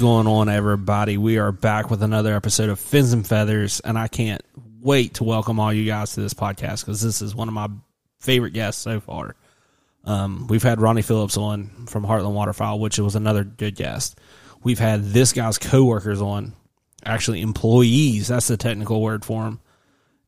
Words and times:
Going 0.00 0.26
on, 0.26 0.48
everybody? 0.48 1.18
We 1.18 1.36
are 1.36 1.52
back 1.52 1.90
with 1.90 2.02
another 2.02 2.34
episode 2.34 2.70
of 2.70 2.80
Fins 2.80 3.12
and 3.12 3.26
Feathers, 3.26 3.80
and 3.80 3.98
I 3.98 4.08
can't 4.08 4.40
wait 4.80 5.12
to 5.16 5.24
welcome 5.24 5.60
all 5.60 5.74
you 5.74 5.84
guys 5.84 6.14
to 6.14 6.22
this 6.22 6.32
podcast 6.32 6.80
because 6.80 7.02
this 7.02 7.20
is 7.20 7.34
one 7.34 7.48
of 7.48 7.52
my 7.52 7.68
favorite 8.18 8.54
guests 8.54 8.80
so 8.80 9.00
far. 9.00 9.36
Um, 10.04 10.46
we've 10.48 10.62
had 10.62 10.80
Ronnie 10.80 11.02
Phillips 11.02 11.36
on 11.36 11.84
from 11.86 12.06
Heartland 12.06 12.32
Waterfowl, 12.32 12.80
which 12.80 12.98
was 12.98 13.14
another 13.14 13.44
good 13.44 13.76
guest. 13.76 14.18
We've 14.62 14.78
had 14.78 15.04
this 15.04 15.34
guy's 15.34 15.58
coworkers 15.58 16.22
on, 16.22 16.54
actually 17.04 17.42
employees. 17.42 18.28
That's 18.28 18.48
the 18.48 18.56
technical 18.56 19.02
word 19.02 19.22
for 19.22 19.44
them. 19.44 19.60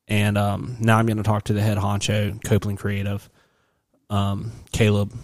And 0.07 0.37
um, 0.37 0.77
now 0.81 0.99
I'm 0.99 1.07
going 1.07 1.17
to 1.17 1.23
talk 1.23 1.45
to 1.45 1.55
the 1.55 1.63
head 1.63 1.79
honcho, 1.79 2.45
Copeland 2.45 2.79
Creative, 2.79 3.27
um, 4.11 4.53
Caleb 4.73 5.15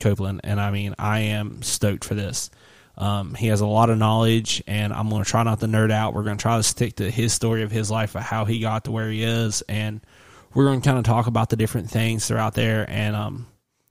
Copeland, 0.00 0.40
and 0.42 0.60
I 0.60 0.72
mean 0.72 0.96
I 0.98 1.20
am 1.20 1.62
stoked 1.62 2.04
for 2.04 2.16
this. 2.16 2.50
Um, 2.96 3.34
he 3.34 3.46
has 3.48 3.60
a 3.60 3.66
lot 3.66 3.90
of 3.90 3.98
knowledge, 3.98 4.62
and 4.66 4.92
I'm 4.92 5.08
going 5.08 5.24
to 5.24 5.28
try 5.28 5.42
not 5.42 5.60
to 5.60 5.66
nerd 5.66 5.90
out. 5.90 6.14
We're 6.14 6.24
going 6.24 6.36
to 6.36 6.42
try 6.42 6.56
to 6.56 6.62
stick 6.62 6.96
to 6.96 7.10
his 7.10 7.32
story 7.32 7.62
of 7.62 7.70
his 7.70 7.90
life, 7.90 8.14
of 8.14 8.22
how 8.22 8.44
he 8.44 8.60
got 8.60 8.84
to 8.84 8.90
where 8.90 9.10
he 9.10 9.22
is, 9.22 9.62
and 9.68 10.00
we're 10.54 10.64
going 10.64 10.80
to 10.80 10.86
kind 10.86 10.98
of 10.98 11.04
talk 11.04 11.26
about 11.26 11.48
the 11.48 11.56
different 11.56 11.90
things 11.90 12.28
that 12.28 12.34
are 12.34 12.38
out 12.38 12.54
there. 12.54 12.84
And 12.88 13.16
um, 13.16 13.46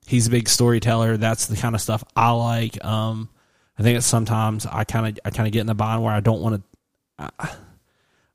he's 0.06 0.28
a 0.28 0.31
big 0.31 0.48
storyteller. 0.48 1.17
That's 1.17 1.48
the 1.48 1.58
kind 1.58 1.73
of 1.73 1.81
stuff 1.81 2.03
I 2.16 2.31
like. 2.31 2.84
Um, 2.86 3.30
I 3.78 3.84
think 3.84 3.98
it's 3.98 4.06
sometimes 4.06 4.66
I 4.66 4.84
kind 4.84 5.08
of 5.08 5.20
I 5.26 5.31
kind 5.31 5.48
of 5.48 5.54
get 5.54 5.61
in 5.61 5.67
the 5.67 5.73
bind 5.73 6.04
where 6.04 6.14
I 6.14 6.20
don't 6.20 6.42
want 6.42 6.64
to. 7.17 7.31
I, 7.39 7.52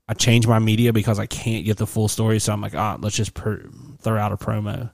I 0.08 0.14
change 0.14 0.46
my 0.46 0.58
media 0.58 0.92
because 0.92 1.19
I 1.19 1.26
can't 1.26 1.64
get 1.64 1.76
the 1.78 1.86
full 1.86 2.08
story, 2.08 2.38
so 2.38 2.52
I'm 2.52 2.60
like, 2.60 2.74
ah, 2.74 2.96
let's 3.00 3.16
just 3.16 3.34
per- 3.34 3.69
throw 4.00 4.19
out 4.19 4.32
a 4.32 4.36
promo. 4.36 4.91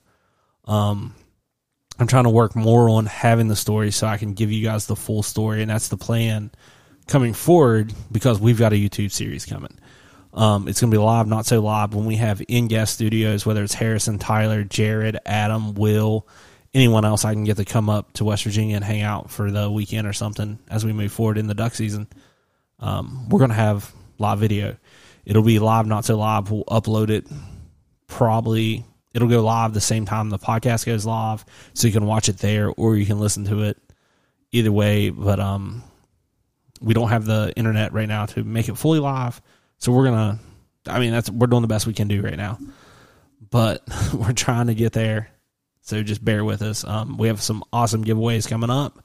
Um, 0.64 1.14
I'm 2.02 2.08
trying 2.08 2.24
to 2.24 2.30
work 2.30 2.56
more 2.56 2.88
on 2.88 3.06
having 3.06 3.46
the 3.46 3.54
story 3.54 3.92
so 3.92 4.08
I 4.08 4.16
can 4.16 4.34
give 4.34 4.50
you 4.50 4.60
guys 4.60 4.86
the 4.86 4.96
full 4.96 5.22
story, 5.22 5.62
and 5.62 5.70
that's 5.70 5.86
the 5.86 5.96
plan 5.96 6.50
coming 7.06 7.32
forward 7.32 7.92
because 8.10 8.40
we've 8.40 8.58
got 8.58 8.72
a 8.72 8.76
YouTube 8.76 9.12
series 9.12 9.46
coming. 9.46 9.78
Um, 10.34 10.66
it's 10.66 10.80
going 10.80 10.90
to 10.90 10.96
be 10.96 11.00
live, 11.00 11.28
not 11.28 11.46
so 11.46 11.60
live, 11.60 11.94
when 11.94 12.04
we 12.04 12.16
have 12.16 12.42
in 12.48 12.66
guest 12.66 12.94
studios, 12.94 13.46
whether 13.46 13.62
it's 13.62 13.74
Harrison, 13.74 14.18
Tyler, 14.18 14.64
Jared, 14.64 15.16
Adam, 15.24 15.74
Will, 15.74 16.26
anyone 16.74 17.04
else 17.04 17.24
I 17.24 17.34
can 17.34 17.44
get 17.44 17.58
to 17.58 17.64
come 17.64 17.88
up 17.88 18.12
to 18.14 18.24
West 18.24 18.42
Virginia 18.42 18.74
and 18.74 18.84
hang 18.84 19.02
out 19.02 19.30
for 19.30 19.52
the 19.52 19.70
weekend 19.70 20.08
or 20.08 20.12
something 20.12 20.58
as 20.68 20.84
we 20.84 20.92
move 20.92 21.12
forward 21.12 21.38
in 21.38 21.46
the 21.46 21.54
duck 21.54 21.72
season. 21.72 22.08
Um, 22.80 23.28
we're 23.28 23.38
going 23.38 23.50
to 23.50 23.54
have 23.54 23.92
live 24.18 24.40
video. 24.40 24.76
It'll 25.24 25.44
be 25.44 25.60
live, 25.60 25.86
not 25.86 26.04
so 26.04 26.18
live. 26.18 26.50
We'll 26.50 26.64
upload 26.64 27.10
it 27.10 27.28
probably 28.08 28.84
it'll 29.14 29.28
go 29.28 29.42
live 29.42 29.74
the 29.74 29.80
same 29.80 30.06
time 30.06 30.30
the 30.30 30.38
podcast 30.38 30.86
goes 30.86 31.06
live, 31.06 31.44
so 31.74 31.86
you 31.86 31.92
can 31.92 32.06
watch 32.06 32.28
it 32.28 32.38
there 32.38 32.70
or 32.70 32.96
you 32.96 33.06
can 33.06 33.18
listen 33.18 33.44
to 33.46 33.62
it 33.62 33.78
either 34.50 34.72
way. 34.72 35.10
But 35.10 35.40
um, 35.40 35.82
we 36.80 36.94
don't 36.94 37.10
have 37.10 37.24
the 37.24 37.52
internet 37.56 37.92
right 37.92 38.08
now 38.08 38.26
to 38.26 38.44
make 38.44 38.68
it 38.68 38.76
fully 38.76 38.98
live, 38.98 39.40
so 39.78 39.92
we're 39.92 40.04
gonna. 40.04 40.38
I 40.86 40.98
mean, 40.98 41.12
that's 41.12 41.30
we're 41.30 41.46
doing 41.46 41.62
the 41.62 41.68
best 41.68 41.86
we 41.86 41.92
can 41.92 42.08
do 42.08 42.22
right 42.22 42.36
now, 42.36 42.58
but 43.50 43.82
we're 44.14 44.32
trying 44.32 44.68
to 44.68 44.74
get 44.74 44.92
there. 44.92 45.30
So 45.82 46.02
just 46.02 46.24
bear 46.24 46.44
with 46.44 46.62
us. 46.62 46.84
Um, 46.84 47.18
we 47.18 47.26
have 47.26 47.42
some 47.42 47.64
awesome 47.72 48.04
giveaways 48.04 48.48
coming 48.48 48.70
up. 48.70 49.04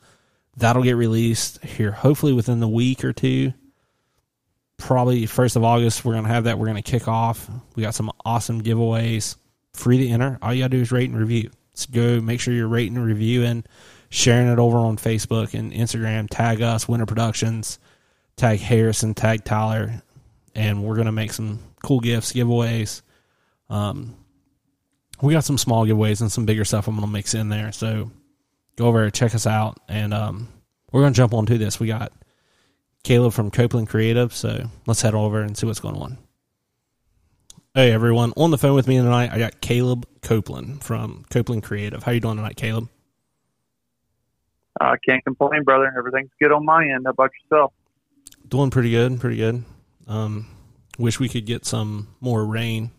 That'll 0.58 0.84
get 0.84 0.96
released 0.96 1.64
here, 1.64 1.92
hopefully 1.92 2.34
within 2.34 2.60
the 2.60 2.68
week 2.68 3.04
or 3.04 3.14
two. 3.14 3.54
Probably 4.78 5.26
first 5.26 5.56
of 5.56 5.64
August, 5.64 6.06
we're 6.06 6.14
gonna 6.14 6.28
have 6.28 6.46
that. 6.46 6.60
We're 6.60 6.68
gonna 6.68 6.84
kick 6.84 7.08
off. 7.08 7.50
We 7.76 7.84
got 7.84 7.96
some 7.96 8.12
awesome 8.24 8.62
giveaways 8.62 9.36
free 9.78 10.00
to 10.00 10.08
enter. 10.10 10.38
All 10.42 10.54
you 10.54 10.64
gotta 10.64 10.76
do 10.78 10.82
is 10.82 10.92
rate 10.92 11.10
and 11.10 11.20
review. 11.20 11.52
So 11.74 11.88
go 11.92 12.22
make 12.22 12.40
sure 12.40 12.54
you're 12.54 12.68
rating 12.68 12.98
and 12.98 13.06
reviewing, 13.06 13.64
sharing 14.10 14.48
it 14.48 14.60
over 14.60 14.78
on 14.78 14.98
Facebook 14.98 15.54
and 15.54 15.72
Instagram. 15.72 16.28
Tag 16.30 16.62
us, 16.62 16.88
Winter 16.88 17.06
Productions, 17.06 17.80
tag 18.36 18.60
Harrison, 18.60 19.14
tag 19.14 19.44
Tyler, 19.44 20.02
and 20.56 20.84
we're 20.84 20.96
gonna 20.96 21.12
make 21.12 21.32
some 21.32 21.60
cool 21.84 22.00
gifts, 22.00 22.34
giveaways. 22.34 23.02
Um, 23.70 24.16
we 25.22 25.34
got 25.34 25.44
some 25.44 25.58
small 25.58 25.86
giveaways 25.86 26.22
and 26.22 26.32
some 26.32 26.46
bigger 26.46 26.66
stuff 26.66 26.88
I'm 26.88 26.96
gonna 26.96 27.08
mix 27.08 27.34
in 27.34 27.50
there. 27.50 27.72
So 27.72 28.12
go 28.76 28.88
over 28.88 29.10
check 29.12 29.36
us 29.36 29.46
out, 29.46 29.80
and 29.88 30.14
um, 30.14 30.48
we're 30.92 31.02
gonna 31.02 31.14
jump 31.14 31.34
onto 31.34 31.58
this. 31.58 31.80
We 31.80 31.88
got 31.88 32.12
Caleb 33.04 33.34
from 33.34 33.52
Copeland 33.52 33.90
Creative, 33.90 34.34
so 34.34 34.70
let's 34.88 35.02
head 35.02 35.14
over 35.14 35.42
and 35.42 35.56
see 35.56 35.68
what's 35.68 35.80
going 35.80 35.96
on. 35.96 36.18
Hey 37.78 37.92
everyone, 37.92 38.34
on 38.36 38.50
the 38.50 38.58
phone 38.58 38.74
with 38.74 38.88
me 38.88 38.98
tonight, 38.98 39.32
I 39.32 39.38
got 39.38 39.62
Caleb 39.62 40.08
Copeland 40.24 40.84
from 40.84 41.26
Copeland 41.30 41.62
Creative. 41.62 42.02
How 42.02 42.12
you 42.12 42.20
doing 42.20 42.38
tonight, 42.38 42.56
Caleb? 42.56 42.90
I 44.82 44.94
uh, 44.94 44.96
can't 45.08 45.24
complain, 45.24 45.62
brother. 45.64 45.94
Everything's 45.96 46.32
good 46.42 46.52
on 46.52 46.66
my 46.66 46.86
end. 46.86 47.06
How 47.06 47.12
about 47.12 47.30
yourself? 47.44 47.74
Doing 48.48 48.72
pretty 48.72 48.90
good, 48.90 49.20
pretty 49.20 49.36
good. 49.36 49.64
Um, 50.08 50.48
wish 50.98 51.20
we 51.20 51.30
could 51.30 51.46
get 51.46 51.68
some 51.68 52.08
more 52.20 52.44
rain. 52.48 52.90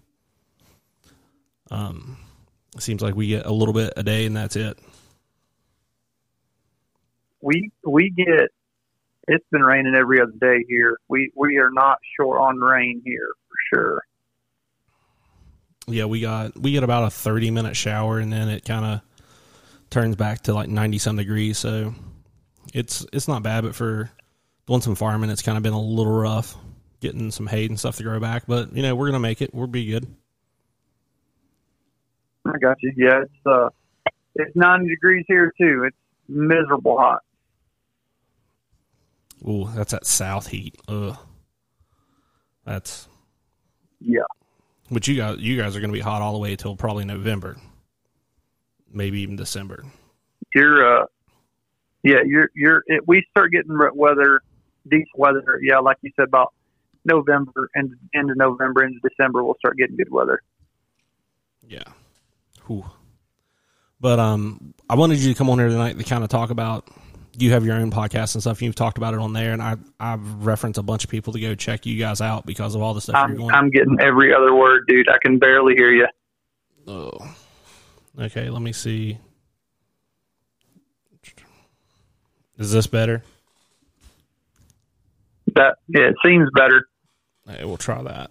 Um, 1.73 2.17
seems 2.79 3.03
like 3.03 3.17
we 3.17 3.27
get 3.27 3.47
a 3.47 3.53
little 3.53 3.75
bit 3.75 3.95
a 3.97 4.05
day, 4.05 4.27
and 4.27 4.37
that's 4.37 4.55
it. 4.55 4.79
We 7.41 7.73
we 7.85 8.11
get 8.11 8.51
it's 9.27 9.45
been 9.51 9.63
raining 9.63 9.97
every 9.97 10.21
other 10.21 10.35
day 10.41 10.65
here. 10.69 10.99
We 11.09 11.33
we 11.35 11.59
are 11.59 11.73
not 11.73 11.99
short 12.17 12.41
on 12.41 12.61
rain 12.61 13.03
here 13.05 13.31
for 13.49 13.77
sure 13.77 14.05
yeah, 15.89 16.05
we 16.05 16.21
got 16.21 16.57
we 16.59 16.73
get 16.73 16.83
about 16.83 17.05
a 17.05 17.11
thirty 17.11 17.51
minute 17.51 17.77
shower, 17.77 18.19
and 18.19 18.33
then 18.33 18.49
it 18.49 18.65
kind 18.65 18.85
of 18.85 19.01
turns 19.91 20.17
back 20.17 20.43
to 20.43 20.55
like 20.55 20.69
ninety 20.69 20.99
some 20.99 21.17
degrees. 21.17 21.59
So 21.59 21.95
it's 22.73 23.07
it's 23.13 23.29
not 23.29 23.43
bad, 23.43 23.65
but 23.65 23.75
for 23.75 24.11
doing 24.67 24.81
some 24.81 24.95
farming, 24.95 25.31
it's 25.31 25.43
kind 25.43 25.57
of 25.57 25.63
been 25.63 25.73
a 25.73 25.81
little 25.81 26.13
rough 26.13 26.57
getting 27.01 27.31
some 27.31 27.47
hay 27.47 27.67
and 27.67 27.79
stuff 27.79 27.97
to 27.97 28.03
grow 28.03 28.21
back. 28.21 28.45
But 28.47 28.75
you 28.75 28.83
know, 28.83 28.95
we're 28.95 29.07
gonna 29.07 29.21
make 29.21 29.43
it. 29.43 29.55
We'll 29.55 29.67
be 29.67 29.87
good. 29.87 30.07
I 32.45 32.59
got 32.59 32.77
you. 32.83 32.93
Yeah, 32.97 33.23
it's 33.23 33.47
uh, 33.47 33.69
it's 34.35 34.55
ninety 34.55 34.89
degrees 34.89 35.25
here 35.29 35.53
too. 35.59 35.85
It's 35.87 35.97
miserable 36.29 36.99
hot. 36.99 37.23
Ooh, 39.47 39.69
that's 39.75 39.93
that 39.93 40.07
south 40.07 40.49
heat. 40.49 40.77
Ugh. 40.89 41.17
That's 42.65 43.09
yeah. 44.01 44.21
But 44.91 45.07
you 45.07 45.17
guys, 45.17 45.39
you 45.39 45.57
guys 45.57 45.77
are 45.77 45.81
going 45.81 45.91
to 45.91 45.97
be 45.97 46.01
hot 46.01 46.23
all 46.23 46.33
the 46.33 46.39
way 46.39 46.53
until 46.53 46.75
probably 46.77 47.05
November, 47.05 47.57
maybe 48.91 49.21
even 49.21 49.37
December. 49.37 49.85
You're, 50.55 51.03
uh, 51.03 51.07
yeah, 52.03 52.23
you're, 52.25 52.51
you're. 52.55 52.83
It, 52.87 53.07
we 53.07 53.25
start 53.31 53.53
getting 53.53 53.77
wet 53.77 53.95
weather, 53.95 54.41
decent 54.89 55.09
weather. 55.17 55.61
Yeah, 55.63 55.79
like 55.79 55.99
you 56.01 56.11
said 56.17 56.29
about 56.29 56.55
November 57.05 57.69
and 57.75 57.95
end 58.15 58.31
of 58.31 58.37
November 58.37 58.85
into 58.85 59.01
December, 59.07 59.45
we'll 59.45 59.57
start 59.59 59.77
getting 59.77 59.97
good 59.97 60.11
weather. 60.11 60.41
Yeah. 61.67 61.85
Whew. 62.67 62.85
But 64.01 64.19
um, 64.19 64.75
I 64.89 64.95
wanted 64.95 65.19
you 65.19 65.33
to 65.33 65.39
come 65.39 65.51
on 65.51 65.59
here 65.59 65.69
tonight 65.69 65.99
to 65.99 66.05
kind 66.05 66.23
of 66.23 66.31
talk 66.31 66.51
about 66.51 66.89
you 67.39 67.53
have 67.53 67.65
your 67.65 67.77
own 67.77 67.91
podcast 67.91 68.35
and 68.35 68.43
stuff. 68.43 68.63
You've 68.63 68.75
talked 68.75 68.99
about 68.99 69.15
it 69.15 69.21
on 69.21 69.33
there, 69.33 69.53
and 69.53 69.63
I 69.63 69.77
I've 69.99 70.45
referenced 70.45 70.79
a 70.79 70.83
bunch 70.83 71.05
of 71.05 71.11
people 71.11 71.33
to 71.33 71.41
go 71.41 71.55
check 71.55 71.87
you 71.87 71.99
guys 71.99 72.21
out 72.21 72.47
because 72.47 72.75
of 72.75 72.83
all 72.83 72.95
the 72.95 73.01
stuff 73.01 73.17
I'm, 73.17 73.31
you're 73.31 73.39
going. 73.39 73.55
I'm 73.55 73.71
getting 73.71 73.97
every 74.01 74.35
other 74.35 74.55
word, 74.55 74.85
dude. 74.89 75.09
I 75.09 75.19
can 75.23 75.39
barely 75.39 75.75
hear 75.75 75.91
you. 75.91 76.07
Oh, 76.87 77.37
okay. 78.19 78.51
Let 78.51 78.63
me 78.63 78.73
see. 78.73 79.19
Is 82.59 82.73
this 82.73 82.87
better? 82.87 83.23
That 85.55 85.77
yeah, 85.89 86.09
it 86.09 86.17
seems 86.25 86.49
better. 86.55 86.89
Hey, 87.47 87.65
we'll 87.65 87.77
try 87.77 88.03
that. 88.03 88.31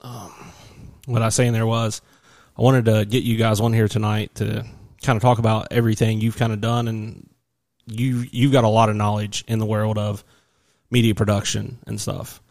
Um, 0.00 0.32
what 1.06 1.22
I 1.22 1.26
was 1.26 1.34
saying 1.34 1.52
there 1.52 1.66
was, 1.66 2.02
I 2.58 2.62
wanted 2.62 2.86
to 2.86 3.04
get 3.04 3.22
you 3.22 3.36
guys 3.36 3.60
on 3.60 3.72
here 3.72 3.86
tonight 3.86 4.34
to 4.36 4.66
kind 5.02 5.16
of 5.16 5.22
talk 5.22 5.38
about 5.38 5.68
everything 5.70 6.20
you've 6.20 6.36
kind 6.36 6.52
of 6.52 6.60
done, 6.60 6.88
and 6.88 7.28
you 7.86 8.24
you've 8.30 8.52
got 8.52 8.64
a 8.64 8.68
lot 8.68 8.88
of 8.88 8.96
knowledge 8.96 9.44
in 9.48 9.58
the 9.58 9.66
world 9.66 9.98
of 9.98 10.24
media 10.90 11.14
production 11.14 11.78
and 11.86 12.00
stuff. 12.00 12.42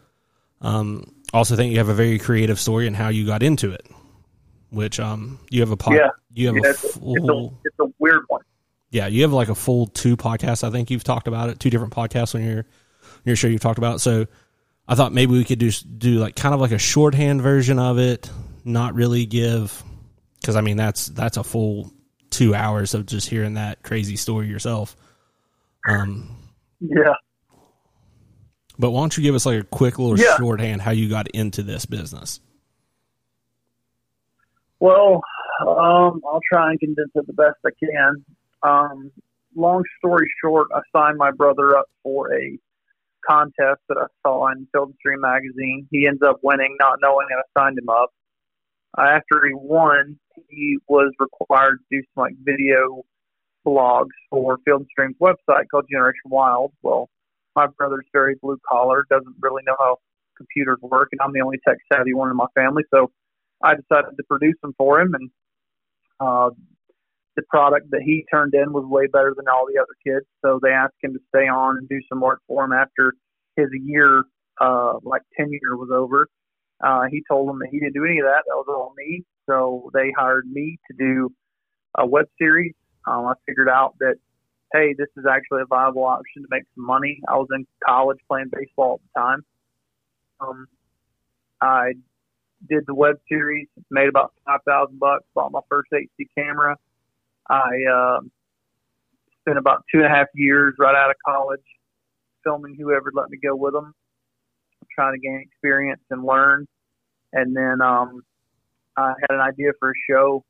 Um, 0.60 1.14
also, 1.32 1.56
think 1.56 1.72
you 1.72 1.78
have 1.78 1.88
a 1.88 1.94
very 1.94 2.18
creative 2.18 2.60
story 2.60 2.86
and 2.86 2.94
how 2.94 3.08
you 3.08 3.26
got 3.26 3.42
into 3.42 3.72
it, 3.72 3.86
which 4.70 5.00
um, 5.00 5.38
you 5.50 5.60
have 5.60 5.70
a 5.70 5.76
pod, 5.76 5.94
yeah, 5.94 6.10
you 6.34 6.46
have 6.48 6.56
yeah, 6.56 6.70
a 6.70 6.74
full, 6.74 7.16
it's 7.16 7.28
a, 7.28 7.68
it's 7.68 7.78
a 7.80 7.94
weird 7.98 8.24
one. 8.28 8.42
Yeah, 8.90 9.06
you 9.06 9.22
have 9.22 9.32
like 9.32 9.48
a 9.48 9.54
full 9.54 9.86
two 9.86 10.16
podcasts. 10.16 10.62
I 10.62 10.70
think 10.70 10.90
you've 10.90 11.04
talked 11.04 11.26
about 11.26 11.48
it, 11.48 11.58
two 11.58 11.70
different 11.70 11.94
podcasts 11.94 12.34
on 12.34 12.44
your 12.44 12.66
your 13.24 13.36
show. 13.36 13.48
You've 13.48 13.62
talked 13.62 13.78
about. 13.78 14.00
So 14.00 14.26
I 14.86 14.94
thought 14.94 15.12
maybe 15.12 15.32
we 15.32 15.44
could 15.44 15.58
do 15.58 15.70
do 15.70 16.18
like 16.18 16.36
kind 16.36 16.54
of 16.54 16.60
like 16.60 16.72
a 16.72 16.78
shorthand 16.78 17.40
version 17.40 17.78
of 17.78 17.98
it, 17.98 18.30
not 18.64 18.94
really 18.94 19.24
give 19.24 19.82
because 20.40 20.56
I 20.56 20.60
mean 20.60 20.76
that's 20.76 21.06
that's 21.06 21.36
a 21.36 21.44
full 21.44 21.90
two 22.32 22.54
hours 22.54 22.94
of 22.94 23.06
just 23.06 23.28
hearing 23.28 23.54
that 23.54 23.82
crazy 23.82 24.16
story 24.16 24.48
yourself. 24.48 24.96
Um, 25.88 26.36
yeah. 26.80 27.14
But 28.78 28.90
why 28.90 29.00
don't 29.00 29.16
you 29.16 29.22
give 29.22 29.34
us 29.34 29.46
like 29.46 29.60
a 29.60 29.64
quick 29.64 29.98
little 29.98 30.18
yeah. 30.18 30.36
shorthand 30.36 30.82
how 30.82 30.90
you 30.90 31.08
got 31.08 31.28
into 31.28 31.62
this 31.62 31.86
business? 31.86 32.40
Well, 34.80 35.20
um, 35.60 36.20
I'll 36.26 36.40
try 36.50 36.70
and 36.70 36.80
condense 36.80 37.10
it 37.14 37.26
the 37.26 37.32
best 37.32 37.58
I 37.64 37.70
can. 37.78 38.24
Um, 38.62 39.12
long 39.54 39.84
story 39.98 40.26
short, 40.42 40.68
I 40.74 40.80
signed 40.92 41.18
my 41.18 41.30
brother 41.30 41.76
up 41.76 41.86
for 42.02 42.34
a 42.34 42.58
contest 43.24 43.80
that 43.88 43.98
I 43.98 44.06
saw 44.22 44.50
in 44.50 44.66
Field 44.72 44.94
Stream 44.98 45.20
magazine. 45.20 45.86
He 45.90 46.06
ends 46.06 46.22
up 46.26 46.40
winning, 46.42 46.76
not 46.80 46.98
knowing 47.00 47.26
that 47.30 47.44
I 47.44 47.60
signed 47.60 47.78
him 47.78 47.88
up. 47.88 48.10
Uh, 48.98 49.02
after 49.02 49.46
he 49.46 49.54
won, 49.54 50.18
he 50.48 50.78
was 50.88 51.12
required 51.18 51.78
to 51.78 51.98
do 51.98 52.02
some 52.14 52.22
like 52.22 52.34
video 52.42 53.02
blogs 53.66 54.10
for 54.30 54.58
Field 54.64 54.86
Stream's 54.90 55.16
website 55.20 55.64
called 55.70 55.86
Generation 55.90 56.30
Wild. 56.30 56.72
Well, 56.82 57.08
my 57.54 57.66
brother's 57.66 58.06
very 58.12 58.36
blue 58.42 58.58
collar, 58.68 59.04
doesn't 59.10 59.36
really 59.40 59.62
know 59.66 59.76
how 59.78 59.98
computers 60.36 60.78
work, 60.82 61.08
and 61.12 61.20
I'm 61.20 61.32
the 61.32 61.42
only 61.42 61.58
tech 61.66 61.78
savvy 61.92 62.14
one 62.14 62.30
in 62.30 62.36
my 62.36 62.46
family, 62.54 62.82
so 62.92 63.10
I 63.62 63.74
decided 63.74 64.16
to 64.16 64.22
produce 64.28 64.56
them 64.62 64.74
for 64.76 65.00
him, 65.00 65.14
and 65.14 65.30
uh, 66.18 66.50
the 67.36 67.42
product 67.48 67.90
that 67.90 68.02
he 68.02 68.24
turned 68.32 68.54
in 68.54 68.72
was 68.72 68.84
way 68.86 69.06
better 69.06 69.34
than 69.36 69.46
all 69.48 69.66
the 69.66 69.80
other 69.80 69.94
kids. 70.04 70.26
So 70.44 70.58
they 70.62 70.70
asked 70.70 70.94
him 71.02 71.12
to 71.12 71.20
stay 71.34 71.48
on 71.48 71.78
and 71.78 71.88
do 71.88 72.00
some 72.08 72.20
work 72.20 72.40
for 72.46 72.64
him 72.64 72.72
after 72.72 73.14
his 73.56 73.68
year, 73.72 74.24
uh, 74.60 74.94
like 75.02 75.22
tenure 75.36 75.76
was 75.76 75.90
over. 75.92 76.28
Uh, 76.82 77.02
he 77.10 77.22
told 77.28 77.48
them 77.48 77.58
that 77.60 77.68
he 77.70 77.78
didn't 77.78 77.94
do 77.94 78.04
any 78.04 78.18
of 78.18 78.26
that. 78.26 78.42
That 78.46 78.56
was 78.56 78.66
all 78.68 78.92
me. 78.96 79.24
So 79.46 79.90
they 79.94 80.12
hired 80.16 80.46
me 80.50 80.78
to 80.90 80.96
do 80.96 81.32
a 81.96 82.06
web 82.06 82.26
series. 82.38 82.74
Um, 83.06 83.26
I 83.26 83.34
figured 83.46 83.68
out 83.68 83.94
that, 84.00 84.16
hey, 84.72 84.94
this 84.96 85.08
is 85.16 85.24
actually 85.30 85.62
a 85.62 85.66
viable 85.66 86.04
option 86.04 86.42
to 86.42 86.48
make 86.50 86.64
some 86.74 86.86
money. 86.86 87.20
I 87.28 87.36
was 87.36 87.48
in 87.54 87.66
college 87.84 88.18
playing 88.28 88.50
baseball 88.52 88.94
at 88.94 89.00
the 89.14 89.20
time. 89.20 89.44
Um, 90.40 90.66
I 91.60 91.92
did 92.68 92.84
the 92.86 92.94
web 92.94 93.16
series, 93.28 93.68
made 93.90 94.08
about 94.08 94.32
five 94.46 94.60
thousand 94.66 94.98
bucks, 94.98 95.24
bought 95.34 95.52
my 95.52 95.60
first 95.68 95.90
HD 95.92 96.26
camera. 96.36 96.76
I 97.48 97.70
uh, 97.92 98.20
spent 99.40 99.58
about 99.58 99.84
two 99.92 99.98
and 99.98 100.06
a 100.06 100.08
half 100.08 100.28
years 100.34 100.74
right 100.78 100.94
out 100.94 101.10
of 101.10 101.16
college 101.26 101.60
filming 102.44 102.74
whoever 102.74 103.12
let 103.14 103.30
me 103.30 103.38
go 103.42 103.54
with 103.54 103.72
them, 103.72 103.94
trying 104.94 105.14
to 105.14 105.20
gain 105.20 105.44
experience 105.46 106.02
and 106.10 106.24
learn. 106.24 106.66
And 107.32 107.56
then 107.56 107.80
um, 107.80 108.22
I 108.96 109.12
had 109.20 109.34
an 109.34 109.40
idea 109.40 109.70
for 109.78 109.90
a 109.90 109.94
show 110.10 110.44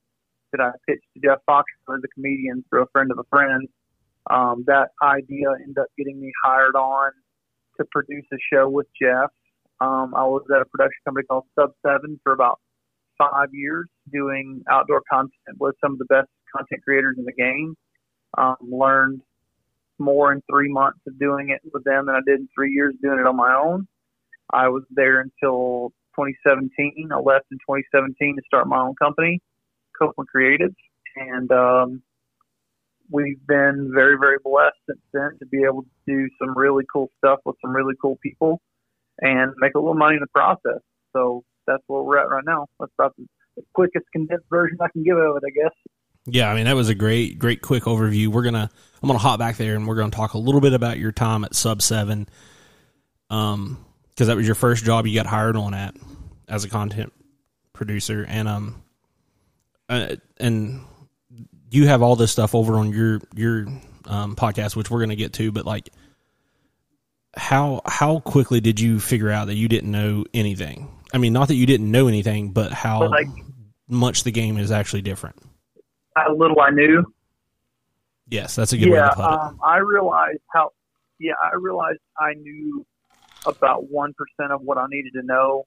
that 0.53 0.61
I 0.61 0.71
pitched 0.87 1.07
to 1.15 1.29
Jeff 1.29 1.39
Fox, 1.47 1.65
the 1.87 2.09
comedian, 2.15 2.65
through 2.69 2.83
a 2.83 2.87
friend 2.93 3.11
of 3.11 3.19
a 3.19 3.25
friend. 3.31 3.69
Um, 4.31 4.65
that 4.67 4.89
idea 5.03 5.49
ended 5.61 5.79
up 5.79 5.89
getting 5.99 6.21
me 6.21 6.31
hired 6.45 6.77
on 6.77 7.11
to 7.79 7.87
produce 7.91 8.25
a 8.33 8.37
show 8.53 8.69
with 8.69 8.87
Jeff. 9.01 9.31
Um, 9.81 10.15
I 10.15 10.23
was 10.25 10.45
at 10.55 10.63
a 10.63 10.65
production 10.65 11.01
company 11.05 11.27
called 11.27 11.45
Sub 11.59 11.71
Seven 11.85 12.21
for 12.23 12.33
about 12.33 12.61
five 13.19 13.49
years, 13.53 13.89
doing 14.13 14.63
outdoor 14.71 15.03
content 15.11 15.33
with 15.59 15.75
some 15.83 15.93
of 15.93 15.99
the 15.99 16.05
best 16.05 16.29
content 16.55 16.83
creators 16.85 17.17
in 17.19 17.25
the 17.25 17.33
game. 17.33 17.75
Um, 18.39 18.57
learned 18.61 19.23
more 19.99 20.33
in 20.33 20.43
three 20.51 20.71
months 20.71 21.01
of 21.07 21.19
doing 21.19 21.51
it 21.51 21.61
with 21.73 21.85
them 21.85 22.07
than 22.07 22.15
I 22.15 22.21
did 22.27 22.41
in 22.41 22.49
three 22.55 22.73
years 22.73 22.95
doing 23.03 23.19
it 23.19 23.27
on 23.27 23.37
my 23.37 23.55
own. 23.55 23.87
I 24.53 24.69
was 24.69 24.83
there 24.91 25.21
until 25.21 25.93
2017. 26.17 27.11
I 27.13 27.17
left 27.17 27.47
in 27.51 27.59
2017 27.59 28.37
to 28.37 28.43
start 28.47 28.67
my 28.67 28.81
own 28.81 28.95
company, 28.95 29.41
Copeland 29.99 30.29
Creative, 30.29 30.75
and 31.17 31.51
um, 31.51 32.03
we've 33.11 33.45
been 33.47 33.91
very, 33.95 34.17
very 34.19 34.39
blessed 34.43 34.77
since 34.89 35.01
then 35.13 35.31
to 35.39 35.47
be 35.47 35.63
able 35.65 35.83
to 35.83 35.89
do 36.07 36.29
some 36.41 36.57
really 36.57 36.85
cool 36.93 37.09
stuff 37.19 37.41
with 37.45 37.57
some 37.63 37.75
really 37.75 37.95
cool 38.01 38.19
people 38.23 38.61
and 39.21 39.53
make 39.59 39.75
a 39.75 39.79
little 39.79 39.95
money 39.95 40.15
in 40.15 40.21
the 40.21 40.27
process. 40.29 40.81
So 41.13 41.45
that's 41.67 41.83
where 41.87 42.03
we're 42.03 42.19
at 42.19 42.29
right 42.29 42.45
now. 42.45 42.67
That's 42.81 42.93
about 42.99 43.15
the, 43.17 43.27
the 43.57 43.63
quickest 43.75 44.07
condensed 44.13 44.47
version 44.51 44.79
I 44.81 44.89
can 44.93 45.03
give 45.05 45.17
of 45.17 45.37
it, 45.37 45.43
I 45.47 45.51
guess. 45.51 45.75
Yeah, 46.25 46.51
I 46.51 46.55
mean 46.55 46.67
that 46.67 46.77
was 46.77 46.89
a 46.89 46.95
great, 46.95 47.39
great 47.39 47.63
quick 47.63 47.85
overview. 47.85 48.29
We're 48.29 48.43
gonna, 48.45 48.71
I'm 49.03 49.07
gonna 49.07 49.19
hop 49.19 49.39
back 49.39 49.57
there 49.57 49.75
and 49.75 49.89
we're 49.89 49.97
gonna 49.97 50.11
talk 50.11 50.35
a 50.35 50.39
little 50.39 50.61
bit 50.61 50.73
about 50.73 50.99
your 50.99 51.11
time 51.11 51.45
at 51.45 51.55
Sub 51.55 51.83
Seven, 51.83 52.29
um, 53.29 53.85
because 54.15 54.27
that 54.29 54.37
was 54.37 54.47
your 54.47 54.55
first 54.55 54.85
job 54.85 55.07
you 55.07 55.15
got 55.15 55.27
hired 55.27 55.57
on 55.57 55.75
at 55.75 55.95
as 56.49 56.65
a 56.65 56.69
content 56.69 57.13
producer, 57.73 58.25
and 58.29 58.49
um, 58.49 58.83
uh, 59.89 60.17
and 60.39 60.81
you 61.71 61.87
have 61.87 62.03
all 62.03 62.17
this 62.17 62.31
stuff 62.33 62.55
over 62.55 62.75
on 62.75 62.93
your 62.93 63.21
your 63.35 63.67
um, 64.07 64.37
podcast, 64.37 64.77
which 64.77 64.91
we're 64.91 65.01
gonna 65.01 65.17
get 65.17 65.33
to, 65.35 65.51
but 65.53 65.65
like, 65.65 65.89
how 67.37 67.81
how 67.87 68.21
quickly 68.21 68.61
did 68.61 68.79
you 68.81 69.01
figure 69.01 69.31
out 69.31 69.47
that 69.47 69.55
you 69.55 69.69
didn't 69.69 69.91
know 69.91 70.25
anything? 70.35 70.89
I 71.15 71.19
mean, 71.19 71.33
not 71.33 71.49
that 71.49 71.55
you 71.55 71.67
didn't 71.67 71.91
know 71.91 72.09
anything, 72.09 72.53
but 72.53 72.73
how 72.73 73.01
But, 73.01 73.11
like- 73.11 73.27
much 73.89 74.25
the 74.25 74.31
game 74.33 74.57
is 74.57 74.71
actually 74.71 75.03
different. 75.03 75.37
How 76.17 76.35
little 76.35 76.61
I 76.61 76.71
knew. 76.71 77.05
Yes, 78.29 78.55
that's 78.55 78.73
a 78.73 78.79
good 78.79 78.89
way 78.91 78.97
yeah, 78.97 79.11
to 79.11 79.15
put 79.17 79.25
it. 79.25 79.31
um, 79.41 79.61
I 79.63 79.79
realized 79.79 80.39
how. 80.55 80.71
Yeah, 81.19 81.33
I 81.43 81.55
realized 81.57 81.99
I 82.19 82.33
knew 82.35 82.85
about 83.47 83.91
one 83.91 84.15
percent 84.15 84.53
of 84.53 84.63
what 84.63 84.79
I 84.79 84.87
needed 84.89 85.13
to 85.15 85.23
know. 85.23 85.67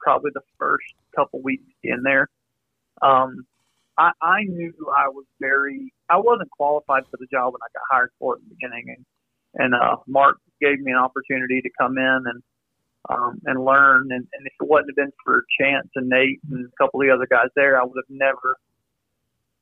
Probably 0.00 0.30
the 0.34 0.42
first 0.58 0.84
couple 1.14 1.40
weeks 1.42 1.64
in 1.82 2.02
there. 2.02 2.28
Um, 3.02 3.46
I, 3.98 4.12
I 4.20 4.42
knew 4.44 4.72
I 4.96 5.08
was 5.08 5.24
very. 5.40 5.92
I 6.08 6.18
wasn't 6.18 6.50
qualified 6.50 7.04
for 7.10 7.16
the 7.18 7.26
job 7.30 7.52
when 7.52 7.60
I 7.62 7.72
got 7.72 7.82
hired 7.90 8.10
for 8.18 8.36
it 8.36 8.42
in 8.42 8.48
the 8.48 8.54
beginning, 8.54 8.84
and 8.96 9.04
and 9.54 9.74
uh, 9.74 9.96
Mark 10.06 10.38
gave 10.60 10.80
me 10.80 10.92
an 10.92 10.98
opportunity 10.98 11.60
to 11.62 11.70
come 11.78 11.98
in 11.98 12.22
and 12.26 12.42
um, 13.08 13.40
and 13.46 13.64
learn. 13.64 14.12
And, 14.12 14.26
and 14.32 14.46
if 14.46 14.52
it 14.60 14.68
wouldn't 14.68 14.90
have 14.90 14.96
been 14.96 15.12
for 15.24 15.44
Chance 15.60 15.88
and 15.94 16.08
Nate 16.08 16.40
and 16.50 16.66
a 16.66 16.76
couple 16.82 17.00
of 17.00 17.06
the 17.06 17.14
other 17.14 17.26
guys 17.28 17.48
there, 17.56 17.80
I 17.80 17.84
would 17.84 17.96
have 17.96 18.10
never 18.10 18.56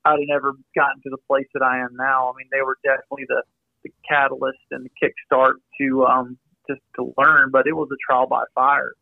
I'd 0.04 0.20
have 0.20 0.28
never 0.28 0.52
gotten 0.74 1.00
to 1.02 1.10
the 1.10 1.22
place 1.28 1.46
that 1.54 1.62
I 1.62 1.80
am 1.80 1.96
now. 1.96 2.30
I 2.30 2.36
mean, 2.36 2.48
they 2.52 2.60
were 2.60 2.76
definitely 2.84 3.24
the, 3.28 3.42
the 3.84 3.90
catalyst 4.06 4.58
and 4.70 4.84
the 4.84 4.90
kickstart 5.00 5.54
to 5.80 6.04
um 6.04 6.38
just 6.68 6.80
to 6.96 7.14
learn, 7.18 7.50
but 7.50 7.66
it 7.66 7.72
was 7.72 7.88
a 7.92 7.96
trial 8.08 8.26
by 8.26 8.44
fire. 8.54 8.92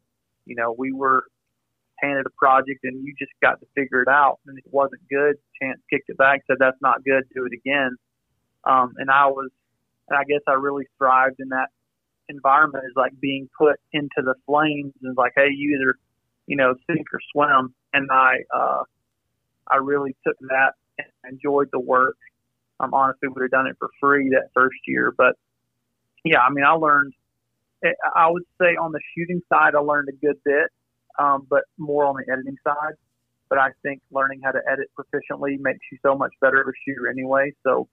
You 0.46 0.56
know, 0.56 0.74
we 0.76 0.92
were 0.92 1.24
handed 2.00 2.26
a 2.26 2.30
project 2.36 2.80
and 2.82 3.04
you 3.04 3.14
just 3.18 3.32
got 3.40 3.60
to 3.60 3.66
figure 3.74 4.02
it 4.02 4.08
out 4.08 4.40
and 4.46 4.58
it 4.58 4.64
wasn't 4.70 5.00
good. 5.08 5.36
Chance 5.60 5.80
kicked 5.88 6.08
it 6.08 6.18
back, 6.18 6.40
said 6.46 6.56
that's 6.58 6.80
not 6.82 7.04
good, 7.04 7.22
do 7.34 7.46
it 7.46 7.52
again. 7.52 7.96
Um 8.64 8.94
and 8.98 9.10
I 9.10 9.26
was 9.26 9.50
and 10.08 10.18
I 10.18 10.24
guess 10.24 10.40
I 10.48 10.54
really 10.54 10.88
thrived 10.98 11.36
in 11.38 11.50
that 11.50 11.68
environment 12.28 12.84
is 12.86 12.92
like 12.96 13.12
being 13.20 13.48
put 13.56 13.76
into 13.92 14.22
the 14.22 14.34
flames 14.46 14.92
and 15.02 15.16
like, 15.16 15.32
hey, 15.36 15.48
you 15.50 15.76
either, 15.76 15.94
you 16.46 16.56
know, 16.56 16.74
sink 16.88 17.06
or 17.12 17.20
swim 17.32 17.72
and 17.92 18.10
I 18.10 18.38
uh 18.52 18.82
I 19.70 19.76
really 19.76 20.16
took 20.26 20.36
that 20.40 20.72
and 20.98 21.06
enjoyed 21.32 21.68
the 21.72 21.80
work. 21.80 22.16
Um, 22.80 22.94
honestly, 22.94 23.28
would 23.28 23.42
have 23.42 23.50
done 23.52 23.68
it 23.68 23.76
for 23.78 23.88
free 24.00 24.30
that 24.30 24.50
first 24.54 24.78
year, 24.88 25.14
but 25.16 25.36
yeah, 26.24 26.40
I 26.40 26.50
mean, 26.50 26.64
I 26.64 26.72
learned. 26.72 27.14
I 28.14 28.30
would 28.30 28.44
say 28.60 28.76
on 28.76 28.92
the 28.92 29.00
shooting 29.16 29.40
side, 29.52 29.74
I 29.74 29.80
learned 29.80 30.08
a 30.08 30.16
good 30.24 30.36
bit, 30.44 30.70
um, 31.18 31.46
but 31.48 31.64
more 31.78 32.04
on 32.04 32.16
the 32.16 32.32
editing 32.32 32.56
side. 32.64 32.94
But 33.48 33.58
I 33.58 33.70
think 33.82 34.00
learning 34.10 34.40
how 34.44 34.52
to 34.52 34.60
edit 34.70 34.88
proficiently 34.98 35.58
makes 35.60 35.80
you 35.90 35.98
so 36.02 36.16
much 36.16 36.32
better 36.40 36.60
of 36.60 36.68
a 36.68 36.72
shooter 36.86 37.08
anyway. 37.08 37.52
So 37.64 37.88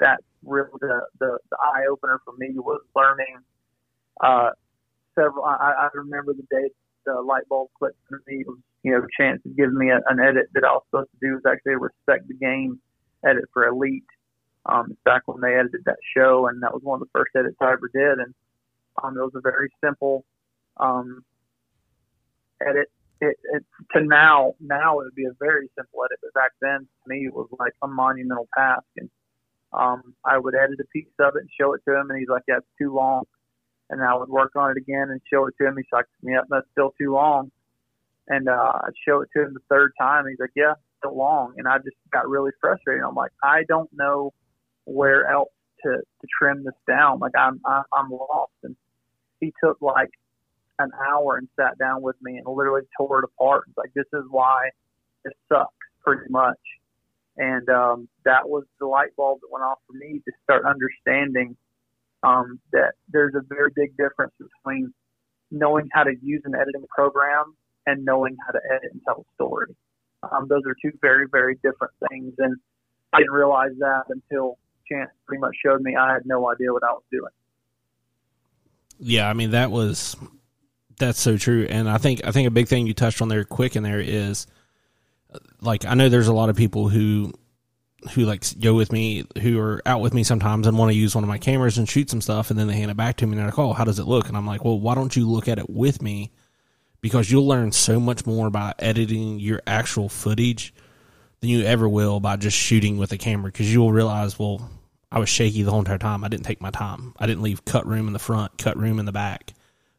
that's 0.00 0.24
really 0.44 0.70
the 0.80 1.00
the, 1.20 1.38
the 1.50 1.56
eye 1.62 1.84
opener 1.90 2.20
for 2.24 2.34
me 2.36 2.54
was 2.56 2.80
learning. 2.96 3.38
Uh, 4.20 4.50
several. 5.14 5.44
I, 5.44 5.74
I 5.78 5.88
remember 5.94 6.32
the 6.32 6.46
day 6.50 6.70
the 7.06 7.20
light 7.20 7.48
bulb 7.48 7.68
clicked 7.78 7.98
for 8.08 8.22
me. 8.26 8.40
It 8.40 8.46
was 8.46 8.58
you 8.84 8.92
know, 8.92 9.06
Chance 9.18 9.40
had 9.42 9.56
given 9.56 9.76
me 9.76 9.90
a, 9.90 9.98
an 10.08 10.20
edit 10.20 10.46
that 10.54 10.62
I 10.62 10.72
was 10.72 10.82
supposed 10.90 11.10
to 11.10 11.26
do 11.26 11.34
was 11.34 11.42
actually 11.48 11.72
a 11.72 11.78
respect 11.78 12.28
the 12.28 12.34
game 12.34 12.78
edit 13.26 13.44
for 13.52 13.66
Elite. 13.66 14.04
Um, 14.66 14.96
back 15.04 15.22
when 15.26 15.40
they 15.40 15.54
edited 15.54 15.84
that 15.84 15.98
show, 16.16 16.46
and 16.46 16.62
that 16.62 16.72
was 16.72 16.82
one 16.82 16.96
of 16.96 17.00
the 17.00 17.12
first 17.12 17.32
edits 17.36 17.56
I 17.60 17.72
ever 17.72 17.90
did. 17.92 18.18
And 18.18 18.34
um, 19.02 19.16
it 19.16 19.20
was 19.20 19.32
a 19.34 19.40
very 19.40 19.70
simple 19.82 20.24
um, 20.78 21.24
edit. 22.60 22.88
It, 23.20 23.36
it 23.52 23.64
to 23.92 24.04
now, 24.04 24.54
now 24.60 25.00
it 25.00 25.04
would 25.04 25.14
be 25.14 25.24
a 25.24 25.36
very 25.38 25.70
simple 25.76 26.00
edit, 26.04 26.18
but 26.22 26.34
back 26.34 26.50
then 26.60 26.80
to 26.80 27.08
me 27.08 27.26
it 27.26 27.34
was 27.34 27.48
like 27.58 27.72
a 27.82 27.88
monumental 27.88 28.48
task. 28.56 28.84
And 28.96 29.08
um, 29.72 30.14
I 30.24 30.38
would 30.38 30.54
edit 30.54 30.80
a 30.80 30.86
piece 30.92 31.06
of 31.20 31.36
it 31.36 31.40
and 31.40 31.50
show 31.58 31.74
it 31.74 31.80
to 31.88 31.98
him, 31.98 32.10
and 32.10 32.18
he's 32.18 32.28
like, 32.28 32.42
"Yeah, 32.48 32.58
it's 32.58 32.66
too 32.78 32.94
long." 32.94 33.24
And 33.90 34.02
I 34.02 34.14
would 34.16 34.28
work 34.28 34.52
on 34.56 34.70
it 34.70 34.76
again 34.76 35.08
and 35.10 35.20
show 35.32 35.46
it 35.46 35.54
to 35.60 35.66
him. 35.66 35.76
He's 35.76 35.86
like, 35.92 36.06
"Yep, 36.22 36.44
that's 36.50 36.66
still 36.72 36.92
too 36.98 37.12
long." 37.12 37.50
and 38.28 38.48
uh, 38.48 38.72
I'd 38.84 38.92
show 39.06 39.20
it 39.20 39.28
to 39.36 39.42
him 39.42 39.54
the 39.54 39.60
third 39.68 39.92
time. 40.00 40.24
He's 40.28 40.38
like, 40.38 40.52
"Yeah, 40.56 40.74
still 40.98 41.16
long," 41.16 41.54
and 41.56 41.68
I 41.68 41.78
just 41.78 41.96
got 42.12 42.28
really 42.28 42.52
frustrated. 42.60 43.02
I'm 43.04 43.14
like, 43.14 43.32
I 43.42 43.64
don't 43.68 43.90
know 43.92 44.32
where 44.84 45.26
else 45.30 45.50
to 45.82 45.90
to 45.90 46.26
trim 46.38 46.64
this 46.64 46.74
down. 46.88 47.18
Like 47.18 47.32
I'm 47.36 47.60
I'm, 47.66 47.84
I'm 47.92 48.10
lost. 48.10 48.52
And 48.62 48.76
he 49.44 49.52
took 49.62 49.80
like 49.80 50.10
an 50.78 50.90
hour 51.08 51.36
and 51.36 51.48
sat 51.56 51.78
down 51.78 52.02
with 52.02 52.16
me 52.22 52.38
and 52.38 52.46
literally 52.46 52.82
tore 52.96 53.20
it 53.20 53.24
apart. 53.24 53.64
Like 53.76 53.92
this 53.94 54.06
is 54.12 54.24
why 54.30 54.70
it 55.24 55.32
sucks 55.48 55.74
pretty 56.02 56.30
much. 56.30 56.58
And 57.36 57.68
um, 57.68 58.08
that 58.24 58.48
was 58.48 58.64
the 58.78 58.86
light 58.86 59.14
bulb 59.16 59.40
that 59.40 59.48
went 59.50 59.64
off 59.64 59.78
for 59.86 59.94
me 59.94 60.20
to 60.24 60.32
start 60.44 60.64
understanding 60.64 61.56
um, 62.22 62.60
that 62.72 62.94
there's 63.08 63.34
a 63.34 63.42
very 63.48 63.70
big 63.74 63.96
difference 63.96 64.32
between 64.38 64.92
knowing 65.50 65.88
how 65.92 66.04
to 66.04 66.12
use 66.22 66.42
an 66.44 66.54
editing 66.54 66.86
program 66.88 67.54
and 67.86 68.04
knowing 68.04 68.36
how 68.46 68.52
to 68.52 68.60
edit 68.70 68.90
and 68.92 69.00
tell 69.04 69.20
a 69.20 69.34
story. 69.34 69.74
Um, 70.22 70.46
those 70.48 70.62
are 70.66 70.74
two 70.80 70.96
very, 71.02 71.26
very 71.30 71.56
different 71.56 71.92
things. 72.08 72.32
And 72.38 72.56
I 73.12 73.18
didn't 73.18 73.32
realize 73.32 73.72
that 73.78 74.04
until 74.08 74.58
Chance 74.90 75.10
pretty 75.26 75.40
much 75.40 75.54
showed 75.64 75.80
me 75.80 75.96
I 75.96 76.12
had 76.12 76.24
no 76.24 76.50
idea 76.50 76.72
what 76.72 76.82
I 76.82 76.92
was 76.92 77.02
doing. 77.10 77.32
Yeah, 78.98 79.28
I 79.28 79.32
mean 79.32 79.50
that 79.52 79.70
was 79.70 80.16
that's 80.98 81.20
so 81.20 81.36
true, 81.36 81.66
and 81.68 81.88
I 81.88 81.98
think 81.98 82.24
I 82.24 82.30
think 82.30 82.46
a 82.46 82.52
big 82.52 82.68
thing 82.68 82.86
you 82.86 82.94
touched 82.94 83.20
on 83.20 83.28
there 83.28 83.44
quick 83.44 83.76
in 83.76 83.82
there 83.82 84.00
is 84.00 84.46
like 85.60 85.84
I 85.84 85.94
know 85.94 86.08
there's 86.08 86.28
a 86.28 86.32
lot 86.32 86.48
of 86.48 86.56
people 86.56 86.88
who 86.88 87.32
who 88.12 88.24
like 88.24 88.44
go 88.60 88.74
with 88.74 88.92
me 88.92 89.24
who 89.40 89.58
are 89.58 89.82
out 89.86 90.00
with 90.00 90.12
me 90.12 90.22
sometimes 90.22 90.66
and 90.66 90.78
want 90.78 90.92
to 90.92 90.96
use 90.96 91.14
one 91.14 91.24
of 91.24 91.28
my 91.28 91.38
cameras 91.38 91.78
and 91.78 91.88
shoot 91.88 92.10
some 92.10 92.20
stuff 92.20 92.50
and 92.50 92.58
then 92.58 92.66
they 92.66 92.74
hand 92.74 92.90
it 92.90 92.96
back 92.96 93.16
to 93.16 93.26
me 93.26 93.32
and 93.32 93.40
they're 93.40 93.46
like, 93.46 93.58
"Oh, 93.58 93.72
how 93.72 93.84
does 93.84 93.98
it 93.98 94.06
look?" 94.06 94.28
And 94.28 94.36
I'm 94.36 94.46
like, 94.46 94.64
"Well, 94.64 94.78
why 94.78 94.94
don't 94.94 95.16
you 95.16 95.28
look 95.28 95.48
at 95.48 95.58
it 95.58 95.70
with 95.70 96.02
me?" 96.02 96.32
Because 97.00 97.30
you'll 97.30 97.46
learn 97.46 97.72
so 97.72 97.98
much 98.00 98.24
more 98.26 98.50
by 98.50 98.74
editing 98.78 99.40
your 99.40 99.60
actual 99.66 100.08
footage 100.08 100.72
than 101.40 101.50
you 101.50 101.62
ever 101.64 101.88
will 101.88 102.20
by 102.20 102.36
just 102.36 102.56
shooting 102.56 102.96
with 102.96 103.12
a 103.12 103.18
camera 103.18 103.50
because 103.50 103.70
you'll 103.72 103.92
realize, 103.92 104.38
well, 104.38 104.70
I 105.14 105.20
was 105.20 105.28
shaky 105.28 105.62
the 105.62 105.70
whole 105.70 105.78
entire 105.78 105.96
time. 105.96 106.24
I 106.24 106.28
didn't 106.28 106.44
take 106.44 106.60
my 106.60 106.72
time. 106.72 107.14
I 107.20 107.26
didn't 107.26 107.42
leave 107.42 107.64
cut 107.64 107.86
room 107.86 108.08
in 108.08 108.12
the 108.12 108.18
front, 108.18 108.58
cut 108.58 108.76
room 108.76 108.98
in 108.98 109.06
the 109.06 109.12
back. 109.12 109.52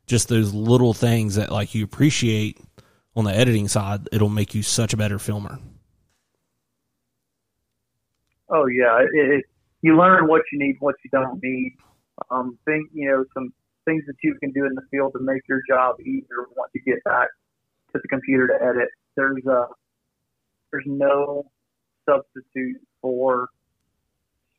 Just 0.07 0.27
those 0.27 0.53
little 0.53 0.93
things 0.93 1.36
that 1.36 1.53
like 1.53 1.74
you 1.74 1.86
appreciate 1.86 2.60
on 3.15 3.24
the 3.24 3.34
editing 3.34 3.69
side, 3.69 4.10
it'll 4.12 4.27
make 4.27 4.53
you 4.53 4.62
such 4.62 4.91
a 4.91 4.98
better 4.98 5.17
filmer. 5.17 5.57
Oh 8.50 8.65
yeah, 8.65 9.00
it, 9.00 9.10
it, 9.13 9.45
you 9.81 9.98
learn 9.98 10.27
what 10.27 10.41
you 10.51 10.60
need, 10.60 10.75
what 10.79 10.95
you 11.05 11.10
don't 11.12 11.41
need. 11.41 11.77
Um, 12.29 12.60
think 12.65 12.89
you 12.93 13.10
know 13.10 13.24
some 13.34 13.53
things 13.86 14.03
that 14.07 14.17
you 14.22 14.36
can 14.41 14.51
do 14.51 14.65
in 14.65 14.75
the 14.75 14.84
field 14.91 15.13
to 15.13 15.19
make 15.22 15.43
your 15.48 15.62
job 15.69 15.95
easier 16.01 16.43
once 16.57 16.72
you 16.74 16.81
get 16.86 17.01
back 17.05 17.29
to 17.93 18.01
the 18.01 18.07
computer 18.10 18.48
to 18.48 18.55
edit. 18.62 18.89
There's 19.15 19.45
a 19.48 19.51
uh, 19.51 19.67
there's 20.72 20.84
no 20.86 21.45
substitute 22.05 22.81
for 23.01 23.48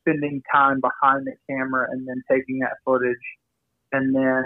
spending 0.07 0.43
time 0.53 0.81
behind 0.81 1.27
the 1.27 1.33
camera 1.51 1.89
and 1.91 2.07
then 2.07 2.23
taking 2.31 2.61
that 2.61 2.77
footage 2.85 3.17
and 3.93 4.15
then 4.15 4.45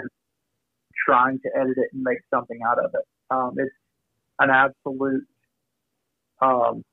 trying 1.05 1.39
to 1.39 1.49
edit 1.55 1.77
it 1.77 1.89
and 1.93 2.03
make 2.03 2.19
something 2.33 2.59
out 2.67 2.79
of 2.79 2.91
it. 2.93 3.05
Um, 3.29 3.53
it's 3.57 3.71
an 4.39 4.49
absolute, 4.49 5.25
um, 6.41 6.83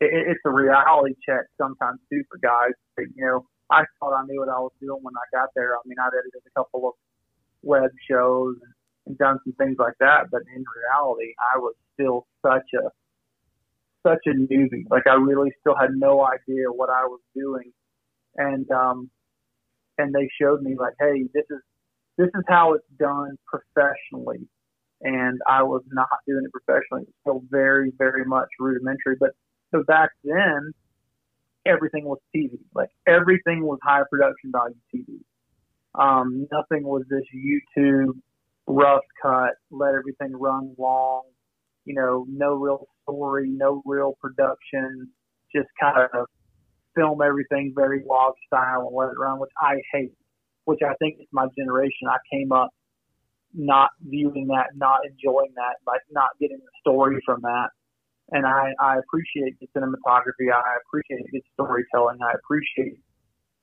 it, 0.00 0.10
it's 0.12 0.40
a 0.44 0.50
reality 0.50 1.14
check 1.26 1.46
sometimes 1.58 2.00
too 2.10 2.22
for 2.30 2.38
guys. 2.38 2.72
But, 2.96 3.06
you 3.14 3.24
know, 3.24 3.46
I 3.70 3.84
thought 3.98 4.14
I 4.14 4.24
knew 4.26 4.40
what 4.40 4.48
I 4.48 4.60
was 4.60 4.72
doing 4.80 5.00
when 5.02 5.14
I 5.16 5.36
got 5.36 5.48
there. 5.54 5.74
I 5.74 5.80
mean, 5.86 5.96
I'd 5.98 6.08
edited 6.08 6.42
a 6.46 6.58
couple 6.58 6.88
of 6.88 6.94
web 7.62 7.90
shows 8.08 8.56
and, 8.62 8.72
and 9.06 9.18
done 9.18 9.38
some 9.44 9.54
things 9.54 9.76
like 9.78 9.94
that, 10.00 10.30
but 10.30 10.42
in 10.54 10.64
reality, 10.64 11.34
I 11.54 11.58
was 11.58 11.74
still 11.94 12.26
such 12.42 12.68
a 12.74 12.88
such 14.06 14.20
a 14.26 14.30
newbie. 14.30 14.84
Like 14.90 15.06
I 15.06 15.14
really 15.14 15.50
still 15.60 15.74
had 15.74 15.90
no 15.94 16.24
idea 16.24 16.68
what 16.70 16.90
I 16.90 17.04
was 17.06 17.20
doing, 17.34 17.72
and 18.36 18.70
um, 18.70 19.10
and 19.98 20.14
they 20.14 20.28
showed 20.40 20.62
me 20.62 20.76
like, 20.78 20.94
hey, 20.98 21.24
this 21.32 21.44
is 21.50 21.60
this 22.18 22.28
is 22.28 22.44
how 22.48 22.74
it's 22.74 22.86
done 22.98 23.36
professionally. 23.46 24.46
And 25.02 25.40
I 25.46 25.62
was 25.62 25.82
not 25.90 26.08
doing 26.26 26.44
it 26.44 26.52
professionally. 26.52 27.02
It 27.02 27.08
was 27.08 27.14
still 27.20 27.42
very, 27.50 27.92
very 27.98 28.24
much 28.24 28.48
rudimentary. 28.58 29.16
But 29.18 29.30
so 29.72 29.82
back 29.82 30.10
then, 30.22 30.72
everything 31.66 32.04
was 32.04 32.18
TV. 32.34 32.58
Like 32.74 32.90
everything 33.06 33.64
was 33.64 33.78
high 33.82 34.02
production 34.10 34.52
value 34.52 34.76
TV. 34.94 35.20
Um, 35.94 36.46
nothing 36.50 36.84
was 36.84 37.02
this 37.08 37.24
YouTube 37.34 38.14
rough 38.66 39.04
cut, 39.22 39.52
let 39.70 39.94
everything 39.94 40.32
run 40.36 40.74
long, 40.78 41.22
you 41.84 41.94
know, 41.94 42.24
no 42.28 42.54
real 42.54 42.86
story, 43.02 43.48
no 43.48 43.82
real 43.84 44.16
production, 44.20 45.10
just 45.54 45.68
kind 45.80 46.08
of 46.14 46.26
film 46.94 47.20
everything 47.22 47.72
very 47.74 48.02
log 48.06 48.34
style 48.46 48.86
and 48.88 48.96
let 48.96 49.10
it 49.10 49.18
run, 49.18 49.38
which 49.38 49.50
I 49.60 49.80
hate, 49.92 50.12
which 50.64 50.80
I 50.84 50.94
think 50.94 51.16
is 51.20 51.26
my 51.32 51.46
generation. 51.56 52.08
I 52.08 52.18
came 52.32 52.52
up 52.52 52.70
not 53.52 53.90
viewing 54.02 54.48
that, 54.48 54.76
not 54.76 55.00
enjoying 55.04 55.52
that, 55.56 55.76
like 55.86 56.00
not 56.10 56.30
getting 56.40 56.58
the 56.58 56.72
story 56.80 57.20
from 57.24 57.40
that. 57.42 57.68
And 58.30 58.46
I, 58.46 58.72
I 58.80 58.98
appreciate 58.98 59.58
the 59.60 59.66
cinematography. 59.76 60.52
I 60.52 60.78
appreciate 60.86 61.26
the 61.30 61.42
storytelling. 61.52 62.18
I 62.22 62.32
appreciate 62.34 62.98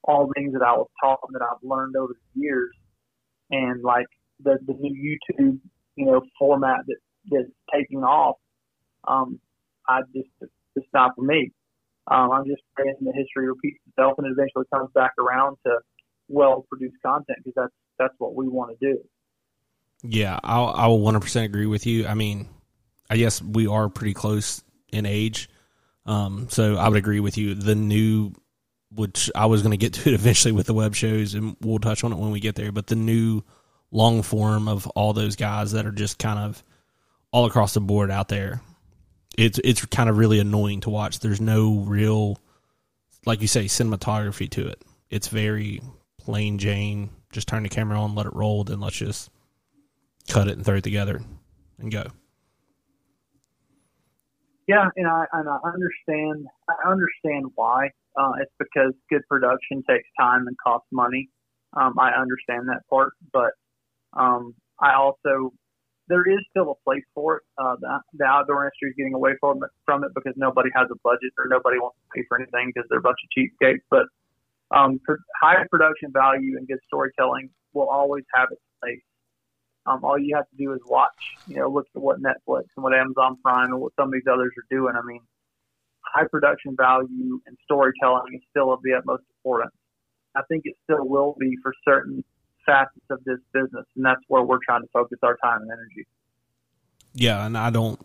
all 0.03 0.31
things 0.35 0.53
that 0.53 0.61
I 0.61 0.73
was 0.73 0.87
taught 1.03 1.19
and 1.27 1.35
that 1.35 1.41
I've 1.41 1.63
learned 1.63 1.95
over 1.95 2.13
the 2.13 2.41
years. 2.41 2.71
And 3.49 3.83
like 3.83 4.05
the, 4.43 4.57
the 4.65 4.73
new 4.73 5.17
YouTube, 5.39 5.59
you 5.95 6.05
know, 6.05 6.21
format 6.39 6.79
that 6.87 6.97
that's 7.29 7.49
taking 7.73 8.03
off, 8.03 8.37
um, 9.07 9.39
I 9.87 10.01
just 10.15 10.29
it's 10.75 10.87
not 10.93 11.11
for 11.15 11.23
me. 11.23 11.51
Um, 12.07 12.31
I'm 12.31 12.45
just 12.45 12.61
praying 12.75 12.95
the 13.01 13.13
history 13.13 13.47
repeats 13.47 13.79
itself 13.87 14.15
and 14.17 14.27
it 14.27 14.31
eventually 14.31 14.65
comes 14.73 14.89
back 14.93 15.13
around 15.19 15.57
to 15.65 15.79
well 16.27 16.65
produced 16.69 16.95
content 17.05 17.39
because 17.43 17.53
that's 17.55 17.73
that's 17.99 18.13
what 18.17 18.35
we 18.35 18.47
want 18.47 18.77
to 18.77 18.93
do. 18.93 18.99
Yeah, 20.03 20.39
I'll, 20.43 20.67
I 20.67 20.87
will 20.87 20.99
100% 20.99 21.43
agree 21.43 21.67
with 21.67 21.85
you. 21.85 22.07
I 22.07 22.15
mean, 22.15 22.49
I 23.09 23.17
guess 23.17 23.41
we 23.41 23.67
are 23.67 23.87
pretty 23.89 24.13
close 24.13 24.63
in 24.91 25.05
age. 25.05 25.49
Um, 26.05 26.47
so 26.49 26.75
I 26.77 26.89
would 26.89 26.97
agree 26.97 27.19
with 27.19 27.37
you. 27.37 27.53
The 27.53 27.75
new, 27.75 28.33
which 28.91 29.29
I 29.35 29.45
was 29.45 29.61
going 29.61 29.71
to 29.71 29.77
get 29.77 29.93
to 29.93 30.09
it 30.09 30.13
eventually 30.15 30.51
with 30.51 30.65
the 30.65 30.73
web 30.73 30.95
shows, 30.95 31.35
and 31.35 31.55
we'll 31.61 31.79
touch 31.79 32.03
on 32.03 32.11
it 32.11 32.17
when 32.17 32.31
we 32.31 32.39
get 32.39 32.55
there, 32.55 32.71
but 32.71 32.87
the 32.87 32.95
new 32.95 33.43
long 33.91 34.23
form 34.23 34.67
of 34.67 34.87
all 34.87 35.13
those 35.13 35.35
guys 35.35 35.73
that 35.73 35.85
are 35.85 35.91
just 35.91 36.17
kind 36.17 36.39
of 36.39 36.63
all 37.31 37.45
across 37.45 37.73
the 37.73 37.81
board 37.81 38.09
out 38.09 38.29
there. 38.29 38.61
It's 39.37 39.59
it's 39.63 39.85
kind 39.85 40.09
of 40.09 40.17
really 40.17 40.39
annoying 40.39 40.81
to 40.81 40.89
watch. 40.89 41.19
There's 41.19 41.41
no 41.41 41.79
real, 41.79 42.37
like 43.25 43.41
you 43.41 43.47
say, 43.47 43.65
cinematography 43.65 44.49
to 44.51 44.67
it. 44.67 44.83
It's 45.09 45.27
very 45.27 45.81
plain 46.17 46.57
Jane. 46.57 47.09
Just 47.31 47.47
turn 47.47 47.63
the 47.63 47.69
camera 47.69 47.99
on, 47.99 48.13
let 48.13 48.25
it 48.25 48.33
roll, 48.33 48.63
then 48.63 48.79
let's 48.79 48.97
just 48.97 49.29
cut 50.27 50.47
it 50.47 50.57
and 50.57 50.65
throw 50.65 50.75
it 50.75 50.83
together 50.83 51.21
and 51.79 51.91
go. 51.91 52.07
Yeah, 54.67 54.87
and 54.95 55.07
I 55.07 55.25
and 55.33 55.49
I 55.49 55.57
understand. 55.65 56.47
I 56.69 56.89
understand 56.89 57.51
why. 57.55 57.89
Uh, 58.15 58.33
it's 58.41 58.51
because 58.59 58.93
good 59.09 59.21
production 59.29 59.83
takes 59.89 60.07
time 60.19 60.47
and 60.47 60.55
costs 60.63 60.87
money. 60.91 61.29
Um, 61.73 61.95
I 61.97 62.11
understand 62.11 62.67
that 62.67 62.81
part, 62.89 63.13
but 63.31 63.51
um, 64.13 64.53
I 64.79 64.93
also 64.95 65.53
there 66.07 66.23
is 66.27 66.39
still 66.49 66.71
a 66.71 66.83
place 66.83 67.03
for 67.13 67.37
it. 67.37 67.43
Uh, 67.57 67.75
the, 67.79 67.99
the 68.13 68.25
outdoor 68.25 68.65
industry 68.65 68.89
is 68.89 68.95
getting 68.97 69.13
away 69.13 69.31
from 69.39 69.63
it, 69.63 69.69
from 69.85 70.03
it 70.03 70.11
because 70.15 70.33
nobody 70.35 70.69
has 70.75 70.87
a 70.91 70.95
budget 71.03 71.31
or 71.37 71.45
nobody 71.47 71.77
wants 71.77 71.97
to 72.01 72.19
pay 72.19 72.25
for 72.27 72.39
anything 72.39 72.71
because 72.73 72.87
they're 72.89 72.99
a 72.99 73.01
bunch 73.01 73.17
of 73.23 73.29
cheapskates. 73.31 73.85
But 73.89 74.05
um, 74.75 74.99
high 75.41 75.63
production 75.69 76.11
value 76.11 76.57
and 76.57 76.67
good 76.67 76.79
storytelling 76.87 77.49
will 77.73 77.89
always 77.89 78.23
have 78.33 78.49
its 78.51 78.61
place. 78.81 79.01
Um, 79.85 80.03
all 80.03 80.17
you 80.17 80.35
have 80.35 80.49
to 80.49 80.57
do 80.57 80.73
is 80.73 80.79
watch, 80.85 81.09
you 81.47 81.57
know, 81.57 81.69
look 81.69 81.87
at 81.95 82.01
what 82.01 82.21
Netflix 82.21 82.65
and 82.75 82.83
what 82.83 82.93
Amazon 82.93 83.37
Prime 83.43 83.71
and 83.71 83.81
what 83.81 83.93
some 83.99 84.09
of 84.09 84.13
these 84.13 84.29
others 84.31 84.51
are 84.57 84.75
doing. 84.75 84.93
I 84.95 85.01
mean, 85.05 85.21
high 86.05 86.25
production 86.29 86.75
value 86.77 87.39
and 87.47 87.57
storytelling 87.63 88.33
is 88.35 88.41
still 88.49 88.71
of 88.71 88.79
the 88.83 88.93
utmost 88.93 89.23
importance. 89.37 89.73
I 90.35 90.41
think 90.47 90.63
it 90.65 90.75
still 90.83 91.07
will 91.07 91.35
be 91.39 91.57
for 91.61 91.73
certain 91.83 92.23
facets 92.65 93.05
of 93.09 93.23
this 93.23 93.39
business, 93.53 93.85
and 93.95 94.05
that's 94.05 94.21
where 94.27 94.41
we're 94.41 94.59
trying 94.65 94.81
to 94.81 94.87
focus 94.93 95.19
our 95.23 95.37
time 95.37 95.61
and 95.61 95.71
energy. 95.71 96.07
Yeah, 97.13 97.45
and 97.45 97.57
I 97.57 97.69
don't. 97.69 97.99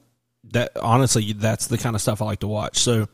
That 0.52 0.76
honestly, 0.80 1.32
that's 1.32 1.66
the 1.66 1.78
kind 1.78 1.96
of 1.96 2.02
stuff 2.02 2.22
I 2.22 2.24
like 2.24 2.40
to 2.40 2.48
watch. 2.48 2.78
So, 2.78 3.08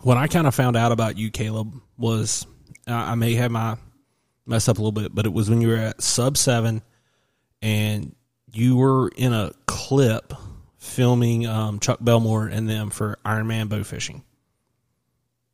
what 0.00 0.16
I 0.16 0.26
kind 0.26 0.46
of 0.46 0.54
found 0.54 0.76
out 0.76 0.92
about 0.92 1.16
you, 1.16 1.30
Caleb, 1.30 1.80
was 1.96 2.46
I 2.86 3.14
may 3.14 3.34
have 3.34 3.50
my 3.50 3.76
mess 4.46 4.68
up 4.68 4.78
a 4.78 4.80
little 4.80 4.92
bit, 4.92 5.14
but 5.14 5.26
it 5.26 5.32
was 5.32 5.50
when 5.50 5.60
you 5.60 5.68
were 5.68 5.76
at 5.76 6.02
sub 6.02 6.36
seven, 6.36 6.82
and 7.62 8.14
you 8.52 8.76
were 8.76 9.08
in 9.16 9.32
a 9.32 9.52
clip 9.66 10.32
filming 10.78 11.46
um, 11.46 11.80
Chuck 11.80 11.98
Belmore 12.00 12.46
and 12.46 12.68
them 12.68 12.90
for 12.90 13.18
Iron 13.24 13.46
Man 13.46 13.68
bow 13.68 13.82
fishing. 13.82 14.22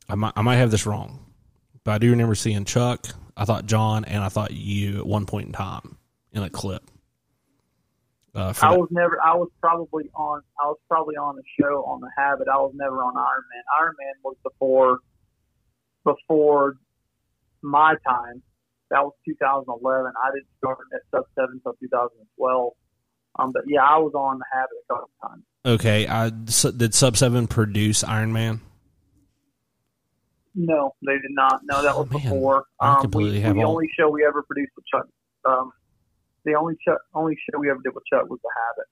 I 0.08 0.14
might, 0.14 0.32
I 0.36 0.42
might 0.42 0.56
have 0.56 0.70
this 0.70 0.86
wrong, 0.86 1.24
but 1.84 1.92
I 1.92 1.98
do 1.98 2.10
remember 2.10 2.34
seeing 2.34 2.64
Chuck, 2.64 3.06
I 3.42 3.44
thought 3.44 3.66
John, 3.66 4.04
and 4.04 4.22
I 4.22 4.28
thought 4.28 4.52
you 4.52 4.98
at 4.98 5.06
one 5.06 5.26
point 5.26 5.48
in 5.48 5.52
time 5.52 5.98
in 6.30 6.44
a 6.44 6.48
clip. 6.48 6.88
Uh, 8.36 8.54
I 8.62 8.76
was 8.76 8.86
never. 8.92 9.18
I 9.20 9.34
was 9.34 9.48
probably 9.60 10.04
on. 10.14 10.42
I 10.62 10.68
was 10.68 10.78
probably 10.88 11.16
on 11.16 11.36
a 11.36 11.42
show 11.60 11.82
on 11.82 12.00
the 12.00 12.08
Habit. 12.16 12.46
I 12.46 12.58
was 12.58 12.72
never 12.76 13.02
on 13.02 13.16
Iron 13.16 13.42
Man. 13.52 13.62
Iron 13.80 13.94
Man 13.98 14.12
was 14.22 14.36
before, 14.44 15.00
before 16.04 16.76
my 17.62 17.96
time. 18.06 18.44
That 18.90 19.02
was 19.02 19.14
2011. 19.26 20.12
I 20.24 20.30
didn't 20.32 20.46
start 20.58 20.78
at 20.94 21.00
Sub 21.10 21.24
Seven 21.34 21.54
until 21.54 21.74
2012. 21.80 22.72
Um, 23.40 23.50
but 23.50 23.62
yeah, 23.66 23.82
I 23.82 23.98
was 23.98 24.12
on 24.14 24.38
the 24.38 24.44
Habit 24.52 24.76
a 24.88 24.94
couple 24.94 25.10
times. 25.20 25.42
Okay, 25.66 26.06
I 26.06 26.30
did 26.30 26.94
Sub 26.94 27.16
Seven 27.16 27.48
produce 27.48 28.04
Iron 28.04 28.32
Man? 28.32 28.60
No, 30.54 30.94
they 31.04 31.14
did 31.14 31.30
not. 31.30 31.62
No, 31.64 31.82
that 31.82 31.94
oh, 31.94 32.02
was 32.02 32.10
man. 32.10 32.22
before. 32.22 32.64
Um, 32.80 33.10
we, 33.14 33.40
the 33.40 33.62
all... 33.62 33.72
only 33.72 33.88
show 33.98 34.10
we 34.10 34.24
ever 34.24 34.42
produced 34.42 34.72
with 34.76 34.84
Chuck. 34.86 35.06
Um, 35.44 35.72
the 36.44 36.54
only 36.54 36.74
Chuck, 36.86 36.98
only 37.14 37.36
show 37.36 37.58
we 37.58 37.70
ever 37.70 37.80
did 37.82 37.94
with 37.94 38.04
Chuck 38.12 38.28
was 38.28 38.38
The 38.42 38.50
Habit. 38.56 38.88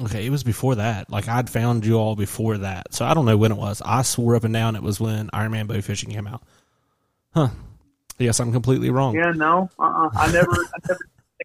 Okay, 0.00 0.26
it 0.26 0.30
was 0.30 0.42
before 0.42 0.74
that. 0.74 1.08
Like 1.08 1.28
I'd 1.28 1.48
found 1.48 1.86
you 1.86 1.96
all 1.98 2.16
before 2.16 2.58
that, 2.58 2.92
so 2.92 3.04
I 3.04 3.14
don't 3.14 3.26
know 3.26 3.36
when 3.36 3.52
it 3.52 3.58
was. 3.58 3.80
I 3.84 4.02
swore 4.02 4.34
up 4.34 4.44
and 4.44 4.52
down 4.52 4.74
it 4.74 4.82
was 4.82 4.98
when 4.98 5.30
Iron 5.32 5.52
Man 5.52 5.66
bow 5.66 5.80
fishing 5.80 6.10
came 6.10 6.26
out. 6.26 6.42
Huh? 7.32 7.48
Yes, 8.18 8.40
I'm 8.40 8.52
completely 8.52 8.90
wrong. 8.90 9.14
Yeah, 9.14 9.32
no, 9.34 9.70
uh-uh. 9.78 10.10
I 10.14 10.32
never, 10.32 10.52
I 10.52 10.78
never. 10.88 11.00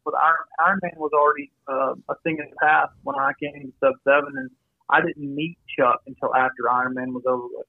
With 0.06 0.16
Iron, 0.16 0.36
Iron 0.66 0.80
Man 0.82 0.94
was 0.98 1.12
already 1.14 1.52
uh, 1.68 1.94
a 2.10 2.16
thing 2.24 2.38
in 2.40 2.50
the 2.50 2.56
past 2.62 2.94
when 3.04 3.16
I 3.18 3.32
came 3.40 3.54
to 3.54 3.74
Sub 3.80 3.94
Seven, 4.04 4.34
and 4.36 4.50
I 4.90 5.02
didn't 5.02 5.36
meet 5.36 5.58
Chuck 5.78 6.02
until 6.08 6.34
after 6.36 6.70
Iron 6.70 6.94
Man 6.94 7.14
was 7.14 7.24
over 7.28 7.44
with. 7.44 7.68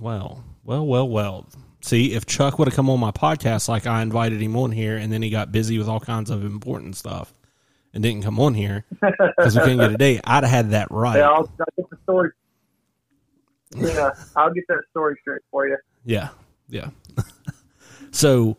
Well, 0.00 0.44
well, 0.64 0.86
well, 0.86 1.08
well. 1.08 1.46
See, 1.80 2.14
if 2.14 2.26
Chuck 2.26 2.58
would 2.58 2.68
have 2.68 2.74
come 2.76 2.88
on 2.88 3.00
my 3.00 3.10
podcast 3.10 3.68
like 3.68 3.86
I 3.86 4.02
invited 4.02 4.40
him 4.40 4.56
on 4.56 4.70
here, 4.70 4.96
and 4.96 5.12
then 5.12 5.22
he 5.22 5.30
got 5.30 5.50
busy 5.50 5.78
with 5.78 5.88
all 5.88 6.00
kinds 6.00 6.30
of 6.30 6.44
important 6.44 6.96
stuff 6.96 7.32
and 7.92 8.02
didn't 8.02 8.22
come 8.22 8.38
on 8.40 8.54
here 8.54 8.84
because 8.90 9.54
we 9.54 9.60
couldn't 9.60 9.78
get 9.78 9.92
a 9.92 9.96
date, 9.96 10.20
I'd 10.24 10.44
have 10.44 10.50
had 10.50 10.70
that 10.70 10.90
right. 10.90 11.18
Yeah, 11.18 11.28
I'll, 11.28 11.50
I'll 11.58 11.66
get 11.76 11.90
the 11.90 11.98
story. 12.04 12.30
Yeah, 13.76 14.10
I'll 14.36 14.52
get 14.52 14.64
that 14.68 14.82
story 14.90 15.16
straight 15.20 15.42
for 15.50 15.66
you. 15.66 15.76
Yeah, 16.04 16.28
yeah. 16.68 16.90
so, 18.10 18.58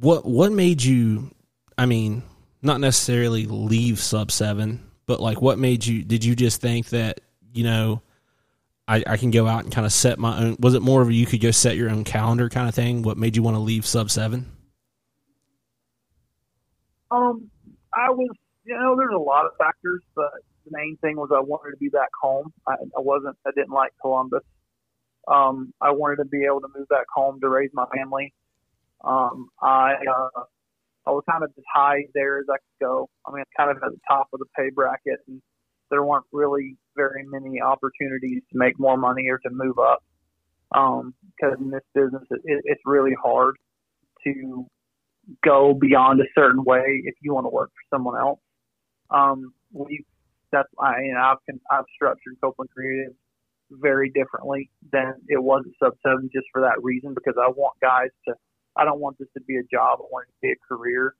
what 0.00 0.24
what 0.24 0.52
made 0.52 0.82
you? 0.82 1.30
I 1.76 1.86
mean, 1.86 2.22
not 2.62 2.80
necessarily 2.80 3.46
leave 3.46 3.98
Sub 3.98 4.30
Seven, 4.30 4.88
but 5.06 5.20
like, 5.20 5.42
what 5.42 5.58
made 5.58 5.84
you? 5.84 6.04
Did 6.04 6.24
you 6.24 6.34
just 6.36 6.60
think 6.60 6.88
that 6.90 7.20
you 7.52 7.64
know? 7.64 8.02
I, 8.86 9.02
I 9.06 9.16
can 9.16 9.30
go 9.30 9.46
out 9.46 9.64
and 9.64 9.72
kind 9.72 9.86
of 9.86 9.92
set 9.92 10.18
my 10.18 10.38
own. 10.38 10.56
Was 10.60 10.74
it 10.74 10.82
more 10.82 11.00
of 11.00 11.08
a 11.08 11.14
you 11.14 11.26
could 11.26 11.40
go 11.40 11.50
set 11.50 11.76
your 11.76 11.90
own 11.90 12.04
calendar 12.04 12.48
kind 12.48 12.68
of 12.68 12.74
thing? 12.74 13.02
What 13.02 13.16
made 13.16 13.36
you 13.36 13.42
want 13.42 13.56
to 13.56 13.60
leave 13.60 13.86
Sub 13.86 14.10
Seven? 14.10 14.50
Um, 17.10 17.50
I 17.94 18.10
was, 18.10 18.28
you 18.64 18.76
know, 18.76 18.96
there's 18.96 19.14
a 19.14 19.18
lot 19.18 19.46
of 19.46 19.52
factors, 19.58 20.02
but 20.14 20.30
the 20.64 20.70
main 20.76 20.98
thing 21.00 21.16
was 21.16 21.30
I 21.34 21.40
wanted 21.40 21.70
to 21.70 21.76
be 21.78 21.88
back 21.88 22.10
home. 22.20 22.52
I, 22.66 22.74
I 22.74 23.00
wasn't, 23.00 23.36
I 23.46 23.50
didn't 23.54 23.72
like 23.72 23.92
Columbus. 24.00 24.42
Um, 25.28 25.72
I 25.80 25.92
wanted 25.92 26.16
to 26.16 26.26
be 26.26 26.44
able 26.44 26.60
to 26.60 26.68
move 26.76 26.88
back 26.88 27.06
home 27.14 27.40
to 27.40 27.48
raise 27.48 27.70
my 27.72 27.86
family. 27.96 28.34
Um, 29.02 29.48
I, 29.62 29.94
uh, 29.94 30.42
I 31.06 31.10
was 31.10 31.24
kind 31.30 31.44
of 31.44 31.50
as 31.56 31.64
high 31.72 32.04
there 32.14 32.38
as 32.38 32.46
I 32.50 32.56
could 32.56 32.86
go. 32.86 33.08
I 33.26 33.32
mean, 33.32 33.44
kind 33.56 33.70
of 33.70 33.76
at 33.76 33.90
the 33.90 34.00
top 34.08 34.28
of 34.32 34.40
the 34.40 34.46
pay 34.56 34.70
bracket, 34.70 35.20
and 35.28 35.40
there 35.90 36.04
weren't 36.04 36.26
really 36.32 36.76
very 36.96 37.24
many 37.26 37.60
opportunities 37.60 38.42
to 38.52 38.58
make 38.58 38.78
more 38.78 38.96
money 38.96 39.28
or 39.28 39.38
to 39.38 39.50
move 39.50 39.78
up. 39.78 40.02
Um, 40.74 41.14
because 41.36 41.56
in 41.60 41.70
this 41.70 41.82
business, 41.94 42.22
it, 42.30 42.62
it's 42.64 42.82
really 42.84 43.14
hard 43.22 43.56
to 44.24 44.66
go 45.44 45.74
beyond 45.74 46.20
a 46.20 46.24
certain 46.34 46.64
way 46.64 47.02
if 47.04 47.14
you 47.22 47.32
want 47.32 47.44
to 47.44 47.50
work 47.50 47.70
for 47.70 47.96
someone 47.96 48.18
else. 48.18 48.40
Um, 49.10 49.52
we 49.72 50.04
that's 50.52 50.68
I 50.78 51.00
you 51.02 51.14
know 51.14 51.20
I've 51.20 51.56
I've 51.70 51.84
structured 51.94 52.36
Copeland 52.40 52.70
Creative 52.70 53.12
very 53.70 54.10
differently 54.10 54.70
than 54.92 55.14
it 55.28 55.42
was 55.42 55.64
at 55.66 55.72
Sub 55.82 55.94
Seven 56.02 56.30
just 56.32 56.46
for 56.52 56.62
that 56.62 56.82
reason 56.82 57.14
because 57.14 57.34
I 57.40 57.48
want 57.48 57.74
guys 57.80 58.10
to 58.28 58.34
I 58.76 58.84
don't 58.84 59.00
want 59.00 59.18
this 59.18 59.28
to 59.34 59.42
be 59.42 59.56
a 59.56 59.62
job 59.62 59.98
I 60.00 60.06
want 60.10 60.26
it 60.28 60.32
to 60.32 60.38
be 60.42 60.52
a 60.52 60.74
career. 60.74 61.14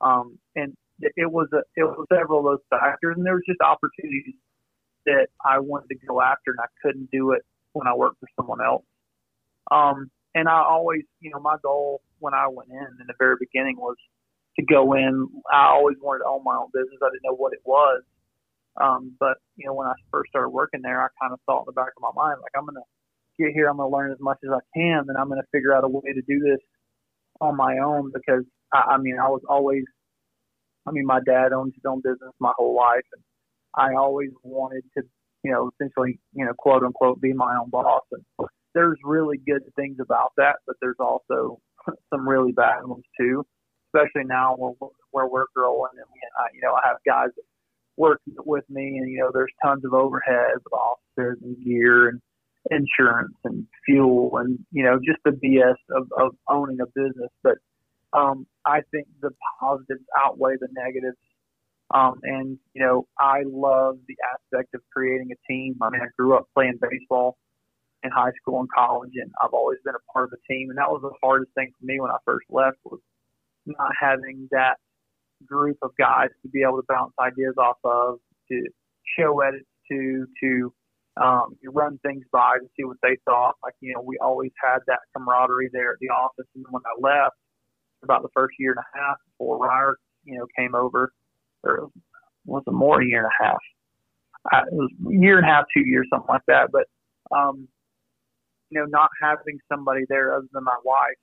Um, 0.00 0.38
and 0.54 0.76
it 1.00 1.30
was 1.30 1.48
a, 1.52 1.62
it 1.76 1.84
was 1.84 2.06
several 2.12 2.40
of 2.40 2.44
those 2.44 2.80
factors 2.80 3.14
and 3.16 3.24
there 3.24 3.34
was 3.34 3.44
just 3.46 3.60
opportunities 3.60 4.34
that 5.06 5.28
I 5.44 5.58
wanted 5.58 5.88
to 5.88 6.06
go 6.06 6.20
after 6.20 6.50
and 6.50 6.60
I 6.60 6.68
couldn't 6.82 7.10
do 7.10 7.32
it 7.32 7.42
when 7.72 7.86
I 7.86 7.94
worked 7.94 8.18
for 8.20 8.28
someone 8.36 8.60
else. 8.60 8.84
Um, 9.70 10.10
and 10.34 10.48
I 10.48 10.60
always, 10.60 11.02
you 11.20 11.30
know, 11.30 11.40
my 11.40 11.56
goal 11.62 12.00
when 12.18 12.34
I 12.34 12.48
went 12.48 12.70
in 12.70 12.86
in 13.00 13.06
the 13.06 13.14
very 13.18 13.36
beginning 13.38 13.76
was 13.76 13.96
to 14.58 14.64
go 14.64 14.94
in. 14.94 15.28
I 15.52 15.66
always 15.66 15.96
wanted 16.00 16.20
to 16.20 16.28
own 16.28 16.42
my 16.44 16.56
own 16.56 16.68
business. 16.72 16.98
I 17.02 17.10
didn't 17.10 17.24
know 17.24 17.36
what 17.36 17.52
it 17.52 17.60
was. 17.64 18.02
Um, 18.80 19.16
but 19.18 19.38
you 19.56 19.66
know, 19.66 19.74
when 19.74 19.88
I 19.88 19.94
first 20.10 20.30
started 20.30 20.50
working 20.50 20.82
there, 20.82 21.02
I 21.02 21.08
kind 21.20 21.32
of 21.32 21.40
thought 21.46 21.62
in 21.62 21.66
the 21.66 21.72
back 21.72 21.92
of 21.96 22.02
my 22.02 22.12
mind, 22.14 22.38
like 22.42 22.52
I'm 22.56 22.66
to 22.66 22.82
get 23.38 23.52
here, 23.52 23.68
I'm 23.68 23.78
to 23.78 23.86
learn 23.86 24.12
as 24.12 24.20
much 24.20 24.38
as 24.44 24.50
I 24.50 24.60
can, 24.74 25.04
and 25.08 25.16
I'm 25.18 25.30
to 25.30 25.42
figure 25.52 25.74
out 25.74 25.84
a 25.84 25.88
way 25.88 26.12
to 26.12 26.22
do 26.22 26.38
this 26.40 26.60
on 27.40 27.56
my 27.56 27.78
own 27.78 28.12
because 28.12 28.44
I, 28.72 28.94
I 28.94 28.98
mean, 28.98 29.16
I 29.18 29.28
was 29.28 29.42
always, 29.48 29.84
I 30.88 30.92
mean, 30.92 31.06
my 31.06 31.20
dad 31.24 31.52
owns 31.52 31.74
his 31.74 31.84
own 31.86 32.00
business 32.02 32.32
my 32.40 32.52
whole 32.56 32.74
life, 32.74 33.04
and 33.12 33.22
I 33.76 33.94
always 33.94 34.30
wanted 34.42 34.84
to, 34.96 35.02
you 35.44 35.52
know, 35.52 35.70
essentially, 35.74 36.18
you 36.32 36.44
know, 36.44 36.52
quote 36.54 36.82
unquote, 36.82 37.20
be 37.20 37.32
my 37.32 37.56
own 37.60 37.70
boss. 37.70 38.02
And 38.12 38.48
there's 38.74 38.98
really 39.04 39.38
good 39.38 39.62
things 39.76 39.98
about 40.00 40.32
that, 40.36 40.56
but 40.66 40.76
there's 40.80 40.96
also 40.98 41.60
some 42.12 42.28
really 42.28 42.52
bad 42.52 42.84
ones 42.84 43.04
too, 43.18 43.44
especially 43.88 44.24
now 44.24 44.56
where, 44.56 45.26
we're 45.26 45.46
growing 45.54 45.90
and 45.94 46.04
I, 46.38 46.46
you 46.54 46.60
know, 46.62 46.74
I 46.74 46.80
have 46.86 46.98
guys 47.06 47.30
that 47.36 47.42
work 47.96 48.20
with 48.46 48.64
me 48.70 48.98
and, 48.98 49.10
you 49.10 49.18
know, 49.18 49.30
there's 49.32 49.52
tons 49.64 49.84
of 49.84 49.92
overhead 49.92 50.52
with 50.54 50.72
officers 50.72 51.38
and 51.42 51.56
gear 51.64 52.08
and 52.08 52.20
insurance 52.70 53.34
and 53.44 53.66
fuel 53.84 54.36
and, 54.36 54.58
you 54.70 54.84
know, 54.84 54.98
just 54.98 55.18
the 55.24 55.32
BS 55.32 55.74
of, 55.96 56.08
of 56.16 56.36
owning 56.48 56.78
a 56.80 56.86
business. 56.86 57.30
But, 57.42 57.56
um, 58.12 58.46
I 58.64 58.80
think 58.90 59.06
the 59.20 59.30
positives 59.60 60.04
outweigh 60.18 60.56
the 60.60 60.68
negatives. 60.72 61.16
Um, 61.94 62.20
and, 62.22 62.58
you 62.74 62.82
know, 62.82 63.06
I 63.18 63.44
love 63.46 63.98
the 64.06 64.16
aspect 64.34 64.74
of 64.74 64.82
creating 64.92 65.30
a 65.32 65.52
team. 65.52 65.76
I 65.80 65.88
mean, 65.90 66.02
I 66.02 66.08
grew 66.18 66.36
up 66.36 66.46
playing 66.54 66.78
baseball 66.80 67.38
in 68.02 68.10
high 68.10 68.32
school 68.40 68.60
and 68.60 68.68
college, 68.70 69.12
and 69.14 69.30
I've 69.42 69.54
always 69.54 69.78
been 69.84 69.94
a 69.94 70.12
part 70.12 70.30
of 70.30 70.38
a 70.38 70.52
team. 70.52 70.68
And 70.68 70.78
that 70.78 70.90
was 70.90 71.00
the 71.02 71.12
hardest 71.22 71.52
thing 71.54 71.72
for 71.78 71.86
me 71.86 71.98
when 72.00 72.10
I 72.10 72.18
first 72.24 72.46
left 72.50 72.76
was 72.84 73.00
not 73.64 73.90
having 73.98 74.48
that 74.50 74.76
group 75.46 75.78
of 75.82 75.92
guys 75.98 76.28
to 76.42 76.48
be 76.48 76.62
able 76.62 76.76
to 76.76 76.86
bounce 76.88 77.12
ideas 77.18 77.54
off 77.56 77.78
of, 77.84 78.18
to 78.50 78.66
show 79.18 79.40
edits 79.40 79.66
to, 79.90 80.26
to 80.42 80.72
um, 81.20 81.56
run 81.66 81.98
things 81.98 82.24
by 82.32 82.58
to 82.58 82.66
see 82.76 82.84
what 82.84 82.98
they 83.02 83.16
thought. 83.24 83.54
Like 83.62 83.74
you 83.80 83.94
know, 83.94 84.02
we 84.02 84.18
always 84.18 84.52
had 84.62 84.78
that 84.86 85.00
camaraderie 85.16 85.70
there 85.72 85.92
at 85.92 85.98
the 86.00 86.08
office. 86.08 86.46
And 86.54 86.64
when 86.70 86.82
I 86.86 87.00
left, 87.00 87.36
about 88.02 88.22
the 88.22 88.28
first 88.34 88.54
year 88.58 88.72
and 88.72 88.80
a 88.80 88.98
half 88.98 89.16
before 89.26 89.58
Ryer, 89.58 89.96
you 90.24 90.38
know, 90.38 90.46
came 90.56 90.74
over, 90.74 91.12
or 91.62 91.88
was 92.44 92.62
it 92.66 92.72
more 92.72 93.00
a 93.00 93.06
year 93.06 93.24
and 93.24 93.26
a 93.26 93.44
half? 93.44 93.58
I, 94.52 94.60
it 94.60 94.74
was 94.74 94.90
a 95.08 95.12
year 95.12 95.38
and 95.38 95.46
a 95.46 95.48
half, 95.48 95.64
two 95.74 95.86
years, 95.86 96.06
something 96.10 96.28
like 96.28 96.46
that. 96.46 96.70
But 96.72 96.86
um, 97.34 97.68
you 98.70 98.80
know, 98.80 98.86
not 98.86 99.10
having 99.22 99.58
somebody 99.70 100.02
there 100.08 100.34
other 100.34 100.46
than 100.52 100.64
my 100.64 100.76
wife, 100.84 101.18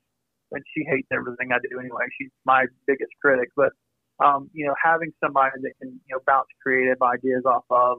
and 0.52 0.62
she 0.74 0.84
hates 0.88 1.08
everything 1.12 1.52
I 1.52 1.58
do 1.58 1.78
anyway. 1.78 2.04
She's 2.20 2.30
my 2.44 2.66
biggest 2.86 3.10
critic, 3.20 3.50
but 3.56 3.72
um, 4.24 4.50
you 4.52 4.66
know, 4.66 4.74
having 4.82 5.12
somebody 5.22 5.52
that 5.62 5.72
can 5.80 6.00
you 6.06 6.14
know 6.14 6.20
bounce 6.26 6.48
creative 6.62 7.00
ideas 7.02 7.42
off 7.44 7.64
of, 7.70 7.98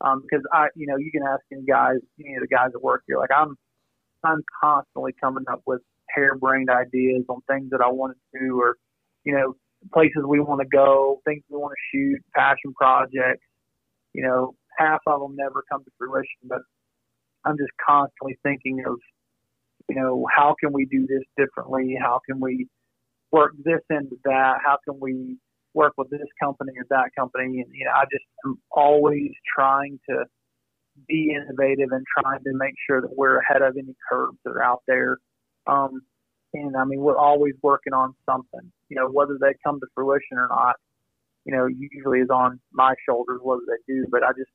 um, 0.00 0.22
because 0.22 0.44
I, 0.52 0.68
you 0.74 0.86
know, 0.86 0.96
you 0.96 1.10
can 1.10 1.22
ask 1.22 1.40
any 1.52 1.62
guys, 1.62 1.96
any 2.24 2.34
of 2.34 2.42
the 2.42 2.48
guys 2.48 2.70
that 2.72 2.82
work 2.82 3.02
here, 3.06 3.18
like 3.18 3.30
I'm, 3.34 3.56
I'm 4.24 4.42
constantly 4.62 5.14
coming 5.20 5.44
up 5.50 5.62
with 5.66 5.80
harebrained 6.14 6.70
ideas 6.70 7.24
on 7.28 7.40
things 7.50 7.70
that 7.70 7.80
I 7.80 7.88
want 7.88 8.16
to 8.16 8.38
do, 8.38 8.60
or 8.60 8.76
you 9.24 9.34
know, 9.34 9.54
places 9.92 10.22
we 10.26 10.40
want 10.40 10.60
to 10.60 10.66
go, 10.66 11.20
things 11.24 11.42
we 11.50 11.58
want 11.58 11.72
to 11.72 11.96
shoot, 11.96 12.20
passion 12.34 12.72
projects. 12.74 13.44
You 14.12 14.22
know, 14.22 14.54
half 14.78 15.00
of 15.06 15.20
them 15.20 15.36
never 15.36 15.62
come 15.70 15.84
to 15.84 15.90
fruition, 15.98 16.40
but 16.44 16.60
I'm 17.44 17.56
just 17.58 17.72
constantly 17.86 18.38
thinking 18.42 18.82
of, 18.86 18.96
you 19.88 19.96
know, 19.96 20.26
how 20.34 20.54
can 20.58 20.72
we 20.72 20.86
do 20.86 21.06
this 21.06 21.22
differently? 21.36 21.96
How 22.00 22.20
can 22.28 22.40
we 22.40 22.66
work 23.30 23.52
this 23.64 23.82
into 23.90 24.16
that? 24.24 24.58
How 24.64 24.78
can 24.84 24.98
we 25.00 25.36
work 25.74 25.92
with 25.98 26.10
this 26.10 26.26
company 26.42 26.72
or 26.76 26.84
that 26.90 27.10
company? 27.16 27.60
And, 27.60 27.66
you 27.72 27.84
know, 27.84 27.92
I 27.94 28.04
just 28.10 28.24
am 28.44 28.58
always 28.70 29.30
trying 29.54 30.00
to 30.08 30.24
be 31.06 31.34
innovative 31.36 31.90
and 31.92 32.04
trying 32.18 32.42
to 32.42 32.52
make 32.54 32.74
sure 32.88 33.02
that 33.02 33.14
we're 33.14 33.38
ahead 33.38 33.62
of 33.62 33.76
any 33.76 33.94
curves 34.10 34.38
that 34.44 34.50
are 34.52 34.62
out 34.62 34.82
there. 34.86 35.18
Um, 35.66 36.02
and 36.54 36.76
I 36.76 36.84
mean, 36.84 37.00
we're 37.00 37.18
always 37.18 37.54
working 37.62 37.92
on 37.92 38.14
something, 38.28 38.72
you 38.88 38.96
know, 38.96 39.08
whether 39.08 39.36
they 39.40 39.54
come 39.64 39.80
to 39.80 39.86
fruition 39.94 40.38
or 40.38 40.48
not, 40.48 40.76
you 41.44 41.54
know, 41.54 41.66
usually 41.66 42.20
is 42.20 42.30
on 42.30 42.60
my 42.72 42.94
shoulders, 43.08 43.40
whether 43.42 43.62
they 43.66 43.92
do, 43.92 44.06
but 44.10 44.22
I 44.22 44.32
just, 44.32 44.50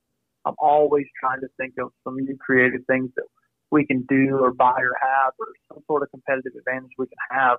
I'm 0.45 0.55
always 0.57 1.05
trying 1.19 1.41
to 1.41 1.47
think 1.57 1.73
of 1.79 1.91
some 2.03 2.17
new 2.17 2.37
creative 2.37 2.81
things 2.87 3.09
that 3.15 3.25
we 3.71 3.85
can 3.85 4.05
do 4.09 4.37
or 4.41 4.51
buy 4.51 4.75
or 4.77 4.95
have 5.01 5.33
or 5.39 5.47
some 5.71 5.83
sort 5.87 6.03
of 6.03 6.09
competitive 6.11 6.53
advantage 6.57 6.91
we 6.97 7.07
can 7.07 7.17
have. 7.39 7.57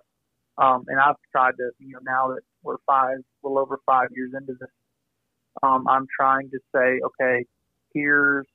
Um, 0.58 0.84
and 0.88 1.00
I've 1.00 1.16
tried 1.30 1.52
to, 1.58 1.70
you 1.78 1.94
know, 1.94 2.00
now 2.04 2.28
that 2.34 2.42
we're 2.62 2.76
five, 2.86 3.16
a 3.18 3.48
little 3.48 3.58
over 3.58 3.78
five 3.86 4.08
years 4.14 4.32
into 4.36 4.52
this, 4.60 4.68
um, 5.62 5.86
I'm 5.88 6.06
trying 6.14 6.50
to 6.50 6.58
say, 6.74 7.00
okay, 7.04 7.44
here's 7.94 8.46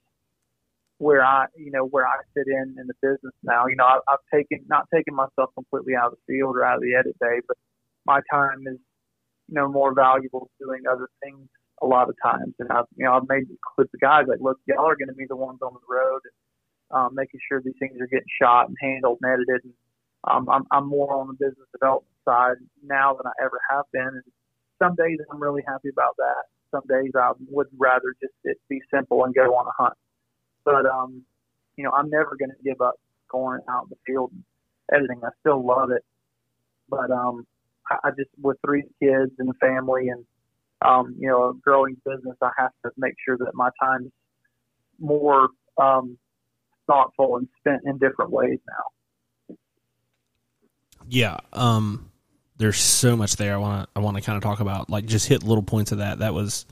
where 0.99 1.23
I, 1.23 1.45
you 1.55 1.71
know, 1.71 1.85
where 1.85 2.07
I 2.07 2.17
fit 2.33 2.47
in 2.47 2.75
in 2.79 2.87
the 2.87 2.93
business 3.01 3.33
now. 3.43 3.67
You 3.67 3.75
know, 3.75 3.85
I, 3.85 3.99
I've 4.09 4.25
taken, 4.33 4.65
not 4.67 4.87
taken 4.93 5.13
myself 5.15 5.51
completely 5.55 5.95
out 5.95 6.11
of 6.11 6.17
the 6.17 6.33
field 6.33 6.55
or 6.55 6.65
out 6.65 6.77
of 6.77 6.81
the 6.81 6.95
edit 6.95 7.15
bay, 7.19 7.39
but 7.47 7.57
my 8.05 8.19
time 8.31 8.61
is, 8.67 8.79
you 9.47 9.55
know, 9.55 9.69
more 9.69 9.93
valuable 9.93 10.49
doing 10.59 10.83
other 10.91 11.09
things 11.23 11.47
a 11.81 11.85
lot 11.85 12.09
of 12.09 12.15
times. 12.23 12.55
And 12.59 12.69
I've, 12.71 12.85
you 12.95 13.05
know, 13.05 13.13
I've 13.13 13.29
made 13.29 13.45
with 13.77 13.91
the 13.91 13.97
guys 13.99 14.25
like, 14.27 14.39
look, 14.41 14.59
y'all 14.65 14.89
are 14.89 14.95
going 14.95 15.09
to 15.09 15.13
be 15.13 15.27
the 15.27 15.35
ones 15.35 15.59
on 15.61 15.73
the 15.73 15.85
road, 15.87 16.21
um, 16.91 17.13
making 17.13 17.39
sure 17.47 17.61
these 17.61 17.77
things 17.79 18.01
are 18.01 18.07
getting 18.07 18.33
shot 18.41 18.67
and 18.67 18.77
handled 18.81 19.19
and 19.21 19.31
edited. 19.31 19.65
And 19.65 19.73
um, 20.25 20.49
I'm, 20.49 20.63
I'm 20.71 20.87
more 20.87 21.13
on 21.13 21.27
the 21.27 21.33
business 21.33 21.67
development 21.71 22.15
side 22.25 22.57
now 22.83 23.13
than 23.13 23.27
I 23.27 23.35
ever 23.43 23.59
have 23.69 23.85
been. 23.93 24.07
And 24.07 24.23
some 24.81 24.95
days 24.95 25.19
I'm 25.31 25.41
really 25.41 25.63
happy 25.67 25.89
about 25.89 26.15
that. 26.17 26.49
some 26.71 26.83
days 26.89 27.11
I 27.15 27.31
would 27.49 27.67
rather 27.77 28.15
just 28.21 28.33
it 28.43 28.57
be 28.69 28.81
simple 28.93 29.23
and 29.25 29.33
go 29.33 29.55
on 29.55 29.67
a 29.67 29.83
hunt. 29.83 29.93
But 30.67 30.85
um, 30.85 31.23
you 31.77 31.85
know, 31.85 31.91
I'm 31.91 32.09
never 32.09 32.35
going 32.37 32.49
to 32.49 32.61
give 32.61 32.81
up 32.81 32.95
going 33.31 33.61
out 33.69 33.83
in 33.83 33.89
the 33.91 33.95
field 34.05 34.31
and 34.33 34.43
editing. 34.93 35.21
I 35.23 35.29
still 35.39 35.65
love 35.65 35.91
it, 35.91 36.03
but 36.89 37.09
um, 37.09 37.47
I, 37.89 38.09
I 38.09 38.09
just 38.09 38.31
with 38.41 38.57
three 38.65 38.83
kids 39.01 39.31
and 39.39 39.49
a 39.49 39.53
family 39.65 40.09
and 40.09 40.25
um, 40.81 41.15
you 41.17 41.29
know, 41.29 41.51
a 41.51 41.53
growing 41.53 41.95
business, 42.05 42.35
I 42.41 42.49
have 42.57 42.71
to 42.83 42.91
make 42.97 43.13
sure 43.25 43.37
that 43.37 43.51
my 43.53 43.69
time 43.81 44.07
is 44.07 44.11
more 44.99 45.47
um, 45.81 46.17
thoughtful 46.85 47.37
and 47.37 47.47
spent 47.59 47.83
in 47.85 47.97
different 47.97 48.31
ways 48.31 48.59
now. 48.67 49.55
Yeah. 51.07 51.37
Um, 51.53 52.11
there's 52.57 52.77
so 52.77 53.15
much 53.15 53.37
there. 53.37 53.53
I 53.53 53.57
want 53.57 53.83
to 53.83 53.89
I 53.95 54.03
want 54.03 54.17
to 54.17 54.21
kind 54.21 54.35
of 54.35 54.43
talk 54.43 54.59
about 54.59 54.89
like 54.89 55.05
just 55.05 55.29
hit 55.29 55.43
little 55.43 55.63
points 55.63 55.93
of 55.93 55.99
that. 55.99 56.19
That 56.19 56.33
was 56.33 56.65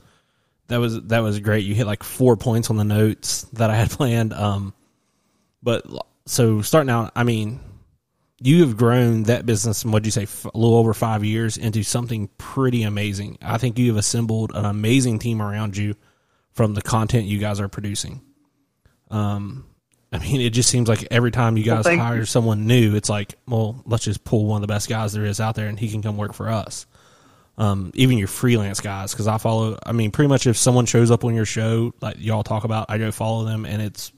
that 0.68 0.78
was 0.78 1.02
that 1.04 1.20
was 1.20 1.40
great. 1.40 1.64
You 1.64 1.74
hit 1.74 1.86
like 1.86 2.02
four 2.02 2.36
points 2.36 2.70
on 2.70 2.76
the 2.76 2.84
notes 2.84 3.42
that 3.54 3.70
I 3.70 3.76
had 3.76 3.90
planned. 3.90 4.32
Um, 4.32 4.74
but 5.62 5.84
so 6.26 6.62
starting 6.62 6.90
out, 6.90 7.12
I 7.14 7.24
mean, 7.24 7.60
you 8.40 8.60
have 8.60 8.76
grown 8.76 9.24
that 9.24 9.46
business 9.46 9.84
in 9.84 9.92
what 9.92 10.04
you 10.04 10.10
say 10.10 10.26
a 10.44 10.58
little 10.58 10.76
over 10.76 10.92
five 10.92 11.24
years 11.24 11.56
into 11.56 11.82
something 11.82 12.28
pretty 12.38 12.82
amazing. 12.82 13.38
I 13.40 13.58
think 13.58 13.78
you 13.78 13.88
have 13.88 13.96
assembled 13.96 14.52
an 14.54 14.64
amazing 14.64 15.18
team 15.18 15.40
around 15.40 15.76
you 15.76 15.94
from 16.52 16.74
the 16.74 16.82
content 16.82 17.26
you 17.26 17.38
guys 17.38 17.60
are 17.60 17.68
producing. 17.68 18.22
Um, 19.10 19.66
I 20.12 20.18
mean, 20.18 20.40
it 20.40 20.50
just 20.50 20.70
seems 20.70 20.88
like 20.88 21.06
every 21.10 21.30
time 21.30 21.56
you 21.56 21.64
guys 21.64 21.84
well, 21.84 21.98
hire 21.98 22.18
you. 22.18 22.24
someone 22.24 22.66
new, 22.66 22.94
it's 22.94 23.08
like, 23.08 23.34
well, 23.46 23.82
let's 23.86 24.04
just 24.04 24.24
pull 24.24 24.46
one 24.46 24.62
of 24.62 24.68
the 24.68 24.72
best 24.72 24.88
guys 24.88 25.12
there 25.12 25.24
is 25.24 25.40
out 25.40 25.54
there, 25.54 25.68
and 25.68 25.78
he 25.78 25.90
can 25.90 26.02
come 26.02 26.16
work 26.16 26.32
for 26.32 26.48
us. 26.48 26.86
Um, 27.58 27.90
even 27.94 28.18
your 28.18 28.28
freelance 28.28 28.80
guys, 28.80 29.12
because 29.12 29.26
I 29.26 29.38
follow. 29.38 29.78
I 29.84 29.92
mean, 29.92 30.10
pretty 30.10 30.28
much 30.28 30.46
if 30.46 30.56
someone 30.56 30.86
shows 30.86 31.10
up 31.10 31.24
on 31.24 31.34
your 31.34 31.46
show, 31.46 31.94
like 32.00 32.16
y'all 32.18 32.42
talk 32.42 32.64
about, 32.64 32.86
I 32.90 32.98
go 32.98 33.10
follow 33.10 33.44
them, 33.44 33.64
and 33.64 33.80
it's, 33.80 34.12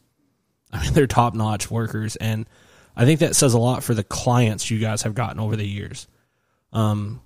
I 0.73 0.83
mean, 0.83 0.93
they're 0.95 1.07
top 1.07 1.35
notch 1.35 1.71
workers, 1.71 2.17
and 2.17 2.49
I 2.97 3.05
think 3.05 3.21
that 3.21 3.37
says 3.37 3.55
a 3.55 3.59
lot 3.59 3.85
for 3.85 3.95
the 3.95 4.05
clients 4.05 4.71
you 4.71 4.79
guys 4.79 5.03
have 5.03 5.15
gotten 5.15 5.39
over 5.39 5.55
the 5.55 5.67
years. 5.67 6.09
Um, 6.73 7.23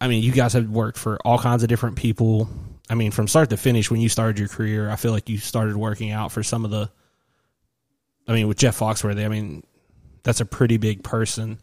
I 0.00 0.06
mean, 0.06 0.22
you 0.22 0.30
guys 0.30 0.52
have 0.52 0.68
worked 0.68 0.98
for 0.98 1.18
all 1.24 1.38
kinds 1.38 1.64
of 1.64 1.68
different 1.68 1.96
people. 1.96 2.48
I 2.88 2.94
mean, 2.94 3.10
from 3.10 3.26
start 3.26 3.50
to 3.50 3.56
finish, 3.56 3.90
when 3.90 4.00
you 4.00 4.08
started 4.08 4.38
your 4.38 4.48
career, 4.48 4.88
I 4.88 4.96
feel 4.96 5.10
like 5.10 5.28
you 5.28 5.38
started 5.38 5.76
working 5.76 6.12
out 6.12 6.30
for 6.30 6.44
some 6.44 6.64
of 6.64 6.70
the 6.70 6.90
I 8.28 8.34
mean, 8.34 8.46
with 8.46 8.58
Jeff 8.58 8.78
Foxworthy, 8.78 9.24
I 9.24 9.28
mean, 9.28 9.64
that's 10.22 10.40
a 10.40 10.44
pretty 10.44 10.76
big 10.76 11.02
person. 11.02 11.58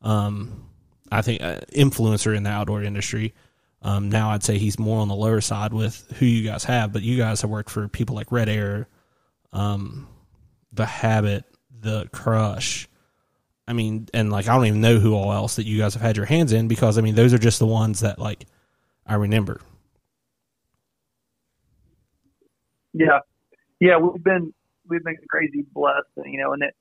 Um, 0.00 0.68
I 1.10 1.22
think 1.22 1.42
uh, 1.42 1.60
influencer 1.72 2.36
in 2.36 2.42
the 2.42 2.50
outdoor 2.50 2.82
industry. 2.82 3.34
Um, 3.82 4.08
now 4.08 4.30
I'd 4.30 4.42
say 4.42 4.58
he's 4.58 4.78
more 4.78 5.00
on 5.00 5.08
the 5.08 5.14
lower 5.14 5.42
side 5.42 5.74
with 5.74 6.10
who 6.18 6.26
you 6.26 6.48
guys 6.48 6.64
have, 6.64 6.92
but 6.92 7.02
you 7.02 7.18
guys 7.18 7.42
have 7.42 7.50
worked 7.50 7.68
for 7.70 7.86
people 7.86 8.16
like 8.16 8.32
Red 8.32 8.48
Air, 8.48 8.88
um, 9.52 10.08
the 10.72 10.86
Habit, 10.86 11.44
the 11.80 12.08
Crush. 12.10 12.88
I 13.68 13.74
mean, 13.74 14.08
and 14.14 14.30
like 14.30 14.48
I 14.48 14.54
don't 14.54 14.66
even 14.66 14.80
know 14.80 14.98
who 14.98 15.14
all 15.14 15.32
else 15.32 15.56
that 15.56 15.66
you 15.66 15.78
guys 15.78 15.94
have 15.94 16.02
had 16.02 16.16
your 16.16 16.26
hands 16.26 16.52
in 16.52 16.66
because 16.68 16.98
I 16.98 17.02
mean 17.02 17.14
those 17.14 17.34
are 17.34 17.38
just 17.38 17.58
the 17.58 17.66
ones 17.66 18.00
that 18.00 18.18
like 18.18 18.46
I 19.06 19.14
remember. 19.14 19.60
Yeah, 22.94 23.20
yeah, 23.80 23.98
we've 23.98 24.22
been 24.22 24.54
we've 24.88 25.04
been 25.04 25.16
crazy 25.28 25.64
blessed, 25.72 26.06
you 26.24 26.38
know, 26.38 26.52
and 26.52 26.62
it 26.62 26.74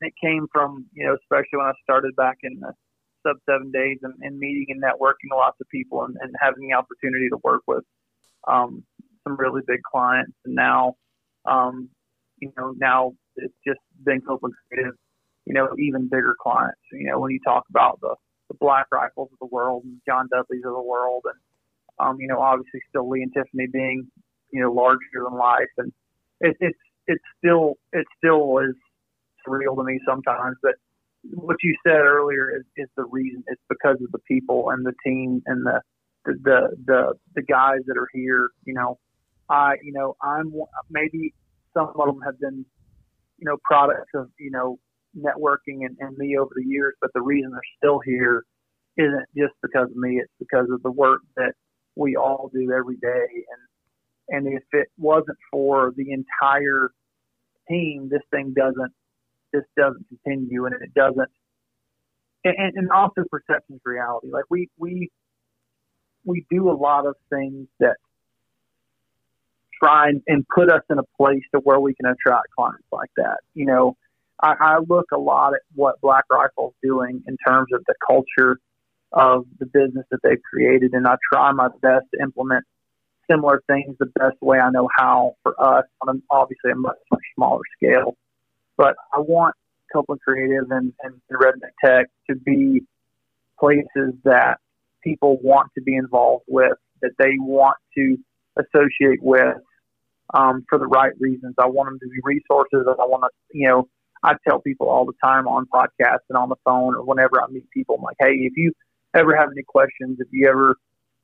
it 0.00 0.12
came 0.22 0.46
from 0.52 0.86
you 0.92 1.06
know, 1.06 1.14
especially 1.14 1.58
when 1.58 1.66
I 1.66 1.72
started 1.82 2.14
back 2.16 2.38
in 2.42 2.60
the 2.60 2.72
sub 3.26 3.36
seven 3.48 3.70
days 3.70 3.98
and, 4.02 4.14
and 4.22 4.38
meeting 4.38 4.66
and 4.68 4.82
networking 4.82 5.34
lots 5.34 5.56
of 5.60 5.68
people 5.68 6.04
and, 6.04 6.16
and 6.20 6.34
having 6.40 6.68
the 6.68 6.74
opportunity 6.74 7.28
to 7.28 7.38
work 7.42 7.62
with 7.66 7.84
um, 8.46 8.84
some 9.24 9.36
really 9.36 9.62
big 9.66 9.80
clients, 9.82 10.32
and 10.44 10.54
now 10.54 10.96
um, 11.44 11.88
you 12.38 12.52
know 12.56 12.74
now 12.78 13.12
it's 13.36 13.54
just 13.66 13.80
been 14.04 14.20
Copeland 14.20 14.54
Creative, 14.68 14.94
you 15.46 15.54
know, 15.54 15.68
even 15.78 16.08
bigger 16.08 16.34
clients. 16.40 16.80
You 16.92 17.10
know, 17.10 17.20
when 17.20 17.30
you 17.30 17.40
talk 17.44 17.64
about 17.70 18.00
the 18.00 18.14
the 18.48 18.56
Black 18.60 18.86
Rifles 18.92 19.30
of 19.32 19.38
the 19.40 19.54
world 19.54 19.84
and 19.84 20.00
John 20.06 20.28
Dudleys 20.30 20.64
of 20.64 20.72
the 20.72 20.82
world, 20.82 21.22
and 21.24 21.38
um, 21.98 22.20
you 22.20 22.28
know, 22.28 22.40
obviously 22.40 22.80
still 22.88 23.08
Lee 23.08 23.22
and 23.22 23.32
Tiffany 23.32 23.66
being 23.72 24.08
you 24.50 24.60
know 24.60 24.72
larger 24.72 24.98
than 25.14 25.38
life, 25.38 25.70
and 25.78 25.92
it, 26.40 26.56
it's 26.60 26.78
it's 27.06 27.24
still 27.38 27.74
it 27.92 28.06
still 28.18 28.58
is 28.58 28.74
surreal 29.46 29.76
to 29.76 29.84
me 29.84 30.00
sometimes. 30.06 30.56
But 30.62 30.74
what 31.30 31.56
you 31.62 31.76
said 31.86 32.00
earlier 32.00 32.56
is, 32.56 32.64
is 32.76 32.88
the 32.96 33.04
reason. 33.04 33.44
It's 33.46 33.62
because 33.68 33.96
of 34.02 34.10
the 34.12 34.18
people 34.28 34.70
and 34.70 34.84
the 34.84 34.94
team 35.04 35.42
and 35.46 35.64
the 35.64 35.80
the 36.24 36.34
the 36.42 36.76
the, 36.86 37.14
the 37.34 37.42
guys 37.42 37.80
that 37.86 37.96
are 37.96 38.08
here. 38.12 38.48
You 38.64 38.74
know, 38.74 38.98
I 39.48 39.74
you 39.82 39.92
know 39.92 40.16
I'm 40.22 40.52
maybe 40.90 41.34
some 41.74 41.92
of 41.94 42.06
them 42.06 42.20
have 42.24 42.38
been 42.40 42.64
you 43.38 43.44
know 43.46 43.56
products 43.64 44.10
of 44.14 44.30
you 44.38 44.50
know 44.50 44.78
networking 45.16 45.84
and, 45.84 45.96
and 46.00 46.16
me 46.16 46.36
over 46.38 46.52
the 46.56 46.64
years, 46.64 46.94
but 47.00 47.10
the 47.14 47.22
reason 47.22 47.50
they're 47.50 47.60
still 47.78 48.00
here 48.04 48.44
isn't 48.96 49.26
just 49.36 49.54
because 49.62 49.90
of 49.90 49.96
me. 49.96 50.16
It's 50.16 50.32
because 50.38 50.68
of 50.72 50.82
the 50.82 50.90
work 50.90 51.20
that 51.36 51.52
we 51.94 52.16
all 52.16 52.50
do 52.52 52.72
every 52.72 52.96
day 52.96 53.26
and 53.30 53.60
and 54.28 54.46
if 54.46 54.62
it 54.72 54.88
wasn't 54.96 55.36
for 55.50 55.92
the 55.96 56.06
entire 56.10 56.90
team, 57.68 58.08
this 58.10 58.22
thing 58.30 58.54
doesn't 58.56 58.92
this 59.52 59.64
doesn't 59.76 60.06
continue, 60.08 60.66
and 60.66 60.74
it 60.80 60.94
doesn't. 60.94 61.30
And, 62.44 62.72
and 62.74 62.90
also 62.90 63.22
perception's 63.30 63.80
reality. 63.84 64.28
Like 64.32 64.44
we 64.50 64.68
we 64.78 65.10
we 66.24 66.46
do 66.50 66.70
a 66.70 66.72
lot 66.72 67.06
of 67.06 67.14
things 67.30 67.68
that 67.80 67.96
try 69.82 70.08
and, 70.08 70.22
and 70.26 70.46
put 70.48 70.70
us 70.70 70.82
in 70.90 70.98
a 70.98 71.04
place 71.16 71.42
to 71.54 71.60
where 71.60 71.80
we 71.80 71.94
can 71.94 72.06
attract 72.06 72.48
clients 72.56 72.86
like 72.92 73.10
that. 73.16 73.38
You 73.54 73.66
know, 73.66 73.96
I, 74.42 74.54
I 74.58 74.78
look 74.78 75.06
a 75.12 75.18
lot 75.18 75.54
at 75.54 75.60
what 75.74 76.00
Black 76.00 76.24
Rifle's 76.30 76.74
doing 76.82 77.22
in 77.26 77.36
terms 77.46 77.68
of 77.72 77.82
the 77.86 77.94
culture 78.06 78.58
of 79.12 79.44
the 79.58 79.66
business 79.66 80.06
that 80.10 80.20
they've 80.22 80.42
created, 80.42 80.94
and 80.94 81.06
I 81.06 81.16
try 81.32 81.52
my 81.52 81.68
best 81.80 82.06
to 82.14 82.22
implement 82.22 82.64
similar 83.30 83.62
things 83.66 83.96
the 83.98 84.06
best 84.06 84.36
way 84.40 84.58
I 84.58 84.70
know 84.70 84.88
how 84.96 85.34
for 85.42 85.54
us 85.62 85.84
on 86.00 86.16
a, 86.16 86.20
obviously 86.30 86.72
a 86.72 86.76
much, 86.76 86.96
much 87.10 87.22
smaller 87.34 87.62
scale. 87.76 88.16
But 88.76 88.94
I 89.12 89.20
want 89.20 89.54
Copeland 89.92 90.20
Creative 90.22 90.70
and, 90.70 90.92
and 91.02 91.14
Redneck 91.30 91.72
Tech 91.84 92.06
to 92.30 92.36
be 92.36 92.82
places 93.58 94.14
that 94.24 94.58
people 95.04 95.38
want 95.42 95.70
to 95.76 95.82
be 95.82 95.96
involved 95.96 96.44
with, 96.48 96.76
that 97.00 97.12
they 97.18 97.34
want 97.38 97.76
to 97.96 98.16
associate 98.56 99.22
with 99.22 99.56
um, 100.34 100.64
for 100.68 100.78
the 100.78 100.86
right 100.86 101.12
reasons. 101.20 101.54
I 101.58 101.66
want 101.66 101.90
them 101.90 101.98
to 102.00 102.08
be 102.08 102.20
resources. 102.22 102.86
I 102.88 103.04
want 103.04 103.24
to, 103.24 103.58
you 103.58 103.68
know, 103.68 103.88
I 104.22 104.34
tell 104.48 104.60
people 104.60 104.88
all 104.88 105.04
the 105.04 105.14
time 105.22 105.48
on 105.48 105.66
podcasts 105.66 106.26
and 106.28 106.38
on 106.38 106.48
the 106.48 106.56
phone 106.64 106.94
or 106.94 107.04
whenever 107.04 107.42
I 107.42 107.46
meet 107.48 107.68
people, 107.70 107.96
I'm 107.96 108.02
like, 108.02 108.16
hey, 108.20 108.32
if 108.32 108.52
you 108.56 108.72
ever 109.14 109.36
have 109.36 109.48
any 109.52 109.62
questions, 109.62 110.18
if 110.20 110.28
you 110.30 110.48
ever 110.48 110.76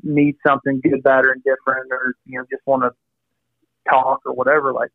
need 0.03 0.37
something 0.47 0.81
good, 0.83 1.03
bad, 1.03 1.25
or 1.25 1.33
indifferent, 1.33 1.91
or 1.91 2.15
you 2.27 2.39
know, 2.39 2.45
just 2.51 2.63
want 2.67 2.83
to 2.83 2.91
talk 3.89 4.21
or 4.27 4.35
whatever, 4.35 4.73
like 4.73 4.91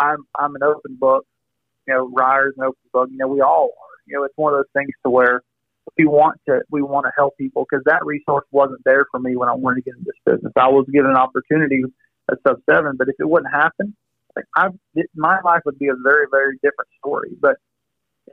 I'm 0.00 0.26
I'm 0.38 0.54
an 0.54 0.62
open 0.62 0.96
book. 0.96 1.26
You 1.86 1.94
know, 1.94 2.10
Ryer's 2.14 2.54
an 2.56 2.64
open 2.64 2.80
book. 2.92 3.08
You 3.10 3.18
know, 3.18 3.28
we 3.28 3.40
all 3.40 3.70
are. 3.78 3.96
You 4.06 4.16
know, 4.16 4.24
it's 4.24 4.36
one 4.36 4.52
of 4.52 4.58
those 4.58 4.70
things 4.72 4.90
to 5.04 5.10
where 5.10 5.42
we 5.96 6.04
want 6.04 6.40
to 6.48 6.60
we 6.70 6.82
want 6.82 7.06
to 7.06 7.12
help 7.16 7.36
people 7.38 7.66
because 7.68 7.82
that 7.86 8.04
resource 8.04 8.44
wasn't 8.50 8.80
there 8.84 9.04
for 9.10 9.20
me 9.20 9.36
when 9.36 9.48
I 9.48 9.54
wanted 9.54 9.76
to 9.76 9.82
get 9.82 9.94
into 9.98 10.10
this 10.10 10.34
business. 10.34 10.52
I 10.56 10.68
was 10.68 10.86
given 10.92 11.10
an 11.10 11.16
opportunity 11.16 11.82
at 12.30 12.38
sub 12.46 12.58
seven, 12.68 12.96
but 12.96 13.08
if 13.08 13.14
it 13.18 13.28
wouldn't 13.28 13.52
happen, 13.52 13.94
like 14.34 14.44
I, 14.56 14.68
my 15.14 15.38
life 15.44 15.62
would 15.64 15.78
be 15.78 15.88
a 15.88 15.96
very 16.02 16.26
very 16.30 16.56
different 16.56 16.90
story. 16.98 17.30
But 17.40 17.56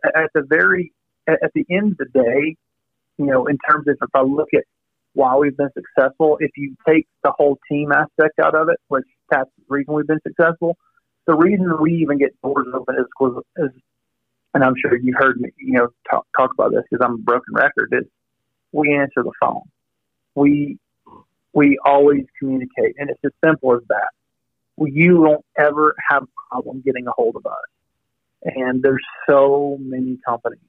at 0.03 0.29
the 0.33 0.43
very 0.47 0.93
at 1.27 1.51
the 1.55 1.65
end 1.71 1.93
of 1.93 1.97
the 1.97 2.21
day, 2.21 2.55
you 3.17 3.25
know, 3.25 3.45
in 3.47 3.57
terms 3.69 3.87
of 3.87 3.97
if 4.01 4.09
I 4.13 4.21
look 4.21 4.49
at 4.53 4.63
why 5.13 5.35
we've 5.35 5.55
been 5.55 5.69
successful. 5.73 6.37
If 6.39 6.51
you 6.57 6.75
take 6.87 7.07
the 7.23 7.31
whole 7.31 7.57
team 7.71 7.91
aspect 7.91 8.39
out 8.39 8.55
of 8.55 8.69
it, 8.69 8.77
which 8.87 9.05
that's 9.29 9.49
the 9.57 9.63
reason 9.69 9.93
we've 9.93 10.07
been 10.07 10.21
successful, 10.27 10.75
the 11.25 11.35
reason 11.35 11.81
we 11.81 11.93
even 11.95 12.17
get 12.17 12.39
doors 12.41 12.67
open 12.73 12.95
is 12.95 13.05
because, 13.17 13.43
is, 13.57 13.69
and 14.53 14.63
I'm 14.63 14.73
sure 14.79 14.97
you 14.97 15.13
heard 15.17 15.39
me, 15.39 15.49
you 15.57 15.73
know, 15.73 15.87
talk, 16.09 16.27
talk 16.37 16.51
about 16.53 16.71
this 16.71 16.83
because 16.89 17.03
I'm 17.03 17.15
a 17.15 17.17
broken 17.17 17.53
record. 17.53 17.89
Is 17.93 18.05
we 18.71 18.95
answer 18.95 19.23
the 19.23 19.31
phone. 19.39 19.63
We 20.35 20.77
we 21.53 21.77
always 21.85 22.25
communicate, 22.39 22.95
and 22.97 23.09
it's 23.09 23.19
as 23.23 23.31
simple 23.45 23.73
as 23.75 23.81
that. 23.89 24.09
You 24.77 25.21
won't 25.21 25.45
ever 25.57 25.95
have 26.09 26.23
a 26.23 26.27
problem 26.49 26.81
getting 26.83 27.07
a 27.07 27.11
hold 27.11 27.35
of 27.35 27.45
us. 27.45 27.53
And 28.43 28.81
there's 28.81 29.05
so 29.29 29.77
many 29.79 30.17
companies. 30.27 30.59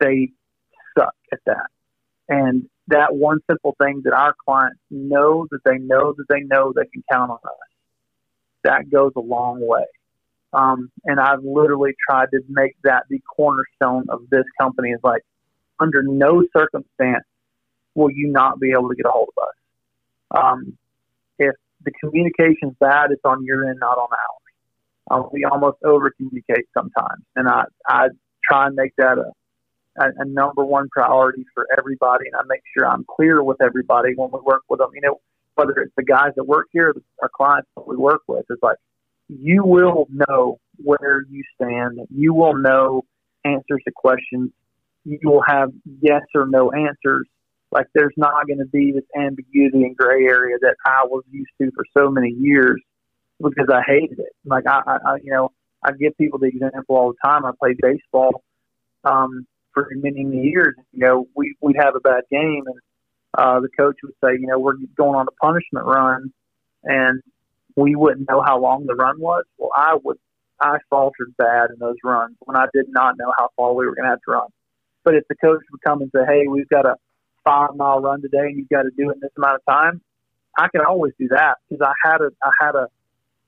They 0.00 0.32
suck 0.98 1.14
at 1.32 1.38
that. 1.46 1.66
And 2.28 2.68
that 2.88 3.14
one 3.14 3.38
simple 3.48 3.74
thing 3.80 4.02
that 4.04 4.12
our 4.12 4.34
clients 4.44 4.80
know 4.90 5.46
that 5.50 5.60
they 5.64 5.78
know 5.78 6.14
that 6.16 6.26
they 6.28 6.40
know 6.40 6.72
they 6.74 6.86
can 6.92 7.02
count 7.10 7.30
on 7.30 7.38
us. 7.44 7.73
That 8.64 8.90
goes 8.90 9.12
a 9.16 9.20
long 9.20 9.66
way. 9.66 9.86
Um, 10.52 10.90
and 11.04 11.18
I've 11.20 11.42
literally 11.42 11.94
tried 12.08 12.30
to 12.30 12.40
make 12.48 12.76
that 12.84 13.04
the 13.08 13.20
cornerstone 13.36 14.04
of 14.08 14.20
this 14.30 14.44
company 14.60 14.90
is 14.90 15.00
like, 15.02 15.22
under 15.80 16.02
no 16.02 16.44
circumstance 16.56 17.24
will 17.94 18.10
you 18.10 18.28
not 18.30 18.60
be 18.60 18.70
able 18.70 18.88
to 18.88 18.94
get 18.94 19.06
a 19.06 19.10
hold 19.10 19.28
of 19.36 19.42
us. 19.42 20.42
Um, 20.42 20.78
if 21.38 21.54
the 21.84 21.90
communication's 22.00 22.74
bad, 22.80 23.10
it's 23.10 23.24
on 23.24 23.44
your 23.44 23.68
end, 23.68 23.78
not 23.80 23.98
on 23.98 24.08
ours. 24.10 24.44
Um, 25.10 25.28
we 25.32 25.44
almost 25.44 25.78
over 25.84 26.10
communicate 26.16 26.66
sometimes, 26.72 27.24
and 27.36 27.46
I 27.46 27.64
I 27.86 28.08
try 28.48 28.66
and 28.66 28.74
make 28.74 28.92
that 28.96 29.18
a, 29.18 30.02
a 30.02 30.06
a 30.18 30.24
number 30.24 30.64
one 30.64 30.88
priority 30.90 31.44
for 31.52 31.66
everybody, 31.76 32.24
and 32.26 32.36
I 32.36 32.42
make 32.48 32.62
sure 32.74 32.88
I'm 32.88 33.04
clear 33.04 33.42
with 33.42 33.60
everybody 33.60 34.14
when 34.16 34.30
we 34.32 34.40
work 34.40 34.62
with 34.68 34.78
them. 34.78 34.88
You 34.94 35.02
know, 35.02 35.20
whether 35.54 35.72
it's 35.78 35.94
the 35.96 36.04
guys 36.04 36.32
that 36.36 36.44
work 36.44 36.68
here, 36.72 36.94
our 37.22 37.30
clients 37.34 37.68
that 37.76 37.86
we 37.86 37.96
work 37.96 38.22
with, 38.26 38.44
it's 38.48 38.62
like 38.62 38.78
you 39.28 39.64
will 39.64 40.06
know 40.10 40.58
where 40.82 41.22
you 41.30 41.42
stand. 41.54 42.00
You 42.10 42.34
will 42.34 42.56
know 42.56 43.02
answers 43.44 43.82
to 43.86 43.92
questions. 43.94 44.50
You 45.04 45.18
will 45.22 45.42
have 45.46 45.70
yes 46.00 46.22
or 46.34 46.46
no 46.46 46.72
answers. 46.72 47.26
Like 47.70 47.86
there's 47.94 48.14
not 48.16 48.46
going 48.46 48.58
to 48.58 48.66
be 48.66 48.92
this 48.92 49.04
ambiguity 49.16 49.84
and 49.84 49.96
gray 49.96 50.24
area 50.24 50.56
that 50.60 50.76
I 50.86 51.04
was 51.06 51.24
used 51.30 51.50
to 51.60 51.70
for 51.74 51.84
so 51.96 52.10
many 52.10 52.30
years 52.30 52.80
because 53.40 53.66
I 53.72 53.82
hated 53.86 54.18
it. 54.20 54.32
Like 54.44 54.64
I, 54.66 54.80
I, 54.86 55.16
you 55.22 55.32
know, 55.32 55.50
I 55.82 55.92
give 55.92 56.16
people 56.16 56.38
the 56.38 56.46
example 56.46 56.96
all 56.96 57.12
the 57.12 57.28
time. 57.28 57.44
I 57.44 57.50
played 57.58 57.76
baseball 57.80 58.42
um, 59.04 59.46
for 59.72 59.88
many, 59.92 60.24
many 60.24 60.48
years. 60.48 60.74
You 60.92 61.06
know, 61.06 61.26
we 61.34 61.54
we'd 61.60 61.76
have 61.78 61.96
a 61.96 62.00
bad 62.00 62.22
game, 62.30 62.62
and 62.66 62.76
uh, 63.36 63.60
the 63.60 63.68
coach 63.76 63.96
would 64.02 64.14
say, 64.22 64.32
you 64.40 64.46
know, 64.46 64.58
we're 64.58 64.76
going 64.96 65.14
on 65.14 65.26
a 65.26 65.44
punishment 65.44 65.86
run, 65.86 66.32
and 66.84 67.22
we 67.76 67.96
wouldn't 67.96 68.28
know 68.28 68.42
how 68.42 68.58
long 68.58 68.86
the 68.86 68.94
run 68.94 69.20
was. 69.20 69.44
Well, 69.58 69.70
I 69.74 69.96
would, 70.02 70.18
I 70.60 70.78
faltered 70.88 71.34
bad 71.36 71.70
in 71.70 71.78
those 71.78 71.96
runs 72.04 72.36
when 72.40 72.56
I 72.56 72.66
did 72.72 72.86
not 72.88 73.16
know 73.18 73.32
how 73.36 73.50
far 73.56 73.74
we 73.74 73.86
were 73.86 73.94
going 73.94 74.04
to 74.04 74.10
have 74.10 74.22
to 74.26 74.32
run. 74.32 74.48
But 75.04 75.14
if 75.14 75.24
the 75.28 75.34
coach 75.34 75.60
would 75.70 75.82
come 75.82 76.00
and 76.00 76.10
say, 76.14 76.24
hey, 76.26 76.46
we've 76.48 76.68
got 76.68 76.86
a 76.86 76.96
five 77.44 77.70
mile 77.76 78.00
run 78.00 78.22
today, 78.22 78.46
and 78.46 78.56
you've 78.56 78.68
got 78.68 78.82
to 78.82 78.90
do 78.96 79.10
it 79.10 79.14
in 79.14 79.20
this 79.20 79.32
amount 79.36 79.56
of 79.56 79.64
time, 79.68 80.00
I 80.56 80.68
could 80.68 80.84
always 80.84 81.12
do 81.18 81.28
that 81.28 81.56
because 81.68 81.84
I 81.84 82.08
had 82.08 82.20
a, 82.20 82.30
I 82.42 82.50
had 82.60 82.74
a 82.76 82.88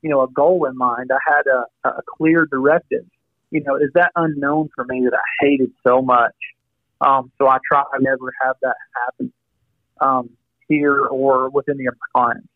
you 0.02 0.10
know, 0.10 0.22
a 0.22 0.30
goal 0.30 0.66
in 0.66 0.76
mind. 0.76 1.10
I 1.12 1.18
had 1.26 1.46
a, 1.46 1.88
a 1.88 2.02
clear 2.16 2.46
directive. 2.46 3.04
You 3.50 3.62
know, 3.64 3.76
is 3.76 3.90
that 3.94 4.12
unknown 4.14 4.68
for 4.74 4.84
me 4.84 5.02
that 5.04 5.14
I 5.14 5.44
hated 5.44 5.72
so 5.86 6.02
much? 6.02 6.34
Um, 7.00 7.30
so 7.38 7.48
I 7.48 7.58
try 7.66 7.82
to 7.82 8.02
never 8.02 8.32
have 8.44 8.56
that 8.62 8.76
happen 8.94 9.32
um, 10.00 10.30
here 10.68 11.06
or 11.06 11.48
within 11.50 11.76
the 11.76 11.90
clients. 12.14 12.46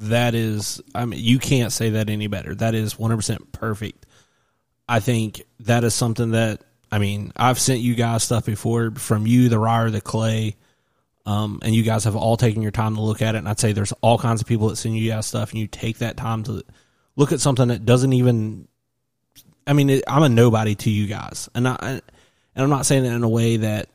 That 0.00 0.34
is, 0.34 0.80
I 0.94 1.04
mean, 1.06 1.20
you 1.20 1.38
can't 1.38 1.72
say 1.72 1.90
that 1.90 2.08
any 2.08 2.28
better. 2.28 2.54
That 2.54 2.74
is 2.74 2.94
100% 2.94 3.52
perfect. 3.52 4.06
I 4.88 5.00
think 5.00 5.42
that 5.60 5.84
is 5.84 5.94
something 5.94 6.30
that, 6.32 6.62
I 6.90 6.98
mean, 6.98 7.32
I've 7.36 7.58
sent 7.58 7.80
you 7.80 7.94
guys 7.94 8.22
stuff 8.22 8.46
before 8.46 8.92
from 8.92 9.26
you, 9.26 9.48
the 9.48 9.58
Ryer, 9.58 9.90
the 9.90 10.00
Clay, 10.00 10.56
um, 11.26 11.58
and 11.62 11.74
you 11.74 11.82
guys 11.82 12.04
have 12.04 12.16
all 12.16 12.38
taken 12.38 12.62
your 12.62 12.70
time 12.70 12.94
to 12.94 13.02
look 13.02 13.20
at 13.20 13.34
it. 13.34 13.38
And 13.38 13.48
I'd 13.48 13.60
say 13.60 13.72
there's 13.72 13.92
all 14.00 14.18
kinds 14.18 14.40
of 14.40 14.46
people 14.46 14.68
that 14.68 14.76
send 14.76 14.96
you 14.96 15.10
guys 15.10 15.26
stuff, 15.26 15.50
and 15.50 15.60
you 15.60 15.66
take 15.66 15.98
that 15.98 16.16
time 16.16 16.42
to 16.44 16.64
look 17.16 17.32
at 17.32 17.40
something 17.40 17.68
that 17.68 17.84
doesn't 17.84 18.14
even. 18.14 18.66
I 19.66 19.74
mean, 19.74 19.90
it, 19.90 20.04
I'm 20.08 20.22
a 20.22 20.30
nobody 20.30 20.74
to 20.76 20.90
you 20.90 21.06
guys, 21.06 21.50
and 21.54 21.68
I 21.68 21.76
and 21.82 22.02
I'm 22.64 22.70
not 22.70 22.86
saying 22.86 23.04
it 23.04 23.12
in 23.12 23.22
a 23.22 23.28
way 23.28 23.58
that 23.58 23.90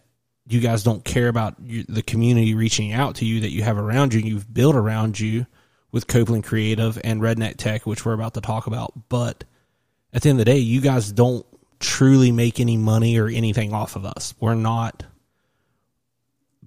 you 0.48 0.60
guys 0.60 0.84
don't 0.84 1.04
care 1.04 1.28
about 1.28 1.56
the 1.66 2.04
community 2.04 2.54
reaching 2.54 2.92
out 2.92 3.16
to 3.16 3.26
you 3.26 3.42
that 3.42 3.52
you 3.52 3.64
have 3.64 3.78
around 3.78 4.14
you, 4.14 4.22
you've 4.22 4.54
built 4.54 4.76
around 4.76 5.20
you 5.20 5.46
with 5.92 6.08
Copeland 6.08 6.44
Creative 6.44 7.00
and 7.04 7.22
Redneck 7.22 7.56
Tech, 7.58 7.86
which 7.86 8.06
we're 8.06 8.14
about 8.14 8.34
to 8.34 8.42
talk 8.42 8.68
about. 8.68 9.10
But 9.10 9.44
at 10.14 10.22
the 10.22 10.30
end 10.30 10.40
of 10.40 10.46
the 10.46 10.52
day, 10.52 10.58
you 10.58 10.82
guys 10.82 11.12
don't 11.12 11.46
truly 11.80 12.32
make 12.32 12.60
any 12.60 12.78
money 12.78 13.18
or 13.18 13.28
anything 13.28 13.74
off 13.74 13.96
of 13.96 14.06
us. 14.06 14.34
We're 14.40 14.56
not 14.56 15.04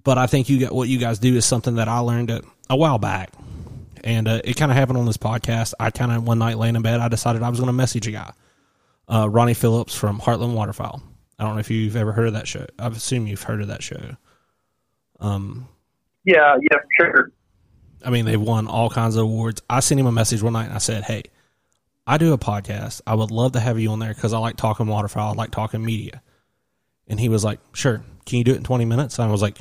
but 0.07 0.17
I 0.17 0.25
think 0.25 0.47
you 0.47 0.57
get 0.57 0.71
what 0.71 0.87
you 0.87 0.99
guys 0.99 1.19
do 1.19 1.35
is 1.35 1.45
something 1.45 1.75
that 1.75 1.89
I 1.89 1.99
learned 1.99 2.29
a, 2.29 2.41
a 2.69 2.77
while 2.77 2.97
back, 2.97 3.33
and 4.05 4.25
uh, 4.25 4.39
it 4.45 4.55
kind 4.55 4.71
of 4.71 4.77
happened 4.77 4.97
on 4.97 5.05
this 5.05 5.17
podcast. 5.17 5.73
I 5.81 5.91
kind 5.91 6.13
of 6.13 6.25
one 6.25 6.39
night 6.39 6.57
laying 6.57 6.77
in 6.77 6.81
bed, 6.81 7.01
I 7.01 7.09
decided 7.09 7.43
I 7.43 7.49
was 7.49 7.59
going 7.59 7.67
to 7.67 7.73
message 7.73 8.07
a 8.07 8.11
guy, 8.11 8.31
uh, 9.09 9.27
Ronnie 9.29 9.53
Phillips 9.53 9.93
from 9.93 10.21
Heartland 10.21 10.53
Waterfowl. 10.53 11.03
I 11.39 11.43
don't 11.43 11.53
know 11.53 11.59
if 11.59 11.69
you've 11.69 11.95
ever 11.95 12.11
heard 12.11 12.27
of 12.27 12.33
that 12.33 12.47
show. 12.47 12.65
I 12.79 12.87
assume 12.87 13.27
you've 13.27 13.43
heard 13.43 13.61
of 13.61 13.67
that 13.67 13.83
show. 13.83 14.17
Um, 15.19 15.67
yeah, 16.23 16.57
yeah, 16.61 16.79
sure. 16.99 17.31
I 18.03 18.09
mean, 18.09 18.25
they've 18.25 18.41
won 18.41 18.67
all 18.67 18.89
kinds 18.89 19.15
of 19.15 19.23
awards. 19.23 19.61
I 19.69 19.79
sent 19.79 19.99
him 19.99 20.05
a 20.05 20.11
message 20.11 20.41
one 20.41 20.53
night 20.53 20.65
and 20.65 20.73
I 20.73 20.79
said, 20.79 21.03
"Hey, 21.03 21.23
I 22.05 22.17
do 22.17 22.33
a 22.33 22.37
podcast. 22.37 23.01
I 23.07 23.15
would 23.15 23.31
love 23.31 23.53
to 23.53 23.59
have 23.59 23.79
you 23.79 23.91
on 23.91 23.99
there 23.99 24.13
because 24.13 24.33
I 24.33 24.39
like 24.39 24.57
talking 24.57 24.87
waterfowl. 24.87 25.31
I 25.31 25.33
like 25.35 25.51
talking 25.51 25.83
media." 25.83 26.21
And 27.07 27.19
he 27.19 27.29
was 27.29 27.43
like, 27.43 27.59
"Sure. 27.73 28.03
Can 28.25 28.37
you 28.37 28.43
do 28.43 28.53
it 28.53 28.57
in 28.57 28.63
twenty 28.63 28.85
minutes?" 28.85 29.17
And 29.19 29.27
I 29.27 29.31
was 29.31 29.41
like, 29.41 29.57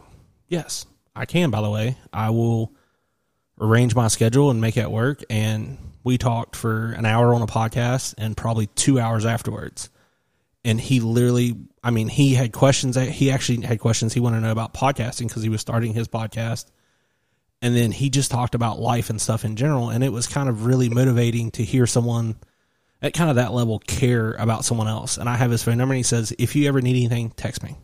Yes, 0.48 0.86
I 1.14 1.24
can, 1.26 1.50
by 1.50 1.60
the 1.60 1.70
way. 1.70 1.96
I 2.12 2.30
will 2.30 2.72
arrange 3.60 3.94
my 3.94 4.08
schedule 4.08 4.50
and 4.50 4.60
make 4.60 4.76
it 4.76 4.90
work. 4.90 5.22
And 5.28 5.78
we 6.04 6.18
talked 6.18 6.54
for 6.54 6.92
an 6.92 7.04
hour 7.04 7.34
on 7.34 7.42
a 7.42 7.46
podcast 7.46 8.14
and 8.18 8.36
probably 8.36 8.66
two 8.68 9.00
hours 9.00 9.26
afterwards. 9.26 9.90
And 10.66 10.80
he 10.80 10.98
literally, 10.98 11.54
I 11.82 11.90
mean, 11.90 12.08
he 12.08 12.34
had 12.34 12.52
questions. 12.52 12.96
He 12.96 13.30
actually 13.30 13.64
had 13.64 13.78
questions 13.78 14.12
he 14.12 14.20
wanted 14.20 14.40
to 14.40 14.46
know 14.46 14.52
about 14.52 14.74
podcasting 14.74 15.28
because 15.28 15.42
he 15.42 15.48
was 15.48 15.60
starting 15.60 15.94
his 15.94 16.08
podcast. 16.08 16.66
And 17.62 17.74
then 17.74 17.92
he 17.92 18.10
just 18.10 18.32
talked 18.32 18.56
about 18.56 18.80
life 18.80 19.08
and 19.08 19.20
stuff 19.20 19.44
in 19.44 19.54
general. 19.54 19.90
And 19.90 20.02
it 20.02 20.12
was 20.12 20.26
kind 20.26 20.48
of 20.48 20.66
really 20.66 20.88
motivating 20.88 21.52
to 21.52 21.62
hear 21.62 21.86
someone 21.86 22.34
at 23.00 23.14
kind 23.14 23.30
of 23.30 23.36
that 23.36 23.52
level 23.52 23.78
care 23.78 24.32
about 24.32 24.64
someone 24.64 24.88
else. 24.88 25.18
And 25.18 25.28
I 25.28 25.36
have 25.36 25.52
his 25.52 25.62
phone 25.62 25.78
number 25.78 25.94
and 25.94 25.98
he 25.98 26.02
says, 26.02 26.34
if 26.36 26.56
you 26.56 26.66
ever 26.66 26.80
need 26.80 26.96
anything, 26.96 27.30
text 27.30 27.62
me. 27.62 27.76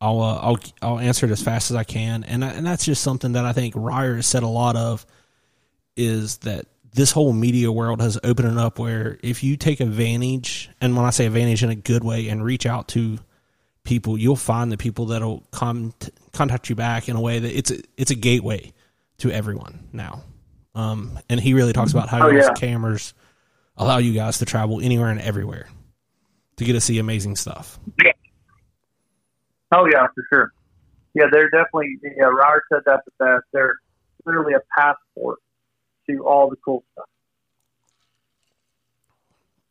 I'll 0.00 0.22
uh, 0.22 0.38
I'll 0.40 0.58
I'll 0.80 0.98
answer 0.98 1.26
it 1.26 1.32
as 1.32 1.42
fast 1.42 1.70
as 1.70 1.76
I 1.76 1.84
can, 1.84 2.24
and 2.24 2.42
I, 2.42 2.52
and 2.52 2.66
that's 2.66 2.86
just 2.86 3.02
something 3.02 3.32
that 3.32 3.44
I 3.44 3.52
think 3.52 3.74
Ryer 3.76 4.22
said 4.22 4.42
a 4.42 4.48
lot 4.48 4.74
of 4.74 5.04
is 5.94 6.38
that 6.38 6.64
this 6.92 7.12
whole 7.12 7.32
media 7.32 7.70
world 7.70 8.00
has 8.00 8.18
opened 8.24 8.58
up 8.58 8.78
where 8.78 9.18
if 9.22 9.44
you 9.44 9.56
take 9.56 9.80
advantage, 9.80 10.70
and 10.80 10.96
when 10.96 11.06
I 11.06 11.10
say 11.10 11.26
advantage 11.26 11.62
in 11.62 11.70
a 11.70 11.76
good 11.76 12.02
way, 12.02 12.28
and 12.28 12.44
reach 12.44 12.66
out 12.66 12.88
to 12.88 13.18
people, 13.84 14.18
you'll 14.18 14.36
find 14.36 14.70
the 14.70 14.76
people 14.76 15.06
that'll 15.06 15.44
come 15.52 15.94
contact 16.32 16.68
you 16.68 16.76
back 16.76 17.08
in 17.08 17.16
a 17.16 17.20
way 17.20 17.38
that 17.38 17.56
it's 17.56 17.70
a, 17.70 17.80
it's 17.96 18.10
a 18.10 18.14
gateway 18.14 18.72
to 19.18 19.30
everyone 19.30 19.88
now. 19.92 20.22
Um, 20.74 21.18
and 21.28 21.40
he 21.40 21.54
really 21.54 21.72
talks 21.72 21.92
about 21.92 22.08
how 22.08 22.28
oh, 22.28 22.30
yeah. 22.30 22.52
cameras 22.54 23.14
allow 23.76 23.98
you 23.98 24.12
guys 24.12 24.38
to 24.38 24.44
travel 24.44 24.80
anywhere 24.80 25.10
and 25.10 25.20
everywhere 25.20 25.68
to 26.56 26.64
get 26.64 26.74
to 26.74 26.80
see 26.80 26.98
amazing 26.98 27.36
stuff. 27.36 27.78
Oh 29.72 29.86
yeah, 29.86 30.06
for 30.14 30.24
sure. 30.28 30.52
Yeah, 31.14 31.26
they're 31.30 31.50
definitely. 31.50 31.98
Yeah, 32.02 32.24
Ryer 32.24 32.62
said 32.72 32.82
that 32.86 33.00
the 33.04 33.12
best. 33.18 33.44
They're 33.52 33.76
literally 34.26 34.54
a 34.54 34.60
passport 34.76 35.38
to 36.08 36.26
all 36.26 36.48
the 36.48 36.56
cool 36.56 36.84
stuff. 36.92 37.06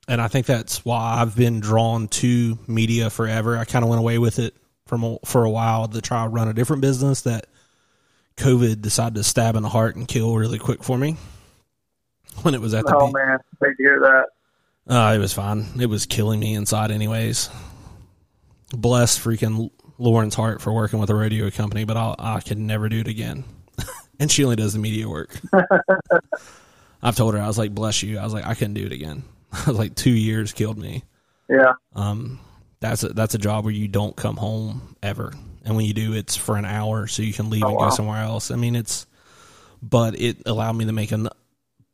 And 0.07 0.19
I 0.19 0.27
think 0.27 0.47
that's 0.47 0.83
why 0.83 1.21
I've 1.21 1.35
been 1.35 1.59
drawn 1.59 2.07
to 2.07 2.57
media 2.67 3.09
forever. 3.09 3.57
I 3.57 3.65
kind 3.65 3.83
of 3.83 3.89
went 3.89 3.99
away 3.99 4.17
with 4.17 4.39
it 4.39 4.55
from 4.87 5.19
for 5.23 5.43
a 5.43 5.49
while 5.49 5.87
to 5.87 6.01
try 6.01 6.23
to 6.23 6.29
run 6.29 6.47
a 6.47 6.53
different 6.53 6.81
business 6.81 7.21
that 7.21 7.45
COVID 8.37 8.81
decided 8.81 9.15
to 9.15 9.23
stab 9.23 9.55
in 9.55 9.61
the 9.61 9.69
heart 9.69 9.95
and 9.95 10.07
kill 10.07 10.35
really 10.35 10.57
quick 10.57 10.83
for 10.83 10.97
me. 10.97 11.17
When 12.41 12.55
it 12.55 12.61
was 12.61 12.73
at 12.73 12.85
the 12.85 12.95
oh 12.95 13.11
man, 13.11 13.37
great 13.59 13.77
to 13.77 13.83
hear 13.83 13.99
that. 13.99 14.25
Uh, 14.93 15.13
it 15.13 15.19
was 15.19 15.33
fine. 15.33 15.67
It 15.79 15.85
was 15.85 16.07
killing 16.07 16.39
me 16.39 16.55
inside, 16.55 16.89
anyways. 16.89 17.49
Bless 18.71 19.19
freaking 19.19 19.69
Lauren's 19.99 20.33
heart 20.33 20.61
for 20.61 20.73
working 20.73 20.99
with 20.99 21.11
a 21.11 21.15
radio 21.15 21.51
company, 21.51 21.83
but 21.83 21.97
I'll, 21.97 22.15
I 22.17 22.39
could 22.39 22.57
never 22.57 22.89
do 22.89 22.99
it 22.99 23.07
again. 23.07 23.43
and 24.19 24.29
she 24.29 24.43
only 24.43 24.55
does 24.55 24.73
the 24.73 24.79
media 24.79 25.07
work. 25.07 25.39
I've 27.01 27.15
told 27.15 27.33
her 27.33 27.41
I 27.41 27.47
was 27.47 27.57
like, 27.57 27.73
"Bless 27.73 28.03
you." 28.03 28.19
I 28.19 28.23
was 28.23 28.33
like, 28.33 28.45
I 28.45 28.53
couldn't 28.53 28.73
do 28.73 28.85
it 28.85 28.91
again. 28.91 29.23
I 29.51 29.69
was 29.69 29.77
like, 29.77 29.95
two 29.95 30.11
years 30.11 30.51
killed 30.53 30.77
me. 30.77 31.03
Yeah. 31.49 31.73
Um, 31.95 32.39
that's 32.81 33.03
a, 33.03 33.09
that's 33.09 33.35
a 33.35 33.39
job 33.39 33.63
where 33.63 33.73
you 33.73 33.87
don't 33.87 34.15
come 34.15 34.37
home 34.37 34.95
ever, 35.01 35.33
and 35.63 35.75
when 35.75 35.85
you 35.85 35.93
do, 35.93 36.13
it's 36.13 36.35
for 36.35 36.57
an 36.57 36.65
hour, 36.65 37.07
so 37.07 37.23
you 37.23 37.33
can 37.33 37.49
leave 37.49 37.63
oh, 37.63 37.69
and 37.69 37.77
wow. 37.77 37.89
go 37.89 37.95
somewhere 37.95 38.21
else. 38.21 38.51
I 38.51 38.55
mean, 38.55 38.75
it's, 38.75 39.07
but 39.81 40.19
it 40.19 40.43
allowed 40.45 40.73
me 40.73 40.85
to 40.85 40.91
make 40.91 41.11
a 41.11 41.29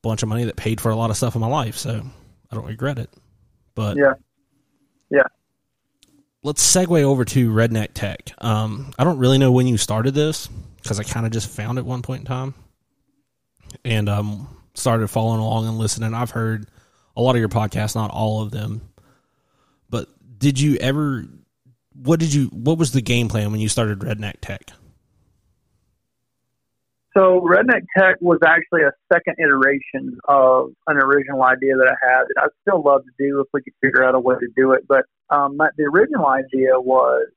bunch 0.02 0.24
of 0.24 0.30
money 0.30 0.46
that 0.46 0.56
paid 0.56 0.82
for 0.82 0.92
a 0.92 0.96
lot 0.96 1.10
of 1.10 1.18
stuff 1.18 1.36
in 1.36 1.42
my 1.42 1.48
life, 1.48 1.78
so 1.78 2.04
I 2.52 2.56
don't 2.56 2.66
regret 2.66 2.98
it. 3.00 3.10
But 3.74 3.98
yeah, 3.98 4.14
yeah 5.10 5.28
let's 6.46 6.64
segue 6.64 7.02
over 7.02 7.26
to 7.26 7.52
Redneck 7.52 7.90
Tech. 7.96 8.32
Um, 8.38 8.94
I 9.00 9.04
don't 9.04 9.18
really 9.18 9.40
know 9.40 9.52
when 9.52 9.66
you 9.66 9.78
started 9.78 10.14
this 10.14 10.48
because 10.86 11.00
I 11.00 11.04
kind 11.04 11.26
of 11.26 11.32
just 11.32 11.50
found 11.50 11.80
it 11.80 11.86
one 11.86 12.04
point 12.04 12.20
in 12.20 12.26
time 12.28 12.54
and 13.84 14.08
um, 14.08 14.48
started 14.76 15.08
following 15.08 15.40
along 15.40 15.68
and 15.68 15.80
listening. 15.80 16.14
I've 16.14 16.30
heard 16.30 16.68
a 17.18 17.24
lot 17.24 17.32
of 17.32 17.40
your 17.40 17.50
podcasts, 17.50 17.96
not 17.96 18.12
all 18.12 18.44
of 18.44 18.52
them, 18.52 18.88
but 19.90 20.08
did 20.38 20.60
you 20.60 20.76
ever? 20.76 21.26
What 21.96 22.20
did 22.20 22.32
you? 22.32 22.48
What 22.50 22.78
was 22.78 22.92
the 22.92 23.02
game 23.02 23.30
plan 23.30 23.52
when 23.52 23.62
you 23.62 23.68
started 23.68 24.00
Redneck 24.00 24.36
Tech? 24.42 24.62
So 27.18 27.42
Redneck 27.42 27.82
Tech 27.98 28.18
was 28.22 28.38
actually 28.46 28.84
a 28.84 28.92
second 29.12 29.38
iteration 29.40 30.20
of 30.28 30.70
an 30.86 30.98
original 30.98 31.42
idea 31.42 31.78
that 31.78 31.88
I 31.88 32.06
had 32.06 32.26
that 32.28 32.44
I'd 32.44 32.50
still 32.62 32.84
love 32.84 33.02
to 33.06 33.12
do 33.18 33.40
if 33.40 33.48
we 33.54 33.64
could 33.64 33.74
figure 33.82 34.04
out 34.04 34.14
a 34.14 34.20
way 34.20 34.36
to 34.36 34.48
do 34.56 34.74
it. 34.74 34.86
But 34.88 35.06
um, 35.32 35.58
the 35.58 35.86
original 35.86 36.28
idea 36.28 36.80
was, 36.80 37.28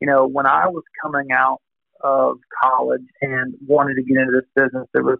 you 0.00 0.06
know, 0.06 0.26
when 0.26 0.46
I 0.46 0.68
was 0.68 0.84
coming 1.02 1.32
out 1.32 1.60
of 2.02 2.38
college 2.62 3.04
and 3.22 3.54
wanted 3.66 3.94
to 3.94 4.02
get 4.02 4.18
into 4.18 4.32
this 4.32 4.48
business, 4.54 4.86
there 4.92 5.02
was 5.02 5.18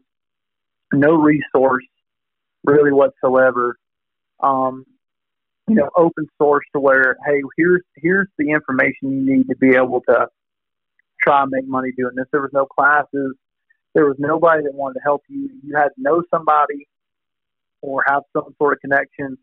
no 0.93 1.15
resource 1.15 1.85
really 2.65 2.93
whatsoever. 2.93 3.77
Um, 4.41 4.85
you 5.69 5.75
know, 5.75 5.91
open 5.97 6.27
source 6.41 6.65
to 6.75 6.81
where, 6.81 7.17
hey, 7.27 7.43
here's 7.57 7.83
here's 7.97 8.29
the 8.39 8.51
information 8.51 8.95
you 9.03 9.37
need 9.37 9.49
to 9.49 9.57
be 9.57 9.75
able 9.75 10.01
to 10.09 10.29
try 11.21 11.43
and 11.43 11.51
make 11.51 11.67
money 11.67 11.91
doing 11.97 12.15
this. 12.17 12.27
There 12.33 12.41
was 12.41 12.53
no 12.53 12.65
classes. 12.65 13.35
There 13.95 14.07
was 14.07 14.17
nobody 14.19 14.63
that 14.63 14.75
wanted 14.75 14.95
to 14.95 15.01
help 15.05 15.23
you. 15.29 15.51
You 15.63 15.77
had 15.77 15.89
to 15.89 15.95
know 15.99 16.23
somebody 16.33 16.87
or 17.83 18.03
have 18.07 18.23
some 18.33 18.55
sort 18.59 18.75
of 18.75 18.81
connection. 18.81 19.37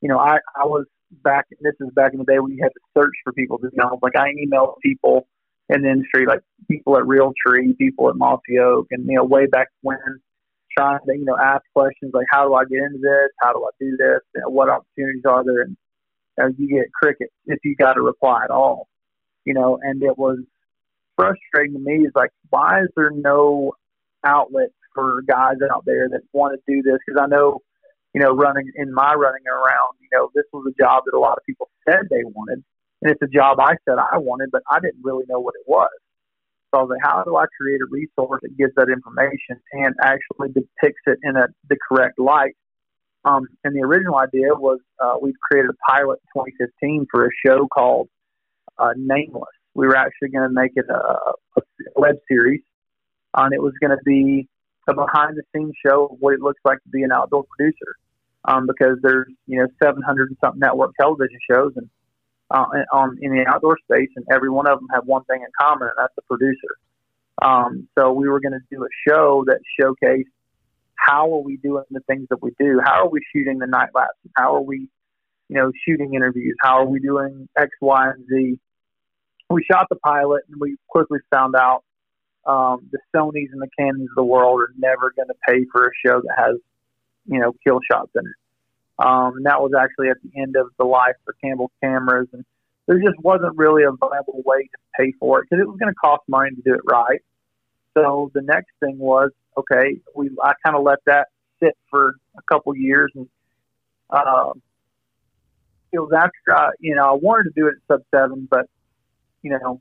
You 0.00 0.08
know, 0.08 0.18
I, 0.18 0.38
I 0.56 0.66
was 0.66 0.86
back, 1.22 1.46
this 1.60 1.74
is 1.80 1.88
back 1.94 2.12
in 2.12 2.18
the 2.18 2.24
day 2.24 2.38
when 2.38 2.52
you 2.52 2.62
had 2.62 2.72
to 2.72 2.80
search 2.96 3.14
for 3.22 3.32
people 3.32 3.58
to 3.58 3.70
know. 3.74 3.98
Like 4.02 4.16
I 4.16 4.32
emailed 4.32 4.74
people 4.82 5.26
in 5.68 5.82
the 5.82 5.90
industry, 5.90 6.26
like 6.26 6.40
people 6.70 6.96
at 6.96 7.04
Realtree, 7.04 7.76
people 7.78 8.08
at 8.08 8.16
Mossy 8.16 8.58
Oak, 8.60 8.86
and, 8.90 9.06
you 9.06 9.16
know, 9.16 9.24
way 9.24 9.46
back 9.46 9.68
when 9.82 9.98
trying 10.76 10.98
to, 11.06 11.16
you 11.16 11.24
know, 11.24 11.36
ask 11.42 11.62
questions 11.74 12.12
like, 12.12 12.26
how 12.30 12.46
do 12.46 12.54
I 12.54 12.64
get 12.64 12.78
into 12.78 12.98
this? 12.98 13.30
How 13.40 13.52
do 13.52 13.64
I 13.64 13.70
do 13.80 13.96
this? 13.96 14.20
You 14.34 14.42
know, 14.42 14.50
what 14.50 14.68
opportunities 14.68 15.22
are 15.28 15.44
there? 15.44 15.62
And 15.62 15.76
you, 16.36 16.44
know, 16.44 16.54
you 16.58 16.82
get 16.82 16.92
crickets 16.92 17.32
if 17.46 17.58
you 17.64 17.76
got 17.76 17.96
a 17.96 18.02
reply 18.02 18.42
at 18.44 18.50
all, 18.50 18.88
you 19.44 19.54
know, 19.54 19.78
and 19.82 20.02
it 20.02 20.18
was 20.18 20.38
frustrating 21.16 21.74
to 21.74 21.78
me 21.78 22.06
is 22.06 22.12
like, 22.14 22.30
why 22.50 22.80
is 22.82 22.88
there 22.96 23.10
no 23.10 23.72
outlet 24.24 24.70
for 24.94 25.22
guys 25.22 25.56
out 25.72 25.84
there 25.86 26.08
that 26.08 26.22
want 26.32 26.58
to 26.58 26.72
do 26.72 26.82
this? 26.82 26.98
Because 27.06 27.20
I 27.22 27.26
know, 27.26 27.60
you 28.14 28.20
know, 28.20 28.34
running 28.34 28.70
in 28.76 28.92
my 28.92 29.14
running 29.14 29.46
around, 29.48 29.96
you 30.00 30.08
know, 30.12 30.30
this 30.34 30.44
was 30.52 30.66
a 30.68 30.82
job 30.82 31.04
that 31.06 31.16
a 31.16 31.20
lot 31.20 31.38
of 31.38 31.44
people 31.46 31.70
said 31.88 32.02
they 32.10 32.24
wanted. 32.24 32.64
And 33.04 33.12
it's 33.12 33.22
a 33.22 33.28
job 33.28 33.60
I 33.60 33.74
said 33.86 33.96
I 33.98 34.18
wanted, 34.18 34.50
but 34.50 34.62
I 34.70 34.80
didn't 34.80 35.02
really 35.04 35.24
know 35.28 35.38
what 35.38 35.54
it 35.54 35.68
was. 35.68 35.90
So 36.74 36.80
I 36.80 36.82
was 36.82 36.90
like, 36.90 37.04
how 37.04 37.22
do 37.22 37.36
I 37.36 37.44
create 37.56 37.80
a 37.80 37.86
resource 37.88 38.40
that 38.42 38.56
gives 38.56 38.72
that 38.76 38.88
information 38.88 39.62
and 39.72 39.94
actually 40.02 40.48
depicts 40.48 41.02
it 41.06 41.18
in 41.22 41.36
a, 41.36 41.46
the 41.68 41.76
correct 41.88 42.18
light? 42.18 42.56
Um, 43.24 43.46
and 43.62 43.76
the 43.76 43.82
original 43.82 44.18
idea 44.18 44.48
was 44.54 44.80
uh, 45.00 45.14
we 45.22 45.32
created 45.40 45.70
a 45.70 45.90
pilot 45.90 46.18
in 46.34 46.42
2015 46.42 47.06
for 47.10 47.26
a 47.26 47.30
show 47.46 47.68
called 47.68 48.08
uh, 48.78 48.92
Nameless 48.96 49.44
we 49.74 49.86
were 49.86 49.96
actually 49.96 50.28
going 50.28 50.48
to 50.48 50.54
make 50.54 50.72
it 50.76 50.86
a, 50.88 51.32
a 51.56 51.62
web 51.96 52.16
series, 52.28 52.62
and 53.36 53.52
it 53.52 53.60
was 53.60 53.74
going 53.80 53.90
to 53.90 54.02
be 54.04 54.48
a 54.88 54.94
behind 54.94 55.36
the 55.36 55.42
scenes 55.54 55.74
show 55.84 56.06
of 56.06 56.16
what 56.20 56.34
it 56.34 56.40
looks 56.40 56.60
like 56.64 56.82
to 56.84 56.88
be 56.88 57.02
an 57.02 57.12
outdoor 57.12 57.44
producer. 57.56 57.96
Um, 58.46 58.66
because 58.66 58.98
there's 59.02 59.28
you 59.46 59.58
know 59.58 59.66
700 59.82 60.28
and 60.28 60.36
something 60.44 60.60
network 60.60 60.92
television 61.00 61.38
shows 61.50 61.72
and 61.76 61.88
uh, 62.50 62.66
on 62.92 63.18
in 63.20 63.32
the 63.32 63.44
outdoor 63.46 63.78
space, 63.78 64.10
and 64.16 64.24
every 64.32 64.50
one 64.50 64.66
of 64.68 64.78
them 64.78 64.88
have 64.92 65.04
one 65.06 65.24
thing 65.24 65.40
in 65.40 65.48
common, 65.60 65.88
and 65.88 65.96
that's 65.96 66.14
the 66.16 66.22
producer. 66.22 66.76
Um, 67.42 67.88
so 67.98 68.12
we 68.12 68.28
were 68.28 68.40
going 68.40 68.52
to 68.52 68.60
do 68.70 68.84
a 68.84 68.88
show 69.08 69.44
that 69.46 69.58
showcased 69.80 70.30
how 70.96 71.34
are 71.34 71.42
we 71.42 71.56
doing 71.56 71.84
the 71.90 72.00
things 72.08 72.26
that 72.30 72.42
we 72.42 72.52
do? 72.58 72.80
How 72.82 73.04
are 73.04 73.08
we 73.08 73.20
shooting 73.34 73.58
the 73.58 73.66
night 73.66 73.90
lapses? 73.94 74.30
How 74.36 74.54
are 74.54 74.62
we, 74.62 74.88
you 75.48 75.56
know, 75.56 75.72
shooting 75.86 76.14
interviews? 76.14 76.54
How 76.62 76.78
are 76.78 76.86
we 76.86 77.00
doing 77.00 77.48
X, 77.58 77.70
Y, 77.80 78.10
and 78.10 78.24
Z? 78.28 78.58
we 79.50 79.64
shot 79.70 79.86
the 79.88 79.96
pilot 79.96 80.42
and 80.50 80.60
we 80.60 80.76
quickly 80.88 81.18
found 81.32 81.54
out 81.54 81.84
um, 82.46 82.88
the 82.90 82.98
Sonys 83.14 83.52
and 83.52 83.62
the 83.62 83.68
Canons 83.78 84.08
of 84.10 84.16
the 84.16 84.24
world 84.24 84.60
are 84.60 84.72
never 84.76 85.12
going 85.16 85.28
to 85.28 85.34
pay 85.48 85.64
for 85.72 85.86
a 85.86 85.90
show 86.06 86.20
that 86.20 86.34
has, 86.36 86.56
you 87.26 87.40
know, 87.40 87.52
kill 87.66 87.80
shots 87.90 88.10
in 88.14 88.26
it. 88.26 88.34
Um, 88.98 89.42
that 89.42 89.60
was 89.60 89.72
actually 89.78 90.08
at 90.08 90.18
the 90.22 90.40
end 90.40 90.56
of 90.56 90.68
the 90.78 90.84
life 90.84 91.16
for 91.24 91.34
Campbell 91.42 91.70
cameras, 91.82 92.28
and 92.32 92.44
there 92.86 92.98
just 92.98 93.18
wasn't 93.20 93.56
really 93.56 93.82
a 93.82 93.90
viable 93.92 94.42
way 94.44 94.62
to 94.62 94.78
pay 94.98 95.12
for 95.18 95.40
it 95.40 95.46
because 95.48 95.62
it 95.62 95.68
was 95.68 95.76
going 95.78 95.92
to 95.92 95.96
cost 95.96 96.22
money 96.28 96.50
to 96.50 96.62
do 96.62 96.74
it 96.74 96.80
right. 96.88 97.20
So 97.94 98.30
the 98.34 98.42
next 98.42 98.70
thing 98.80 98.98
was 98.98 99.30
okay. 99.56 99.96
We 100.14 100.30
I 100.42 100.52
kind 100.64 100.76
of 100.76 100.82
let 100.84 100.98
that 101.06 101.28
sit 101.62 101.76
for 101.90 102.16
a 102.36 102.42
couple 102.50 102.76
years, 102.76 103.10
and 103.14 103.28
uh, 104.10 104.52
it 105.92 105.98
was 105.98 106.12
after 106.16 106.54
I, 106.54 106.70
you 106.80 106.94
know 106.94 107.04
I 107.10 107.14
wanted 107.14 107.44
to 107.44 107.52
do 107.56 107.66
it 107.66 107.74
at 107.76 107.96
sub 107.96 108.02
seven, 108.14 108.46
but 108.50 108.66
you 109.42 109.50
know, 109.50 109.80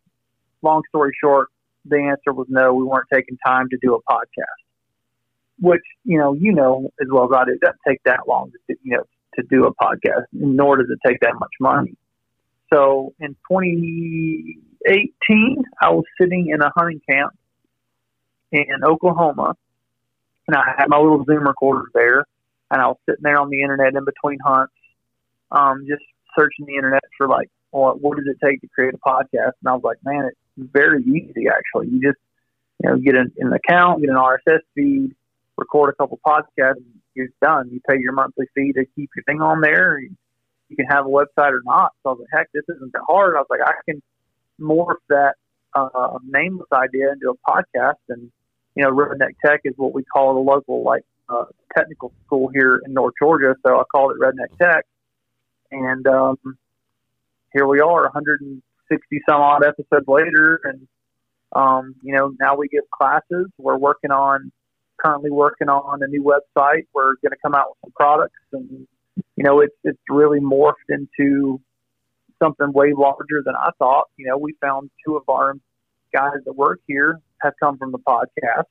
long 0.62 0.84
story 0.90 1.14
short, 1.20 1.50
the 1.86 1.98
answer 1.98 2.34
was 2.34 2.48
no. 2.50 2.74
We 2.74 2.84
weren't 2.84 3.08
taking 3.12 3.38
time 3.46 3.70
to 3.70 3.78
do 3.82 3.96
a 3.96 4.02
podcast, 4.12 4.64
which 5.60 5.84
you 6.04 6.18
know, 6.18 6.34
you 6.34 6.52
know 6.54 6.90
as 7.02 7.08
well 7.12 7.26
as 7.26 7.32
I 7.36 7.46
do. 7.46 7.52
It 7.54 7.62
doesn't 7.62 7.80
take 7.88 8.02
that 8.06 8.28
long 8.28 8.52
to 8.52 8.58
you 8.84 8.98
know 8.98 9.04
to 9.36 9.44
do 9.50 9.66
a 9.66 9.74
podcast, 9.74 10.26
nor 10.32 10.78
does 10.78 10.90
it 10.90 11.00
take 11.08 11.20
that 11.22 11.34
much 11.40 11.54
money. 11.60 11.96
So 12.72 13.14
in 13.20 13.36
2018, 13.52 15.64
I 15.82 15.90
was 15.90 16.04
sitting 16.20 16.50
in 16.54 16.62
a 16.62 16.72
hunting 16.76 17.02
camp 17.10 17.34
in 18.52 18.84
Oklahoma, 18.84 19.56
and 20.48 20.56
I 20.56 20.76
had 20.78 20.90
my 20.90 20.98
little 20.98 21.26
Zoom 21.26 21.48
recorder 21.48 21.86
there, 21.94 22.26
and 22.72 22.82
I 22.82 22.88
was 22.88 22.98
sitting 23.08 23.24
there 23.24 23.40
on 23.40 23.50
the 23.50 23.62
internet 23.62 23.96
in 23.96 24.06
between 24.06 24.40
hunts, 24.44 24.74
um, 25.52 25.86
just 25.88 26.04
searching 26.38 26.66
the 26.66 26.76
internet 26.76 27.04
for 27.18 27.28
like 27.28 27.50
well, 27.74 27.98
what 28.00 28.18
does 28.18 28.28
it 28.28 28.38
take 28.46 28.62
to 28.62 28.68
create 28.68 28.94
a 28.94 28.98
podcast? 28.98 29.54
And 29.62 29.68
I 29.68 29.74
was 29.74 29.84
like, 29.84 29.98
man, 30.06 30.26
it's 30.26 30.72
very 30.72 31.04
easy 31.04 31.48
actually. 31.50 31.90
You 31.90 32.00
just, 32.00 32.20
you 32.82 32.90
know, 32.90 32.98
get 32.98 33.16
an, 33.16 33.34
an 33.40 33.52
account, 33.52 34.02
get 34.02 34.10
an 34.10 34.16
RSS 34.16 34.60
feed, 34.76 35.16
record 35.58 35.90
a 35.90 35.96
couple 35.96 36.20
podcasts, 36.26 36.78
and 36.78 36.86
you're 37.16 37.28
done. 37.42 37.70
You 37.72 37.80
pay 37.88 38.00
your 38.00 38.14
monthly 38.14 38.46
fee 38.56 38.74
to 38.74 38.86
keep 38.96 39.10
your 39.16 39.24
thing 39.26 39.42
on 39.42 39.62
there. 39.62 40.00
You, 40.00 40.16
you 40.70 40.76
can 40.76 40.86
have 40.88 41.06
a 41.06 41.10
website 41.10 41.52
or 41.52 41.62
not. 41.66 41.94
So 42.04 42.10
I 42.10 42.14
was 42.14 42.20
like, 42.22 42.40
heck, 42.40 42.52
this 42.54 42.64
isn't 42.76 42.94
that 42.94 43.04
hard. 43.08 43.36
I 43.36 43.40
was 43.40 43.48
like, 43.50 43.62
I 43.66 43.74
can 43.86 44.02
morph 44.60 44.96
that 45.10 45.36
uh, 45.76 46.18
nameless 46.26 46.70
idea 46.74 47.12
into 47.12 47.32
a 47.32 47.52
podcast. 47.52 48.00
And, 48.10 48.32
you 48.76 48.84
know, 48.84 48.92
Redneck 48.92 49.36
Tech 49.46 49.62
is 49.66 49.74
what 49.78 49.94
we 49.94 50.04
call 50.04 50.34
the 50.34 50.40
local, 50.40 50.84
like, 50.84 51.04
uh, 51.30 51.46
technical 51.76 52.12
school 52.26 52.50
here 52.54 52.82
in 52.86 52.94
North 52.94 53.14
Georgia. 53.22 53.56
So 53.66 53.80
I 53.80 53.84
called 53.92 54.16
it 54.16 54.22
Redneck 54.22 54.58
Tech. 54.58 54.86
And, 55.72 56.06
um, 56.08 56.38
here 57.54 57.68
we 57.68 57.80
are 57.80 58.04
160 58.04 59.22
some 59.30 59.42
odd 59.42 59.64
episodes 59.64 60.08
later 60.08 60.60
and 60.64 60.88
um, 61.56 61.96
you 62.02 62.14
know 62.14 62.34
now 62.40 62.56
we 62.56 62.68
give 62.68 62.84
classes 62.90 63.48
we're 63.58 63.78
working 63.78 64.12
on 64.12 64.52
currently 65.04 65.32
working 65.32 65.70
on 65.70 66.02
a 66.02 66.08
new 66.08 66.24
website 66.24 66.86
we're 66.94 67.16
going 67.22 67.32
to 67.32 67.38
come 67.44 67.56
out 67.56 67.70
with 67.70 67.78
some 67.86 67.92
products 67.96 68.40
and 68.54 68.88
you 69.36 69.44
know 69.44 69.60
it's 69.60 69.76
it's 69.84 70.00
really 70.10 70.40
morphed 70.40 70.74
into 70.90 71.60
something 72.42 72.72
way 72.74 72.94
larger 72.96 73.42
than 73.46 73.56
i 73.56 73.70
thought 73.80 74.06
you 74.18 74.26
know 74.26 74.38
we 74.38 74.54
found 74.62 74.90
two 75.06 75.16
of 75.16 75.24
our 75.28 75.56
guys 76.14 76.40
that 76.46 76.54
work 76.54 76.80
here 76.88 77.20
have 77.42 77.54
come 77.62 77.78
from 77.78 77.92
the 77.92 78.00
podcast 78.00 78.66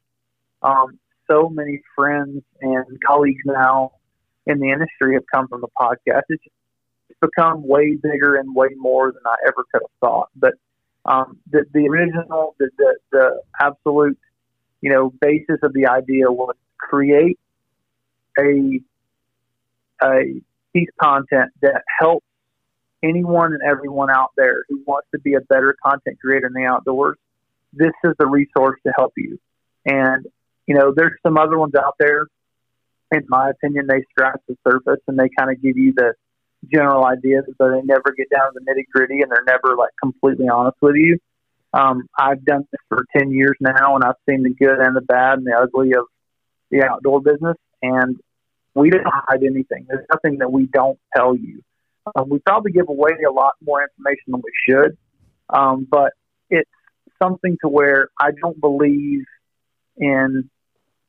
um, 0.62 0.98
so 1.30 1.48
many 1.48 1.80
friends 1.96 2.42
and 2.60 2.86
colleagues 3.06 3.42
now 3.44 3.92
in 4.46 4.58
the 4.58 4.70
industry 4.70 5.14
have 5.14 5.24
come 5.32 5.48
from 5.48 5.60
the 5.60 5.68
podcast. 5.78 6.22
It's 6.28 6.44
become 7.20 7.66
way 7.66 7.96
bigger 8.02 8.36
and 8.36 8.54
way 8.54 8.68
more 8.76 9.12
than 9.12 9.22
I 9.24 9.36
ever 9.46 9.64
could 9.72 9.82
have 9.82 9.90
thought. 10.00 10.28
But 10.36 10.54
um, 11.04 11.38
the, 11.50 11.64
the 11.72 11.88
original, 11.88 12.54
the, 12.58 12.70
the, 12.78 12.96
the 13.12 13.42
absolute, 13.60 14.18
you 14.82 14.90
know, 14.90 15.10
basis 15.20 15.58
of 15.62 15.72
the 15.72 15.86
idea 15.86 16.30
was 16.30 16.54
create 16.76 17.38
a 18.38 18.80
a 20.02 20.40
piece 20.74 20.88
content 21.00 21.52
that 21.62 21.82
helps 21.98 22.26
anyone 23.02 23.52
and 23.52 23.62
everyone 23.62 24.10
out 24.10 24.32
there 24.36 24.64
who 24.68 24.82
wants 24.86 25.08
to 25.12 25.20
be 25.20 25.34
a 25.34 25.40
better 25.40 25.74
content 25.84 26.18
creator 26.20 26.48
in 26.48 26.52
the 26.52 26.64
outdoors. 26.64 27.16
This 27.72 27.92
is 28.04 28.12
the 28.18 28.26
resource 28.26 28.80
to 28.84 28.92
help 28.96 29.12
you. 29.16 29.38
And 29.86 30.26
you 30.66 30.74
know, 30.74 30.92
there's 30.94 31.12
some 31.24 31.38
other 31.38 31.58
ones 31.58 31.74
out 31.74 31.94
there. 31.98 32.26
In 33.12 33.24
my 33.28 33.50
opinion, 33.50 33.86
they 33.86 34.02
scratch 34.10 34.40
the 34.48 34.56
surface 34.66 35.00
and 35.06 35.18
they 35.18 35.28
kind 35.38 35.50
of 35.50 35.62
give 35.62 35.76
you 35.76 35.92
the 35.94 36.14
general 36.72 37.04
ideas, 37.04 37.44
but 37.58 37.70
they 37.70 37.82
never 37.82 38.14
get 38.16 38.28
down 38.30 38.52
to 38.52 38.60
the 38.60 38.60
nitty 38.60 38.84
gritty 38.92 39.20
and 39.20 39.30
they're 39.30 39.44
never 39.44 39.76
like 39.76 39.90
completely 40.00 40.48
honest 40.48 40.76
with 40.80 40.96
you. 40.96 41.18
Um, 41.72 42.06
I've 42.18 42.44
done 42.44 42.64
this 42.70 42.80
for 42.88 43.04
10 43.16 43.30
years 43.30 43.56
now 43.60 43.94
and 43.94 44.04
I've 44.04 44.16
seen 44.28 44.42
the 44.42 44.50
good 44.50 44.78
and 44.78 44.94
the 44.94 45.00
bad 45.00 45.38
and 45.38 45.46
the 45.46 45.56
ugly 45.56 45.92
of 45.92 46.04
the 46.70 46.84
outdoor 46.84 47.20
business. 47.20 47.56
And 47.82 48.18
we 48.74 48.90
don't 48.90 49.06
hide 49.06 49.42
anything. 49.42 49.86
There's 49.88 50.06
nothing 50.12 50.38
that 50.38 50.50
we 50.52 50.66
don't 50.66 50.98
tell 51.14 51.34
you. 51.34 51.62
Um, 52.14 52.28
we 52.28 52.40
probably 52.40 52.72
give 52.72 52.88
away 52.88 53.12
a 53.26 53.32
lot 53.32 53.52
more 53.64 53.82
information 53.82 54.24
than 54.28 54.42
we 54.42 54.52
should. 54.68 54.96
Um, 55.48 55.86
but 55.90 56.12
it's 56.50 56.70
something 57.22 57.56
to 57.62 57.68
where 57.68 58.08
I 58.20 58.30
don't 58.42 58.60
believe 58.60 59.24
in 59.96 60.50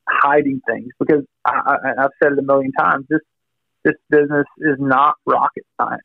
hiding 0.08 0.60
things 0.66 0.88
because 0.98 1.24
I, 1.44 1.52
I, 1.52 2.04
I've 2.04 2.10
said 2.22 2.32
it 2.32 2.38
a 2.38 2.42
million 2.42 2.72
times. 2.72 3.06
This 3.08 3.20
this 3.84 3.94
business 4.08 4.46
is 4.58 4.76
not 4.78 5.14
rocket 5.26 5.64
science. 5.78 6.02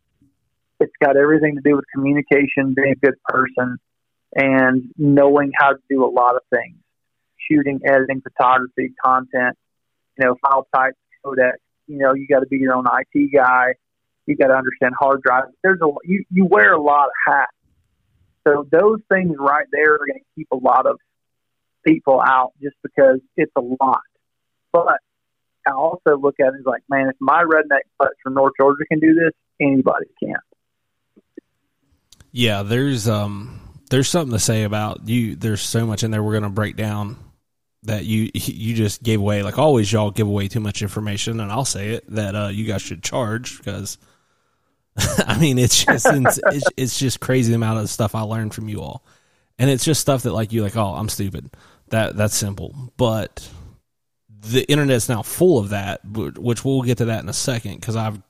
It's 0.82 0.92
got 1.02 1.16
everything 1.16 1.56
to 1.56 1.62
do 1.62 1.76
with 1.76 1.86
communication, 1.94 2.74
being 2.74 2.92
a 2.92 3.06
good 3.06 3.16
person, 3.26 3.78
and 4.36 4.90
knowing 4.98 5.52
how 5.58 5.72
to 5.72 5.80
do 5.90 6.06
a 6.06 6.12
lot 6.12 6.36
of 6.36 6.42
things 6.54 6.76
shooting, 7.50 7.80
editing, 7.86 8.22
photography, 8.22 8.94
content, 9.04 9.58
you 10.18 10.26
know, 10.26 10.36
file 10.42 10.68
type, 10.74 10.94
codec. 11.26 11.54
You 11.88 11.98
know, 11.98 12.14
you 12.14 12.28
got 12.28 12.42
to 12.42 12.46
be 12.46 12.58
your 12.58 12.76
own 12.76 12.86
IT 12.86 13.32
guy. 13.34 13.74
You 14.26 14.36
got 14.36 14.48
to 14.48 14.54
understand 14.54 14.94
hard 15.00 15.22
drives. 15.24 15.48
There's 15.64 15.80
a 15.82 15.88
you, 16.04 16.24
you 16.32 16.46
wear 16.46 16.74
a 16.74 16.82
lot 16.82 17.06
of 17.06 17.12
hats. 17.28 17.52
So 18.48 18.68
those 18.72 19.00
things 19.12 19.36
right 19.40 19.66
there 19.72 19.96
are 19.96 20.06
going 20.06 20.20
to 20.20 20.26
keep 20.36 20.48
a 20.52 20.56
lot 20.56 20.86
of 20.86 21.00
people 21.86 22.22
out 22.22 22.54
just 22.62 22.76
because 22.84 23.20
it's 23.36 23.52
a 23.56 23.62
lot. 23.62 24.02
But 24.72 25.00
I 25.68 25.72
also 25.72 26.18
look 26.18 26.36
at 26.40 26.48
it 26.48 26.60
as 26.60 26.66
like, 26.66 26.84
man, 26.90 27.10
if 27.10 27.16
my 27.20 27.44
redneck 27.44 27.82
butts 27.98 28.16
from 28.24 28.36
North 28.36 28.54
Georgia 28.60 28.86
can 28.88 29.00
do 29.00 29.16
this, 29.16 29.32
anybody 29.60 30.06
can. 30.22 30.36
Yeah, 32.32 32.62
there's 32.62 33.08
um 33.08 33.60
there's 33.90 34.08
something 34.08 34.34
to 34.34 34.40
say 34.40 34.64
about 34.64 35.08
you. 35.08 35.36
There's 35.36 35.62
so 35.62 35.86
much 35.86 36.04
in 36.04 36.12
there 36.12 36.24
we're 36.24 36.34
gonna 36.34 36.50
break 36.50 36.76
down 36.76 37.18
that 37.84 38.06
you 38.06 38.30
you 38.34 38.76
just 38.76 39.04
gave 39.04 39.20
away. 39.20 39.44
Like 39.44 39.58
always, 39.58 39.92
y'all 39.92 40.12
give 40.12 40.28
away 40.28 40.48
too 40.48 40.60
much 40.60 40.82
information, 40.82 41.40
and 41.40 41.52
I'll 41.52 41.66
say 41.66 41.90
it 41.90 42.06
that 42.14 42.36
uh, 42.36 42.48
you 42.48 42.66
guys 42.66 42.82
should 42.82 43.04
charge 43.04 43.58
because. 43.58 43.98
I 45.20 45.38
mean, 45.40 45.58
it's 45.58 45.86
just 45.86 46.06
it's, 46.10 46.40
it's, 46.52 46.66
it's 46.76 47.00
just 47.00 47.22
crazy 47.22 47.54
amount 47.54 47.80
of 47.80 47.90
stuff 47.90 48.16
I 48.16 48.22
learned 48.22 48.54
from 48.54 48.68
you 48.68 48.82
all, 48.82 49.06
and 49.58 49.70
it's 49.70 49.86
just 49.86 50.02
stuff 50.02 50.24
that 50.24 50.34
like 50.34 50.52
you 50.52 50.62
like. 50.62 50.76
Oh, 50.76 50.94
I'm 50.94 51.10
stupid. 51.10 51.52
That 51.90 52.18
that's 52.18 52.36
simple, 52.36 52.92
but 52.98 53.48
the 54.42 54.70
internet's 54.70 55.08
now 55.10 55.22
full 55.22 55.58
of 55.60 55.70
that, 55.70 56.02
which 56.06 56.66
we'll 56.66 56.82
get 56.82 56.98
to 56.98 57.06
that 57.06 57.24
in 57.24 57.30
a 57.30 57.34
second 57.34 57.76
because 57.76 57.96
I've 57.96 58.22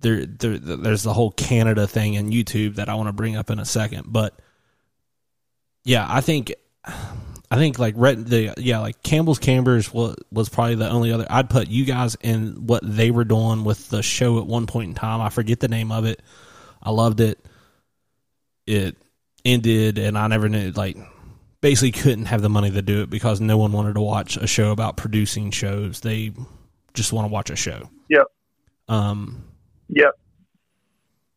there, 0.00 0.26
there 0.26 0.58
there's 0.58 1.02
the 1.02 1.14
whole 1.14 1.32
Canada 1.32 1.86
thing 1.86 2.14
in 2.14 2.30
YouTube 2.30 2.76
that 2.76 2.88
I 2.88 2.94
want 2.94 3.08
to 3.08 3.12
bring 3.12 3.36
up 3.36 3.50
in 3.50 3.58
a 3.58 3.64
second, 3.64 4.04
but 4.06 4.38
yeah, 5.84 6.06
I 6.08 6.20
think 6.20 6.54
I 7.50 7.56
think 7.56 7.78
like 7.78 7.94
the 7.94 8.54
yeah 8.56 8.80
like 8.80 9.02
Campbell's 9.02 9.38
Cameras 9.38 9.92
was 9.92 10.16
was 10.32 10.48
probably 10.48 10.74
the 10.76 10.90
only 10.90 11.12
other 11.12 11.26
I'd 11.28 11.50
put 11.50 11.68
you 11.68 11.84
guys 11.84 12.16
in 12.20 12.66
what 12.66 12.82
they 12.82 13.10
were 13.10 13.24
doing 13.24 13.64
with 13.64 13.88
the 13.90 14.02
show 14.02 14.38
at 14.38 14.46
one 14.46 14.66
point 14.66 14.88
in 14.88 14.94
time. 14.94 15.20
I 15.20 15.28
forget 15.28 15.60
the 15.60 15.68
name 15.68 15.92
of 15.92 16.04
it. 16.04 16.20
I 16.82 16.90
loved 16.90 17.20
it. 17.20 17.38
It 18.66 18.96
ended, 19.44 19.98
and 19.98 20.16
I 20.16 20.26
never 20.26 20.48
knew 20.48 20.70
like 20.70 20.96
basically 21.60 21.92
couldn't 21.92 22.26
have 22.26 22.42
the 22.42 22.48
money 22.48 22.70
to 22.70 22.82
do 22.82 23.02
it 23.02 23.10
because 23.10 23.40
no 23.40 23.58
one 23.58 23.72
wanted 23.72 23.94
to 23.94 24.00
watch 24.00 24.36
a 24.36 24.46
show 24.46 24.70
about 24.70 24.96
producing 24.96 25.50
shows. 25.50 26.00
They 26.00 26.32
just 26.94 27.12
want 27.12 27.28
to 27.28 27.32
watch 27.32 27.50
a 27.50 27.56
show. 27.56 27.90
Yep. 28.08 28.26
Um. 28.88 29.44
Yep. 29.88 30.12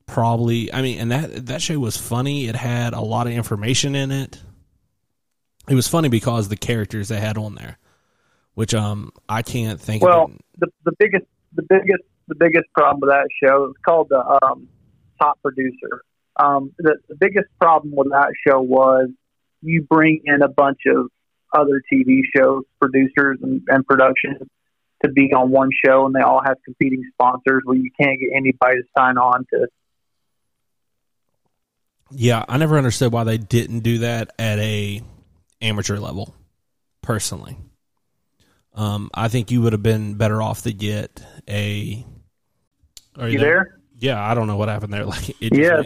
Probably. 0.07 0.73
I 0.73 0.81
mean, 0.81 0.99
and 0.99 1.11
that 1.11 1.45
that 1.47 1.61
show 1.61 1.77
was 1.79 1.97
funny. 1.97 2.47
It 2.47 2.55
had 2.55 2.93
a 2.93 3.01
lot 3.01 3.27
of 3.27 3.33
information 3.33 3.93
in 3.93 4.11
it. 4.11 4.41
It 5.69 5.75
was 5.75 5.87
funny 5.87 6.09
because 6.09 6.47
the 6.47 6.57
characters 6.57 7.09
they 7.09 7.19
had 7.19 7.37
on 7.37 7.55
there, 7.55 7.77
which 8.55 8.73
um 8.73 9.11
I 9.27 9.41
can't 9.41 9.79
think. 9.79 10.01
Well, 10.01 10.25
of 10.25 10.31
the 10.57 10.67
the 10.85 10.93
biggest 10.97 11.25
the 11.53 11.63
biggest 11.63 12.03
the 12.27 12.35
biggest 12.35 12.65
problem 12.73 13.01
with 13.01 13.09
that 13.09 13.27
show 13.43 13.65
it 13.65 13.67
was 13.67 13.75
called 13.85 14.07
the 14.09 14.39
um, 14.43 14.67
top 15.21 15.39
producer. 15.41 16.03
Um, 16.39 16.71
the, 16.77 16.97
the 17.09 17.15
biggest 17.15 17.47
problem 17.59 17.93
with 17.95 18.09
that 18.11 18.31
show 18.47 18.61
was 18.61 19.09
you 19.61 19.81
bring 19.81 20.21
in 20.25 20.41
a 20.41 20.47
bunch 20.47 20.81
of 20.87 21.09
other 21.53 21.81
TV 21.91 22.19
shows, 22.35 22.63
producers 22.79 23.39
and, 23.41 23.61
and 23.67 23.85
productions 23.87 24.47
to 25.03 25.11
be 25.11 25.33
on 25.33 25.51
one 25.51 25.69
show, 25.85 26.05
and 26.05 26.15
they 26.15 26.21
all 26.21 26.41
have 26.45 26.57
competing 26.63 27.03
sponsors. 27.13 27.61
Where 27.65 27.77
you 27.77 27.91
can't 27.99 28.19
get 28.19 28.29
anybody 28.35 28.77
to 28.77 28.83
sign 28.97 29.17
on 29.17 29.45
to. 29.53 29.67
Yeah, 32.11 32.43
I 32.47 32.57
never 32.57 32.77
understood 32.77 33.11
why 33.11 33.23
they 33.23 33.37
didn't 33.37 33.81
do 33.81 33.99
that 33.99 34.31
at 34.39 34.59
a 34.59 35.01
amateur 35.61 35.97
level. 35.97 36.33
Personally, 37.01 37.57
um, 38.73 39.09
I 39.13 39.27
think 39.29 39.49
you 39.51 39.61
would 39.61 39.73
have 39.73 39.83
been 39.83 40.15
better 40.15 40.41
off 40.41 40.63
to 40.63 40.73
get 40.73 41.21
a. 41.47 42.05
Are 43.17 43.29
You 43.29 43.39
there? 43.39 43.79
Yeah, 43.99 44.21
I 44.21 44.33
don't 44.35 44.47
know 44.47 44.57
what 44.57 44.69
happened 44.69 44.93
there. 44.93 45.05
Like, 45.07 45.29
it, 45.41 45.55
Yeah. 45.55 45.81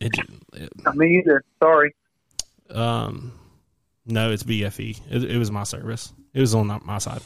it, 0.00 0.12
it, 0.52 0.70
Not 0.84 0.96
me 0.96 1.18
either. 1.18 1.42
Sorry. 1.62 1.94
um, 2.70 3.32
no, 4.06 4.30
it's 4.30 4.42
BFE. 4.44 5.00
It, 5.10 5.24
it 5.32 5.38
was 5.38 5.50
my 5.50 5.64
service. 5.64 6.12
It 6.32 6.40
was 6.40 6.54
on 6.54 6.80
my 6.84 6.98
side. 6.98 7.22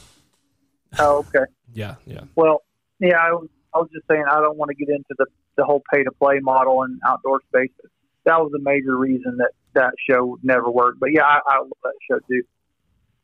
Oh, 0.99 1.19
okay. 1.29 1.45
Yeah, 1.73 1.95
yeah. 2.05 2.23
Well, 2.35 2.63
yeah, 2.99 3.17
I 3.17 3.31
was, 3.33 3.49
I 3.73 3.79
was 3.79 3.89
just 3.95 4.05
saying 4.11 4.25
I 4.29 4.41
don't 4.41 4.57
want 4.57 4.71
to 4.71 4.75
get 4.75 4.89
into 4.89 5.15
the 5.19 5.27
the 5.57 5.65
whole 5.65 5.83
pay 5.95 6.03
to 6.03 6.11
play 6.11 6.41
model 6.41 6.83
in 6.83 6.99
outdoor 7.07 7.41
spaces. 7.49 7.91
That 8.25 8.39
was 8.41 8.53
a 8.55 8.63
major 8.63 8.97
reason 8.97 9.39
that 9.39 9.53
that 9.75 9.93
show 10.09 10.39
never 10.43 10.71
worked. 10.71 11.01
But 11.01 11.13
yeah, 11.13 11.25
I, 11.25 11.41
I 11.47 11.59
love 11.59 11.71
that 11.83 11.95
show 12.11 12.19
too. 12.29 12.43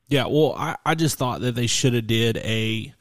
Yeah, 0.08 0.26
well, 0.26 0.54
I, 0.56 0.76
I 0.84 0.94
just 0.94 1.18
thought 1.18 1.40
that 1.40 1.54
they 1.54 1.66
should 1.66 1.94
have 1.94 2.06
did 2.06 2.36
a. 2.38 2.92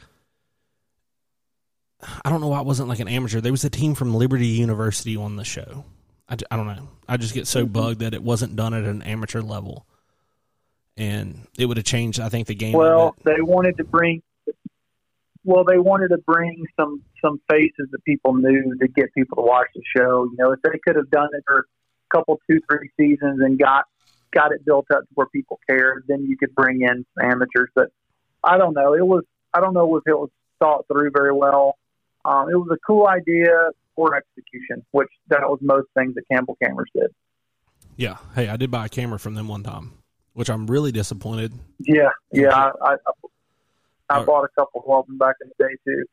I 2.23 2.29
don't 2.29 2.41
know 2.41 2.47
why 2.47 2.59
it 2.59 2.65
wasn't 2.65 2.89
like 2.89 2.99
an 2.99 3.07
amateur. 3.07 3.41
There 3.41 3.51
was 3.51 3.63
a 3.63 3.69
team 3.69 3.95
from 3.95 4.13
Liberty 4.13 4.47
University 4.47 5.15
on 5.15 5.35
the 5.35 5.43
show. 5.43 5.85
I, 6.27 6.37
I 6.49 6.55
don't 6.55 6.67
know. 6.67 6.89
I 7.07 7.17
just 7.17 7.33
get 7.33 7.47
so 7.47 7.63
mm-hmm. 7.63 7.73
bugged 7.73 7.99
that 7.99 8.13
it 8.13 8.23
wasn't 8.23 8.55
done 8.55 8.73
at 8.73 8.83
an 8.83 9.01
amateur 9.03 9.41
level, 9.41 9.85
and 10.97 11.47
it 11.57 11.67
would 11.67 11.77
have 11.77 11.85
changed. 11.85 12.19
I 12.19 12.29
think 12.29 12.47
the 12.47 12.55
game. 12.55 12.73
Well, 12.73 13.15
they 13.23 13.41
wanted 13.41 13.77
to 13.77 13.83
bring. 13.83 14.23
Well, 15.43 15.63
they 15.63 15.77
wanted 15.77 16.07
to 16.07 16.17
bring 16.17 16.65
some 16.79 17.03
some 17.23 17.39
faces 17.49 17.87
that 17.91 18.03
people 18.03 18.33
knew 18.33 18.75
to 18.79 18.87
get 18.87 19.13
people 19.13 19.37
to 19.37 19.43
watch 19.43 19.67
the 19.75 19.83
show. 19.95 20.25
You 20.25 20.35
know, 20.39 20.51
if 20.53 20.61
they 20.63 20.79
could 20.83 20.95
have 20.95 21.11
done 21.11 21.29
it 21.33 21.43
for 21.45 21.59
a 21.59 21.63
couple, 22.15 22.39
two, 22.49 22.59
three 22.69 22.89
seasons 22.97 23.41
and 23.41 23.59
got 23.59 23.85
got 24.31 24.51
it 24.51 24.65
built 24.65 24.85
up 24.91 25.01
to 25.01 25.07
where 25.13 25.27
people 25.27 25.59
cared, 25.69 26.03
then 26.07 26.25
you 26.25 26.37
could 26.37 26.53
bring 26.55 26.81
in 26.81 27.05
some 27.17 27.31
amateurs. 27.31 27.69
But 27.75 27.89
I 28.43 28.57
don't 28.57 28.73
know. 28.73 28.93
It 28.93 29.05
was 29.05 29.23
I 29.53 29.59
don't 29.61 29.73
know 29.73 29.95
if 29.97 30.03
it 30.07 30.13
was 30.17 30.29
thought 30.59 30.85
through 30.87 31.11
very 31.13 31.33
well. 31.33 31.77
Um, 32.25 32.49
it 32.49 32.55
was 32.55 32.69
a 32.71 32.77
cool 32.85 33.07
idea 33.07 33.69
for 33.95 34.15
execution, 34.15 34.85
which 34.91 35.09
that 35.29 35.41
was 35.41 35.59
most 35.61 35.87
things 35.97 36.15
that 36.15 36.23
Campbell 36.31 36.57
Cameras 36.61 36.89
did. 36.93 37.07
yeah. 37.95 38.17
Hey, 38.33 38.49
I 38.49 38.57
did 38.57 38.71
buy 38.71 38.85
a 38.87 38.89
camera 38.89 39.17
from 39.19 39.35
them 39.35 39.47
one 39.47 39.63
time, 39.63 39.93
which 40.33 40.49
I'm 40.49 40.67
really 40.67 40.91
disappointed. 40.91 41.53
Yeah, 41.79 42.09
yeah. 42.31 42.49
I 42.53 42.71
I, 42.81 42.95
I 44.09 44.23
bought 44.23 44.43
a 44.43 44.49
couple 44.59 44.83
of 44.87 45.05
them 45.07 45.17
back 45.17 45.35
in 45.41 45.49
the 45.57 45.67
day 45.67 45.75
too. 45.85 46.03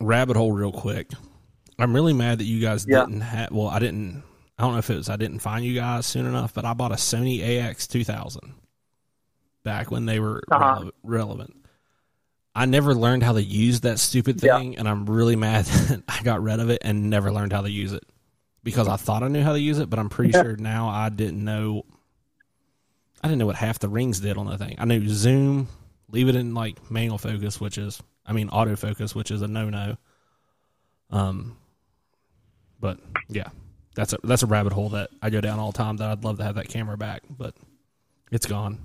Rabbit 0.00 0.36
hole, 0.36 0.52
real 0.52 0.72
quick. 0.72 1.08
I'm 1.78 1.94
really 1.94 2.12
mad 2.12 2.38
that 2.38 2.44
you 2.44 2.60
guys 2.60 2.84
Yeah. 2.88 3.00
didn't 3.06 3.20
have. 3.22 3.50
Well, 3.52 3.68
I 3.68 3.78
didn't. 3.78 4.22
I 4.58 4.62
don't 4.62 4.72
know 4.72 4.78
if 4.78 4.90
it 4.90 4.96
was 4.96 5.08
I 5.08 5.16
didn't 5.16 5.38
find 5.40 5.64
you 5.64 5.74
guys 5.74 6.06
soon 6.06 6.26
enough, 6.26 6.54
but 6.54 6.64
I 6.64 6.74
bought 6.74 6.92
a 6.92 6.96
Sony 6.96 7.42
AX 7.58 7.86
2000 7.86 8.54
back 9.64 9.90
when 9.90 10.06
they 10.06 10.18
were 10.20 10.42
Uh-huh. 10.50 10.80
rele- 10.82 10.90
relevant. 11.02 11.56
I 12.54 12.66
never 12.66 12.94
learned 12.94 13.22
how 13.22 13.32
to 13.32 13.42
use 13.42 13.80
that 13.80 13.98
stupid 13.98 14.42
Yeah. 14.42 14.58
thing, 14.58 14.76
and 14.76 14.86
I'm 14.88 15.06
really 15.06 15.36
mad 15.36 15.64
that 15.88 16.02
I 16.08 16.22
got 16.22 16.42
rid 16.42 16.60
of 16.60 16.68
it 16.70 16.78
and 16.84 17.08
never 17.08 17.32
learned 17.32 17.52
how 17.52 17.62
to 17.62 17.70
use 17.70 17.92
it 17.92 18.04
because 18.62 18.88
I 18.88 18.96
thought 18.96 19.22
I 19.22 19.28
knew 19.28 19.42
how 19.42 19.52
to 19.52 19.60
use 19.60 19.78
it, 19.78 19.88
but 19.88 19.98
I'm 19.98 20.08
pretty 20.10 20.32
Yeah. 20.32 20.42
sure 20.42 20.56
now 20.56 20.88
I 20.88 21.08
didn't 21.08 21.42
know. 21.42 21.84
I 23.24 23.28
didn't 23.28 23.38
know 23.38 23.46
what 23.46 23.56
half 23.56 23.78
the 23.78 23.88
rings 23.88 24.20
did 24.20 24.36
on 24.36 24.46
the 24.46 24.58
thing. 24.58 24.74
I 24.78 24.84
knew 24.84 25.08
zoom, 25.08 25.68
leave 26.10 26.28
it 26.28 26.34
in 26.36 26.54
like 26.54 26.90
manual 26.90 27.18
focus, 27.18 27.60
which 27.60 27.78
is, 27.78 28.02
I 28.26 28.32
mean, 28.32 28.50
autofocus, 28.50 29.14
which 29.14 29.30
is 29.30 29.40
a 29.42 29.48
no 29.48 29.70
no. 29.70 29.96
Um, 31.10 31.56
but 32.80 32.98
yeah, 33.28 33.48
that's 33.94 34.12
a 34.12 34.18
that's 34.24 34.42
a 34.42 34.46
rabbit 34.46 34.72
hole 34.72 34.90
that 34.90 35.10
I 35.20 35.30
go 35.30 35.40
down 35.40 35.58
all 35.58 35.72
the 35.72 35.78
time. 35.78 35.98
That 35.98 36.10
I'd 36.10 36.24
love 36.24 36.38
to 36.38 36.44
have 36.44 36.56
that 36.56 36.68
camera 36.68 36.96
back, 36.96 37.22
but 37.28 37.54
it's 38.30 38.46
gone. 38.46 38.80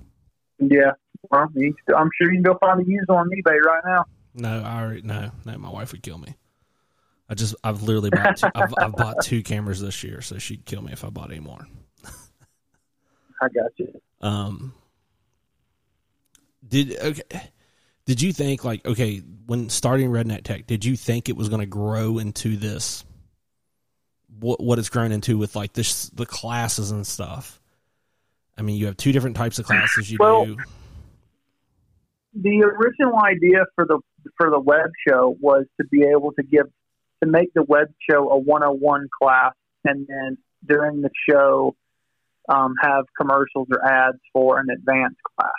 Yeah, 0.58 0.92
well, 1.30 1.42
I'm 1.42 2.10
sure 2.16 2.32
you 2.32 2.36
can 2.36 2.42
go 2.42 2.58
find 2.58 2.80
a 2.80 2.84
used 2.84 3.08
one 3.08 3.18
on 3.18 3.30
eBay 3.30 3.60
right 3.60 3.82
now. 3.84 4.04
No, 4.34 4.62
I 4.62 4.82
already 4.82 5.02
no, 5.02 5.30
no. 5.44 5.58
My 5.58 5.70
wife 5.70 5.92
would 5.92 6.02
kill 6.02 6.18
me. 6.18 6.34
I 7.28 7.34
just 7.34 7.54
I've 7.62 7.82
literally 7.82 8.10
bought 8.10 8.36
two, 8.36 8.48
I've, 8.54 8.74
I've 8.78 8.96
bought 8.96 9.16
two 9.22 9.42
cameras 9.42 9.80
this 9.80 10.02
year, 10.02 10.20
so 10.20 10.38
she'd 10.38 10.64
kill 10.64 10.82
me 10.82 10.92
if 10.92 11.04
I 11.04 11.10
bought 11.10 11.30
any 11.30 11.40
more. 11.40 11.66
I 13.40 13.48
got 13.48 13.70
you. 13.76 14.00
Um, 14.20 14.74
did 16.66 16.98
okay? 16.98 17.50
Did 18.06 18.22
you 18.22 18.32
think 18.32 18.64
like 18.64 18.86
okay 18.86 19.18
when 19.46 19.68
starting 19.68 20.10
Redneck 20.10 20.44
Tech? 20.44 20.66
Did 20.66 20.84
you 20.84 20.96
think 20.96 21.28
it 21.28 21.36
was 21.36 21.48
going 21.48 21.60
to 21.60 21.66
grow 21.66 22.18
into 22.18 22.56
this? 22.56 23.04
What 24.40 24.62
what 24.62 24.78
it's 24.78 24.88
grown 24.88 25.12
into 25.12 25.38
with 25.38 25.56
like 25.56 25.72
this 25.72 26.10
the 26.10 26.26
classes 26.26 26.90
and 26.90 27.06
stuff? 27.06 27.60
I 28.56 28.62
mean, 28.62 28.76
you 28.76 28.86
have 28.86 28.96
two 28.96 29.12
different 29.12 29.36
types 29.36 29.58
of 29.58 29.66
classes 29.66 30.10
you 30.10 30.18
Well, 30.20 30.44
do. 30.44 30.56
The 32.34 32.62
original 32.62 33.18
idea 33.18 33.64
for 33.74 33.84
the 33.86 34.00
for 34.36 34.50
the 34.50 34.60
web 34.60 34.90
show 35.06 35.36
was 35.40 35.66
to 35.80 35.86
be 35.86 36.02
able 36.04 36.32
to 36.32 36.42
give 36.42 36.66
to 37.22 37.28
make 37.28 37.52
the 37.54 37.62
web 37.62 37.88
show 38.08 38.30
a 38.30 38.38
101 38.38 39.08
class, 39.20 39.52
and 39.84 40.06
then 40.06 40.38
during 40.66 41.02
the 41.02 41.10
show 41.28 41.74
um, 42.48 42.74
have 42.80 43.04
commercials 43.16 43.68
or 43.70 43.84
ads 43.84 44.18
for 44.32 44.58
an 44.58 44.68
advanced 44.70 45.20
class. 45.36 45.52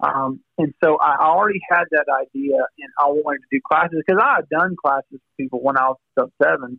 Um, 0.00 0.40
and 0.58 0.72
so 0.82 0.96
I 0.96 1.16
already 1.20 1.60
had 1.68 1.84
that 1.90 2.06
idea, 2.08 2.54
and 2.54 2.90
I 3.00 3.08
wanted 3.08 3.40
to 3.40 3.46
do 3.50 3.60
classes 3.66 4.02
because 4.06 4.22
I 4.22 4.36
had 4.36 4.48
done 4.48 4.76
classes 4.82 5.06
with 5.10 5.20
people 5.36 5.60
when 5.60 5.76
I 5.76 5.88
was 5.88 5.98
sub 6.18 6.30
seven 6.42 6.78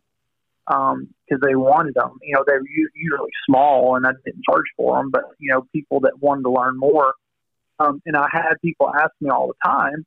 because 0.66 1.40
they 1.42 1.54
wanted 1.54 1.94
them. 1.94 2.18
You 2.22 2.34
know, 2.34 2.44
they 2.46 2.54
were 2.54 2.66
usually 2.94 3.30
small, 3.46 3.96
and 3.96 4.06
I 4.06 4.12
didn't 4.24 4.44
charge 4.48 4.66
for 4.76 4.96
them, 4.96 5.10
but 5.10 5.22
you 5.38 5.52
know, 5.52 5.66
people 5.72 6.00
that 6.00 6.20
wanted 6.20 6.42
to 6.42 6.50
learn 6.50 6.78
more. 6.78 7.14
Um, 7.78 8.02
and 8.04 8.16
I 8.16 8.28
had 8.30 8.54
people 8.62 8.92
ask 8.94 9.10
me 9.20 9.30
all 9.30 9.48
the 9.48 9.54
time 9.64 10.04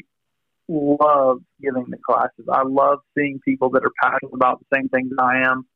love 0.68 1.38
giving 1.60 1.86
the 1.88 1.98
classes. 1.98 2.46
I 2.52 2.62
love 2.64 3.00
seeing 3.16 3.40
people 3.44 3.70
that 3.70 3.84
are 3.84 3.92
passionate 4.02 4.34
about 4.34 4.60
the 4.60 4.76
same 4.76 4.88
things 4.88 5.12
I 5.18 5.42
am 5.46 5.66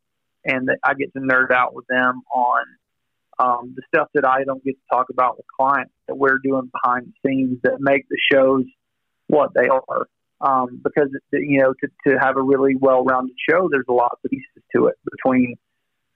and 0.44 0.68
that 0.68 0.78
I 0.84 0.94
get 0.94 1.12
to 1.14 1.20
nerd 1.20 1.50
out 1.53 1.74
with 1.74 1.86
them 1.88 2.22
on 2.34 2.64
um, 3.38 3.74
the 3.74 3.82
stuff 3.88 4.09
that 4.14 4.26
I 4.26 4.44
don't 4.44 4.62
get 4.64 4.72
to 4.72 4.96
talk 4.96 5.07
about 5.11 5.36
with 5.36 5.46
clients 5.59 5.92
that 6.09 6.16
we're 6.16 6.38
doing 6.42 6.70
behind 6.82 7.07
the 7.07 7.28
scenes 7.28 7.59
that 7.62 7.80
make 7.80 8.07
the 8.09 8.18
shows 8.30 8.64
what 9.28 9.50
they 9.55 9.68
are. 9.68 10.07
Um, 10.40 10.80
because 10.82 11.09
you 11.32 11.61
know, 11.61 11.72
to, 11.72 12.11
to 12.11 12.18
have 12.18 12.36
a 12.36 12.42
really 12.42 12.74
well-rounded 12.74 13.36
show, 13.48 13.68
there's 13.70 13.86
a 13.88 13.92
lot 13.92 14.11
of 14.12 14.30
pieces 14.30 14.62
to 14.74 14.86
it 14.86 14.96
between 15.11 15.55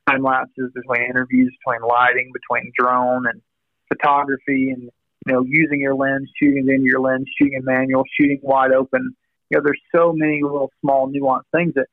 time 0.08 0.22
lapses, 0.22 0.72
between 0.74 1.08
interviews, 1.08 1.56
between 1.64 1.88
lighting, 1.88 2.32
between 2.32 2.72
drone 2.76 3.26
and 3.28 3.40
photography, 3.88 4.70
and 4.70 4.90
you 5.26 5.32
know, 5.32 5.44
using 5.46 5.80
your 5.80 5.94
lens, 5.94 6.30
shooting 6.40 6.68
into 6.68 6.84
your 6.84 7.00
lens, 7.00 7.26
shooting 7.38 7.58
in 7.58 7.64
manual, 7.64 8.04
shooting 8.18 8.38
wide 8.42 8.72
open. 8.72 9.14
You 9.50 9.58
know, 9.58 9.64
there's 9.64 9.80
so 9.94 10.12
many 10.14 10.40
little 10.42 10.70
small 10.80 11.08
nuanced 11.08 11.50
things 11.54 11.74
that 11.74 11.86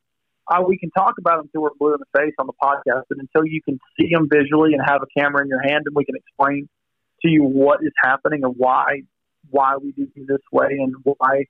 uh, 0.48 0.62
we 0.66 0.78
can 0.78 0.90
talk 0.90 1.14
about 1.18 1.38
them 1.38 1.46
until 1.46 1.62
we're 1.62 1.70
blue 1.78 1.94
in 1.94 2.00
the 2.00 2.18
face 2.18 2.34
on 2.38 2.46
the 2.46 2.52
podcast, 2.62 3.02
but 3.08 3.18
until 3.18 3.46
you 3.46 3.60
can 3.62 3.78
see 3.98 4.10
them 4.12 4.28
visually 4.30 4.74
and 4.74 4.82
have 4.84 5.02
a 5.02 5.20
camera 5.20 5.42
in 5.42 5.48
your 5.48 5.62
hand, 5.62 5.84
and 5.86 5.94
we 5.94 6.04
can 6.04 6.16
explain 6.16 6.68
to 7.22 7.28
you 7.28 7.42
what 7.42 7.80
is 7.82 7.92
happening 8.02 8.44
and 8.44 8.54
why 8.56 9.02
why 9.50 9.76
we 9.76 9.92
do 9.92 10.08
this 10.26 10.38
way 10.52 10.70
and 10.70 10.94
why 11.04 11.44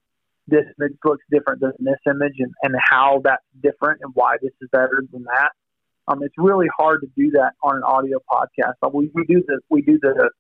this 0.47 0.65
image 0.79 0.97
looks 1.05 1.25
different 1.31 1.61
than 1.61 1.73
this 1.79 1.99
image 2.07 2.35
and, 2.39 2.53
and 2.63 2.75
how 2.79 3.21
that's 3.25 3.45
different 3.63 4.01
and 4.03 4.13
why 4.15 4.37
this 4.43 4.51
is 4.61 4.69
better 4.73 5.03
than 5.13 5.25
that. 5.25 5.51
Um, 6.07 6.23
it's 6.23 6.35
really 6.37 6.67
hard 6.77 7.01
to 7.03 7.09
do 7.17 7.31
that 7.33 7.53
on 7.63 7.77
an 7.77 7.83
audio 7.83 8.19
podcast. 8.31 8.75
But 8.81 8.95
we, 8.95 9.11
we 9.15 9.25
do 9.25 9.43
the 9.47 9.61
we 9.71 9.83
do 9.83 9.99
the 10.01 10.31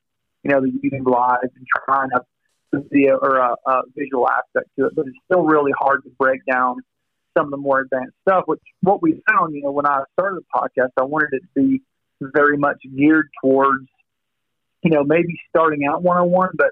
you 0.42 0.50
know 0.50 0.60
the 0.60 0.70
YouTube 0.70 1.06
live 1.06 1.38
and 1.42 1.66
try 1.86 2.04
and 2.04 2.12
have 2.12 2.24
video 2.72 3.16
or 3.16 3.36
a, 3.36 3.54
a 3.66 3.82
visual 3.96 4.28
aspect 4.28 4.68
to 4.78 4.86
it, 4.86 4.94
but 4.96 5.06
it's 5.06 5.16
still 5.24 5.44
really 5.44 5.72
hard 5.78 6.02
to 6.04 6.10
break 6.18 6.40
down 6.50 6.76
some 7.36 7.46
of 7.46 7.50
the 7.50 7.56
more 7.56 7.80
advanced 7.80 8.14
stuff. 8.26 8.44
Which 8.46 8.60
what 8.82 9.00
we 9.02 9.22
found, 9.30 9.54
you 9.54 9.62
know, 9.62 9.70
when 9.70 9.86
I 9.86 10.02
started 10.12 10.42
the 10.42 10.60
podcast, 10.60 10.90
I 10.98 11.04
wanted 11.04 11.28
it 11.32 11.42
to 11.42 11.48
be 11.54 11.82
very 12.20 12.56
much 12.56 12.78
geared 12.96 13.28
towards 13.42 13.86
you 14.82 14.90
know 14.90 15.02
maybe 15.02 15.40
starting 15.48 15.86
out 15.86 16.02
one 16.02 16.18
on 16.18 16.30
one, 16.30 16.50
but 16.54 16.68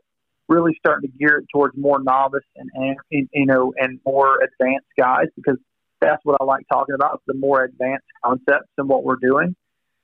really 0.49 0.77
starting 0.79 1.11
to 1.11 1.19
gear 1.19 1.39
it 1.39 1.47
towards 1.53 1.77
more 1.77 2.03
novice 2.03 2.45
and, 2.57 2.71
and 3.11 3.29
you 3.33 3.47
know 3.47 3.73
and 3.79 4.01
more 4.05 4.39
advanced 4.43 4.89
guys 4.99 5.27
because 5.37 5.57
that's 6.03 6.25
what 6.25 6.37
I 6.41 6.45
like 6.45 6.67
talking 6.71 6.95
about 6.95 7.23
the 7.27 7.35
more 7.35 7.63
advanced 7.65 8.07
concepts 8.25 8.69
and 8.77 8.89
what 8.89 9.05
we're 9.05 9.17
doing. 9.17 9.55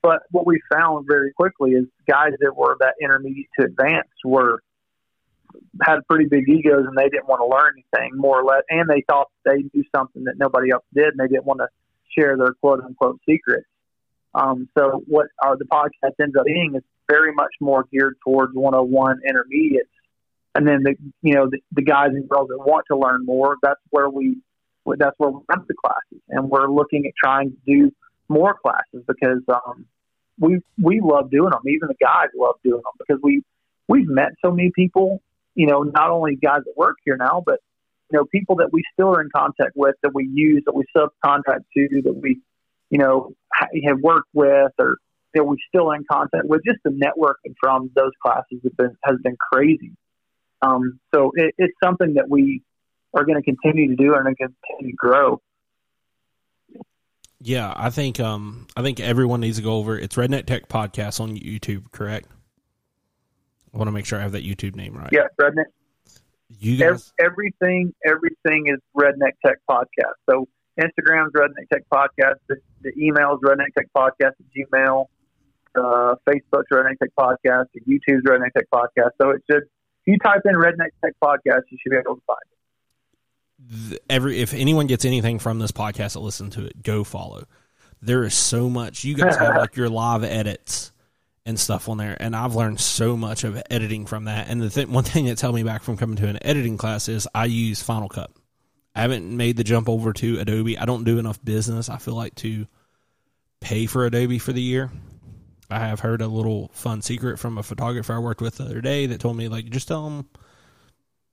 But 0.01 0.21
what 0.31 0.47
we 0.47 0.61
found 0.71 1.05
very 1.09 1.33
quickly 1.33 1.71
is 1.71 1.85
guys 2.07 2.31
that 2.39 2.55
were 2.55 2.77
that 2.79 2.95
intermediate 3.01 3.49
to 3.59 3.65
advanced 3.65 4.09
were 4.23 4.61
had 5.81 5.99
pretty 6.09 6.25
big 6.25 6.47
egos 6.47 6.85
and 6.87 6.97
they 6.97 7.09
didn't 7.09 7.27
want 7.27 7.41
to 7.41 7.45
learn 7.45 7.73
anything 7.75 8.17
more 8.17 8.39
or 8.39 8.43
less, 8.45 8.63
and 8.69 8.89
they 8.89 9.03
thought 9.09 9.27
they 9.45 9.63
knew 9.73 9.83
something 9.95 10.23
that 10.23 10.35
nobody 10.37 10.71
else 10.71 10.85
did, 10.93 11.07
and 11.07 11.19
they 11.19 11.27
didn't 11.27 11.45
want 11.45 11.59
to 11.59 11.67
share 12.17 12.37
their 12.37 12.53
quote 12.61 12.83
unquote 12.83 13.19
secrets. 13.27 13.67
Um, 14.33 14.69
so 14.77 15.03
what 15.07 15.27
our, 15.41 15.57
the 15.57 15.65
podcast 15.65 16.13
ends 16.21 16.35
up 16.39 16.45
being 16.45 16.75
is 16.75 16.83
very 17.09 17.33
much 17.33 17.51
more 17.59 17.85
geared 17.91 18.15
towards 18.23 18.53
101 18.53 19.21
intermediates, 19.27 19.89
and 20.55 20.67
then 20.67 20.83
the 20.83 20.95
you 21.21 21.33
know 21.33 21.49
the, 21.49 21.59
the 21.73 21.81
guys 21.81 22.09
and 22.11 22.29
girls 22.29 22.47
that 22.49 22.59
want 22.59 22.85
to 22.89 22.97
learn 22.97 23.25
more. 23.25 23.57
That's 23.61 23.81
where 23.89 24.09
we 24.09 24.37
that's 24.85 25.15
where 25.17 25.29
we 25.29 25.39
run 25.49 25.65
the 25.67 25.73
classes, 25.73 26.21
and 26.29 26.49
we're 26.49 26.67
looking 26.67 27.05
at 27.05 27.13
trying 27.21 27.51
to 27.51 27.57
do 27.65 27.91
more 28.27 28.55
classes 28.61 29.03
because 29.07 29.41
um, 29.49 29.85
we 30.39 30.59
we 30.81 31.01
love 31.03 31.29
doing 31.31 31.51
them. 31.51 31.61
Even 31.67 31.87
the 31.87 31.95
guys 31.99 32.27
love 32.35 32.55
doing 32.63 32.77
them 32.77 32.93
because 32.97 33.19
we 33.21 33.43
we've 33.87 34.07
met 34.07 34.31
so 34.43 34.51
many 34.51 34.71
people. 34.73 35.21
You 35.55 35.67
know, 35.67 35.83
not 35.83 36.09
only 36.09 36.35
guys 36.35 36.61
that 36.65 36.73
work 36.77 36.97
here 37.03 37.17
now, 37.17 37.43
but 37.45 37.59
you 38.11 38.17
know, 38.17 38.25
people 38.25 38.55
that 38.57 38.69
we 38.71 38.83
still 38.93 39.09
are 39.09 39.21
in 39.21 39.29
contact 39.35 39.71
with, 39.75 39.95
that 40.03 40.11
we 40.13 40.29
use, 40.33 40.63
that 40.65 40.73
we 40.73 40.83
subcontract 40.95 41.65
to, 41.75 42.01
that 42.03 42.19
we, 42.21 42.39
you 42.89 42.97
know, 42.97 43.33
have 43.85 43.99
worked 44.01 44.29
with, 44.33 44.71
or 44.79 44.97
that 45.33 45.43
we're 45.43 45.55
still 45.67 45.91
in 45.91 46.03
contact 46.11 46.45
with. 46.45 46.61
Just 46.65 46.79
the 46.83 46.89
networking 46.89 47.53
from 47.59 47.91
those 47.95 48.11
classes 48.23 48.59
has 48.63 48.71
been 48.77 48.95
has 49.03 49.17
been 49.23 49.37
crazy. 49.51 49.91
Um, 50.61 50.99
so 51.13 51.31
it, 51.35 51.53
it's 51.57 51.73
something 51.83 52.15
that 52.15 52.29
we 52.29 52.63
are 53.13 53.25
going 53.25 53.41
to 53.41 53.43
continue 53.43 53.89
to 53.89 53.95
do 53.95 54.15
and 54.15 54.25
continue 54.37 54.91
to 54.91 54.95
grow. 54.95 55.41
Yeah, 57.41 57.73
I 57.75 57.89
think 57.89 58.19
um, 58.19 58.67
I 58.75 58.81
think 58.81 58.99
everyone 58.99 59.39
needs 59.39 59.57
to 59.57 59.63
go 59.63 59.75
over. 59.75 59.97
It's 59.97 60.15
Redneck 60.15 60.45
Tech 60.45 60.67
Podcast 60.67 61.21
on 61.21 61.37
YouTube, 61.37 61.91
correct? 61.91 62.27
I 63.73 63.77
want 63.77 63.87
to 63.87 63.91
make 63.93 64.05
sure 64.05 64.19
I 64.19 64.23
have 64.23 64.33
that 64.33 64.43
YouTube 64.43 64.75
name 64.75 64.93
right. 64.93 65.09
Yeah, 65.11 65.27
Redneck. 65.39 65.65
You 66.59 66.77
guys, 66.77 67.13
everything, 67.19 67.93
everything 68.05 68.67
is 68.67 68.79
Redneck 68.97 69.33
Tech 69.45 69.59
Podcast. 69.69 70.15
So 70.29 70.47
Instagram's 70.79 71.31
Redneck 71.33 71.69
Tech 71.71 71.83
Podcast. 71.93 72.39
The, 72.47 72.57
the 72.81 72.91
email 72.97 73.35
is 73.35 73.39
Redneck 73.41 73.73
Tech 73.77 73.87
Podcast 73.95 74.33
at 74.33 74.45
Gmail. 74.57 75.05
Uh, 75.75 76.15
Facebook's 76.27 76.67
Redneck 76.73 76.97
Tech 76.99 77.11
Podcast. 77.17 77.67
The 77.73 77.81
YouTube's 77.81 78.23
Redneck 78.23 78.51
Tech 78.57 78.65
Podcast. 78.73 79.11
So 79.21 79.29
it 79.29 79.43
should, 79.49 79.63
if 79.63 80.07
you 80.07 80.17
type 80.17 80.41
in 80.43 80.55
Redneck 80.55 80.89
Tech 81.05 81.13
Podcast, 81.23 81.61
you 81.69 81.77
should 81.81 81.91
be 81.91 81.97
able 81.97 82.15
to 82.15 82.21
find 82.27 82.39
it 82.51 82.58
every 84.09 84.39
if 84.39 84.53
anyone 84.53 84.87
gets 84.87 85.05
anything 85.05 85.39
from 85.39 85.59
this 85.59 85.71
podcast 85.71 86.13
to 86.13 86.19
listen 86.19 86.49
to 86.51 86.65
it, 86.65 86.81
go 86.81 87.03
follow. 87.03 87.45
There 88.01 88.23
is 88.23 88.33
so 88.33 88.69
much. 88.69 89.03
You 89.03 89.15
guys 89.15 89.35
have 89.37 89.57
like 89.57 89.75
your 89.75 89.89
live 89.89 90.23
edits 90.23 90.91
and 91.45 91.59
stuff 91.59 91.89
on 91.89 91.97
there, 91.97 92.15
and 92.19 92.35
I've 92.35 92.55
learned 92.55 92.79
so 92.79 93.17
much 93.17 93.43
of 93.43 93.61
editing 93.69 94.05
from 94.05 94.25
that. 94.25 94.49
And 94.49 94.61
the 94.61 94.85
one 94.85 95.03
thing 95.03 95.25
that's 95.25 95.41
held 95.41 95.55
me 95.55 95.63
back 95.63 95.83
from 95.83 95.97
coming 95.97 96.15
to 96.17 96.27
an 96.27 96.39
editing 96.41 96.77
class 96.77 97.09
is 97.09 97.27
I 97.33 97.45
use 97.45 97.81
Final 97.81 98.09
Cut. 98.09 98.31
I 98.95 99.01
haven't 99.01 99.25
made 99.35 99.57
the 99.57 99.63
jump 99.63 99.89
over 99.89 100.13
to 100.13 100.39
Adobe. 100.39 100.77
I 100.77 100.85
don't 100.85 101.03
do 101.03 101.19
enough 101.19 101.43
business. 101.43 101.89
I 101.89 101.97
feel 101.97 102.15
like 102.15 102.35
to 102.35 102.67
pay 103.59 103.85
for 103.85 104.05
Adobe 104.05 104.39
for 104.39 104.53
the 104.53 104.61
year. 104.61 104.91
I 105.69 105.79
have 105.79 105.99
heard 105.99 106.21
a 106.21 106.27
little 106.27 106.71
fun 106.73 107.01
secret 107.01 107.37
from 107.37 107.57
a 107.57 107.63
photographer 107.63 108.13
I 108.13 108.19
worked 108.19 108.41
with 108.41 108.57
the 108.57 108.65
other 108.65 108.81
day 108.81 109.05
that 109.05 109.19
told 109.19 109.37
me 109.37 109.47
like 109.47 109.69
just 109.69 109.87
tell 109.87 110.09
them 110.09 110.29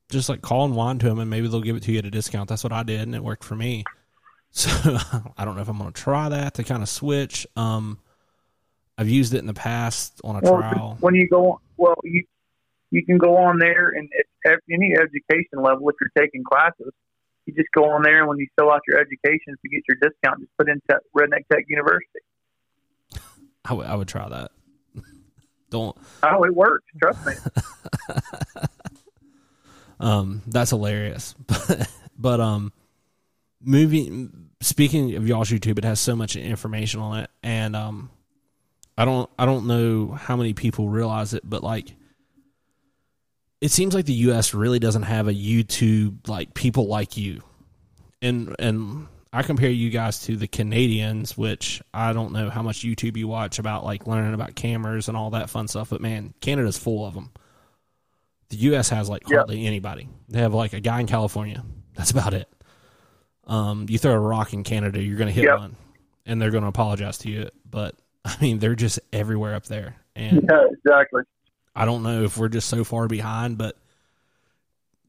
just 0.09 0.29
like 0.29 0.41
call 0.41 0.65
and 0.65 0.75
whine 0.75 0.99
to 0.99 1.07
them 1.07 1.19
and 1.19 1.29
maybe 1.29 1.47
they'll 1.47 1.61
give 1.61 1.75
it 1.75 1.83
to 1.83 1.91
you 1.91 1.99
at 1.99 2.05
a 2.05 2.11
discount. 2.11 2.49
That's 2.49 2.63
what 2.63 2.73
I 2.73 2.83
did 2.83 3.01
and 3.01 3.15
it 3.15 3.23
worked 3.23 3.43
for 3.43 3.55
me. 3.55 3.83
So 4.51 4.71
I 5.37 5.45
don't 5.45 5.55
know 5.55 5.61
if 5.61 5.67
I'm 5.67 5.77
going 5.77 5.91
to 5.91 6.01
try 6.01 6.29
that 6.29 6.55
to 6.55 6.63
kind 6.63 6.81
of 6.81 6.89
switch. 6.89 7.45
Um, 7.55 7.99
I've 8.97 9.09
used 9.09 9.35
it 9.35 9.39
in 9.39 9.45
the 9.45 9.53
past 9.53 10.19
on 10.23 10.35
a 10.37 10.39
well, 10.41 10.57
trial. 10.57 10.97
When 10.99 11.13
you 11.13 11.29
go, 11.29 11.61
well, 11.75 11.97
you 12.03 12.23
you 12.89 13.05
can 13.05 13.19
go 13.19 13.37
on 13.37 13.59
there 13.59 13.89
and 13.89 14.09
at 14.45 14.59
any 14.71 14.95
education 14.95 15.61
level, 15.61 15.87
if 15.89 15.95
you're 16.01 16.09
taking 16.17 16.43
classes, 16.43 16.91
you 17.45 17.53
just 17.53 17.69
go 17.75 17.85
on 17.85 18.01
there 18.01 18.19
and 18.19 18.27
when 18.27 18.37
you 18.37 18.47
fill 18.57 18.71
out 18.71 18.81
your 18.87 18.99
education 18.99 19.55
to 19.61 19.69
get 19.69 19.81
your 19.87 19.97
discount, 20.01 20.39
just 20.39 20.51
put 20.57 20.69
in 20.69 20.81
te- 20.89 20.97
Redneck 21.15 21.47
Tech 21.51 21.65
University. 21.67 22.19
I, 23.65 23.69
w- 23.69 23.87
I 23.87 23.95
would 23.95 24.07
try 24.07 24.27
that. 24.29 24.51
don't. 25.69 25.95
Oh, 26.23 26.43
it 26.43 26.55
works. 26.55 26.85
Trust 26.99 27.25
me. 27.25 27.33
Um, 29.99 30.41
that's 30.47 30.71
hilarious. 30.71 31.35
But, 31.47 31.89
but 32.19 32.39
um, 32.39 32.73
moving. 33.61 34.49
Speaking 34.59 35.15
of 35.15 35.27
y'all's 35.27 35.49
YouTube, 35.49 35.77
it 35.77 35.83
has 35.83 35.99
so 35.99 36.15
much 36.15 36.35
information 36.35 36.99
on 36.99 37.19
it, 37.19 37.29
and 37.43 37.75
um, 37.75 38.09
I 38.97 39.05
don't 39.05 39.29
I 39.37 39.45
don't 39.45 39.67
know 39.67 40.13
how 40.13 40.35
many 40.35 40.53
people 40.53 40.89
realize 40.89 41.35
it, 41.35 41.47
but 41.47 41.61
like, 41.61 41.93
it 43.61 43.69
seems 43.69 43.93
like 43.93 44.05
the 44.05 44.13
U.S. 44.13 44.55
really 44.55 44.79
doesn't 44.79 45.03
have 45.03 45.27
a 45.27 45.33
YouTube 45.33 46.27
like 46.27 46.55
people 46.55 46.87
like 46.87 47.17
you, 47.17 47.43
and 48.19 48.55
and 48.57 49.07
I 49.31 49.43
compare 49.43 49.69
you 49.69 49.91
guys 49.91 50.21
to 50.21 50.35
the 50.35 50.47
Canadians, 50.47 51.37
which 51.37 51.81
I 51.93 52.13
don't 52.13 52.31
know 52.31 52.49
how 52.49 52.63
much 52.63 52.79
YouTube 52.79 53.17
you 53.17 53.27
watch 53.27 53.59
about 53.59 53.83
like 53.85 54.07
learning 54.07 54.33
about 54.33 54.55
cameras 54.55 55.07
and 55.07 55.15
all 55.15 55.29
that 55.31 55.51
fun 55.51 55.67
stuff, 55.67 55.91
but 55.91 56.01
man, 56.01 56.33
Canada's 56.41 56.79
full 56.79 57.05
of 57.05 57.13
them. 57.13 57.29
The 58.49 58.57
U.S. 58.57 58.89
has 58.89 59.09
like 59.09 59.23
hardly 59.25 59.59
yep. 59.59 59.67
anybody. 59.67 60.09
They 60.29 60.39
have 60.39 60.53
like 60.53 60.73
a 60.73 60.79
guy 60.79 60.99
in 60.99 61.07
California. 61.07 61.63
That's 61.95 62.11
about 62.11 62.33
it. 62.33 62.47
Um, 63.45 63.85
you 63.89 63.97
throw 63.97 64.13
a 64.13 64.19
rock 64.19 64.53
in 64.53 64.63
Canada, 64.63 65.01
you're 65.01 65.17
going 65.17 65.27
to 65.27 65.33
hit 65.33 65.45
yep. 65.45 65.59
one, 65.59 65.75
and 66.25 66.41
they're 66.41 66.51
going 66.51 66.63
to 66.63 66.69
apologize 66.69 67.17
to 67.19 67.29
you. 67.29 67.49
But 67.69 67.95
I 68.25 68.35
mean, 68.41 68.59
they're 68.59 68.75
just 68.75 68.99
everywhere 69.13 69.55
up 69.55 69.65
there. 69.65 69.95
And 70.15 70.47
yeah, 70.49 70.65
exactly. 70.71 71.23
I 71.75 71.85
don't 71.85 72.03
know 72.03 72.23
if 72.23 72.37
we're 72.37 72.49
just 72.49 72.69
so 72.69 72.83
far 72.83 73.07
behind, 73.07 73.57
but 73.57 73.77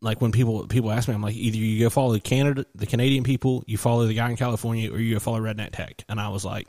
like 0.00 0.20
when 0.20 0.32
people 0.32 0.66
people 0.66 0.92
ask 0.92 1.08
me, 1.08 1.14
I'm 1.14 1.22
like, 1.22 1.34
either 1.34 1.56
you 1.56 1.80
go 1.80 1.90
follow 1.90 2.12
the 2.12 2.20
Canada, 2.20 2.66
the 2.74 2.86
Canadian 2.86 3.24
people, 3.24 3.64
you 3.66 3.78
follow 3.78 4.06
the 4.06 4.14
guy 4.14 4.30
in 4.30 4.36
California, 4.36 4.92
or 4.92 4.98
you 4.98 5.14
go 5.14 5.20
follow 5.20 5.40
Redneck 5.40 5.70
Tech. 5.72 6.04
And 6.08 6.20
I 6.20 6.28
was 6.28 6.44
like, 6.44 6.68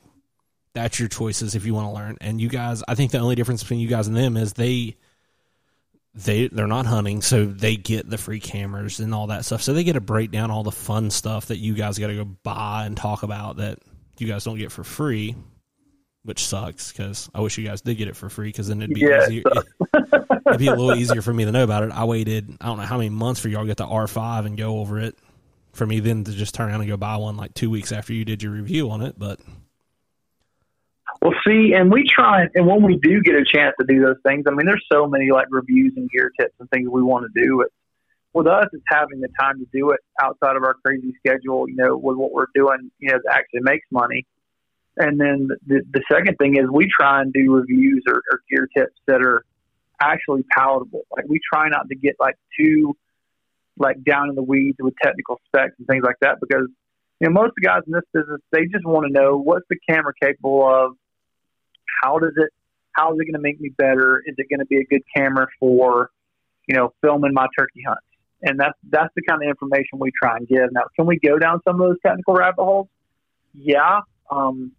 that's 0.73 0.99
your 0.99 1.09
choices 1.09 1.55
if 1.55 1.65
you 1.65 1.73
want 1.73 1.87
to 1.87 1.93
learn. 1.93 2.17
And 2.21 2.39
you 2.39 2.49
guys, 2.49 2.83
I 2.87 2.95
think 2.95 3.11
the 3.11 3.19
only 3.19 3.35
difference 3.35 3.61
between 3.61 3.79
you 3.79 3.87
guys 3.87 4.07
and 4.07 4.15
them 4.15 4.37
is 4.37 4.53
they 4.53 4.97
they 6.15 6.47
they're 6.47 6.67
not 6.67 6.85
hunting, 6.85 7.21
so 7.21 7.45
they 7.45 7.75
get 7.75 8.09
the 8.09 8.17
free 8.17 8.39
cameras 8.39 8.99
and 8.99 9.13
all 9.13 9.27
that 9.27 9.45
stuff. 9.45 9.61
So 9.61 9.73
they 9.73 9.83
get 9.83 9.93
to 9.93 10.01
break 10.01 10.31
down 10.31 10.51
all 10.51 10.63
the 10.63 10.71
fun 10.71 11.11
stuff 11.11 11.47
that 11.47 11.57
you 11.57 11.73
guys 11.75 11.99
got 11.99 12.07
to 12.07 12.15
go 12.15 12.25
buy 12.25 12.85
and 12.85 12.97
talk 12.97 13.23
about 13.23 13.57
that 13.57 13.79
you 14.17 14.27
guys 14.27 14.43
don't 14.43 14.57
get 14.57 14.71
for 14.71 14.83
free. 14.83 15.35
which 16.23 16.43
sucks 16.45 16.91
because 16.91 17.29
I 17.33 17.39
wish 17.41 17.57
you 17.57 17.65
guys 17.65 17.81
did 17.81 17.97
get 17.97 18.07
it 18.09 18.15
for 18.15 18.29
free 18.29 18.49
because 18.49 18.67
then 18.67 18.81
it'd 18.81 18.93
be 18.93 19.01
Yeah, 19.01 19.23
it 19.23 19.31
easier. 19.31 19.43
it'd 20.47 20.59
be 20.59 20.67
a 20.67 20.75
little 20.75 20.95
easier 20.95 21.21
for 21.21 21.33
me 21.33 21.45
to 21.45 21.51
know 21.51 21.63
about 21.63 21.83
it. 21.83 21.91
I 21.91 22.03
waited 22.03 22.57
I 22.59 22.65
don't 22.65 22.77
know 22.77 22.83
how 22.83 22.97
many 22.97 23.09
months 23.09 23.39
for 23.39 23.47
y'all 23.47 23.61
to 23.61 23.67
get 23.67 23.77
the 23.77 23.85
R 23.85 24.07
five 24.07 24.45
and 24.45 24.57
go 24.57 24.79
over 24.79 24.99
it. 24.99 25.15
For 25.73 25.85
me 25.85 25.99
then 26.01 26.23
to 26.25 26.31
just 26.31 26.55
turn 26.55 26.69
around 26.69 26.81
and 26.81 26.89
go 26.89 26.97
buy 26.97 27.15
one 27.17 27.37
like 27.37 27.53
two 27.53 27.69
weeks 27.69 27.91
after 27.91 28.11
you 28.13 28.25
did 28.25 28.41
your 28.43 28.51
review 28.51 28.89
on 28.89 29.01
it, 29.01 29.17
but 29.17 29.39
Well, 31.21 31.33
see, 31.45 31.73
and 31.73 31.91
we 31.91 32.05
try, 32.07 32.45
and 32.55 32.65
when 32.65 32.81
we 32.81 32.97
do 32.97 33.21
get 33.21 33.35
a 33.35 33.43
chance 33.43 33.75
to 33.79 33.85
do 33.85 34.01
those 34.01 34.15
things, 34.25 34.45
I 34.47 34.51
mean, 34.51 34.65
there's 34.65 34.85
so 34.91 35.05
many 35.05 35.31
like 35.31 35.47
reviews 35.49 35.93
and 35.97 36.09
gear 36.09 36.31
tips 36.39 36.53
and 36.59 36.69
things 36.69 36.87
we 36.89 37.03
want 37.03 37.25
to 37.25 37.45
do. 37.45 37.61
It 37.61 37.71
with 38.33 38.47
us, 38.47 38.67
it's 38.71 38.83
having 38.87 39.19
the 39.19 39.27
time 39.39 39.59
to 39.59 39.65
do 39.73 39.89
it 39.89 39.99
outside 40.21 40.55
of 40.55 40.63
our 40.63 40.75
crazy 40.85 41.13
schedule. 41.17 41.67
You 41.67 41.75
know, 41.75 41.97
with 41.97 42.15
what 42.15 42.31
we're 42.31 42.45
doing, 42.53 42.91
you 42.99 43.09
know, 43.09 43.17
that 43.23 43.33
actually 43.33 43.61
makes 43.61 43.85
money. 43.91 44.25
And 44.97 45.19
then 45.19 45.49
the, 45.65 45.81
the 45.91 46.03
second 46.11 46.35
thing 46.37 46.55
is 46.57 46.69
we 46.71 46.87
try 46.87 47.21
and 47.21 47.33
do 47.33 47.53
reviews 47.53 48.03
or, 48.07 48.21
or 48.31 48.41
gear 48.49 48.67
tips 48.77 48.95
that 49.07 49.21
are 49.21 49.43
actually 50.01 50.43
palatable. 50.51 51.01
Like 51.15 51.25
we 51.27 51.39
try 51.51 51.69
not 51.69 51.87
to 51.89 51.95
get 51.95 52.15
like 52.19 52.35
too 52.57 52.95
like 53.77 54.03
down 54.03 54.29
in 54.29 54.35
the 54.35 54.43
weeds 54.43 54.77
with 54.79 54.93
technical 55.01 55.39
specs 55.47 55.73
and 55.77 55.87
things 55.87 56.03
like 56.03 56.17
that 56.21 56.37
because 56.41 56.67
you 57.19 57.27
know 57.27 57.31
most 57.31 57.49
of 57.49 57.53
the 57.55 57.65
guys 57.65 57.81
in 57.87 57.93
this 57.93 58.03
business 58.13 58.41
they 58.51 58.65
just 58.65 58.85
want 58.85 59.07
to 59.07 59.11
know 59.11 59.37
what's 59.37 59.65
the 59.69 59.77
camera 59.89 60.11
capable 60.21 60.67
of 60.67 60.97
how 62.01 62.19
does 62.19 62.33
it 62.35 62.51
how 62.93 63.13
is 63.13 63.19
it 63.19 63.25
going 63.25 63.33
to 63.33 63.39
make 63.39 63.61
me 63.61 63.69
better? 63.69 64.21
Is 64.25 64.35
it 64.37 64.47
going 64.49 64.59
to 64.59 64.65
be 64.65 64.77
a 64.77 64.85
good 64.85 65.03
camera 65.15 65.47
for 65.59 66.09
you 66.67 66.75
know 66.75 66.93
filming 67.01 67.33
my 67.33 67.47
turkey 67.57 67.83
hunt? 67.87 67.99
and 68.41 68.59
that's 68.59 68.77
that's 68.89 69.13
the 69.15 69.21
kind 69.21 69.41
of 69.43 69.49
information 69.49 69.99
we 69.99 70.11
try 70.11 70.37
and 70.37 70.47
give. 70.47 70.71
Now 70.71 70.83
can 70.95 71.05
we 71.05 71.19
go 71.19 71.37
down 71.37 71.61
some 71.67 71.81
of 71.81 71.87
those 71.87 71.97
technical 72.05 72.33
rabbit 72.33 72.63
holes? 72.63 72.87
Yeah 73.53 74.01
um 74.31 74.71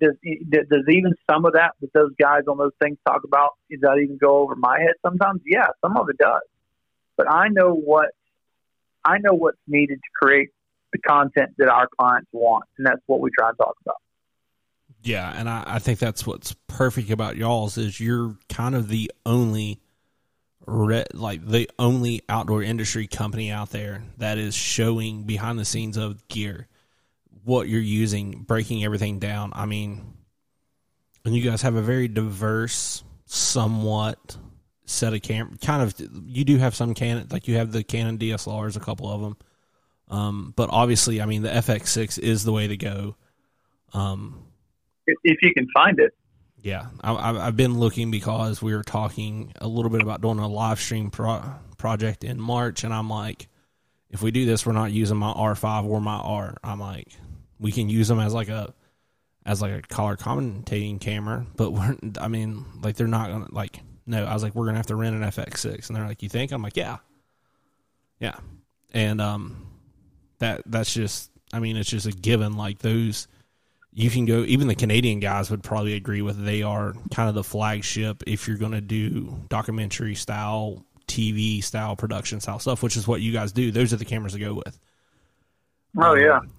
does 0.00 0.14
does 0.50 0.84
even 0.88 1.14
some 1.30 1.44
of 1.44 1.54
that 1.54 1.72
that 1.80 1.92
those 1.92 2.12
guys 2.20 2.42
on 2.48 2.58
those 2.58 2.72
things 2.80 2.98
talk 3.06 3.24
about 3.24 3.50
does 3.70 3.80
that 3.80 3.98
even 4.02 4.18
go 4.18 4.38
over 4.38 4.54
my 4.56 4.78
head 4.78 4.94
sometimes? 5.04 5.40
Yeah 5.44 5.68
some 5.80 5.96
of 5.96 6.08
it 6.08 6.18
does. 6.18 6.42
But 7.16 7.30
i 7.30 7.48
know 7.48 7.74
what 7.74 8.10
i 9.04 9.18
know 9.18 9.34
what's 9.34 9.58
needed 9.66 9.96
to 9.96 10.10
create 10.14 10.50
the 10.92 10.98
content 10.98 11.50
that 11.58 11.68
our 11.68 11.88
clients 11.98 12.28
want 12.32 12.64
and 12.78 12.86
that's 12.86 13.00
what 13.06 13.20
we 13.20 13.30
try 13.36 13.48
and 13.48 13.58
talk 13.58 13.76
about 13.84 13.96
yeah, 15.02 15.32
and 15.36 15.48
I, 15.48 15.64
I 15.66 15.78
think 15.78 15.98
that's 15.98 16.26
what's 16.26 16.54
perfect 16.68 17.10
about 17.10 17.36
y'all's 17.36 17.76
is 17.78 17.98
you're 17.98 18.36
kind 18.48 18.74
of 18.74 18.88
the 18.88 19.10
only 19.26 19.80
re, 20.66 21.04
like 21.12 21.46
the 21.46 21.68
only 21.78 22.22
outdoor 22.28 22.62
industry 22.62 23.06
company 23.06 23.50
out 23.50 23.70
there 23.70 24.04
that 24.18 24.38
is 24.38 24.54
showing 24.54 25.24
behind 25.24 25.58
the 25.58 25.64
scenes 25.64 25.96
of 25.96 26.26
gear 26.28 26.68
what 27.44 27.68
you're 27.68 27.80
using, 27.80 28.44
breaking 28.46 28.84
everything 28.84 29.18
down. 29.18 29.52
I 29.54 29.66
mean, 29.66 30.14
and 31.24 31.34
you 31.34 31.42
guys 31.42 31.62
have 31.62 31.74
a 31.74 31.82
very 31.82 32.08
diverse, 32.08 33.02
somewhat 33.26 34.36
set 34.84 35.14
of 35.14 35.22
cam. 35.22 35.56
Kind 35.60 35.82
of, 35.82 35.94
you 36.26 36.44
do 36.44 36.58
have 36.58 36.74
some 36.74 36.94
Canon, 36.94 37.28
like 37.30 37.48
you 37.48 37.56
have 37.56 37.72
the 37.72 37.82
Canon 37.82 38.18
DSLRs, 38.18 38.76
a 38.76 38.80
couple 38.80 39.10
of 39.10 39.20
them. 39.20 39.36
Um, 40.08 40.52
but 40.54 40.70
obviously, 40.70 41.20
I 41.20 41.26
mean, 41.26 41.42
the 41.42 41.48
FX6 41.48 42.18
is 42.18 42.44
the 42.44 42.52
way 42.52 42.68
to 42.68 42.76
go. 42.76 43.16
Um, 43.94 44.44
if 45.06 45.38
you 45.42 45.52
can 45.54 45.68
find 45.74 45.98
it. 45.98 46.12
Yeah, 46.62 46.86
I, 47.00 47.44
have 47.44 47.56
been 47.56 47.80
looking 47.80 48.12
because 48.12 48.62
we 48.62 48.74
were 48.74 48.84
talking 48.84 49.52
a 49.60 49.66
little 49.66 49.90
bit 49.90 50.00
about 50.00 50.20
doing 50.20 50.38
a 50.38 50.46
live 50.46 50.80
stream 50.80 51.10
pro- 51.10 51.42
project 51.76 52.22
in 52.22 52.40
March, 52.40 52.84
and 52.84 52.94
I'm 52.94 53.10
like, 53.10 53.48
if 54.10 54.22
we 54.22 54.30
do 54.30 54.44
this, 54.44 54.64
we're 54.64 54.72
not 54.72 54.92
using 54.92 55.16
my 55.16 55.32
R5 55.32 55.86
or 55.86 56.00
my 56.00 56.18
R. 56.18 56.56
I'm 56.62 56.78
like, 56.78 57.08
we 57.58 57.72
can 57.72 57.88
use 57.88 58.06
them 58.06 58.20
as 58.20 58.32
like 58.32 58.48
a 58.48 58.72
as 59.44 59.60
like 59.60 59.72
a 59.72 59.82
color 59.82 60.16
commentating 60.16 61.00
camera, 61.00 61.44
but 61.56 61.72
we're 61.72 61.96
I 62.20 62.28
mean, 62.28 62.64
like 62.80 62.94
they're 62.94 63.08
not 63.08 63.30
gonna 63.30 63.48
like 63.50 63.80
no. 64.06 64.24
I 64.24 64.32
was 64.32 64.44
like, 64.44 64.54
we're 64.54 64.66
gonna 64.66 64.78
have 64.78 64.86
to 64.86 64.96
rent 64.96 65.16
an 65.16 65.22
FX6, 65.22 65.88
and 65.88 65.96
they're 65.96 66.06
like, 66.06 66.22
you 66.22 66.28
think? 66.28 66.52
I'm 66.52 66.62
like, 66.62 66.76
yeah, 66.76 66.98
yeah, 68.20 68.36
and 68.92 69.20
um, 69.20 69.66
that 70.38 70.62
that's 70.66 70.94
just 70.94 71.32
I 71.52 71.58
mean, 71.58 71.76
it's 71.76 71.90
just 71.90 72.06
a 72.06 72.12
given. 72.12 72.56
Like 72.56 72.78
those 72.78 73.26
you 73.94 74.10
can 74.10 74.24
go 74.24 74.42
even 74.44 74.68
the 74.68 74.74
Canadian 74.74 75.20
guys 75.20 75.50
would 75.50 75.62
probably 75.62 75.94
agree 75.94 76.22
with 76.22 76.42
they 76.44 76.62
are 76.62 76.94
kind 77.14 77.28
of 77.28 77.34
the 77.34 77.44
flagship 77.44 78.22
if 78.26 78.48
you're 78.48 78.56
going 78.56 78.72
to 78.72 78.80
do 78.80 79.38
documentary 79.48 80.14
style 80.14 80.84
TV 81.06 81.62
style 81.62 81.94
production 81.94 82.40
style 82.40 82.58
stuff, 82.58 82.82
which 82.82 82.96
is 82.96 83.06
what 83.06 83.20
you 83.20 83.32
guys 83.32 83.52
do. 83.52 83.70
Those 83.70 83.92
are 83.92 83.96
the 83.96 84.04
cameras 84.04 84.32
to 84.32 84.38
go 84.38 84.54
with. 84.54 84.78
Oh 85.98 86.14
yeah, 86.14 86.38
um, 86.38 86.50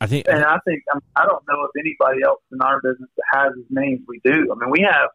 I 0.00 0.06
think, 0.06 0.26
and 0.28 0.44
I 0.44 0.58
think 0.66 0.82
um, 0.94 1.00
I 1.16 1.24
don't 1.24 1.42
know 1.48 1.64
if 1.64 1.70
anybody 1.78 2.22
else 2.22 2.42
in 2.52 2.60
our 2.60 2.80
business 2.82 3.08
that 3.16 3.24
has 3.32 3.52
as 3.58 3.64
many 3.70 3.94
as 3.94 4.00
we 4.06 4.20
do. 4.22 4.52
I 4.52 4.54
mean, 4.60 4.70
we 4.70 4.82
have 4.82 5.08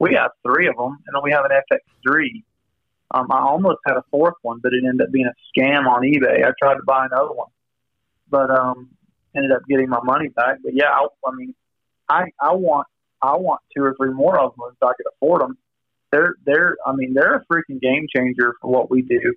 we 0.00 0.14
have 0.14 0.32
three 0.44 0.66
of 0.66 0.76
them, 0.76 0.98
and 1.06 1.14
then 1.14 1.22
we 1.22 1.30
have 1.30 1.44
an 1.44 1.52
FX3. 1.72 2.42
Um, 3.12 3.28
I 3.30 3.38
almost 3.38 3.78
had 3.86 3.96
a 3.96 4.04
fourth 4.10 4.34
one, 4.42 4.58
but 4.60 4.72
it 4.72 4.82
ended 4.84 5.06
up 5.06 5.12
being 5.12 5.26
a 5.26 5.60
scam 5.60 5.86
on 5.86 6.02
eBay. 6.02 6.44
I 6.44 6.50
tried 6.60 6.74
to 6.74 6.82
buy 6.84 7.06
another 7.06 7.32
one, 7.32 7.50
but 8.28 8.50
um, 8.50 8.90
ended 9.36 9.52
up 9.52 9.62
getting 9.68 9.88
my 9.88 10.00
money 10.02 10.28
back. 10.28 10.58
But 10.62 10.74
yeah, 10.74 10.90
I, 10.90 11.06
I 11.26 11.34
mean, 11.34 11.54
I 12.08 12.24
I 12.40 12.54
want 12.54 12.86
I 13.22 13.36
want 13.36 13.60
two 13.76 13.82
or 13.82 13.94
three 13.98 14.12
more 14.12 14.38
of 14.38 14.52
them 14.56 14.70
if 14.72 14.82
I 14.82 14.92
could 14.96 15.06
afford 15.14 15.42
them. 15.42 15.58
They're 16.12 16.36
they're 16.44 16.76
I 16.86 16.92
mean 16.92 17.14
they're 17.14 17.36
a 17.36 17.44
freaking 17.52 17.80
game 17.80 18.06
changer 18.14 18.54
for 18.60 18.70
what 18.70 18.90
we 18.90 19.02
do. 19.02 19.34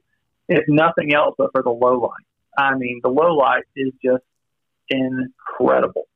If 0.50 0.64
nothing 0.68 1.14
else, 1.14 1.36
but 1.38 1.52
for 1.52 1.62
the 1.62 1.72
low 1.72 2.00
light. 2.00 2.26
I 2.58 2.76
mean, 2.76 3.02
the 3.04 3.10
low 3.10 3.36
light 3.36 3.64
is 3.76 3.94
just 4.04 4.24
incredible. 4.90 6.08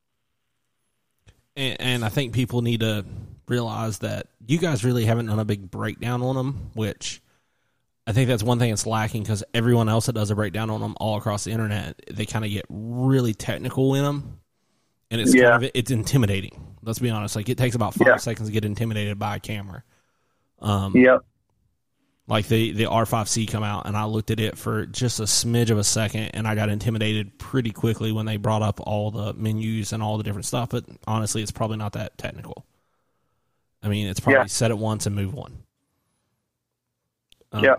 And, 1.55 1.81
and 1.81 2.05
I 2.05 2.09
think 2.09 2.33
people 2.33 2.61
need 2.61 2.79
to 2.79 3.05
realize 3.47 3.99
that 3.99 4.27
you 4.47 4.57
guys 4.57 4.83
really 4.83 5.05
haven't 5.05 5.27
done 5.27 5.39
a 5.39 5.45
big 5.45 5.69
breakdown 5.69 6.21
on 6.21 6.35
them, 6.35 6.71
which 6.73 7.21
I 8.11 8.13
think 8.13 8.27
that's 8.27 8.43
one 8.43 8.59
thing 8.59 8.71
that's 8.71 8.85
lacking 8.85 9.23
because 9.23 9.41
everyone 9.53 9.87
else 9.87 10.07
that 10.07 10.13
does 10.15 10.31
a 10.31 10.35
breakdown 10.35 10.69
on 10.69 10.81
them 10.81 10.95
all 10.99 11.15
across 11.17 11.45
the 11.45 11.51
internet, 11.51 11.97
they 12.11 12.25
kind 12.25 12.43
of 12.43 12.51
get 12.51 12.65
really 12.67 13.33
technical 13.33 13.95
in 13.95 14.03
them, 14.03 14.41
and 15.09 15.21
it's 15.21 15.33
Yeah. 15.33 15.51
kind 15.51 15.63
of 15.63 15.71
it's 15.73 15.91
intimidating. 15.91 16.75
Let's 16.83 16.99
be 16.99 17.09
honest; 17.09 17.37
like 17.37 17.47
it 17.47 17.57
takes 17.57 17.73
about 17.73 17.93
five 17.93 18.07
Yeah. 18.09 18.17
seconds 18.17 18.49
to 18.49 18.51
get 18.53 18.65
intimidated 18.65 19.17
by 19.17 19.37
a 19.37 19.39
camera. 19.39 19.85
Um, 20.59 20.93
Yep. 20.93 21.21
like 22.27 22.49
the 22.49 22.73
the 22.73 22.83
R5C 22.85 23.47
come 23.47 23.63
out, 23.63 23.85
and 23.87 23.95
I 23.95 24.03
looked 24.03 24.29
at 24.29 24.41
it 24.41 24.57
for 24.57 24.85
just 24.87 25.21
a 25.21 25.23
smidge 25.23 25.69
of 25.69 25.77
a 25.77 25.83
second, 25.85 26.31
and 26.33 26.45
I 26.45 26.53
got 26.53 26.67
intimidated 26.67 27.39
pretty 27.39 27.71
quickly 27.71 28.11
when 28.11 28.25
they 28.25 28.35
brought 28.35 28.61
up 28.61 28.81
all 28.81 29.11
the 29.11 29.33
menus 29.35 29.93
and 29.93 30.03
all 30.03 30.17
the 30.17 30.23
different 30.25 30.43
stuff. 30.45 30.67
But 30.67 30.83
honestly, 31.07 31.41
it's 31.43 31.51
probably 31.51 31.77
not 31.77 31.93
that 31.93 32.17
technical. 32.17 32.65
I 33.81 33.87
mean, 33.87 34.07
it's 34.07 34.19
probably 34.19 34.39
Yeah. 34.41 34.45
set 34.47 34.69
it 34.69 34.77
once 34.77 35.05
and 35.05 35.15
move 35.15 35.33
on. 35.37 35.63
Um, 37.53 37.63
Yeah. 37.63 37.75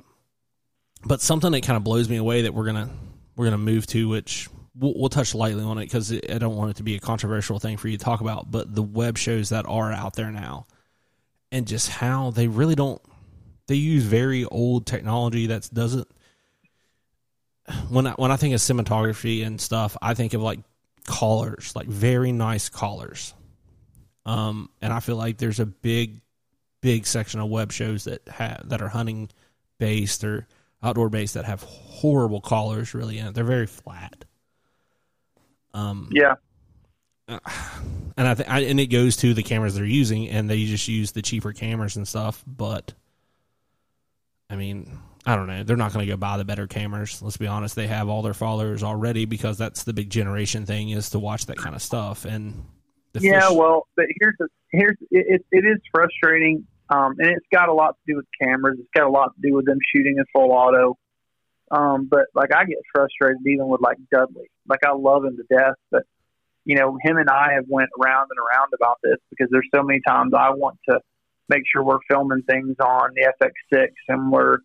But 1.05 1.21
something 1.21 1.53
that 1.53 1.63
kind 1.63 1.77
of 1.77 1.85
blows 1.85 2.09
me 2.09 2.17
away 2.17 2.43
that 2.43 2.55
we're 2.55 2.67
gonna 2.67 2.91
we're 3.37 3.47
gonna 3.47 3.59
move 3.59 3.87
to, 3.89 4.09
which 4.09 4.49
we'll, 4.75 4.95
we'll 4.97 5.09
touch 5.09 5.35
lightly 5.35 5.63
on 5.63 5.79
it 5.79 5.85
because 5.85 6.13
I 6.13 6.39
don't 6.39 6.57
want 6.57 6.71
it 6.71 6.77
to 6.77 6.83
be 6.83 6.95
a 6.97 7.01
controversial 7.01 7.59
thing 7.59 7.77
for 7.77 7.89
you 7.89 7.99
to 7.99 8.05
talk 8.05 8.21
about. 8.21 8.51
But 8.51 8.75
the 8.75 8.83
web 8.83 9.19
shows 9.19 9.51
that 9.51 9.67
are 9.67 9.93
out 9.93 10.15
there 10.15 10.31
now, 10.31 10.67
and 11.51 11.67
just 11.67 11.89
how 11.89 12.31
they 12.31 12.49
really 12.49 12.75
don't 12.75 13.01
they 13.67 13.75
use 13.75 14.05
very 14.05 14.45
old 14.45 14.87
technology 14.87 15.47
that 15.47 15.69
doesn't 15.73 16.09
when 17.89 18.07
I, 18.07 18.13
when 18.13 18.31
I 18.31 18.37
think 18.37 18.55
of 18.55 18.61
cinematography 18.61 19.47
and 19.47 19.61
stuff, 19.61 19.97
I 20.03 20.15
think 20.15 20.35
of 20.35 20.43
like 20.43 20.61
collars, 21.05 21.75
like 21.75 21.87
very 21.87 22.33
nice 22.33 22.69
collars. 22.69 23.35
Um, 24.27 24.71
and 24.81 24.93
I 24.93 25.01
feel 25.01 25.17
like 25.17 25.39
there's 25.39 25.61
a 25.61 25.67
big, 25.67 26.21
big 26.81 27.07
section 27.07 27.41
of 27.41 27.49
web 27.49 27.73
shows 27.73 28.05
that 28.05 28.27
have 28.29 28.69
that 28.69 28.83
are 28.83 28.89
hunting 28.89 29.31
based 29.79 30.25
or 30.25 30.47
outdoor 30.83 31.09
based 31.09 31.35
that 31.35 31.45
have 31.45 31.63
horrible 31.63 32.41
collars 32.41 32.95
really 32.95 33.19
in 33.19 33.27
it. 33.29 33.35
They're 33.35 33.45
very 33.45 33.67
flat. 33.67 34.25
Um, 35.75 36.09
Yeah. 36.13 36.35
and 37.29 37.41
I 38.29 38.35
think 38.35 38.49
and 38.51 38.81
it 38.81 38.89
goes 38.89 39.17
to 39.19 39.33
the 39.33 39.43
cameras 39.43 39.75
they're 39.75 39.85
using, 39.85 40.29
and 40.29 40.51
they 40.51 40.65
just 40.65 40.89
use 40.89 41.13
the 41.13 41.23
cheaper 41.23 41.53
cameras 41.53 41.97
and 41.97 42.07
stuff. 42.07 42.43
But 42.47 42.93
I 44.51 44.57
mean, 44.57 44.99
I 45.25 45.37
don't 45.37 45.47
know. 45.47 45.63
They're 45.63 45.77
not 45.77 45.93
going 45.93 46.05
to 46.05 46.13
go 46.13 46.17
buy 46.17 46.37
the 46.37 46.45
better 46.45 46.67
cameras. 46.67 47.23
Let's 47.23 47.37
be 47.37 47.47
honest. 47.47 47.77
They 47.77 47.87
have 47.87 48.09
all 48.09 48.23
their 48.23 48.35
followers 48.35 48.83
already 48.83 49.25
because 49.25 49.57
that's 49.57 49.85
the 49.85 49.93
big 49.93 50.11
generation 50.11 50.67
thing 50.67 50.91
is 50.91 51.11
to 51.11 51.19
watch 51.19 51.47
that 51.47 51.57
kind 51.57 51.75
of 51.77 51.81
stuff. 51.81 52.25
And 52.25 52.65
Yeah, 53.15 53.49
fish- 53.49 53.57
well, 53.57 53.87
but 53.97 54.07
here's 54.19 54.35
the 54.39 54.49
here's 54.73 54.97
it, 55.11 55.45
it 55.53 55.65
is 55.65 55.79
frustrating, 55.93 56.67
um, 56.93 57.15
and 57.19 57.29
it's 57.31 57.47
got 57.51 57.71
a 57.71 57.73
lot 57.73 57.97
to 57.97 58.13
do 58.13 58.17
with 58.17 58.27
cameras. 58.41 58.77
It's 58.79 58.91
got 58.95 59.07
a 59.07 59.11
lot 59.11 59.35
to 59.35 59.49
do 59.49 59.55
with 59.55 59.65
them 59.65 59.79
shooting 59.95 60.17
in 60.19 60.25
full 60.33 60.53
auto. 60.53 60.99
Um, 61.71 62.07
but 62.11 62.27
like 62.35 62.53
I 62.55 62.65
get 62.65 62.79
frustrated 62.95 63.39
even 63.47 63.69
with 63.69 63.81
like 63.81 63.97
Dudley. 64.13 64.51
Like 64.69 64.81
I 64.85 64.93
love 64.93 65.25
him 65.25 65.39
to 65.39 65.45
death, 65.57 65.77
but 65.91 66.03
you 66.65 66.77
know 66.77 66.99
him 67.03 67.17
and 67.17 67.31
I 67.31 67.55
have 67.55 67.65
went 67.67 67.89
around 67.99 68.29
and 68.31 68.39
around 68.39 68.73
about 68.75 68.99
this 69.03 69.17
because 69.31 69.49
there's 69.51 69.69
so 69.75 69.83
many 69.83 70.01
times 70.07 70.35
I 70.37 70.51
want 70.51 70.79
to 70.91 71.01
make 71.49 71.63
sure 71.73 71.83
we're 71.83 71.99
filming 72.11 72.43
things 72.43 72.77
on 72.79 73.11
the 73.15 73.33
FX6 73.43 73.89
and 74.09 74.31
we're 74.31 74.59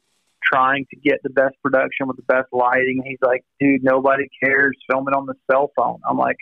trying 0.43 0.85
to 0.91 0.99
get 0.99 1.19
the 1.23 1.29
best 1.29 1.55
production 1.63 2.07
with 2.07 2.17
the 2.17 2.23
best 2.23 2.47
lighting. 2.51 2.99
And 2.99 3.07
he's 3.07 3.17
like, 3.21 3.43
dude, 3.59 3.83
nobody 3.83 4.27
cares. 4.43 4.77
Film 4.91 5.07
it 5.07 5.15
on 5.15 5.25
the 5.25 5.33
cell 5.49 5.71
phone. 5.77 5.99
I'm 6.07 6.17
like, 6.17 6.37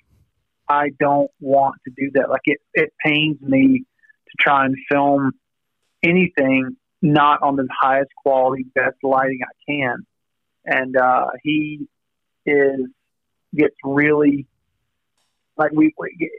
I 0.67 0.89
don't 0.99 1.31
want 1.39 1.75
to 1.85 1.93
do 1.95 2.11
that. 2.15 2.29
Like 2.29 2.41
it, 2.45 2.59
it 2.73 2.91
pains 3.05 3.37
me 3.41 3.79
to 3.79 4.33
try 4.39 4.65
and 4.65 4.75
film 4.91 5.31
anything 6.05 6.77
not 7.01 7.41
on 7.43 7.55
the 7.55 7.67
highest 7.81 8.11
quality, 8.15 8.65
best 8.73 8.97
lighting 9.03 9.39
I 9.43 9.71
can. 9.71 10.05
And 10.65 10.97
uh, 10.97 11.27
he 11.43 11.87
is 12.45 12.87
gets 13.55 13.75
really 13.83 14.47
like 15.57 15.71
we. 15.71 15.93
we 15.97 16.31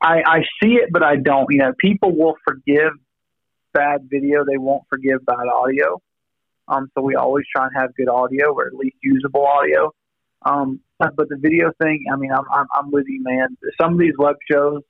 I, 0.00 0.22
I 0.24 0.38
see 0.62 0.74
it, 0.74 0.90
but 0.92 1.02
I 1.02 1.16
don't. 1.16 1.46
You 1.50 1.58
know, 1.58 1.72
people 1.78 2.16
will 2.16 2.36
forgive 2.46 2.92
bad 3.72 4.08
video; 4.08 4.44
they 4.44 4.56
won't 4.56 4.84
forgive 4.88 5.24
bad 5.26 5.46
audio. 5.52 6.00
Um, 6.68 6.90
so 6.94 7.02
we 7.02 7.14
always 7.16 7.46
try 7.54 7.66
and 7.66 7.74
have 7.76 7.94
good 7.96 8.08
audio, 8.08 8.52
or 8.52 8.66
at 8.66 8.74
least 8.74 8.96
usable 9.02 9.46
audio. 9.46 9.92
Um, 10.42 10.80
but 10.98 11.16
the 11.16 11.38
video 11.40 11.72
thing, 11.80 12.04
I 12.12 12.16
mean, 12.16 12.30
I'm, 12.32 12.44
I'm, 12.52 12.66
I'm 12.74 12.90
with 12.90 13.06
you, 13.08 13.22
man. 13.22 13.56
Some 13.80 13.94
of 13.94 13.98
these 13.98 14.14
web 14.18 14.36
shows, 14.50 14.82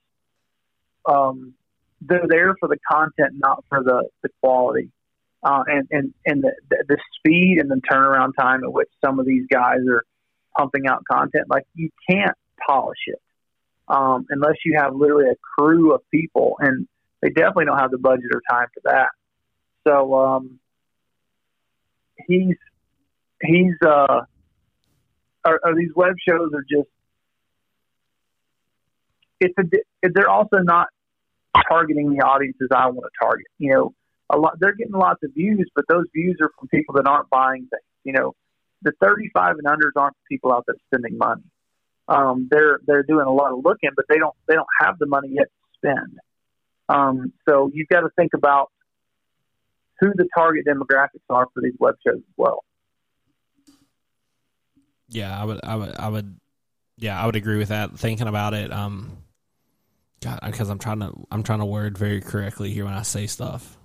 um, 1.07 1.55
they're 2.01 2.27
there 2.29 2.55
for 2.59 2.69
the 2.69 2.79
content, 2.91 3.35
not 3.35 3.65
for 3.69 3.83
the, 3.83 4.09
the 4.23 4.29
quality. 4.41 4.91
Uh, 5.43 5.63
and, 5.67 5.87
and, 5.91 6.15
and 6.27 6.43
the, 6.43 6.53
the 6.89 6.97
speed 7.17 7.59
and 7.59 7.71
the 7.71 7.81
turnaround 7.91 8.33
time 8.39 8.65
at 8.65 8.73
which 8.73 8.89
some 9.05 9.21
of 9.21 9.27
these 9.27 9.47
guys 9.51 9.79
are 9.89 10.05
pumping 10.57 10.87
out 10.89 11.05
content, 11.11 11.49
like 11.49 11.65
you 11.75 11.91
can't 12.09 12.37
polish 12.67 12.99
it. 13.07 13.21
Um, 13.87 14.27
unless 14.31 14.57
you 14.65 14.77
have 14.77 14.95
literally 14.95 15.31
a 15.31 15.37
crew 15.37 15.95
of 15.95 16.03
people 16.11 16.57
and 16.61 16.87
they 17.23 17.31
definitely 17.31 17.67
don't 17.67 17.79
have 17.79 17.91
the 17.91 17.99
budget 17.99 18.27
or 18.33 18.43
time 18.51 18.67
for 18.75 18.81
that. 18.85 19.09
So, 19.87 20.15
um, 20.15 20.59
he's, 22.27 22.57
he's, 23.43 23.75
uh, 23.83 24.23
are, 25.45 25.61
are 25.65 25.75
these 25.75 25.91
web 25.95 26.17
shows 26.27 26.53
are 26.53 26.65
just 26.69 26.89
it's 29.41 29.55
a 29.59 30.09
they're 30.15 30.29
also 30.29 30.59
not 30.59 30.89
targeting 31.69 32.11
the 32.15 32.25
audiences 32.25 32.69
I 32.75 32.87
want 32.87 33.01
to 33.01 33.25
target. 33.25 33.47
You 33.59 33.75
know, 33.75 33.95
a 34.31 34.39
lot 34.39 34.59
they're 34.61 34.75
getting 34.75 34.95
lots 34.95 35.23
of 35.23 35.33
views, 35.35 35.71
but 35.75 35.85
those 35.89 36.05
views 36.15 36.37
are 36.41 36.51
from 36.59 36.69
people 36.69 36.95
that 36.97 37.07
aren't 37.07 37.31
buying 37.31 37.63
things. 37.63 37.83
You 38.05 38.13
know, 38.13 38.35
the 38.83 38.93
35 39.01 39.57
and 39.59 39.67
unders 39.67 39.97
aren't 39.97 40.17
people 40.31 40.53
out 40.53 40.65
there 40.67 40.77
spending 40.87 41.19
money. 41.19 41.43
Um, 42.09 42.49
they're 42.51 42.81
they're 42.87 43.03
doing 43.03 43.27
a 43.27 43.33
lot 43.33 43.53
of 43.53 43.65
looking, 43.65 43.91
but 43.97 44.07
they 44.09 44.19
don't 44.19 44.35
they 44.47 44.55
don't 44.55 44.69
have 44.81 44.99
the 44.99 45.07
money 45.07 45.29
yet 45.33 45.47
to 45.47 45.79
spend. 45.79 46.19
Um, 46.89 47.33
so 47.49 47.71
you've 47.73 47.89
got 47.89 48.01
to 48.01 48.09
think 48.17 48.33
about 48.35 48.71
who 50.01 50.13
the 50.15 50.27
target 50.37 50.65
demographics 50.67 51.29
are 51.29 51.47
for 51.53 51.61
these 51.63 51.75
web 51.79 51.97
shows 52.07 52.17
as 52.19 52.35
well. 52.37 52.65
Yeah, 55.09 55.39
I 55.41 55.45
would, 55.45 55.61
I 55.63 55.77
would, 55.77 55.97
I 55.97 56.09
would, 56.09 56.37
yeah, 56.99 57.21
I 57.21 57.27
would 57.27 57.37
agree 57.37 57.59
with 57.59 57.69
that. 57.69 57.99
Thinking 57.99 58.29
about 58.29 58.55
it, 58.55 58.73
um, 58.73 59.19
God, 60.21 60.41
because 60.45 60.69
I'm 60.69 60.79
trying 60.79 61.01
to, 61.01 61.13
I'm 61.31 61.43
trying 61.43 61.61
to 61.61 61.65
word 61.65 61.97
very 61.97 62.21
correctly 62.21 62.73
here 62.73 62.85
when 62.85 62.95
I 62.95 63.03
say 63.03 63.27
stuff. 63.27 63.77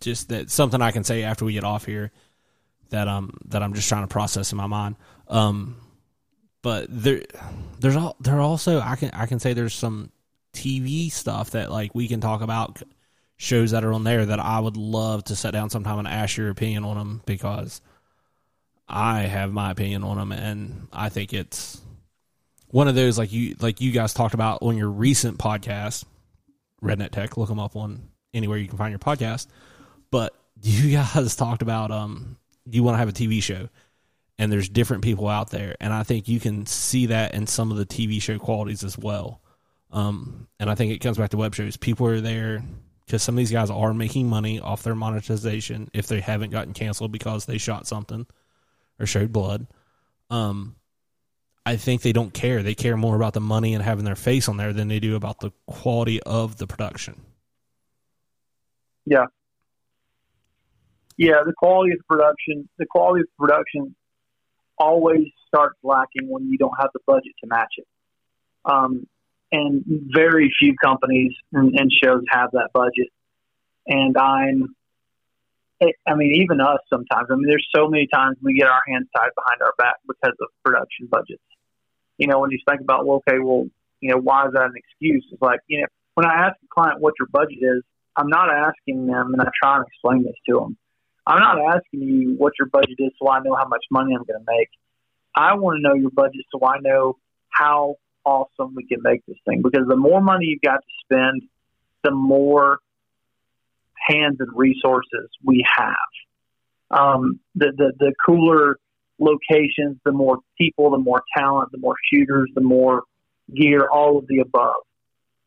Just 0.00 0.28
that 0.28 0.50
something 0.50 0.80
I 0.80 0.90
can 0.90 1.04
say 1.04 1.22
after 1.22 1.44
we 1.44 1.52
get 1.52 1.64
off 1.64 1.84
here 1.84 2.12
that 2.90 3.08
um 3.08 3.36
that 3.46 3.62
I'm 3.62 3.74
just 3.74 3.88
trying 3.88 4.02
to 4.02 4.08
process 4.08 4.52
in 4.52 4.58
my 4.58 4.66
mind. 4.66 4.96
Um, 5.28 5.76
but 6.60 6.86
there, 6.88 7.22
there's 7.80 7.96
all 7.96 8.16
there 8.20 8.40
also 8.40 8.80
I 8.80 8.96
can 8.96 9.10
I 9.12 9.26
can 9.26 9.38
say 9.40 9.52
there's 9.52 9.74
some 9.74 10.10
TV 10.52 11.10
stuff 11.10 11.50
that 11.50 11.70
like 11.70 11.94
we 11.94 12.08
can 12.08 12.20
talk 12.20 12.42
about 12.42 12.82
shows 13.36 13.72
that 13.72 13.84
are 13.84 13.92
on 13.92 14.04
there 14.04 14.26
that 14.26 14.38
I 14.38 14.60
would 14.60 14.76
love 14.76 15.24
to 15.24 15.36
sit 15.36 15.52
down 15.52 15.70
sometime 15.70 15.98
and 15.98 16.06
ask 16.06 16.36
your 16.36 16.50
opinion 16.50 16.84
on 16.84 16.96
them 16.96 17.22
because 17.26 17.80
I 18.88 19.22
have 19.22 19.52
my 19.52 19.70
opinion 19.70 20.04
on 20.04 20.18
them, 20.18 20.32
and 20.32 20.88
I 20.92 21.08
think 21.08 21.32
it's 21.32 21.80
one 22.72 22.88
of 22.88 22.94
those 22.94 23.18
like 23.18 23.32
you 23.32 23.54
like 23.60 23.80
you 23.80 23.92
guys 23.92 24.14
talked 24.14 24.34
about 24.34 24.62
on 24.62 24.76
your 24.76 24.88
recent 24.88 25.38
podcast, 25.38 26.04
Redneck 26.82 27.10
Tech. 27.10 27.36
Look 27.36 27.48
them 27.48 27.60
up 27.60 27.76
on 27.76 28.08
anywhere 28.34 28.58
you 28.58 28.66
can 28.66 28.78
find 28.78 28.90
your 28.90 28.98
podcast. 28.98 29.46
But 30.10 30.34
you 30.62 30.90
guys 30.90 31.36
talked 31.36 31.62
about 31.62 31.92
um 31.92 32.36
you 32.68 32.82
want 32.82 32.94
to 32.94 32.98
have 32.98 33.08
a 33.08 33.12
TV 33.12 33.42
show, 33.42 33.68
and 34.38 34.50
there's 34.50 34.68
different 34.68 35.04
people 35.04 35.28
out 35.28 35.50
there, 35.50 35.76
and 35.80 35.92
I 35.92 36.02
think 36.02 36.28
you 36.28 36.40
can 36.40 36.66
see 36.66 37.06
that 37.06 37.34
in 37.34 37.46
some 37.46 37.70
of 37.70 37.76
the 37.76 37.86
TV 37.86 38.20
show 38.20 38.38
qualities 38.38 38.82
as 38.82 38.98
well. 38.98 39.40
Um, 39.90 40.48
and 40.58 40.70
I 40.70 40.74
think 40.74 40.92
it 40.92 41.00
comes 41.00 41.18
back 41.18 41.30
to 41.30 41.36
web 41.36 41.54
shows. 41.54 41.76
People 41.76 42.06
are 42.06 42.22
there 42.22 42.64
because 43.04 43.22
some 43.22 43.34
of 43.34 43.38
these 43.38 43.52
guys 43.52 43.68
are 43.68 43.92
making 43.92 44.30
money 44.30 44.58
off 44.58 44.82
their 44.82 44.94
monetization 44.94 45.90
if 45.92 46.06
they 46.06 46.20
haven't 46.20 46.50
gotten 46.50 46.72
canceled 46.72 47.12
because 47.12 47.44
they 47.44 47.58
shot 47.58 47.86
something 47.86 48.26
or 48.98 49.04
showed 49.04 49.30
blood. 49.30 49.66
Um, 50.30 50.76
I 51.64 51.76
think 51.76 52.02
they 52.02 52.12
don't 52.12 52.34
care. 52.34 52.62
They 52.62 52.74
care 52.74 52.96
more 52.96 53.14
about 53.14 53.34
the 53.34 53.40
money 53.40 53.74
and 53.74 53.82
having 53.82 54.04
their 54.04 54.16
face 54.16 54.48
on 54.48 54.56
there 54.56 54.72
than 54.72 54.88
they 54.88 54.98
do 54.98 55.14
about 55.14 55.40
the 55.40 55.52
quality 55.66 56.20
of 56.22 56.56
the 56.56 56.66
production. 56.66 57.20
Yeah. 59.04 59.26
Yeah, 61.16 61.42
the 61.44 61.52
quality 61.56 61.92
of 61.92 61.98
the 61.98 62.04
production, 62.04 62.68
the 62.78 62.86
quality 62.86 63.20
of 63.20 63.26
the 63.26 63.46
production 63.46 63.94
always 64.76 65.28
starts 65.46 65.78
lacking 65.82 66.28
when 66.28 66.48
you 66.50 66.58
don't 66.58 66.74
have 66.80 66.90
the 66.94 67.00
budget 67.06 67.32
to 67.42 67.46
match 67.46 67.74
it. 67.76 67.86
Um, 68.64 69.06
and 69.52 69.84
very 69.86 70.52
few 70.58 70.74
companies 70.82 71.32
and, 71.52 71.78
and 71.78 71.92
shows 72.02 72.22
have 72.30 72.50
that 72.52 72.70
budget. 72.72 73.08
And 73.86 74.16
I'm 74.16 74.74
I 76.06 76.14
mean, 76.14 76.42
even 76.42 76.60
us 76.60 76.78
sometimes. 76.88 77.28
I 77.30 77.34
mean, 77.34 77.46
there's 77.46 77.66
so 77.74 77.88
many 77.88 78.06
times 78.12 78.36
we 78.42 78.54
get 78.58 78.68
our 78.68 78.80
hands 78.88 79.08
tied 79.16 79.30
behind 79.34 79.62
our 79.62 79.74
back 79.78 79.96
because 80.06 80.36
of 80.40 80.48
production 80.64 81.06
budgets. 81.10 81.42
You 82.18 82.26
know, 82.26 82.40
when 82.40 82.50
you 82.50 82.58
think 82.68 82.80
about, 82.80 83.06
well, 83.06 83.22
okay, 83.26 83.38
well, 83.38 83.66
you 84.00 84.10
know, 84.10 84.18
why 84.18 84.46
is 84.46 84.52
that 84.52 84.64
an 84.64 84.74
excuse? 84.76 85.26
It's 85.32 85.42
like, 85.42 85.60
you 85.66 85.80
know, 85.80 85.86
when 86.14 86.26
I 86.26 86.46
ask 86.46 86.56
a 86.62 86.68
client 86.72 87.00
what 87.00 87.14
your 87.18 87.28
budget 87.32 87.58
is, 87.60 87.82
I'm 88.16 88.28
not 88.28 88.50
asking 88.50 89.06
them, 89.06 89.32
and 89.32 89.40
I 89.40 89.48
try 89.62 89.76
and 89.76 89.86
explain 89.86 90.24
this 90.24 90.36
to 90.48 90.60
them. 90.60 90.76
I'm 91.26 91.38
not 91.38 91.58
asking 91.76 92.02
you 92.02 92.34
what 92.36 92.52
your 92.58 92.68
budget 92.68 92.96
is 92.98 93.12
so 93.18 93.30
I 93.30 93.40
know 93.40 93.54
how 93.54 93.66
much 93.66 93.84
money 93.90 94.14
I'm 94.14 94.24
going 94.24 94.44
to 94.44 94.46
make. 94.46 94.68
I 95.34 95.54
want 95.54 95.78
to 95.78 95.82
know 95.82 95.94
your 95.94 96.10
budget 96.10 96.44
so 96.52 96.64
I 96.66 96.78
know 96.80 97.16
how 97.50 97.96
awesome 98.24 98.74
we 98.74 98.86
can 98.86 99.00
make 99.02 99.24
this 99.26 99.38
thing. 99.46 99.62
Because 99.62 99.86
the 99.88 99.96
more 99.96 100.20
money 100.20 100.46
you've 100.46 100.62
got 100.62 100.78
to 100.78 100.92
spend, 101.04 101.42
the 102.02 102.10
more 102.10 102.80
hands 104.06 104.36
and 104.40 104.48
resources 104.54 105.28
we 105.44 105.64
have. 105.76 105.96
Um, 106.90 107.40
the, 107.54 107.72
the, 107.76 107.92
the 107.98 108.14
cooler 108.24 108.78
locations, 109.18 109.98
the 110.04 110.12
more 110.12 110.38
people, 110.58 110.90
the 110.90 110.98
more 110.98 111.22
talent, 111.36 111.70
the 111.72 111.78
more 111.78 111.94
shooters, 112.12 112.50
the 112.54 112.60
more 112.60 113.02
gear, 113.54 113.88
all 113.90 114.18
of 114.18 114.26
the 114.26 114.40
above. 114.40 114.74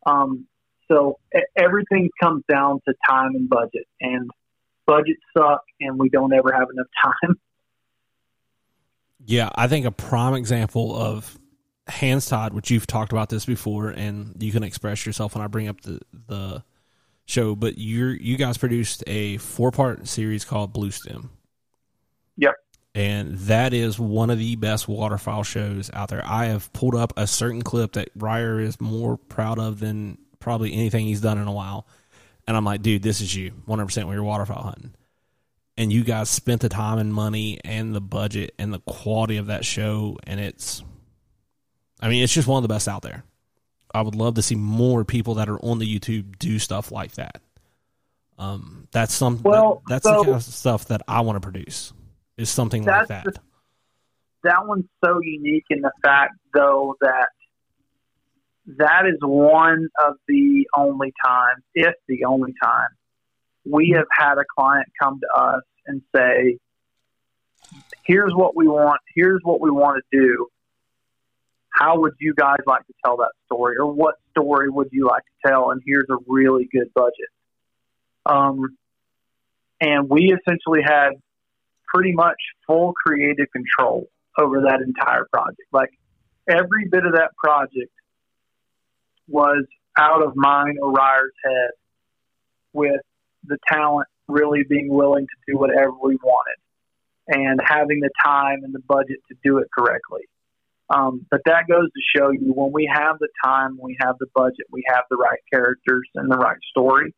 Um, 0.05 0.47
so 0.91 1.19
everything 1.57 2.09
comes 2.21 2.43
down 2.49 2.79
to 2.87 2.93
time 3.07 3.35
and 3.35 3.49
budget, 3.49 3.87
and 3.99 4.29
budgets 4.85 5.21
suck, 5.35 5.61
and 5.79 5.97
we 5.97 6.09
don't 6.09 6.33
ever 6.33 6.51
have 6.51 6.67
enough 6.73 6.87
time. 7.03 7.35
Yeah, 9.27 9.49
I 9.55 9.67
think 9.67 9.87
a 9.87 9.91
prime 9.91 10.35
example 10.35 10.95
of 10.95 11.39
hands 11.87 12.27
tied, 12.27 12.53
which 12.53 12.69
you've 12.69 12.85
talked 12.85 13.11
about 13.11 13.29
this 13.29 13.43
before, 13.43 13.89
and 13.89 14.35
you 14.39 14.51
can 14.51 14.61
express 14.61 15.03
yourself 15.03 15.33
when 15.33 15.43
I 15.43 15.47
bring 15.47 15.67
up 15.67 15.81
the 15.81 15.99
the 16.27 16.63
show, 17.25 17.55
but 17.55 17.77
you 17.77 18.07
you 18.07 18.37
guys 18.37 18.57
produced 18.57 19.03
a 19.07 19.37
four 19.37 19.71
part 19.71 20.07
series 20.07 20.45
called 20.45 20.73
Bluestem. 20.73 21.29
Yep. 22.37 22.53
And 22.93 23.37
that 23.39 23.73
is 23.73 23.99
one 23.99 24.29
of 24.29 24.39
the 24.39 24.55
best 24.55 24.87
waterfowl 24.87 25.43
shows 25.43 25.91
out 25.93 26.09
there. 26.09 26.23
I 26.25 26.45
have 26.45 26.71
pulled 26.71 26.95
up 26.95 27.13
a 27.17 27.27
certain 27.27 27.61
clip 27.61 27.93
that 27.93 28.09
Ryer 28.15 28.59
is 28.59 28.79
more 28.79 29.17
proud 29.17 29.59
of 29.59 29.79
than 29.79 30.17
probably 30.39 30.73
anything 30.73 31.05
he's 31.05 31.19
done 31.19 31.37
in 31.37 31.47
a 31.47 31.51
while. 31.51 31.87
And 32.47 32.55
I'm 32.55 32.63
like, 32.63 32.81
dude, 32.81 33.01
this 33.01 33.19
is 33.19 33.35
you 33.35 33.51
100% 33.67 34.05
when 34.05 34.13
you're 34.15 34.23
waterfowl 34.23 34.63
hunting. 34.63 34.93
And 35.77 35.91
you 35.91 36.05
guys 36.05 36.29
spent 36.29 36.61
the 36.61 36.69
time 36.69 36.99
and 36.99 37.13
money 37.13 37.59
and 37.65 37.93
the 37.93 37.99
budget 37.99 38.53
and 38.57 38.73
the 38.73 38.79
quality 38.79 39.37
of 39.37 39.47
that 39.47 39.65
show. 39.65 40.17
And 40.23 40.39
it's, 40.39 40.81
I 41.99 42.07
mean, 42.07 42.23
it's 42.23 42.33
just 42.33 42.47
one 42.47 42.63
of 42.63 42.67
the 42.67 42.73
best 42.73 42.87
out 42.87 43.01
there. 43.01 43.25
I 43.95 44.01
would 44.01 44.15
love 44.15 44.35
to 44.35 44.41
see 44.41 44.55
more 44.55 45.05
people 45.05 45.35
that 45.35 45.47
are 45.47 45.57
on 45.59 45.79
the 45.79 45.87
YouTube 45.87 46.37
do 46.37 46.59
stuff 46.59 46.91
like 46.91 47.13
that. 47.13 47.41
Um, 48.37 48.89
that's 48.91 49.13
some. 49.13 49.41
Well, 49.41 49.81
that, 49.87 50.03
that's 50.03 50.03
so 50.03 50.17
the 50.17 50.23
kind 50.23 50.35
of 50.35 50.43
stuff 50.43 50.85
that 50.87 51.01
I 51.07 51.21
want 51.21 51.37
to 51.37 51.39
produce. 51.39 51.93
Is 52.37 52.49
something 52.49 52.83
like 52.83 53.07
that. 53.07 53.23
The, 53.23 53.39
that 54.43 54.67
one's 54.67 54.83
so 55.03 55.21
unique 55.21 55.63
in 55.69 55.79
the 55.79 55.93
fact, 56.03 56.33
though, 56.53 56.97
that 56.99 57.29
that 58.77 59.05
is 59.05 59.17
one 59.21 59.87
of 60.05 60.15
the 60.27 60.67
only 60.75 61.13
times, 61.25 61.63
if 61.73 61.93
the 62.09 62.25
only 62.25 62.53
time, 62.61 62.89
we 63.63 63.93
have 63.95 64.07
had 64.11 64.37
a 64.37 64.43
client 64.57 64.87
come 65.01 65.21
to 65.21 65.41
us 65.41 65.61
and 65.87 66.01
say, 66.13 66.57
"Here's 68.03 68.33
what 68.33 68.57
we 68.57 68.67
want. 68.67 68.99
Here's 69.15 69.39
what 69.43 69.61
we 69.61 69.71
want 69.71 70.03
to 70.11 70.19
do 70.19 70.49
how 71.75 71.99
would 71.99 72.13
you 72.19 72.33
guys 72.33 72.59
like 72.65 72.85
to 72.87 72.93
tell 73.03 73.17
that 73.17 73.31
story 73.45 73.75
or 73.77 73.91
what 73.91 74.15
story 74.31 74.69
would 74.69 74.89
you 74.91 75.07
like 75.07 75.23
to 75.23 75.49
tell? 75.49 75.71
And 75.71 75.81
here's 75.85 76.07
a 76.09 76.17
really 76.27 76.69
good 76.71 76.93
budget. 76.93 77.29
Um, 78.25 78.77
and 79.81 80.09
we 80.09 80.33
essentially 80.33 80.81
had 80.83 81.11
pretty 81.93 82.13
much 82.13 82.37
full 82.65 82.93
creative 83.05 83.47
control 83.51 84.07
over 84.37 84.61
that 84.61 84.81
entire 84.81 85.25
project. 85.31 85.61
Like 85.71 85.89
every 86.47 86.87
bit 86.89 87.05
of 87.05 87.13
that 87.13 87.31
project 87.35 87.91
was 89.27 89.65
out 89.97 90.23
of 90.23 90.33
mine 90.35 90.77
or 90.81 90.91
Ryer's 90.91 91.33
head 91.43 91.71
with 92.73 93.01
the 93.43 93.57
talent 93.67 94.07
really 94.27 94.63
being 94.67 94.87
willing 94.89 95.25
to 95.25 95.51
do 95.51 95.57
whatever 95.57 95.91
we 95.91 96.17
wanted 96.23 96.55
and 97.27 97.59
having 97.63 97.99
the 97.99 98.09
time 98.23 98.63
and 98.63 98.73
the 98.73 98.81
budget 98.87 99.17
to 99.29 99.37
do 99.43 99.57
it 99.57 99.67
correctly. 99.77 100.21
Um, 100.89 101.25
but 101.31 101.41
that 101.45 101.67
goes 101.67 101.85
to 101.85 102.01
show 102.15 102.29
you 102.29 102.53
when 102.53 102.71
we 102.71 102.89
have 102.93 103.17
the 103.19 103.27
time, 103.43 103.79
we 103.81 103.97
have 104.01 104.17
the 104.19 104.27
budget, 104.35 104.67
we 104.71 104.83
have 104.87 105.03
the 105.09 105.15
right 105.15 105.39
characters 105.51 106.07
and 106.13 106.31
the 106.31 106.37
right 106.37 106.59
story, 106.69 107.13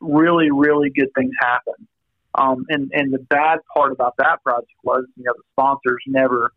really, 0.00 0.50
really 0.50 0.90
good 0.90 1.08
things 1.14 1.32
happen. 1.40 1.86
Um, 2.34 2.64
and, 2.68 2.90
and 2.94 3.12
the 3.12 3.18
bad 3.18 3.58
part 3.74 3.92
about 3.92 4.14
that 4.18 4.42
project 4.42 4.72
was, 4.84 5.04
you 5.16 5.24
know, 5.24 5.32
the 5.36 5.42
sponsors 5.52 6.02
never 6.06 6.52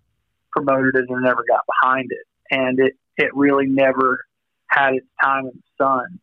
promoted 0.52 0.96
it 0.96 1.06
and 1.10 1.24
never 1.24 1.44
got 1.48 1.66
behind 1.66 2.10
it. 2.12 2.26
And 2.50 2.80
it, 2.80 2.94
it 3.18 3.36
really 3.36 3.66
never 3.66 4.24
had 4.68 4.94
its 4.94 5.08
time 5.22 5.48
in 5.48 5.52
the 5.54 5.84
sun. 5.84 6.20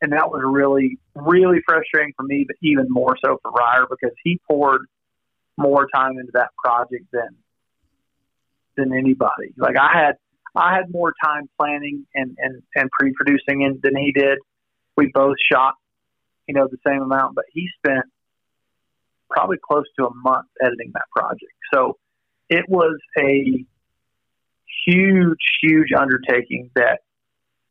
And 0.00 0.12
that 0.12 0.30
was 0.30 0.42
really, 0.44 0.98
really 1.14 1.58
frustrating 1.66 2.14
for 2.16 2.22
me, 2.22 2.44
but 2.46 2.56
even 2.62 2.86
more 2.88 3.16
so 3.22 3.38
for 3.42 3.50
Ryer 3.50 3.84
because 3.90 4.16
he 4.24 4.40
poured 4.48 4.86
more 5.58 5.86
time 5.94 6.12
into 6.12 6.32
that 6.32 6.50
project 6.62 7.04
than 7.12 7.36
than 8.80 8.96
anybody. 8.96 9.54
Like 9.56 9.76
I 9.78 9.96
had 9.96 10.16
I 10.56 10.74
had 10.74 10.90
more 10.90 11.12
time 11.24 11.48
planning 11.58 12.06
and, 12.14 12.36
and, 12.38 12.62
and 12.74 12.90
pre 12.90 13.12
producing 13.12 13.78
than 13.82 13.96
he 13.96 14.12
did. 14.12 14.38
We 14.96 15.10
both 15.14 15.36
shot, 15.50 15.74
you 16.48 16.54
know, 16.54 16.68
the 16.68 16.78
same 16.86 17.02
amount, 17.02 17.34
but 17.34 17.44
he 17.52 17.68
spent 17.78 18.06
probably 19.30 19.58
close 19.62 19.84
to 19.98 20.06
a 20.06 20.14
month 20.14 20.48
editing 20.60 20.90
that 20.94 21.04
project. 21.16 21.52
So 21.72 21.98
it 22.48 22.64
was 22.68 22.98
a 23.16 23.64
huge, 24.84 25.38
huge 25.62 25.92
undertaking 25.96 26.70
that 26.74 27.00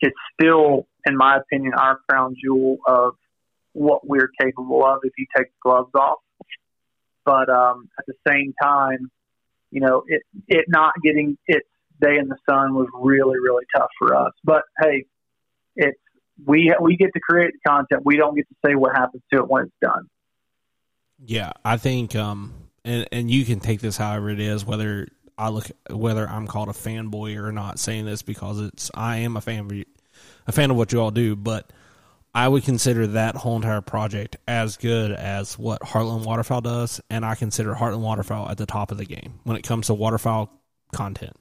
is 0.01 0.13
still, 0.33 0.87
in 1.05 1.17
my 1.17 1.37
opinion, 1.37 1.73
our 1.77 1.99
crown 2.07 2.35
jewel 2.41 2.77
of 2.87 3.15
what 3.73 4.07
we're 4.07 4.31
capable 4.41 4.85
of 4.85 4.99
if 5.03 5.11
you 5.17 5.25
take 5.35 5.47
the 5.47 5.59
gloves 5.61 5.91
off. 5.95 6.19
But 7.25 7.49
um, 7.49 7.89
at 7.99 8.05
the 8.07 8.13
same 8.25 8.53
time, 8.63 9.11
you 9.71 9.81
know, 9.81 10.03
it 10.07 10.23
it 10.47 10.65
not 10.67 10.93
getting 11.03 11.37
its 11.47 11.67
day 12.01 12.17
in 12.17 12.27
the 12.27 12.37
sun 12.49 12.75
was 12.75 12.87
really, 12.93 13.39
really 13.39 13.65
tough 13.75 13.89
for 13.97 14.15
us. 14.15 14.33
But 14.43 14.63
hey, 14.81 15.05
it's 15.75 15.99
we 16.45 16.73
we 16.81 16.95
get 16.95 17.13
to 17.13 17.19
create 17.19 17.53
the 17.53 17.69
content. 17.69 18.01
We 18.05 18.17
don't 18.17 18.35
get 18.35 18.47
to 18.49 18.55
say 18.65 18.75
what 18.75 18.95
happens 18.95 19.23
to 19.33 19.39
it 19.39 19.49
when 19.49 19.65
it's 19.65 19.73
done. 19.81 20.07
Yeah, 21.25 21.51
I 21.65 21.77
think, 21.77 22.15
um, 22.15 22.53
and 22.85 23.07
and 23.11 23.29
you 23.29 23.45
can 23.45 23.59
take 23.59 23.81
this 23.81 23.97
however 23.97 24.29
it 24.29 24.39
is, 24.39 24.65
whether 24.65 25.07
I 25.37 25.49
look 25.49 25.69
whether 25.89 26.27
I'm 26.27 26.47
called 26.47 26.69
a 26.69 26.73
fanboy 26.73 27.37
or 27.37 27.51
not, 27.51 27.79
saying 27.79 28.05
this 28.05 28.21
because 28.21 28.59
it's 28.59 28.89
I 28.93 29.17
am 29.17 29.37
a 29.37 29.41
fan 29.41 29.85
a 30.47 30.51
fan 30.51 30.71
of 30.71 30.77
what 30.77 30.91
you 30.91 31.01
all 31.01 31.11
do, 31.11 31.35
but 31.35 31.71
I 32.33 32.47
would 32.47 32.63
consider 32.63 33.07
that 33.07 33.35
whole 33.35 33.55
entire 33.55 33.81
project 33.81 34.37
as 34.47 34.77
good 34.77 35.11
as 35.11 35.57
what 35.57 35.81
Heartland 35.81 36.25
Waterfowl 36.25 36.61
does, 36.61 37.01
and 37.09 37.25
I 37.25 37.35
consider 37.35 37.73
Heartland 37.73 38.01
Waterfowl 38.01 38.49
at 38.49 38.57
the 38.57 38.67
top 38.67 38.91
of 38.91 38.97
the 38.97 39.05
game 39.05 39.39
when 39.43 39.57
it 39.57 39.63
comes 39.63 39.87
to 39.87 39.95
waterfowl 39.95 40.51
content. 40.93 41.35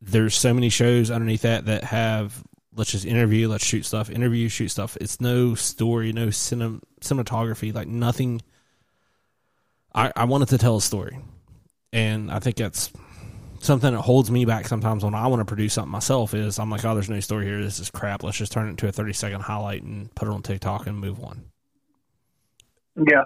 There's 0.00 0.34
so 0.34 0.52
many 0.52 0.68
shows 0.68 1.10
underneath 1.10 1.42
that 1.42 1.66
that 1.66 1.84
have 1.84 2.42
let's 2.74 2.90
just 2.90 3.04
interview, 3.04 3.48
let's 3.48 3.64
shoot 3.64 3.84
stuff, 3.84 4.10
interview, 4.10 4.48
shoot 4.48 4.68
stuff. 4.68 4.96
It's 5.00 5.20
no 5.20 5.54
story, 5.54 6.12
no 6.12 6.28
cinem- 6.28 6.80
cinematography, 7.00 7.72
like 7.72 7.88
nothing. 7.88 8.42
I, 9.94 10.10
I 10.16 10.24
wanted 10.24 10.48
to 10.48 10.58
tell 10.58 10.76
a 10.76 10.82
story, 10.82 11.18
and 11.92 12.30
I 12.30 12.40
think 12.40 12.56
that's 12.56 12.90
something 13.62 13.94
that 13.94 14.00
holds 14.00 14.30
me 14.30 14.44
back 14.44 14.66
sometimes 14.66 15.04
when 15.04 15.14
I 15.14 15.26
want 15.28 15.40
to 15.40 15.44
produce 15.44 15.74
something 15.74 15.90
myself 15.90 16.34
is 16.34 16.58
I'm 16.58 16.70
like, 16.70 16.84
oh, 16.84 16.94
there's 16.94 17.08
no 17.08 17.20
story 17.20 17.46
here. 17.46 17.62
This 17.62 17.78
is 17.78 17.90
crap. 17.90 18.22
Let's 18.22 18.36
just 18.36 18.52
turn 18.52 18.66
it 18.66 18.70
into 18.70 18.88
a 18.88 18.92
30 18.92 19.12
second 19.12 19.40
highlight 19.42 19.82
and 19.82 20.12
put 20.14 20.28
it 20.28 20.32
on 20.32 20.42
TikTok 20.42 20.86
and 20.86 20.98
move 20.98 21.22
on. 21.22 21.44
Yeah. 22.96 23.22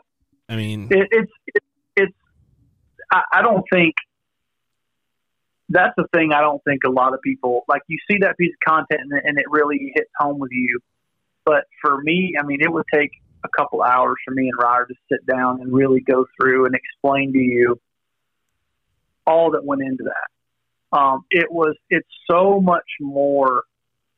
I 0.49 0.57
mean, 0.57 0.89
it, 0.91 1.09
it's, 1.11 1.32
it, 1.47 1.62
it's, 1.97 2.16
I, 3.11 3.22
I 3.32 3.43
don't 3.43 3.64
think 3.72 3.95
that's 5.68 5.95
the 5.97 6.07
thing. 6.14 6.32
I 6.32 6.41
don't 6.41 6.62
think 6.64 6.82
a 6.87 6.91
lot 6.91 7.14
of 7.14 7.20
people 7.22 7.64
like 7.66 7.82
you 7.89 7.99
see 8.09 8.18
that 8.20 8.37
piece 8.39 8.53
of 8.53 8.68
content 8.68 9.01
and, 9.03 9.20
and 9.24 9.39
it 9.39 9.47
really 9.49 9.93
hits 9.95 10.11
home 10.18 10.39
with 10.39 10.53
you. 10.53 10.80
But 11.45 11.64
for 11.80 12.01
me, 12.03 12.34
I 12.39 12.45
mean, 12.45 12.59
it 12.61 12.72
would 12.72 12.84
take 12.93 13.11
a 13.43 13.49
couple 13.57 13.82
hours 13.82 14.16
for 14.24 14.34
me 14.34 14.49
and 14.49 14.62
Ryder 14.62 14.87
to 14.87 14.95
sit 15.11 15.24
down 15.26 15.61
and 15.61 15.72
really 15.72 16.01
go 16.01 16.26
through 16.39 16.66
and 16.66 16.74
explain 16.74 17.32
to 17.32 17.39
you 17.39 17.80
all 19.26 19.50
that 19.52 19.64
went 19.64 19.82
into 19.82 20.04
that. 20.04 20.98
Um, 20.98 21.24
it 21.30 21.50
was 21.50 21.76
it's 21.90 22.08
so 22.30 22.60
much 22.60 22.86
more 23.00 23.64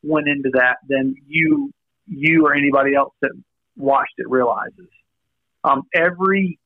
went 0.02 0.28
into 0.28 0.50
that 0.54 0.76
than 0.88 1.14
you 1.26 1.72
you 2.06 2.46
or 2.46 2.54
anybody 2.54 2.94
else 2.94 3.14
that 3.22 3.32
watched 3.76 4.14
it 4.18 4.28
realizes. 4.28 4.88
Um, 5.64 5.82
every 5.94 6.58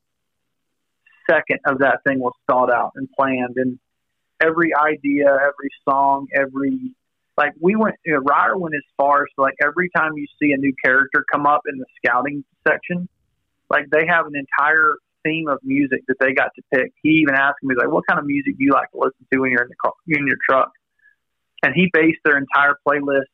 second 1.29 1.61
of 1.67 1.79
that 1.79 2.01
thing 2.07 2.19
was 2.19 2.35
thought 2.49 2.73
out 2.73 2.93
and 2.97 3.09
planned, 3.19 3.57
and 3.57 3.79
every 4.41 4.75
idea, 4.75 5.27
every 5.27 5.71
song, 5.89 6.27
every 6.35 6.93
like 7.37 7.53
we 7.61 7.77
went. 7.77 7.97
You 8.05 8.15
know, 8.15 8.21
Ryer 8.21 8.59
went 8.59 8.75
as 8.75 8.83
far 8.97 9.23
as 9.23 9.29
like 9.39 9.55
every 9.63 9.89
time 9.97 10.13
you 10.17 10.27
see 10.41 10.53
a 10.53 10.57
new 10.57 10.75
character 10.85 11.25
come 11.31 11.47
up 11.47 11.63
in 11.73 11.79
the 11.79 11.87
scouting 11.97 12.45
section, 12.67 13.09
like 13.71 13.87
they 13.91 14.07
have 14.07 14.27
an 14.27 14.35
entire 14.37 14.97
theme 15.25 15.49
of 15.49 15.59
music 15.63 16.03
that 16.09 16.17
they 16.21 16.33
got 16.33 16.51
to 16.57 16.63
pick. 16.73 16.93
He 17.03 17.11
even 17.23 17.35
asked 17.35 17.63
me 17.63 17.75
like, 17.77 17.91
"What 17.91 18.05
kind 18.07 18.19
of 18.19 18.27
music 18.27 18.57
do 18.59 18.65
you 18.65 18.73
like 18.73 18.91
to 18.91 18.99
listen 18.99 19.27
to 19.33 19.39
when 19.41 19.51
you're 19.51 19.63
in 19.63 19.69
the 19.69 19.77
car, 19.77 19.93
in 20.09 20.27
your 20.27 20.39
truck?" 20.49 20.71
And 21.63 21.75
he 21.75 21.91
based 21.93 22.21
their 22.25 22.39
entire 22.39 22.77
playlist 22.87 23.31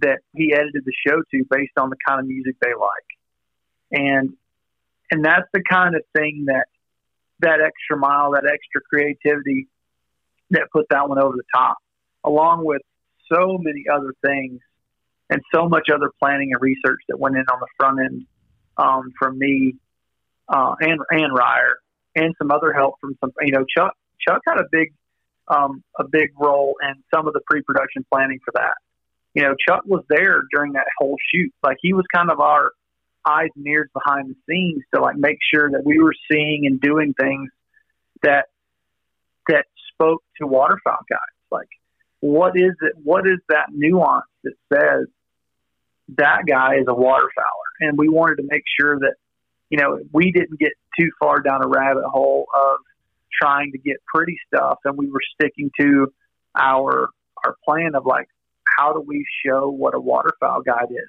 that 0.00 0.18
he 0.34 0.52
edited 0.52 0.84
the 0.84 0.92
show 1.06 1.22
to 1.30 1.44
based 1.50 1.78
on 1.78 1.90
the 1.90 1.96
kind 2.06 2.20
of 2.20 2.26
music 2.26 2.56
they 2.60 2.72
like, 2.74 3.08
and 3.92 4.34
and 5.10 5.24
that's 5.24 5.48
the 5.52 5.62
kind 5.62 5.94
of 5.94 6.02
thing 6.16 6.46
that 6.46 6.66
that 7.40 7.60
extra 7.60 7.96
mile, 7.96 8.32
that 8.32 8.44
extra 8.44 8.80
creativity 8.88 9.68
that 10.50 10.68
put 10.72 10.86
that 10.90 11.08
one 11.08 11.18
over 11.18 11.36
the 11.36 11.44
top, 11.54 11.76
along 12.24 12.64
with 12.64 12.82
so 13.32 13.58
many 13.58 13.84
other 13.92 14.12
things 14.24 14.60
and 15.30 15.40
so 15.52 15.68
much 15.68 15.88
other 15.92 16.10
planning 16.20 16.52
and 16.52 16.62
research 16.62 17.00
that 17.08 17.18
went 17.18 17.36
in 17.36 17.44
on 17.52 17.60
the 17.60 17.66
front 17.78 18.00
end 18.00 18.26
um, 18.76 19.12
from 19.18 19.38
me 19.38 19.74
uh, 20.48 20.74
and 20.80 21.00
and 21.10 21.34
Ryer, 21.34 21.78
and 22.14 22.34
some 22.38 22.50
other 22.50 22.72
help 22.72 22.94
from 23.00 23.16
some. 23.20 23.32
You 23.40 23.52
know, 23.52 23.64
Chuck 23.76 23.94
Chuck 24.26 24.42
had 24.46 24.58
a 24.58 24.66
big 24.70 24.92
um, 25.48 25.82
a 25.98 26.04
big 26.04 26.30
role 26.38 26.76
in 26.82 27.02
some 27.14 27.26
of 27.26 27.32
the 27.32 27.40
pre-production 27.46 28.04
planning 28.12 28.40
for 28.44 28.52
that. 28.54 28.74
You 29.34 29.42
know, 29.42 29.54
Chuck 29.68 29.82
was 29.84 30.02
there 30.08 30.42
during 30.52 30.72
that 30.72 30.86
whole 30.98 31.16
shoot. 31.32 31.52
Like 31.62 31.76
he 31.80 31.92
was 31.92 32.04
kind 32.12 32.30
of 32.30 32.40
our 32.40 32.72
eyes 33.28 33.50
and 33.56 33.66
ears 33.66 33.88
behind 33.92 34.30
the 34.30 34.36
scenes 34.48 34.82
to 34.94 35.00
like 35.00 35.16
make 35.16 35.38
sure 35.52 35.70
that 35.70 35.84
we 35.84 36.00
were 36.00 36.14
seeing 36.30 36.66
and 36.66 36.80
doing 36.80 37.12
things 37.20 37.50
that 38.22 38.46
that 39.48 39.66
spoke 39.92 40.22
to 40.40 40.46
waterfowl 40.46 41.04
guys. 41.08 41.18
Like, 41.50 41.68
what 42.20 42.56
is 42.56 42.72
it? 42.80 42.94
What 43.02 43.26
is 43.26 43.38
that 43.48 43.66
nuance 43.72 44.24
that 44.44 44.54
says 44.72 45.06
that 46.16 46.42
guy 46.48 46.76
is 46.76 46.86
a 46.88 46.94
waterfowler? 46.94 47.70
And 47.80 47.98
we 47.98 48.08
wanted 48.08 48.36
to 48.36 48.44
make 48.48 48.62
sure 48.80 48.98
that 48.98 49.14
you 49.70 49.78
know, 49.78 49.98
we 50.12 50.32
didn't 50.32 50.58
get 50.58 50.72
too 50.98 51.10
far 51.18 51.40
down 51.40 51.64
a 51.64 51.68
rabbit 51.68 52.04
hole 52.04 52.46
of 52.54 52.78
trying 53.40 53.72
to 53.72 53.78
get 53.78 53.96
pretty 54.12 54.36
stuff, 54.46 54.78
and 54.84 54.96
we 54.96 55.10
were 55.10 55.20
sticking 55.34 55.70
to 55.80 56.12
our 56.56 57.10
our 57.44 57.56
plan 57.64 57.94
of 57.94 58.06
like, 58.06 58.28
how 58.78 58.92
do 58.92 59.00
we 59.00 59.24
show 59.44 59.68
what 59.68 59.94
a 59.94 60.00
waterfowl 60.00 60.62
guide 60.62 60.90
is? 60.90 61.08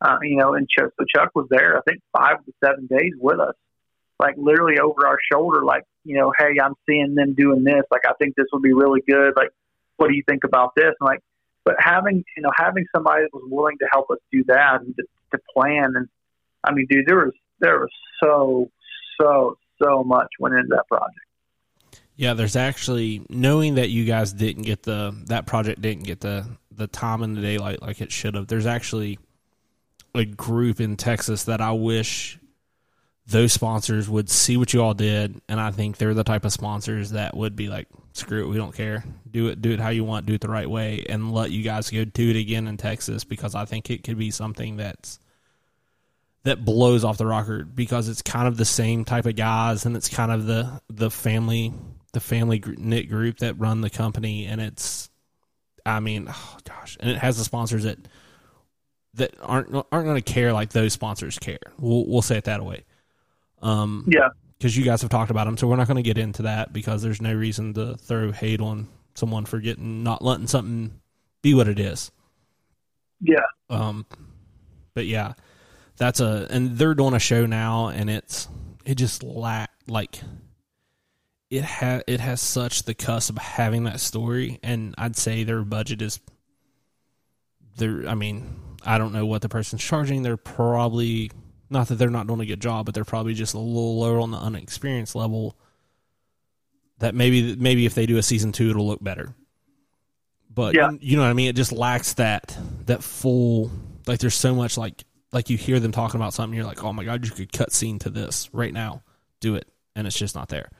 Uh, 0.00 0.18
you 0.22 0.36
know, 0.36 0.54
and 0.54 0.68
Chuck, 0.68 0.90
so 0.98 1.04
Chuck 1.14 1.30
was 1.34 1.46
there, 1.48 1.78
I 1.78 1.80
think 1.88 2.02
five 2.12 2.44
to 2.44 2.52
seven 2.62 2.86
days 2.86 3.12
with 3.18 3.40
us, 3.40 3.54
like 4.18 4.34
literally 4.36 4.78
over 4.78 5.06
our 5.06 5.18
shoulder, 5.32 5.64
like, 5.64 5.84
you 6.04 6.18
know, 6.18 6.32
hey, 6.38 6.56
I'm 6.62 6.74
seeing 6.86 7.14
them 7.14 7.34
doing 7.34 7.64
this. 7.64 7.82
Like, 7.90 8.02
I 8.06 8.12
think 8.18 8.34
this 8.36 8.46
would 8.52 8.62
be 8.62 8.74
really 8.74 9.00
good. 9.08 9.32
Like, 9.36 9.50
what 9.96 10.08
do 10.08 10.14
you 10.14 10.22
think 10.28 10.44
about 10.44 10.72
this? 10.76 10.92
And 11.00 11.06
like, 11.06 11.20
but 11.64 11.76
having, 11.78 12.22
you 12.36 12.42
know, 12.42 12.50
having 12.54 12.84
somebody 12.94 13.22
that 13.22 13.32
was 13.32 13.48
willing 13.50 13.78
to 13.78 13.86
help 13.90 14.10
us 14.10 14.18
do 14.30 14.44
that 14.48 14.82
and 14.82 14.94
to, 14.96 15.04
to 15.32 15.38
plan. 15.54 15.94
And 15.96 16.08
I 16.62 16.74
mean, 16.74 16.86
dude, 16.90 17.06
there 17.06 17.24
was 17.24 17.32
there 17.60 17.80
was 17.80 17.90
so 18.22 18.70
so 19.20 19.56
so 19.82 20.04
much 20.04 20.28
went 20.38 20.54
into 20.54 20.68
that 20.70 20.86
project. 20.88 21.18
Yeah, 22.16 22.34
there's 22.34 22.56
actually 22.56 23.26
knowing 23.28 23.74
that 23.74 23.90
you 23.90 24.04
guys 24.04 24.32
didn't 24.32 24.62
get 24.62 24.82
the 24.82 25.14
that 25.26 25.46
project 25.46 25.80
didn't 25.80 26.04
get 26.04 26.20
the 26.20 26.46
the 26.70 26.86
time 26.86 27.22
in 27.22 27.34
the 27.34 27.40
daylight 27.40 27.82
like 27.82 28.00
it 28.00 28.12
should 28.12 28.34
have. 28.34 28.46
There's 28.46 28.66
actually 28.66 29.18
a 30.14 30.24
group 30.24 30.80
in 30.80 30.96
Texas 30.96 31.44
that 31.44 31.60
I 31.60 31.72
wish 31.72 32.38
those 33.26 33.52
sponsors 33.52 34.08
would 34.08 34.28
see 34.28 34.56
what 34.56 34.72
you 34.72 34.82
all 34.82 34.94
did, 34.94 35.40
and 35.48 35.58
I 35.58 35.70
think 35.70 35.96
they're 35.96 36.14
the 36.14 36.24
type 36.24 36.44
of 36.44 36.52
sponsors 36.52 37.10
that 37.10 37.36
would 37.36 37.56
be 37.56 37.68
like, 37.68 37.88
"Screw 38.12 38.44
it, 38.44 38.48
we 38.48 38.56
don't 38.56 38.74
care. 38.74 39.02
Do 39.30 39.48
it, 39.48 39.62
do 39.62 39.70
it 39.70 39.80
how 39.80 39.88
you 39.88 40.04
want, 40.04 40.26
do 40.26 40.34
it 40.34 40.40
the 40.40 40.50
right 40.50 40.68
way, 40.68 41.04
and 41.08 41.32
let 41.32 41.50
you 41.50 41.62
guys 41.62 41.90
go 41.90 42.04
do 42.04 42.30
it 42.30 42.36
again 42.36 42.68
in 42.68 42.76
Texas." 42.76 43.24
Because 43.24 43.54
I 43.54 43.64
think 43.64 43.90
it 43.90 44.04
could 44.04 44.18
be 44.18 44.30
something 44.30 44.76
that's 44.76 45.18
that 46.44 46.64
blows 46.64 47.04
off 47.04 47.18
the 47.18 47.26
rocker 47.26 47.64
because 47.64 48.08
it's 48.08 48.22
kind 48.22 48.46
of 48.46 48.56
the 48.56 48.64
same 48.64 49.04
type 49.04 49.26
of 49.26 49.34
guys 49.34 49.86
and 49.86 49.96
it's 49.96 50.08
kind 50.08 50.30
of 50.30 50.46
the 50.46 50.80
the 50.88 51.10
family 51.10 51.72
the 52.14 52.20
family 52.20 52.62
knit 52.78 53.10
group 53.10 53.38
that 53.38 53.58
run 53.58 53.82
the 53.82 53.90
company, 53.90 54.46
and 54.46 54.60
it's, 54.60 55.10
I 55.84 56.00
mean, 56.00 56.28
oh 56.30 56.56
gosh, 56.64 56.96
and 57.00 57.10
it 57.10 57.18
has 57.18 57.36
the 57.36 57.44
sponsors 57.44 57.82
that 57.82 57.98
that 59.14 59.34
aren't 59.42 59.74
aren't 59.74 60.06
going 60.06 60.20
to 60.20 60.32
care 60.32 60.52
like 60.52 60.70
those 60.70 60.94
sponsors 60.94 61.38
care. 61.38 61.58
We'll 61.78 62.06
we'll 62.06 62.22
say 62.22 62.38
it 62.38 62.44
that 62.44 62.64
way. 62.64 62.84
Um, 63.60 64.04
yeah, 64.08 64.28
because 64.56 64.76
you 64.76 64.84
guys 64.84 65.02
have 65.02 65.10
talked 65.10 65.30
about 65.30 65.44
them, 65.44 65.58
so 65.58 65.66
we're 65.66 65.76
not 65.76 65.88
going 65.88 66.02
to 66.02 66.02
get 66.02 66.16
into 66.16 66.42
that 66.42 66.72
because 66.72 67.02
there's 67.02 67.20
no 67.20 67.34
reason 67.34 67.74
to 67.74 67.96
throw 67.96 68.32
hate 68.32 68.60
on 68.60 68.88
someone 69.14 69.44
for 69.44 69.58
getting 69.58 70.02
not 70.02 70.22
letting 70.22 70.46
something 70.46 71.00
be 71.42 71.52
what 71.52 71.68
it 71.68 71.80
is. 71.80 72.10
Yeah. 73.20 73.46
Um, 73.68 74.06
but 74.94 75.06
yeah, 75.06 75.34
that's 75.96 76.20
a 76.20 76.46
and 76.50 76.76
they're 76.76 76.94
doing 76.94 77.14
a 77.14 77.18
show 77.18 77.46
now, 77.46 77.88
and 77.88 78.10
it's 78.10 78.48
it 78.84 78.96
just 78.96 79.22
lack 79.22 79.70
like 79.86 80.20
it 81.50 81.64
has 81.64 82.02
it 82.06 82.20
has 82.20 82.40
such 82.40 82.82
the 82.82 82.94
cusp 82.94 83.30
of 83.30 83.38
having 83.38 83.84
that 83.84 84.00
story, 84.00 84.58
and 84.62 84.94
I'd 84.98 85.16
say 85.16 85.44
their 85.44 85.62
budget 85.62 86.02
is 86.02 86.20
there. 87.76 88.08
I 88.08 88.14
mean, 88.14 88.76
I 88.84 88.98
don't 88.98 89.12
know 89.12 89.26
what 89.26 89.42
the 89.42 89.48
person's 89.48 89.82
charging. 89.82 90.22
They're 90.22 90.36
probably 90.36 91.30
not 91.70 91.88
that 91.88 91.96
they're 91.96 92.10
not 92.10 92.26
doing 92.26 92.40
a 92.40 92.46
good 92.46 92.60
job, 92.60 92.86
but 92.86 92.94
they're 92.94 93.04
probably 93.04 93.34
just 93.34 93.54
a 93.54 93.58
little 93.58 94.00
lower 94.00 94.20
on 94.20 94.30
the 94.30 94.38
unexperienced 94.38 95.14
level. 95.14 95.56
That 96.98 97.14
maybe 97.14 97.56
maybe 97.56 97.86
if 97.86 97.94
they 97.94 98.06
do 98.06 98.18
a 98.18 98.22
season 98.22 98.52
two, 98.52 98.70
it'll 98.70 98.86
look 98.86 99.02
better. 99.02 99.34
But 100.52 100.74
yeah. 100.74 100.90
you 101.00 101.16
know 101.16 101.22
what 101.22 101.30
I 101.30 101.34
mean. 101.34 101.48
It 101.48 101.56
just 101.56 101.72
lacks 101.72 102.14
that 102.14 102.56
that 102.86 103.02
full 103.02 103.70
like. 104.06 104.20
There's 104.20 104.34
so 104.34 104.54
much 104.54 104.78
like 104.78 105.04
like 105.34 105.50
you 105.50 105.56
hear 105.58 105.80
them 105.80 105.92
talking 105.92 106.18
about 106.18 106.32
something. 106.32 106.56
You're 106.56 106.66
like, 106.66 106.84
oh 106.84 106.92
my 106.92 107.04
god, 107.04 107.26
you 107.26 107.32
could 107.32 107.52
cut 107.52 107.72
scene 107.72 107.98
to 108.00 108.10
this 108.10 108.48
right 108.52 108.72
now. 108.72 109.02
Do 109.40 109.56
it, 109.56 109.68
and 109.94 110.06
it's 110.06 110.16
just 110.16 110.34
not 110.34 110.48
there. 110.48 110.70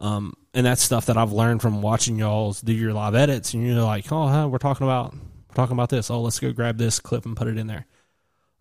Um, 0.00 0.34
and 0.54 0.66
that's 0.66 0.82
stuff 0.82 1.06
that 1.06 1.16
I've 1.16 1.32
learned 1.32 1.62
from 1.62 1.82
watching 1.82 2.16
y'all's 2.16 2.60
do 2.60 2.72
your 2.72 2.92
live 2.92 3.14
edits, 3.14 3.54
and 3.54 3.64
you're 3.64 3.82
like, 3.82 4.10
oh, 4.10 4.26
huh, 4.26 4.48
we're 4.48 4.58
talking 4.58 4.86
about 4.86 5.12
we're 5.12 5.54
talking 5.54 5.74
about 5.74 5.90
this. 5.90 6.10
Oh, 6.10 6.22
let's 6.22 6.40
go 6.40 6.52
grab 6.52 6.78
this 6.78 6.98
clip 6.98 7.26
and 7.26 7.36
put 7.36 7.46
it 7.46 7.58
in 7.58 7.66
there. 7.68 7.86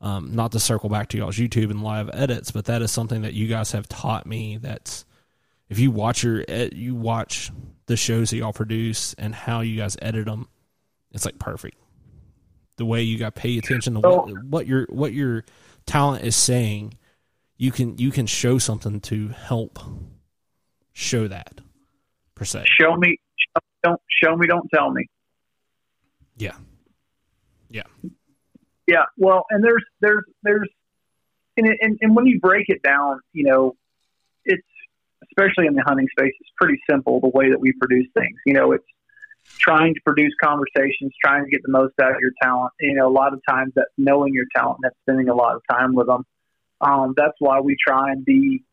Um, 0.01 0.35
not 0.35 0.51
to 0.51 0.59
circle 0.59 0.89
back 0.89 1.09
to 1.09 1.17
y'all's 1.17 1.37
YouTube 1.37 1.69
and 1.71 1.83
live 1.83 2.09
edits, 2.13 2.51
but 2.51 2.65
that 2.65 2.81
is 2.81 2.91
something 2.91 3.21
that 3.21 3.33
you 3.33 3.47
guys 3.47 3.71
have 3.71 3.87
taught 3.87 4.25
me. 4.25 4.57
That's 4.57 5.05
if 5.69 5.79
you 5.79 5.91
watch 5.91 6.23
your 6.23 6.43
you 6.73 6.93
watch 6.93 7.51
the 7.85 7.95
shows 7.95 8.31
that 8.31 8.37
y'all 8.37 8.53
produce 8.53 9.13
and 9.15 9.33
how 9.33 9.61
you 9.61 9.77
guys 9.77 9.97
edit 10.01 10.25
them, 10.25 10.47
it's 11.11 11.25
like 11.25 11.39
perfect. 11.39 11.77
The 12.77 12.85
way 12.85 13.01
you 13.03 13.17
got 13.17 13.35
pay 13.35 13.57
attention 13.57 13.93
to 13.95 13.99
what, 13.99 14.43
what 14.45 14.67
your 14.67 14.85
what 14.89 15.13
your 15.13 15.43
talent 15.85 16.23
is 16.23 16.35
saying, 16.35 16.97
you 17.57 17.71
can 17.71 17.97
you 17.97 18.11
can 18.11 18.25
show 18.25 18.57
something 18.57 18.99
to 19.01 19.29
help 19.29 19.77
show 20.93 21.27
that 21.27 21.61
per 22.33 22.45
se. 22.45 22.65
Show 22.79 22.95
me, 22.95 23.19
don't 23.83 24.01
show 24.23 24.35
me, 24.35 24.47
don't 24.47 24.67
tell 24.73 24.89
me. 24.91 25.07
Yeah, 26.37 26.55
yeah. 27.69 27.83
Yeah, 28.87 29.03
well, 29.17 29.45
and 29.49 29.63
there's 29.63 29.83
there's 29.99 30.23
there's 30.43 30.69
and, 31.57 31.67
and 31.81 31.97
and 32.01 32.15
when 32.15 32.25
you 32.25 32.39
break 32.39 32.65
it 32.67 32.81
down, 32.81 33.19
you 33.33 33.43
know, 33.43 33.75
it's 34.43 34.65
especially 35.23 35.67
in 35.67 35.75
the 35.75 35.83
hunting 35.85 36.07
space, 36.17 36.33
it's 36.39 36.49
pretty 36.57 36.79
simple 36.89 37.19
the 37.19 37.29
way 37.29 37.49
that 37.49 37.59
we 37.59 37.71
produce 37.73 38.07
things. 38.13 38.37
You 38.45 38.53
know, 38.53 38.71
it's 38.71 38.85
trying 39.61 39.93
to 39.93 40.01
produce 40.05 40.33
conversations, 40.43 41.13
trying 41.23 41.45
to 41.45 41.49
get 41.49 41.61
the 41.63 41.71
most 41.71 41.93
out 42.01 42.11
of 42.11 42.19
your 42.19 42.31
talent. 42.41 42.71
You 42.79 42.95
know, 42.95 43.07
a 43.07 43.13
lot 43.13 43.33
of 43.33 43.41
times 43.47 43.73
that's 43.75 43.91
knowing 43.97 44.33
your 44.33 44.45
talent, 44.55 44.79
and 44.81 44.89
that's 44.89 44.99
spending 45.03 45.29
a 45.29 45.35
lot 45.35 45.55
of 45.55 45.61
time 45.69 45.93
with 45.93 46.07
them. 46.07 46.25
Um, 46.81 47.13
that's 47.15 47.35
why 47.39 47.59
we 47.59 47.75
try 47.75 48.11
and 48.11 48.25
be 48.25 48.63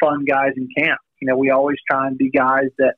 fun 0.00 0.24
guys 0.24 0.52
in 0.56 0.68
camp. 0.76 1.00
You 1.20 1.28
know, 1.28 1.36
we 1.36 1.50
always 1.50 1.78
try 1.90 2.06
and 2.06 2.18
be 2.18 2.30
guys 2.30 2.68
that 2.78 2.94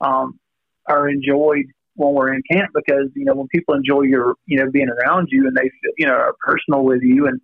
um, 0.00 0.38
are 0.86 1.08
enjoyed 1.08 1.66
when 1.94 2.14
we're 2.14 2.32
in 2.32 2.42
camp 2.50 2.70
because 2.74 3.10
you 3.14 3.24
know 3.24 3.34
when 3.34 3.48
people 3.48 3.74
enjoy 3.74 4.02
your 4.02 4.34
you 4.46 4.58
know 4.58 4.70
being 4.70 4.88
around 4.88 5.28
you 5.30 5.46
and 5.46 5.56
they 5.56 5.70
you 5.98 6.06
know 6.06 6.14
are 6.14 6.34
personal 6.40 6.82
with 6.82 7.02
you 7.02 7.26
and 7.26 7.40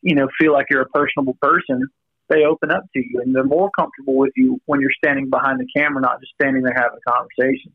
you 0.00 0.14
know 0.14 0.28
feel 0.40 0.52
like 0.52 0.66
you're 0.70 0.82
a 0.82 0.88
personable 0.88 1.36
person 1.40 1.86
they 2.28 2.44
open 2.44 2.70
up 2.70 2.84
to 2.94 3.00
you 3.00 3.20
and 3.22 3.34
they're 3.34 3.44
more 3.44 3.70
comfortable 3.78 4.16
with 4.16 4.32
you 4.34 4.60
when 4.66 4.80
you're 4.80 4.90
standing 4.96 5.30
behind 5.30 5.60
the 5.60 5.66
camera 5.76 6.00
not 6.00 6.18
just 6.20 6.32
standing 6.34 6.62
there 6.62 6.74
having 6.74 6.98
a 7.06 7.10
conversation 7.10 7.72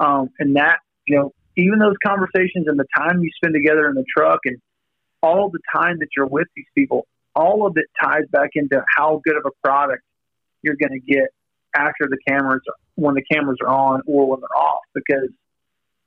um, 0.00 0.30
and 0.38 0.56
that 0.56 0.78
you 1.06 1.16
know 1.16 1.32
even 1.56 1.78
those 1.78 1.96
conversations 2.04 2.66
and 2.66 2.78
the 2.78 2.86
time 2.96 3.20
you 3.20 3.30
spend 3.36 3.54
together 3.54 3.88
in 3.88 3.94
the 3.94 4.04
truck 4.16 4.40
and 4.44 4.58
all 5.22 5.50
the 5.50 5.60
time 5.74 5.98
that 5.98 6.08
you're 6.16 6.26
with 6.26 6.46
these 6.56 6.66
people 6.74 7.06
all 7.34 7.66
of 7.66 7.76
it 7.76 7.86
ties 8.02 8.24
back 8.30 8.50
into 8.54 8.82
how 8.96 9.20
good 9.24 9.36
of 9.36 9.44
a 9.46 9.50
product 9.66 10.02
you're 10.62 10.76
going 10.76 10.92
to 10.92 11.00
get 11.00 11.28
after 11.74 12.08
the 12.08 12.18
cameras 12.28 12.60
when 12.94 13.14
the 13.14 13.22
cameras 13.30 13.58
are 13.62 13.68
on 13.68 14.00
or 14.06 14.28
when 14.28 14.40
they're 14.40 14.62
off 14.62 14.82
because 14.94 15.28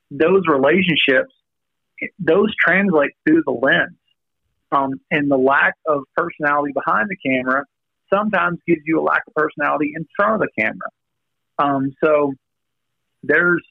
those 0.09 0.43
relationships, 0.47 1.33
those 2.19 2.53
translate 2.63 3.11
through 3.25 3.43
the 3.45 3.51
lens. 3.51 3.97
Um, 4.71 4.99
and 5.11 5.31
the 5.31 5.37
lack 5.37 5.75
of 5.85 6.03
personality 6.15 6.73
behind 6.73 7.09
the 7.09 7.15
camera 7.15 7.63
sometimes 8.13 8.59
gives 8.67 8.81
you 8.85 8.99
a 8.99 9.03
lack 9.03 9.21
of 9.27 9.33
personality 9.33 9.93
in 9.95 10.05
front 10.15 10.35
of 10.35 10.39
the 10.41 10.61
camera. 10.61 10.89
Um, 11.57 11.93
so 12.03 12.33
there's 13.23 13.63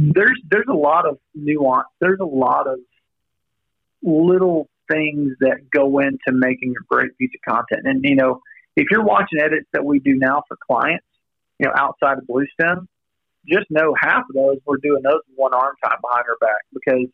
there's 0.00 0.40
there's 0.50 0.66
a 0.68 0.76
lot 0.76 1.06
of 1.06 1.18
nuance. 1.34 1.88
There's 2.00 2.20
a 2.20 2.24
lot 2.24 2.66
of 2.66 2.78
little 4.02 4.68
things 4.90 5.32
that 5.40 5.68
go 5.70 5.98
into 5.98 6.32
making 6.32 6.74
a 6.80 6.84
great 6.88 7.16
piece 7.18 7.30
of 7.34 7.52
content. 7.52 7.82
And 7.84 8.02
you 8.04 8.16
know, 8.16 8.40
if 8.76 8.86
you're 8.90 9.04
watching 9.04 9.40
edits 9.40 9.66
that 9.72 9.84
we 9.84 9.98
do 9.98 10.14
now 10.14 10.42
for 10.48 10.56
clients, 10.66 11.04
you 11.58 11.66
know, 11.66 11.72
outside 11.76 12.18
of 12.18 12.24
Bluestem, 12.24 12.86
just 13.46 13.66
know 13.70 13.94
half 14.00 14.24
of 14.28 14.34
those 14.34 14.56
we're 14.64 14.78
doing 14.78 15.02
those 15.02 15.20
one 15.34 15.52
arm 15.52 15.74
time 15.84 15.98
behind 16.00 16.24
our 16.28 16.36
back 16.40 16.62
because 16.72 17.08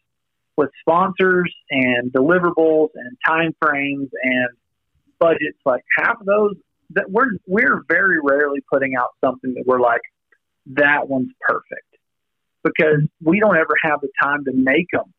with 0.57 0.71
sponsors 0.81 1.53
and 1.71 2.13
deliverables 2.13 2.89
and 2.95 3.17
time 3.27 3.55
frames 3.61 4.09
and 4.23 4.49
budgets, 5.19 5.59
like 5.65 5.83
half 5.99 6.21
of 6.21 6.27
those 6.27 6.55
that 6.91 7.11
we're 7.11 7.31
we're 7.47 7.83
very 7.89 8.19
rarely 8.23 8.61
putting 8.73 8.95
out 8.95 9.11
something 9.25 9.55
that 9.55 9.65
we're 9.67 9.81
like 9.81 10.03
that 10.67 11.09
one's 11.09 11.33
perfect 11.41 11.86
because 12.67 13.03
we 13.23 13.41
don't 13.41 13.57
ever 13.57 13.75
have 13.83 14.01
the 14.01 14.09
time 14.23 14.45
to 14.45 14.53
make 14.53 14.87
them 14.93 15.13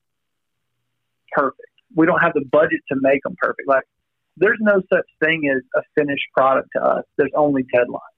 perfect. 1.31 1.61
We 1.95 2.05
don't 2.05 2.19
have 2.19 2.33
the 2.33 2.45
budget 2.51 2.81
to 2.91 2.97
make 3.01 3.23
them 3.23 3.35
perfect. 3.41 3.67
Like 3.67 3.83
there's 4.35 4.59
no 4.59 4.81
such 4.93 5.05
thing 5.23 5.49
as 5.49 5.63
a 5.75 5.81
finished 5.99 6.25
product 6.35 6.69
to 6.75 6.83
us. 6.83 7.03
There's 7.17 7.31
only 7.35 7.63
deadlines 7.63 8.17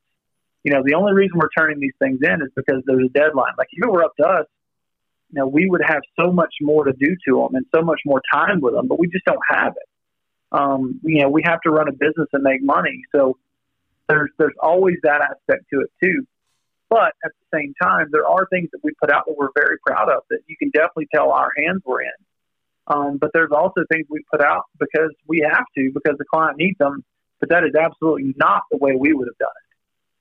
you 0.63 0.73
know, 0.73 0.81
the 0.85 0.95
only 0.95 1.13
reason 1.13 1.37
we're 1.37 1.49
turning 1.57 1.79
these 1.79 1.93
things 1.99 2.19
in 2.21 2.41
is 2.41 2.49
because 2.55 2.83
there's 2.85 3.05
a 3.05 3.17
deadline. 3.17 3.53
Like 3.57 3.69
if 3.71 3.83
it 3.83 3.89
were 3.89 4.03
up 4.03 4.15
to 4.19 4.27
us, 4.27 4.45
you 5.31 5.39
know, 5.39 5.47
we 5.47 5.69
would 5.69 5.81
have 5.85 6.01
so 6.19 6.31
much 6.31 6.53
more 6.61 6.83
to 6.85 6.93
do 6.93 7.15
to 7.27 7.35
them 7.37 7.55
and 7.55 7.65
so 7.73 7.81
much 7.81 8.01
more 8.05 8.21
time 8.33 8.59
with 8.61 8.73
them, 8.73 8.87
but 8.87 8.99
we 8.99 9.07
just 9.07 9.25
don't 9.25 9.39
have 9.49 9.73
it. 9.73 9.89
Um, 10.51 10.99
you 11.03 11.21
know, 11.21 11.29
we 11.29 11.43
have 11.45 11.61
to 11.61 11.69
run 11.69 11.87
a 11.87 11.91
business 11.91 12.27
and 12.33 12.41
make 12.43 12.63
money, 12.63 13.01
so 13.15 13.37
there's 14.07 14.31
there's 14.39 14.55
always 14.59 14.95
that 15.03 15.21
aspect 15.21 15.65
to 15.71 15.81
it 15.81 15.91
too. 16.03 16.25
But 16.89 17.13
at 17.23 17.31
the 17.31 17.57
same 17.57 17.73
time, 17.81 18.07
there 18.11 18.27
are 18.27 18.47
things 18.51 18.69
that 18.71 18.79
we 18.83 18.91
put 18.99 19.11
out 19.11 19.25
that 19.27 19.35
we're 19.37 19.51
very 19.55 19.77
proud 19.85 20.09
of 20.09 20.23
that 20.29 20.39
you 20.47 20.55
can 20.57 20.71
definitely 20.71 21.07
tell 21.13 21.31
our 21.31 21.51
hands 21.57 21.81
were 21.85 22.01
in. 22.01 22.09
Um, 22.87 23.17
but 23.17 23.29
there's 23.33 23.51
also 23.51 23.83
things 23.91 24.07
we 24.09 24.23
put 24.31 24.41
out 24.41 24.63
because 24.79 25.13
we 25.27 25.47
have 25.47 25.65
to 25.77 25.91
because 25.93 26.17
the 26.17 26.25
client 26.25 26.57
needs 26.57 26.77
them. 26.79 27.03
But 27.39 27.49
that 27.49 27.63
is 27.63 27.75
absolutely 27.75 28.33
not 28.37 28.63
the 28.71 28.77
way 28.77 28.95
we 28.97 29.13
would 29.13 29.27
have 29.27 29.37
done 29.37 29.49
it 29.63 29.69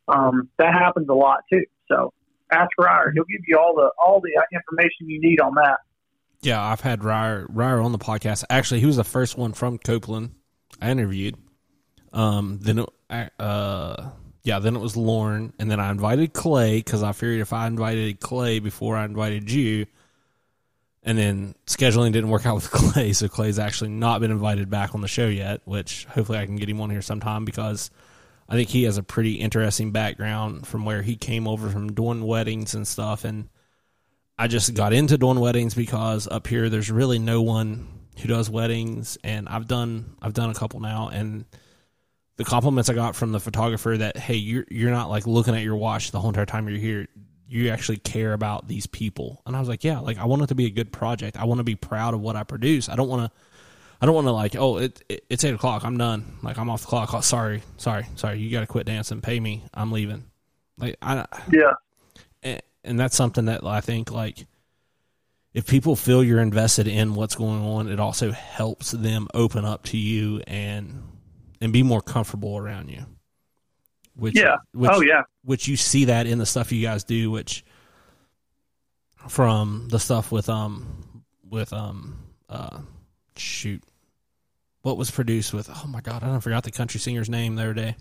um, 0.09 0.49
that 0.59 0.73
happens 0.73 1.09
a 1.09 1.15
lot 1.15 1.41
too. 1.53 1.65
So 1.89 2.13
ask 2.51 2.71
Ryer; 2.79 3.13
he'll 3.15 3.25
give 3.25 3.43
you 3.47 3.59
all 3.59 3.75
the 3.75 3.91
all 4.05 4.21
the 4.21 4.43
information 4.53 5.09
you 5.09 5.21
need 5.21 5.41
on 5.41 5.55
that. 5.57 5.79
Yeah, 6.41 6.63
I've 6.63 6.81
had 6.81 7.05
Ryer 7.05 7.47
Ryer 7.49 7.81
on 7.81 7.93
the 7.93 7.99
podcast. 7.99 8.45
Actually, 8.51 8.81
he 8.81 8.87
was 8.87 8.97
the 8.97 9.05
first 9.05 9.37
one 9.37 9.53
from 9.53 9.79
Copeland 9.79 10.35
I 10.81 10.91
interviewed. 10.91 11.37
Um, 12.13 12.59
then 12.63 12.85
uh, 13.39 14.11
yeah, 14.49 14.61
then 14.61 14.75
it 14.75 14.81
was 14.81 14.97
Lauren, 14.97 15.53
and 15.59 15.71
then 15.71 15.79
I 15.79 15.91
invited 15.91 16.33
Clay 16.33 16.79
because 16.79 17.03
I 17.03 17.13
figured 17.13 17.41
if 17.41 17.53
I 17.53 17.67
invited 17.67 18.19
Clay 18.19 18.61
before 18.61 18.97
I 18.97 19.05
invited 19.05 19.51
you, 19.51 19.85
and 21.03 21.19
then 21.19 21.55
scheduling 21.67 22.13
didn't 22.13 22.31
work 22.31 22.47
out 22.47 22.55
with 22.55 22.71
Clay, 22.71 23.13
so 23.13 23.29
Clay's 23.29 23.59
actually 23.59 23.91
not 23.91 24.23
been 24.23 24.31
invited 24.31 24.71
back 24.71 24.95
on 24.95 25.03
the 25.03 25.07
show 25.07 25.29
yet. 25.29 25.61
Which 25.67 26.07
hopefully 26.07 26.39
I 26.39 26.47
can 26.47 26.57
get 26.57 26.67
him 26.67 26.81
on 26.81 26.89
here 26.89 27.03
sometime 27.03 27.45
because 27.45 27.91
I 28.49 28.55
think 28.55 28.71
he 28.71 28.85
has 28.85 28.97
a 28.97 29.03
pretty 29.03 29.35
interesting 29.35 29.93
background 29.93 30.67
from 30.67 30.87
where 30.87 31.03
he 31.03 31.17
came 31.17 31.47
over 31.47 31.69
from 31.69 31.93
doing 31.93 32.25
weddings 32.25 32.73
and 32.73 32.89
stuff. 32.89 33.27
And 33.27 33.51
I 34.39 34.49
just 34.49 34.73
got 34.73 34.95
into 34.95 35.19
doing 35.19 35.41
weddings 35.41 35.75
because 35.75 36.27
up 36.27 36.47
here 36.47 36.71
there's 36.71 36.91
really 36.91 37.19
no 37.19 37.43
one 37.43 37.87
who 38.19 38.29
does 38.29 38.49
weddings, 38.49 39.19
and 39.23 39.47
I've 39.47 39.69
done 39.69 40.17
I've 40.23 40.33
done 40.33 40.49
a 40.49 40.55
couple 40.55 40.81
now, 40.81 41.11
and 41.13 41.45
the 42.39 42.45
compliments 42.45 42.89
I 42.89 42.95
got 42.95 43.15
from 43.15 43.33
the 43.33 43.41
photographer 43.41 43.97
that 43.99 44.17
hey 44.17 44.37
you're 44.37 44.65
you're 44.71 44.91
not 44.91 45.11
like 45.11 45.27
looking 45.27 45.55
at 45.55 45.63
your 45.63 45.77
watch 45.77 46.11
the 46.11 46.21
whole 46.21 46.31
entire 46.31 46.47
time 46.47 46.69
you're 46.69 46.79
here 46.79 47.07
you 47.47 47.69
actually 47.71 47.99
care 47.99 48.33
about 48.33 48.69
these 48.69 48.87
people 48.87 49.41
and 49.47 49.57
i 49.57 49.61
was 49.61 49.71
like 49.71 49.83
yeah 49.83 50.01
like 50.01 50.19
i 50.19 50.27
want 50.27 50.43
it 50.43 50.49
to 50.49 50.55
be 50.55 50.67
a 50.67 50.71
good 50.71 50.93
project 50.93 51.35
i 51.39 51.45
want 51.47 51.57
to 51.59 51.65
be 51.65 51.75
proud 51.75 52.13
of 52.13 52.21
what 52.21 52.37
i 52.37 52.43
produce 52.45 52.91
i 52.91 52.97
don't 52.97 53.09
want 53.09 53.23
to 53.23 53.39
I 54.01 54.07
don't 54.07 54.15
want 54.15 54.29
to 54.29 54.33
like, 54.33 54.55
oh, 54.55 54.77
it, 54.79 55.03
it, 55.09 55.25
it's 55.29 55.43
eight 55.43 55.55
o'clock. 55.55 55.85
I'm 55.85 55.99
done. 55.99 56.39
Like 56.43 56.57
I'm 56.57 56.71
off 56.71 56.83
the 56.83 56.87
clock. 56.87 57.13
Oh, 57.15 57.21
sorry, 57.21 57.63
sorry, 57.79 58.07
sorry. 58.15 58.39
You 58.39 58.49
got 58.49 58.61
to 58.61 58.67
quit 58.69 58.87
dancing. 58.87 59.21
Pay 59.21 59.41
me. 59.41 59.65
I'm 59.75 59.91
leaving. 59.91 60.25
Like 60.77 60.97
I 61.03 61.27
Yeah. 61.51 61.73
and, 62.45 62.63
and 62.85 63.01
that's 63.01 63.17
something 63.17 63.47
that 63.47 63.65
I 63.65 63.81
think 63.81 64.13
like 64.13 64.47
if 65.53 65.67
people 65.67 65.97
feel 65.97 66.23
you're 66.23 66.41
invested 66.41 66.87
in 66.87 67.15
what's 67.15 67.35
going 67.35 67.61
on, 67.61 67.89
it 67.89 67.99
also 67.99 68.31
helps 68.31 68.93
them 68.93 69.27
open 69.35 69.65
up 69.65 69.83
to 69.87 69.97
you 69.97 70.43
and 70.47 71.03
and 71.61 71.73
be 71.73 71.83
more 71.83 72.01
comfortable 72.01 72.57
around 72.57 72.89
you. 72.89 73.05
Which 74.15 74.37
Yeah. 74.37 74.57
which, 74.73 74.91
oh 74.93 75.01
yeah. 75.01 75.23
which 75.45 75.69
you 75.69 75.77
see 75.77 76.07
that 76.07 76.27
in 76.27 76.39
the 76.39 76.47
stuff 76.47 76.73
you 76.73 76.83
guys 76.83 77.05
do, 77.05 77.31
which 77.31 77.65
from 79.29 79.89
the 79.91 79.99
stuff 79.99 80.33
with 80.33 80.49
um 80.49 81.23
with 81.49 81.73
um 81.73 82.19
uh 82.49 82.79
shoot 83.37 83.83
what 84.83 84.97
was 84.97 85.11
produced 85.11 85.53
with 85.53 85.69
oh 85.71 85.87
my 85.87 86.01
god 86.01 86.23
I 86.23 86.27
don't 86.27 86.41
forgot 86.41 86.65
the 86.65 86.71
country 86.71 86.99
singer's 87.01 87.29
name 87.29 87.55
the 87.57 87.63
other 87.63 87.75
day. 87.75 87.97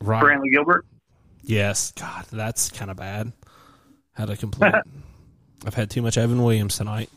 Right. 0.00 0.22
Brantley 0.22 0.50
Gilbert. 0.52 0.86
Yes, 1.42 1.92
God, 1.92 2.24
that's 2.30 2.70
kind 2.70 2.90
of 2.90 2.96
bad. 2.96 3.32
Had 4.12 4.30
a 4.30 4.36
complete. 4.36 4.72
I've 5.66 5.74
had 5.74 5.90
too 5.90 6.00
much 6.02 6.16
Evan 6.16 6.42
Williams 6.42 6.76
tonight 6.78 7.10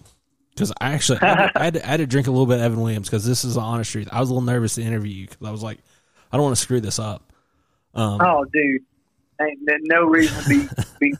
because 0.54 0.72
I 0.80 0.94
actually 0.94 1.20
I 1.22 1.28
had, 1.28 1.36
to, 1.36 1.60
I, 1.60 1.64
had 1.64 1.74
to, 1.76 1.86
I 1.86 1.88
had 1.92 1.98
to 1.98 2.08
drink 2.08 2.28
a 2.28 2.32
little 2.32 2.46
bit 2.46 2.56
of 2.56 2.62
Evan 2.62 2.82
Williams 2.82 3.10
because 3.10 3.26
this 3.26 3.44
is 3.44 3.56
the 3.56 3.62
honest 3.62 3.92
truth. 3.92 4.10
I 4.12 4.20
was 4.20 4.30
a 4.30 4.34
little 4.34 4.46
nervous 4.46 4.76
to 4.76 4.82
interview 4.82 5.14
you 5.14 5.28
because 5.28 5.48
I 5.48 5.52
was 5.52 5.64
like, 5.64 5.80
I 6.32 6.38
don't 6.38 6.44
want 6.44 6.56
to 6.56 6.62
screw 6.62 6.82
this 6.82 7.00
up. 7.00 7.32
Um, 7.94 8.20
Oh, 8.22 8.46
dude. 8.46 8.82
Ain't 9.42 9.60
no 9.84 10.06
reason 10.06 10.44
to 10.44 10.50
be, 10.50 11.12
be 11.12 11.18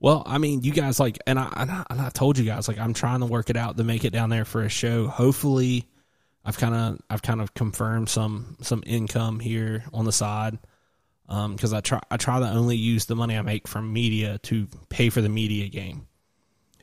Well, 0.00 0.22
I 0.26 0.38
mean, 0.38 0.62
you 0.62 0.72
guys 0.72 1.00
like, 1.00 1.18
and 1.26 1.38
I, 1.38 1.52
and 1.56 1.70
I 1.70 1.84
and 1.90 2.00
I 2.00 2.10
told 2.10 2.38
you 2.38 2.44
guys 2.44 2.68
like 2.68 2.78
I'm 2.78 2.94
trying 2.94 3.20
to 3.20 3.26
work 3.26 3.50
it 3.50 3.56
out 3.56 3.76
to 3.76 3.84
make 3.84 4.04
it 4.04 4.10
down 4.10 4.30
there 4.30 4.44
for 4.44 4.62
a 4.62 4.68
show. 4.68 5.08
Hopefully, 5.08 5.86
I've 6.44 6.58
kind 6.58 6.74
of 6.74 7.00
I've 7.10 7.22
kind 7.22 7.40
of 7.40 7.54
confirmed 7.54 8.08
some 8.08 8.56
some 8.60 8.82
income 8.86 9.40
here 9.40 9.84
on 9.92 10.04
the 10.04 10.12
side 10.12 10.58
because 11.26 11.72
I 11.72 11.80
try 11.80 12.00
I 12.10 12.18
try 12.18 12.38
to 12.38 12.48
only 12.48 12.76
use 12.76 13.06
the 13.06 13.16
money 13.16 13.36
I 13.36 13.42
make 13.42 13.66
from 13.66 13.92
media 13.92 14.38
to 14.44 14.68
pay 14.88 15.10
for 15.10 15.20
the 15.20 15.28
media 15.28 15.68
game. 15.68 16.06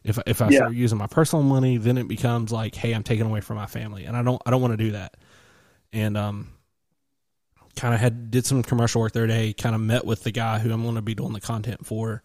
If 0.03 0.19
if 0.25 0.41
I 0.41 0.49
Yeah. 0.49 0.57
start 0.57 0.73
using 0.73 0.97
my 0.97 1.07
personal 1.07 1.43
money, 1.43 1.77
then 1.77 1.97
it 1.97 2.07
becomes 2.07 2.51
like, 2.51 2.75
hey, 2.75 2.91
I'm 2.93 3.03
taking 3.03 3.25
away 3.25 3.41
from 3.41 3.57
my 3.57 3.65
family, 3.67 4.05
and 4.05 4.17
I 4.17 4.21
don't 4.23 4.41
I 4.45 4.51
don't 4.51 4.61
want 4.61 4.73
to 4.73 4.83
do 4.83 4.91
that. 4.91 5.15
And 5.93 6.17
um, 6.17 6.49
kind 7.75 7.93
of 7.93 7.99
had 7.99 8.31
did 8.31 8.45
some 8.45 8.63
commercial 8.63 9.01
work 9.01 9.13
there 9.13 9.27
today. 9.27 9.53
Kind 9.53 9.75
of 9.75 9.81
met 9.81 10.05
with 10.05 10.23
the 10.23 10.31
guy 10.31 10.59
who 10.59 10.71
I'm 10.73 10.83
going 10.83 10.95
to 10.95 11.01
be 11.01 11.15
doing 11.15 11.33
the 11.33 11.41
content 11.41 11.85
for 11.85 12.21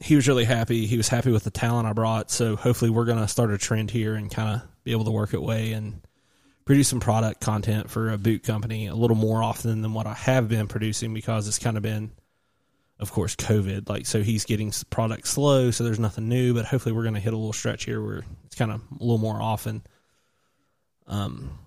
he 0.00 0.14
was 0.14 0.28
really 0.28 0.44
happy. 0.44 0.86
He 0.86 0.96
was 0.96 1.08
happy 1.08 1.32
with 1.32 1.44
the 1.44 1.50
talent 1.50 1.88
I 1.88 1.92
brought. 1.92 2.30
So 2.30 2.54
hopefully 2.56 2.90
we're 2.90 3.04
going 3.04 3.18
to 3.18 3.26
start 3.26 3.50
a 3.50 3.58
trend 3.58 3.90
here 3.90 4.14
and 4.14 4.30
kind 4.30 4.54
of 4.56 4.84
be 4.84 4.92
able 4.92 5.04
to 5.06 5.10
work 5.10 5.34
it 5.34 5.42
way 5.42 5.72
and 5.72 6.00
produce 6.64 6.88
some 6.88 7.00
product 7.00 7.40
content 7.40 7.90
for 7.90 8.10
a 8.10 8.18
boot 8.18 8.44
company 8.44 8.86
a 8.86 8.94
little 8.94 9.16
more 9.16 9.42
often 9.42 9.82
than 9.82 9.94
what 9.94 10.06
I 10.06 10.14
have 10.14 10.48
been 10.48 10.68
producing 10.68 11.12
because 11.14 11.48
it's 11.48 11.58
kind 11.58 11.76
of 11.76 11.82
been, 11.82 12.12
of 13.00 13.12
course, 13.12 13.36
COVID. 13.36 13.88
Like, 13.88 14.06
so 14.06 14.22
he's 14.22 14.44
getting 14.44 14.72
product 14.90 15.28
slow. 15.28 15.70
So 15.70 15.84
there's 15.84 16.00
nothing 16.00 16.28
new, 16.28 16.54
but 16.54 16.64
hopefully 16.64 16.94
we're 16.94 17.02
going 17.02 17.14
to 17.14 17.20
hit 17.20 17.32
a 17.32 17.36
little 17.36 17.52
stretch 17.52 17.84
here 17.84 18.02
where 18.02 18.24
it's 18.46 18.56
kind 18.56 18.72
of 18.72 18.80
a 18.90 19.02
little 19.02 19.18
more 19.18 19.40
often. 19.40 19.82
Um, 21.06 21.58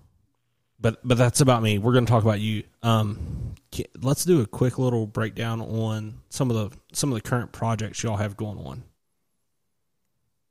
but, 0.78 0.98
but 1.04 1.16
that's 1.16 1.40
about 1.40 1.62
me. 1.62 1.78
We're 1.78 1.92
going 1.92 2.06
to 2.06 2.10
talk 2.10 2.22
about 2.22 2.40
you. 2.40 2.64
Um, 2.82 3.54
let's 4.00 4.24
do 4.24 4.40
a 4.40 4.46
quick 4.46 4.78
little 4.78 5.06
breakdown 5.06 5.60
on 5.60 6.20
some 6.28 6.50
of 6.50 6.56
the 6.56 6.76
some 6.92 7.10
of 7.10 7.14
the 7.14 7.22
current 7.22 7.52
projects 7.52 8.02
y'all 8.02 8.16
have 8.16 8.36
going 8.36 8.58
on. 8.58 8.82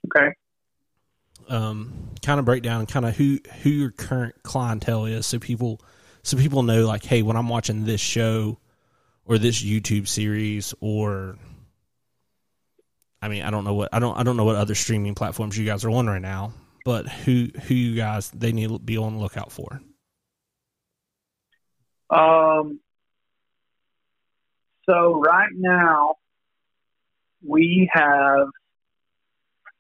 okay. 0.07 0.33
Um, 1.49 2.09
kind 2.23 2.39
of 2.39 2.45
breakdown, 2.45 2.85
kind 2.85 3.05
of 3.05 3.15
who 3.15 3.39
who 3.61 3.69
your 3.69 3.91
current 3.91 4.41
clientele 4.43 5.05
is, 5.05 5.25
so 5.25 5.37
people 5.37 5.81
so 6.23 6.37
people 6.37 6.63
know 6.63 6.87
like, 6.87 7.03
hey, 7.03 7.21
when 7.21 7.35
I'm 7.35 7.49
watching 7.49 7.83
this 7.83 8.01
show 8.01 8.57
or 9.25 9.37
this 9.37 9.63
YouTube 9.63 10.07
series 10.07 10.73
or 10.79 11.37
I 13.21 13.27
mean, 13.27 13.43
I 13.43 13.51
don't 13.51 13.63
know 13.63 13.75
what 13.75 13.89
I 13.93 13.99
don't 13.99 14.17
I 14.17 14.23
don't 14.23 14.37
know 14.37 14.45
what 14.45 14.55
other 14.55 14.75
streaming 14.75 15.15
platforms 15.15 15.57
you 15.57 15.65
guys 15.65 15.85
are 15.85 15.91
on 15.91 16.07
right 16.07 16.21
now, 16.21 16.53
but 16.83 17.07
who 17.07 17.47
who 17.67 17.73
you 17.73 17.95
guys 17.95 18.31
they 18.31 18.51
need 18.51 18.69
to 18.69 18.79
be 18.79 18.97
on 18.97 19.15
the 19.15 19.21
lookout 19.21 19.51
for. 19.51 19.81
Um, 22.09 22.79
so 24.89 25.19
right 25.19 25.51
now 25.55 26.15
we 27.45 27.89
have. 27.93 28.47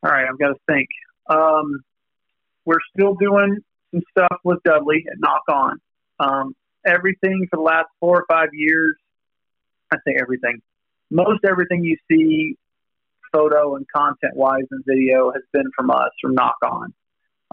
All 0.03 0.11
right, 0.11 0.25
I've 0.27 0.39
got 0.39 0.49
to 0.49 0.55
think. 0.67 0.87
Um, 1.29 1.83
we're 2.65 2.79
still 2.95 3.13
doing 3.15 3.59
some 3.91 4.01
stuff 4.09 4.37
with 4.43 4.59
Dudley 4.63 5.05
at 5.11 5.19
Nock 5.19 5.43
On. 5.47 5.79
Um, 6.19 6.55
everything 6.85 7.47
for 7.49 7.57
the 7.57 7.61
last 7.61 7.87
four 7.99 8.17
or 8.17 8.25
five 8.27 8.49
years. 8.53 8.95
I 9.91 9.97
say 10.07 10.15
everything. 10.19 10.61
Most 11.09 11.43
everything 11.43 11.83
you 11.83 11.97
see, 12.09 12.55
photo 13.33 13.75
and 13.75 13.85
content 13.93 14.35
wise 14.35 14.65
and 14.71 14.83
video, 14.85 15.31
has 15.31 15.43
been 15.51 15.69
from 15.75 15.89
us 15.89 16.11
from 16.21 16.35
Nock 16.35 16.55
On. 16.63 16.93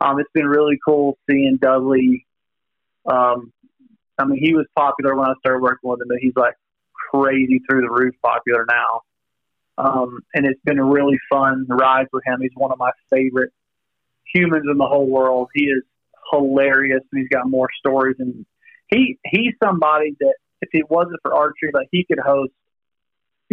Um, 0.01 0.21
it's 0.21 0.31
been 0.33 0.47
really 0.47 0.79
cool 0.85 1.19
seeing 1.29 1.59
Dudley 1.61 2.25
um, 3.09 3.53
I 4.19 4.25
mean, 4.25 4.41
he 4.43 4.55
was 4.55 4.67
popular 4.77 5.15
when 5.17 5.29
I 5.29 5.35
started 5.41 5.63
working 5.63 5.89
with 5.89 6.01
him, 6.01 6.09
but 6.09 6.19
he's 6.21 6.35
like 6.37 6.55
crazy 7.11 7.61
through 7.69 7.83
the 7.83 7.91
roof 7.91 8.15
popular 8.23 8.67
now. 8.69 9.03
Um, 9.79 10.21
and 10.35 10.45
it's 10.45 10.61
been 10.65 10.79
a 10.79 10.85
really 10.85 11.19
fun 11.31 11.67
ride 11.69 12.07
for 12.11 12.21
him. 12.25 12.41
He's 12.41 12.51
one 12.55 12.73
of 12.73 12.79
my 12.79 12.91
favorite 13.11 13.53
humans 14.35 14.65
in 14.71 14.77
the 14.77 14.87
whole 14.87 15.09
world. 15.09 15.49
He 15.55 15.65
is 15.65 15.83
hilarious, 16.33 17.01
and 17.13 17.21
he's 17.21 17.29
got 17.29 17.49
more 17.49 17.69
stories. 17.79 18.17
And 18.19 18.45
he 18.89 19.19
he's 19.25 19.55
somebody 19.63 20.17
that 20.19 20.35
if 20.61 20.69
it 20.73 20.91
wasn't 20.91 21.19
for 21.23 21.35
archery, 21.35 21.71
like 21.73 21.89
he 21.91 22.05
could 22.05 22.19
host 22.19 22.53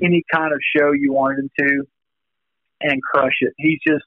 any 0.01 0.23
kind 0.33 0.53
of 0.53 0.59
show 0.75 0.91
you 0.91 1.13
wanted 1.13 1.39
him 1.39 1.51
to 1.59 1.83
and 2.81 3.01
crush 3.01 3.37
it. 3.41 3.53
He's 3.57 3.79
just 3.87 4.03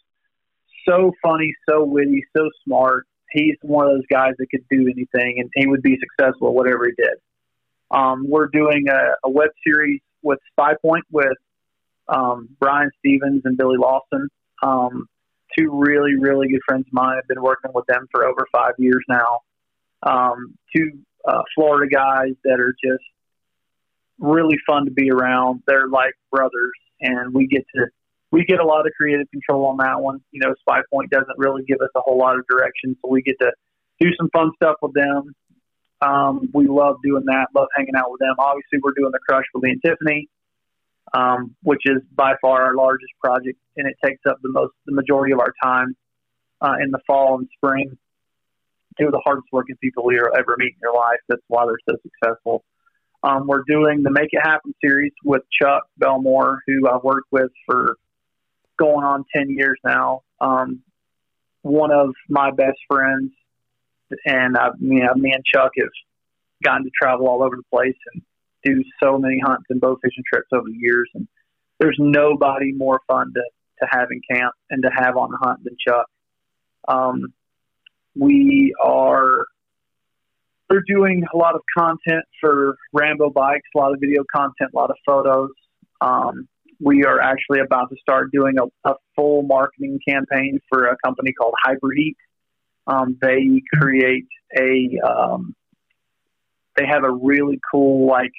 so 0.86 1.12
funny, 1.22 1.54
so 1.68 1.84
witty, 1.84 2.24
so 2.36 2.48
smart 2.64 3.06
he's 3.30 3.56
one 3.62 3.86
of 3.86 3.92
those 3.92 4.06
guys 4.10 4.32
that 4.38 4.46
could 4.50 4.64
do 4.70 4.82
anything 4.82 5.36
and 5.38 5.50
he 5.54 5.66
would 5.66 5.82
be 5.82 5.98
successful 5.98 6.48
at 6.48 6.54
whatever 6.54 6.86
he 6.86 6.92
did. 6.96 7.14
Um, 7.90 8.26
we're 8.28 8.48
doing 8.48 8.86
a, 8.88 9.28
a 9.28 9.30
web 9.30 9.50
series 9.66 10.00
with 10.22 10.38
Spy 10.52 10.74
Point 10.82 11.04
with 11.10 11.36
um, 12.08 12.48
Brian 12.58 12.90
Stevens 12.98 13.42
and 13.44 13.56
Billy 13.56 13.76
Lawson. 13.78 14.28
Um, 14.62 15.06
two 15.56 15.70
really, 15.72 16.16
really 16.18 16.48
good 16.48 16.60
friends 16.66 16.86
of 16.86 16.92
mine. 16.92 17.16
I've 17.18 17.28
been 17.28 17.42
working 17.42 17.70
with 17.74 17.86
them 17.86 18.06
for 18.10 18.26
over 18.26 18.46
five 18.52 18.72
years 18.78 19.04
now. 19.08 19.40
Um, 20.02 20.54
two 20.74 21.00
uh, 21.28 21.42
Florida 21.54 21.88
guys 21.94 22.34
that 22.44 22.58
are 22.58 22.74
just 22.82 23.04
really 24.18 24.56
fun 24.66 24.86
to 24.86 24.90
be 24.90 25.10
around. 25.10 25.62
They're 25.66 25.88
like 25.88 26.14
brothers, 26.30 26.72
and 27.00 27.34
we 27.34 27.46
get 27.46 27.64
to 27.76 27.86
we 28.30 28.44
get 28.44 28.60
a 28.60 28.64
lot 28.64 28.86
of 28.86 28.92
creative 28.96 29.30
control 29.30 29.66
on 29.66 29.76
that 29.78 30.00
one. 30.00 30.20
You 30.32 30.40
know, 30.40 30.54
Spy 30.60 30.80
Point 30.92 31.10
doesn't 31.10 31.38
really 31.38 31.62
give 31.64 31.80
us 31.80 31.90
a 31.94 32.00
whole 32.00 32.18
lot 32.18 32.36
of 32.38 32.46
direction, 32.48 32.96
so 33.02 33.10
we 33.10 33.22
get 33.22 33.36
to 33.40 33.52
do 34.00 34.08
some 34.18 34.28
fun 34.30 34.52
stuff 34.56 34.76
with 34.82 34.94
them. 34.94 35.34
Um, 36.00 36.48
we 36.54 36.66
love 36.66 36.96
doing 37.02 37.24
that, 37.26 37.48
love 37.54 37.68
hanging 37.76 37.96
out 37.96 38.10
with 38.10 38.20
them. 38.20 38.34
Obviously, 38.38 38.78
we're 38.82 38.92
doing 38.96 39.10
the 39.12 39.18
Crush 39.28 39.44
with 39.52 39.64
Lee 39.64 39.70
and 39.72 39.82
Tiffany, 39.84 40.28
um, 41.12 41.56
which 41.62 41.82
is 41.84 42.02
by 42.14 42.34
far 42.40 42.62
our 42.62 42.74
largest 42.74 43.12
project, 43.22 43.58
and 43.76 43.86
it 43.86 43.96
takes 44.04 44.20
up 44.28 44.38
the 44.42 44.50
most, 44.50 44.72
the 44.86 44.94
majority 44.94 45.32
of 45.32 45.40
our 45.40 45.52
time 45.62 45.96
uh, 46.60 46.76
in 46.82 46.90
the 46.90 47.00
fall 47.06 47.38
and 47.38 47.48
spring. 47.56 47.98
Two 48.98 49.06
of 49.06 49.12
the 49.12 49.22
hardest 49.24 49.46
working 49.52 49.76
people 49.80 50.12
you'll 50.12 50.36
ever 50.36 50.56
meet 50.58 50.74
in 50.74 50.78
your 50.82 50.94
life. 50.94 51.18
That's 51.28 51.42
why 51.48 51.66
they're 51.66 51.76
so 51.88 51.96
successful. 52.02 52.64
Um, 53.22 53.46
we're 53.46 53.64
doing 53.66 54.02
the 54.02 54.10
Make 54.10 54.28
It 54.32 54.40
Happen 54.42 54.74
series 54.82 55.12
with 55.24 55.42
Chuck 55.60 55.84
Belmore, 55.96 56.60
who 56.66 56.88
I've 56.88 57.02
worked 57.02 57.28
with 57.32 57.50
for 57.66 57.96
going 58.78 59.04
on 59.04 59.24
10 59.34 59.50
years 59.50 59.78
now. 59.84 60.22
Um, 60.40 60.82
one 61.62 61.90
of 61.90 62.10
my 62.28 62.50
best 62.52 62.78
friends, 62.88 63.32
and 64.24 64.56
I, 64.56 64.68
you 64.80 65.02
know, 65.02 65.14
me 65.14 65.32
and 65.32 65.44
Chuck 65.44 65.72
have 65.78 65.88
gotten 66.62 66.84
to 66.84 66.90
travel 66.90 67.28
all 67.28 67.42
over 67.42 67.56
the 67.56 67.62
place 67.72 67.96
and 68.14 68.22
do 68.64 68.82
so 69.02 69.18
many 69.18 69.40
hunts 69.44 69.66
and 69.68 69.80
bow 69.80 69.96
fishing 70.02 70.24
trips 70.32 70.48
over 70.52 70.66
the 70.66 70.78
years. 70.78 71.08
And 71.14 71.26
there's 71.80 71.96
nobody 71.98 72.72
more 72.72 73.00
fun 73.06 73.32
to, 73.34 73.42
to 73.80 73.88
have 73.90 74.08
in 74.10 74.20
camp 74.30 74.54
and 74.70 74.82
to 74.82 74.90
have 74.94 75.16
on 75.16 75.30
the 75.30 75.38
hunt 75.38 75.64
than 75.64 75.76
Chuck. 75.86 76.06
Um, 76.86 77.32
we 78.14 78.74
are 78.84 79.46
we're 80.70 80.82
doing 80.86 81.24
a 81.32 81.36
lot 81.36 81.54
of 81.54 81.62
content 81.76 82.24
for 82.40 82.76
Rambo 82.92 83.30
Bikes, 83.30 83.68
a 83.74 83.78
lot 83.78 83.92
of 83.92 84.00
video 84.00 84.22
content, 84.34 84.70
a 84.74 84.76
lot 84.76 84.90
of 84.90 84.96
photos. 85.06 85.50
Um, 86.00 86.46
we 86.80 87.04
are 87.04 87.20
actually 87.20 87.60
about 87.60 87.88
to 87.90 87.96
start 88.00 88.30
doing 88.32 88.56
a, 88.58 88.90
a 88.90 88.94
full 89.16 89.42
marketing 89.42 89.98
campaign 90.06 90.60
for 90.68 90.86
a 90.88 90.96
company 91.04 91.32
called 91.32 91.54
Hyperheat. 91.64 92.16
Um, 92.86 93.16
they 93.20 93.62
create 93.74 94.26
a, 94.56 94.98
um, 95.06 95.54
they 96.76 96.86
have 96.86 97.02
a 97.02 97.10
really 97.10 97.58
cool, 97.70 98.06
like, 98.06 98.32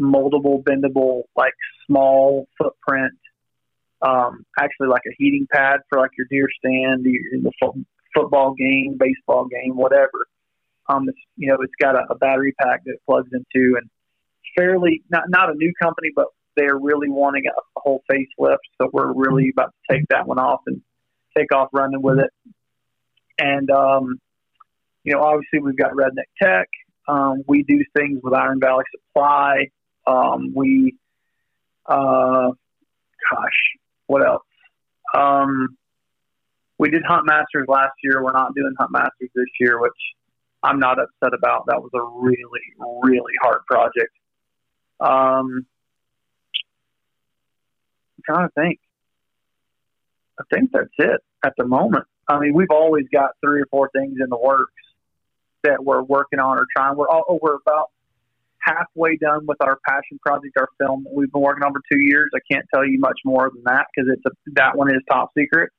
moldable, 0.00 0.62
bendable, 0.62 1.22
like, 1.36 1.52
small 1.86 2.46
footprint, 2.56 3.12
um, 4.00 4.44
actually 4.58 4.88
like 4.88 5.02
a 5.06 5.14
heating 5.18 5.46
pad 5.52 5.80
for, 5.88 5.98
like, 5.98 6.10
your 6.16 6.26
deer 6.30 6.48
stand, 6.58 7.04
your, 7.04 7.20
in 7.32 7.42
the 7.42 7.52
football 8.14 8.54
game, 8.54 8.96
baseball 8.98 9.46
game, 9.46 9.76
whatever. 9.76 10.26
Um, 10.88 11.08
it's, 11.08 11.18
you 11.36 11.48
know, 11.48 11.56
it's 11.60 11.72
got 11.80 11.96
a, 11.96 12.04
a 12.10 12.14
battery 12.16 12.54
pack 12.60 12.84
that 12.84 12.92
it 12.92 13.00
plugs 13.06 13.30
into, 13.32 13.76
and 13.76 13.88
fairly 14.56 15.02
not 15.10 15.24
not 15.28 15.50
a 15.50 15.54
new 15.54 15.72
company, 15.82 16.10
but 16.14 16.26
they're 16.56 16.78
really 16.78 17.08
wanting 17.08 17.44
a, 17.46 17.50
a 17.50 17.80
whole 17.80 18.02
facelift. 18.10 18.58
So 18.80 18.90
we're 18.92 19.12
really 19.12 19.50
about 19.52 19.72
to 19.88 19.96
take 19.96 20.08
that 20.10 20.26
one 20.26 20.38
off 20.38 20.60
and 20.66 20.80
take 21.36 21.52
off 21.54 21.68
running 21.72 22.02
with 22.02 22.18
it. 22.18 22.30
And 23.38 23.70
um, 23.70 24.20
you 25.04 25.12
know, 25.12 25.22
obviously 25.22 25.60
we've 25.60 25.76
got 25.76 25.92
Redneck 25.92 26.28
Tech. 26.42 26.68
Um, 27.06 27.42
we 27.46 27.62
do 27.62 27.78
things 27.96 28.20
with 28.22 28.34
Iron 28.34 28.60
Valley 28.60 28.84
Supply. 28.90 29.68
Um, 30.06 30.52
we, 30.54 30.96
uh, 31.86 32.50
gosh, 33.30 33.60
what 34.06 34.26
else? 34.26 34.42
Um, 35.14 35.76
we 36.78 36.90
did 36.90 37.02
Hunt 37.06 37.26
Masters 37.26 37.66
last 37.68 37.92
year. 38.02 38.22
We're 38.22 38.32
not 38.32 38.54
doing 38.54 38.72
Hunt 38.78 38.90
Masters 38.92 39.30
this 39.34 39.46
year, 39.60 39.80
which 39.80 39.92
I'm 40.62 40.78
not 40.78 40.98
upset 40.98 41.34
about. 41.36 41.66
That 41.66 41.80
was 41.80 41.90
a 41.94 42.02
really, 42.02 42.60
really 43.02 43.32
hard 43.42 43.60
project. 43.66 44.12
Um, 45.00 45.66
I'm 48.16 48.22
trying 48.24 48.48
to 48.48 48.52
think. 48.54 48.80
I 50.40 50.42
think 50.52 50.70
that's 50.72 50.88
it 50.98 51.20
at 51.44 51.52
the 51.56 51.66
moment. 51.66 52.06
I 52.26 52.40
mean, 52.40 52.54
we've 52.54 52.70
always 52.70 53.04
got 53.12 53.32
three 53.44 53.60
or 53.60 53.66
four 53.70 53.90
things 53.94 54.16
in 54.20 54.28
the 54.30 54.38
works 54.38 54.72
that 55.62 55.84
we're 55.84 56.02
working 56.02 56.40
on 56.40 56.58
or 56.58 56.66
trying. 56.76 56.96
We're 56.96 57.08
all, 57.08 57.38
we're 57.40 57.56
about 57.56 57.90
halfway 58.58 59.16
done 59.16 59.46
with 59.46 59.58
our 59.60 59.78
passion 59.86 60.18
project, 60.24 60.56
our 60.58 60.68
film 60.78 61.04
that 61.04 61.12
we've 61.14 61.30
been 61.30 61.42
working 61.42 61.62
on 61.62 61.72
for 61.72 61.80
two 61.92 62.00
years. 62.00 62.30
I 62.34 62.40
can't 62.50 62.64
tell 62.74 62.84
you 62.84 62.98
much 62.98 63.18
more 63.24 63.50
than 63.54 63.62
that 63.64 63.86
because 63.94 64.10
it's 64.12 64.24
a, 64.26 64.30
that 64.54 64.76
one 64.76 64.90
is 64.90 65.02
top 65.08 65.30
secret 65.38 65.70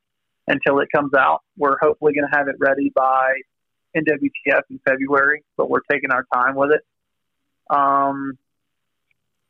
until 0.47 0.79
it 0.79 0.89
comes 0.93 1.13
out. 1.13 1.41
We're 1.57 1.77
hopefully 1.81 2.13
going 2.13 2.29
to 2.31 2.37
have 2.37 2.47
it 2.47 2.55
ready 2.59 2.91
by 2.93 3.33
NWTF 3.95 4.61
in 4.69 4.79
February, 4.87 5.43
but 5.57 5.69
we're 5.69 5.81
taking 5.91 6.11
our 6.11 6.25
time 6.33 6.55
with 6.55 6.71
it. 6.71 6.81
Um, 7.69 8.37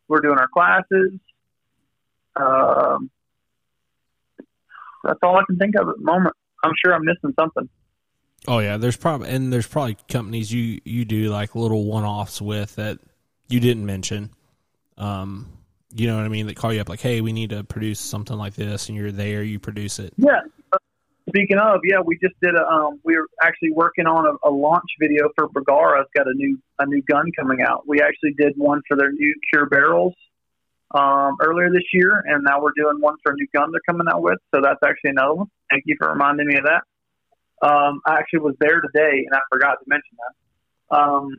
we're 0.07 0.22
doing 0.22 0.38
our 0.38 0.47
classes. 0.47 1.13
Um, 2.35 3.09
that's 5.03 5.19
all 5.23 5.38
I 5.38 5.43
can 5.45 5.57
think 5.57 5.76
of 5.80 5.89
at 5.89 5.97
the 5.97 6.03
moment. 6.03 6.35
I'm 6.63 6.73
sure 6.84 6.93
I'm 6.93 7.05
missing 7.05 7.34
something. 7.39 7.69
Oh 8.47 8.59
yeah, 8.59 8.77
there's 8.77 8.97
probably 8.97 9.30
and 9.30 9.51
there's 9.51 9.67
probably 9.67 9.97
companies 10.07 10.51
you 10.51 10.80
you 10.84 11.05
do 11.05 11.30
like 11.30 11.55
little 11.55 11.85
one 11.85 12.03
offs 12.03 12.41
with 12.41 12.76
that 12.76 12.99
you 13.47 13.59
didn't 13.59 13.85
mention. 13.85 14.31
Um, 14.97 15.51
you 15.93 16.07
know 16.07 16.17
what 16.17 16.26
I 16.26 16.30
mean? 16.30 16.47
That 16.47 16.55
call 16.55 16.73
you 16.73 16.81
up 16.81 16.89
like, 16.89 16.99
hey, 16.99 17.22
we 17.22 17.34
need 17.34 17.51
to 17.51 17.63
produce 17.63 17.99
something 17.99 18.38
like 18.38 18.53
this, 18.53 18.89
and 18.89 18.97
you're 18.97 19.11
there, 19.11 19.43
you 19.43 19.59
produce 19.59 19.99
it. 19.99 20.13
Yeah. 20.17 20.41
Speaking 21.35 21.57
of, 21.57 21.81
yeah, 21.83 21.99
we 21.99 22.17
just 22.23 22.35
did 22.41 22.55
a. 22.55 22.65
Um, 22.65 23.01
we 23.03 23.17
were 23.17 23.27
actually 23.43 23.71
working 23.71 24.05
on 24.05 24.25
a, 24.25 24.47
a 24.47 24.51
launch 24.51 24.87
video 25.01 25.27
for 25.35 25.49
Bergara's 25.49 26.07
got 26.15 26.27
a 26.27 26.33
new 26.33 26.57
a 26.79 26.85
new 26.85 27.01
gun 27.11 27.29
coming 27.37 27.61
out. 27.61 27.85
We 27.85 27.99
actually 28.01 28.35
did 28.37 28.53
one 28.55 28.81
for 28.87 28.95
their 28.95 29.11
new 29.11 29.35
Cure 29.51 29.65
barrels 29.65 30.13
um, 30.91 31.35
earlier 31.41 31.69
this 31.69 31.83
year, 31.91 32.23
and 32.25 32.41
now 32.45 32.61
we're 32.61 32.71
doing 32.77 33.01
one 33.01 33.15
for 33.21 33.33
a 33.33 33.35
new 33.35 33.47
gun 33.53 33.69
they're 33.73 33.81
coming 33.85 34.07
out 34.09 34.21
with. 34.21 34.39
So 34.53 34.61
that's 34.63 34.79
actually 34.85 35.09
another 35.09 35.33
one. 35.33 35.47
Thank 35.69 35.83
you 35.87 35.97
for 35.99 36.07
reminding 36.07 36.47
me 36.47 36.55
of 36.55 36.63
that. 36.63 36.83
Um, 37.67 37.99
I 38.07 38.17
actually 38.17 38.39
was 38.39 38.55
there 38.61 38.79
today, 38.79 39.25
and 39.25 39.33
I 39.33 39.39
forgot 39.51 39.75
to 39.83 39.85
mention 39.87 40.17
that. 40.21 40.97
Um, 40.97 41.35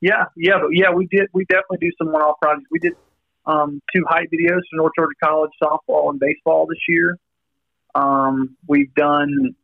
yeah, 0.00 0.24
yeah, 0.34 0.60
but 0.62 0.70
yeah, 0.72 0.90
we 0.92 1.06
did. 1.08 1.28
We 1.34 1.44
definitely 1.50 1.88
do 1.88 1.92
some 1.98 2.10
one-off 2.10 2.36
projects. 2.40 2.68
We 2.70 2.78
did 2.78 2.94
um, 3.44 3.82
two 3.94 4.06
hype 4.08 4.30
videos 4.32 4.60
for 4.70 4.76
North 4.76 4.92
Georgia 4.96 5.12
College 5.22 5.50
softball 5.62 6.08
and 6.08 6.18
baseball 6.18 6.66
this 6.66 6.80
year. 6.88 7.18
Um, 7.94 8.56
we've 8.66 8.92
done. 8.94 9.54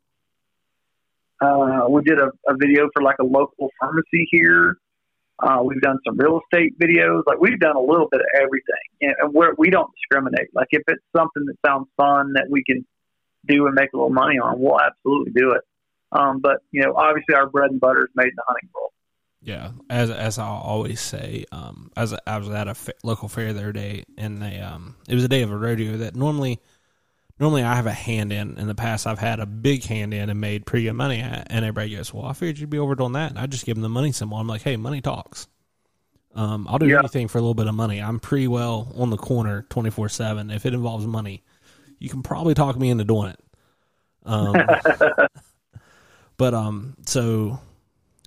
Uh, 1.40 1.86
we 1.88 2.02
did 2.02 2.18
a, 2.18 2.30
a 2.46 2.54
video 2.56 2.88
for 2.92 3.02
like 3.02 3.16
a 3.18 3.24
local 3.24 3.70
pharmacy 3.80 4.28
here. 4.30 4.76
Uh, 5.42 5.62
we've 5.64 5.80
done 5.80 5.98
some 6.06 6.18
real 6.18 6.40
estate 6.44 6.78
videos. 6.78 7.22
Like 7.26 7.40
we've 7.40 7.58
done 7.58 7.76
a 7.76 7.80
little 7.80 8.08
bit 8.10 8.20
of 8.20 8.26
everything, 8.42 9.14
and 9.22 9.32
we're, 9.32 9.54
we 9.56 9.70
don't 9.70 9.90
discriminate. 9.94 10.48
Like 10.54 10.68
if 10.70 10.82
it's 10.86 11.02
something 11.16 11.46
that 11.46 11.56
sounds 11.66 11.88
fun 11.96 12.34
that 12.34 12.46
we 12.50 12.62
can 12.62 12.84
do 13.46 13.66
and 13.66 13.74
make 13.74 13.90
a 13.94 13.96
little 13.96 14.10
money 14.10 14.38
on, 14.38 14.60
we'll 14.60 14.80
absolutely 14.80 15.32
do 15.32 15.52
it. 15.52 15.62
Um, 16.12 16.40
but 16.40 16.58
you 16.72 16.82
know, 16.82 16.94
obviously, 16.94 17.34
our 17.34 17.48
bread 17.48 17.70
and 17.70 17.80
butter 17.80 18.02
is 18.02 18.10
made 18.14 18.28
in 18.28 18.36
the 18.36 18.44
hunting 18.46 18.68
world. 18.74 18.90
Yeah, 19.42 19.70
as 19.88 20.10
as 20.10 20.38
I 20.38 20.46
always 20.46 21.00
say, 21.00 21.46
um, 21.52 21.90
as 21.96 22.14
I 22.26 22.36
was 22.36 22.50
at 22.50 22.68
a 22.68 22.74
fa- 22.74 22.92
local 23.02 23.28
fair 23.28 23.54
the 23.54 23.60
other 23.60 23.72
day, 23.72 24.04
and 24.18 24.42
they 24.42 24.58
um, 24.58 24.96
it 25.08 25.14
was 25.14 25.24
a 25.24 25.28
day 25.28 25.40
of 25.40 25.50
a 25.50 25.56
rodeo 25.56 25.96
that 25.98 26.14
normally 26.14 26.60
normally 27.40 27.62
I 27.62 27.74
have 27.74 27.86
a 27.86 27.92
hand 27.92 28.32
in. 28.32 28.58
In 28.58 28.68
the 28.68 28.74
past, 28.74 29.06
I've 29.06 29.18
had 29.18 29.40
a 29.40 29.46
big 29.46 29.84
hand 29.84 30.14
in 30.14 30.28
and 30.28 30.40
made 30.40 30.66
pretty 30.66 30.84
good 30.84 30.92
money 30.92 31.20
at. 31.20 31.46
And 31.50 31.64
everybody 31.64 31.96
goes, 31.96 32.12
"Well, 32.12 32.26
I 32.26 32.34
figured 32.34 32.58
you'd 32.58 32.70
be 32.70 32.78
over 32.78 32.94
doing 32.94 33.12
that." 33.12 33.30
And 33.30 33.38
I 33.38 33.46
just 33.46 33.64
give 33.64 33.76
them 33.76 33.82
the 33.82 33.88
money 33.88 34.12
symbol. 34.12 34.36
I'm 34.36 34.46
like, 34.46 34.62
"Hey, 34.62 34.76
money 34.76 35.00
talks." 35.00 35.48
Um, 36.34 36.68
I'll 36.68 36.78
do 36.78 36.86
yeah. 36.86 37.00
anything 37.00 37.26
for 37.26 37.38
a 37.38 37.40
little 37.40 37.54
bit 37.54 37.66
of 37.66 37.74
money. 37.74 38.00
I'm 38.00 38.20
pretty 38.20 38.46
well 38.46 38.92
on 38.96 39.10
the 39.10 39.16
corner, 39.16 39.66
twenty 39.68 39.90
four 39.90 40.08
seven. 40.08 40.50
If 40.50 40.66
it 40.66 40.74
involves 40.74 41.06
money, 41.06 41.42
you 41.98 42.08
can 42.08 42.22
probably 42.22 42.54
talk 42.54 42.78
me 42.78 42.90
into 42.90 43.04
doing 43.04 43.30
it. 43.30 43.40
Um, 44.24 44.54
but 46.36 46.54
um, 46.54 46.96
so 47.06 47.58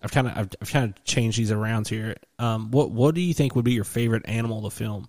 I've 0.02 0.12
kind 0.12 0.28
of 0.28 0.38
I've, 0.38 0.50
I've 0.62 0.72
kind 0.72 0.86
of 0.86 1.04
changed 1.06 1.38
these 1.38 1.52
around 1.52 1.88
here. 1.88 2.16
Um, 2.40 2.72
what 2.72 2.92
what 2.92 3.16
do 3.16 3.22
you 3.22 3.34
think 3.34 3.56
would 3.56 3.66
be 3.66 3.74
your 3.74 3.86
favorite 3.86 4.24
animal 4.26 4.64
to 4.64 4.70
film? 4.70 5.08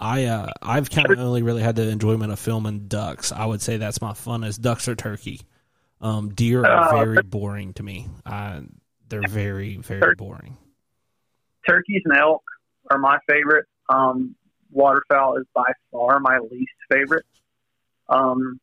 I 0.00 0.24
uh, 0.24 0.50
I've 0.62 0.90
kind 0.90 1.10
of 1.10 1.18
only 1.18 1.42
really 1.42 1.62
had 1.62 1.76
the 1.76 1.88
enjoyment 1.88 2.32
of 2.32 2.38
filming 2.38 2.88
ducks. 2.88 3.32
I 3.32 3.44
would 3.44 3.60
say 3.60 3.76
that's 3.76 4.00
my 4.00 4.12
funnest. 4.12 4.62
Ducks 4.62 4.88
or 4.88 4.94
turkey. 4.94 5.42
Um, 6.00 6.30
deer 6.30 6.64
are 6.64 6.94
uh, 6.94 7.04
very 7.04 7.22
boring 7.22 7.74
to 7.74 7.82
me. 7.82 8.08
Uh, 8.24 8.62
they're 9.08 9.28
very 9.28 9.76
very 9.76 10.14
boring. 10.14 10.56
Turkeys 11.68 12.00
and 12.06 12.16
elk 12.16 12.42
are 12.90 12.98
my 12.98 13.18
favorite. 13.28 13.66
Um, 13.90 14.34
waterfowl 14.70 15.36
is 15.36 15.44
by 15.54 15.70
far 15.92 16.18
my 16.18 16.38
least 16.50 16.72
favorite. 16.90 17.26
Um, 18.08 18.58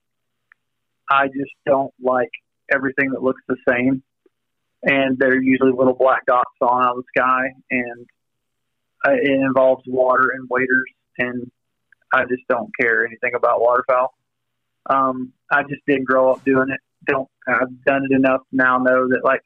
I 1.07 1.27
just 1.27 1.51
don't 1.67 1.93
like 2.01 2.31
everything 2.73 3.11
that 3.11 3.21
looks 3.21 3.41
the 3.47 3.57
same, 3.69 4.01
and 4.81 5.19
they're 5.19 5.39
usually 5.39 5.71
little 5.71 5.93
black 5.93 6.25
dots 6.25 6.49
on 6.61 6.83
out 6.83 6.97
of 6.97 7.03
the 7.03 7.03
sky, 7.15 7.53
and 7.69 8.07
uh, 9.05 9.11
it 9.11 9.29
involves 9.29 9.83
water 9.85 10.31
and 10.33 10.47
waders 10.49 10.89
and 11.17 11.49
I 12.13 12.23
just 12.23 12.43
don't 12.47 12.71
care 12.79 13.05
anything 13.05 13.33
about 13.35 13.61
waterfowl. 13.61 14.13
Um, 14.89 15.33
I 15.51 15.63
just 15.63 15.81
didn't 15.87 16.05
grow 16.05 16.31
up 16.31 16.43
doing 16.45 16.69
it. 16.69 16.79
Don't 17.05 17.29
I've 17.47 17.83
done 17.85 18.05
it 18.09 18.13
enough 18.15 18.41
now 18.51 18.77
know 18.77 19.07
that 19.09 19.21
like 19.23 19.41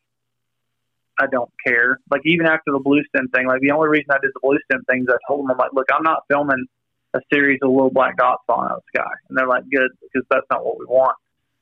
I 1.20 1.28
don't 1.32 1.52
care. 1.66 2.00
Like 2.10 2.22
even 2.26 2.48
after 2.48 2.72
the 2.72 2.80
blue 2.80 3.04
stem 3.10 3.28
thing, 3.30 3.48
like 3.48 3.62
the 3.62 3.72
only 3.72 3.90
reason 3.90 4.08
I 4.10 4.18
did 4.22 4.32
the 4.34 4.40
blue 4.42 4.58
stem 4.66 4.84
things, 4.90 5.08
is 5.08 5.14
I 5.14 5.18
told 5.28 5.42
them 5.42 5.52
I'm 5.52 5.58
like, 5.58 5.74
look, 5.74 5.88
I'm 5.94 6.04
not 6.04 6.24
filming 6.28 6.66
a 7.14 7.20
series 7.32 7.60
of 7.62 7.72
little 7.72 7.92
black 7.92 8.18
dots 8.18 8.44
falling 8.48 8.70
out 8.72 8.78
of 8.78 8.84
the 8.94 9.00
sky, 9.00 9.12
and 9.30 9.38
they're 9.38 9.48
like, 9.48 9.64
good, 9.70 9.92
because 10.02 10.26
that's 10.30 10.46
not 10.50 10.66
what 10.66 10.80
we 10.80 10.86
want. 10.86 11.16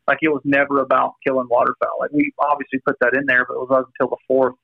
Like 0.07 0.19
it 0.21 0.29
was 0.29 0.41
never 0.43 0.81
about 0.81 1.13
killing 1.25 1.47
waterfowl. 1.49 1.97
Like 1.99 2.11
we 2.11 2.31
obviously 2.39 2.79
put 2.85 2.95
that 3.01 3.15
in 3.15 3.25
there, 3.25 3.45
but 3.45 3.55
it 3.55 3.69
was 3.69 3.85
until 3.87 4.09
the 4.09 4.17
fourth 4.27 4.55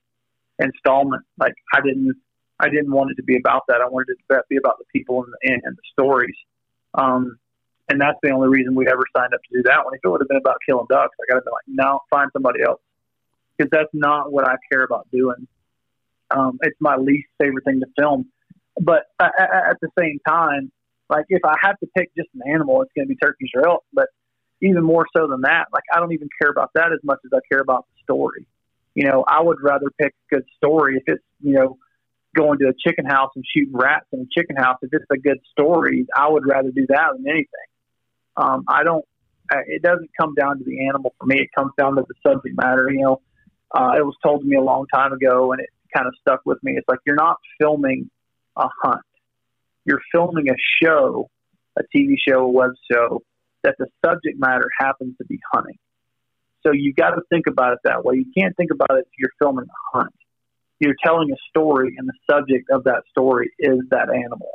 installment. 0.58 1.22
Like 1.38 1.54
I 1.72 1.80
didn't 1.80 2.16
I 2.58 2.68
didn't 2.68 2.92
want 2.92 3.10
it 3.10 3.14
to 3.16 3.22
be 3.22 3.36
about 3.36 3.62
that. 3.68 3.80
I 3.80 3.88
wanted 3.88 4.10
it 4.10 4.32
to 4.32 4.42
be 4.48 4.56
about 4.56 4.78
the 4.78 4.84
people 4.92 5.24
and, 5.42 5.62
and, 5.64 5.76
the 5.76 5.82
stories. 5.92 6.34
Um, 6.94 7.38
and 7.88 8.00
that's 8.00 8.18
the 8.22 8.30
only 8.30 8.48
reason 8.48 8.74
we 8.74 8.86
ever 8.88 9.04
signed 9.14 9.34
up 9.34 9.40
to 9.42 9.58
do 9.58 9.62
that 9.64 9.84
one. 9.84 9.94
If 9.94 10.00
it 10.02 10.08
would 10.08 10.20
have 10.20 10.28
been 10.28 10.38
about 10.38 10.56
killing 10.66 10.86
ducks, 10.88 11.14
I 11.20 11.32
got 11.32 11.40
to 11.40 11.44
be 11.44 11.50
like, 11.50 11.64
no, 11.68 12.00
find 12.10 12.30
somebody 12.32 12.62
else, 12.66 12.80
because 13.56 13.70
that's 13.70 13.92
not 13.92 14.32
what 14.32 14.48
I 14.48 14.56
care 14.72 14.82
about 14.82 15.06
doing. 15.12 15.46
Um, 16.30 16.58
it's 16.62 16.76
my 16.80 16.96
least 16.96 17.28
favorite 17.40 17.64
thing 17.64 17.80
to 17.80 17.86
film. 17.98 18.26
But 18.80 19.04
at, 19.20 19.32
at 19.38 19.76
the 19.80 19.88
same 19.98 20.18
time, 20.26 20.72
like 21.08 21.26
if 21.28 21.44
I 21.44 21.54
have 21.62 21.78
to 21.80 21.86
pick 21.96 22.10
just 22.16 22.28
an 22.34 22.50
animal, 22.52 22.82
it's 22.82 22.90
going 22.96 23.06
to 23.06 23.08
be 23.08 23.16
turkeys 23.16 23.50
or 23.54 23.68
elk. 23.68 23.84
But 23.92 24.08
even 24.60 24.82
more 24.82 25.06
so 25.16 25.26
than 25.28 25.42
that, 25.42 25.66
like 25.72 25.84
I 25.92 26.00
don't 26.00 26.12
even 26.12 26.28
care 26.40 26.50
about 26.50 26.70
that 26.74 26.92
as 26.92 26.98
much 27.04 27.18
as 27.24 27.30
I 27.32 27.38
care 27.50 27.60
about 27.60 27.86
the 27.86 28.02
story. 28.02 28.46
You 28.94 29.04
know, 29.04 29.24
I 29.28 29.42
would 29.42 29.58
rather 29.62 29.86
pick 30.00 30.14
a 30.32 30.34
good 30.34 30.44
story 30.56 30.96
if 30.96 31.02
it's 31.06 31.24
you 31.40 31.54
know 31.54 31.78
going 32.36 32.58
to 32.58 32.68
a 32.68 32.72
chicken 32.86 33.06
house 33.06 33.30
and 33.34 33.44
shooting 33.54 33.74
rats 33.74 34.06
in 34.12 34.20
a 34.20 34.26
chicken 34.38 34.56
house. 34.56 34.76
If 34.82 34.90
it's 34.92 35.04
a 35.10 35.18
good 35.18 35.38
story, 35.50 36.06
I 36.16 36.28
would 36.28 36.46
rather 36.46 36.70
do 36.70 36.86
that 36.88 37.08
than 37.16 37.26
anything. 37.28 37.68
Um, 38.36 38.64
I 38.68 38.84
don't. 38.84 39.04
It 39.66 39.82
doesn't 39.82 40.10
come 40.20 40.34
down 40.34 40.58
to 40.58 40.64
the 40.64 40.86
animal 40.88 41.14
for 41.18 41.26
me. 41.26 41.40
It 41.40 41.50
comes 41.56 41.72
down 41.78 41.94
to 41.96 42.04
the 42.06 42.14
subject 42.26 42.56
matter. 42.56 42.90
You 42.90 43.00
know, 43.00 43.20
uh, 43.74 43.92
it 43.96 44.04
was 44.04 44.16
told 44.22 44.42
to 44.42 44.46
me 44.46 44.56
a 44.56 44.62
long 44.62 44.86
time 44.92 45.12
ago, 45.12 45.52
and 45.52 45.60
it 45.60 45.70
kind 45.94 46.06
of 46.06 46.14
stuck 46.20 46.40
with 46.44 46.58
me. 46.62 46.72
It's 46.76 46.88
like 46.88 46.98
you're 47.06 47.16
not 47.16 47.36
filming 47.60 48.10
a 48.56 48.68
hunt. 48.82 49.02
You're 49.84 50.02
filming 50.12 50.50
a 50.50 50.56
show, 50.82 51.30
a 51.78 51.82
TV 51.94 52.14
show, 52.28 52.40
a 52.40 52.48
web 52.48 52.72
show 52.90 53.22
that 53.62 53.76
the 53.78 53.86
subject 54.04 54.38
matter 54.38 54.68
happens 54.78 55.16
to 55.18 55.24
be 55.26 55.38
hunting. 55.52 55.78
So 56.64 56.72
you 56.72 56.92
got 56.92 57.10
to 57.10 57.22
think 57.30 57.46
about 57.46 57.74
it 57.74 57.78
that 57.84 58.04
way. 58.04 58.16
You 58.16 58.26
can't 58.36 58.56
think 58.56 58.72
about 58.72 58.98
it 58.98 59.06
if 59.06 59.12
you're 59.18 59.30
filming 59.38 59.66
a 59.66 59.98
hunt 59.98 60.12
you're 60.78 60.94
telling 61.04 61.30
a 61.30 61.36
story, 61.48 61.94
and 61.96 62.08
the 62.08 62.14
subject 62.30 62.70
of 62.70 62.84
that 62.84 63.02
story 63.10 63.50
is 63.58 63.80
that 63.90 64.08
animal. 64.10 64.50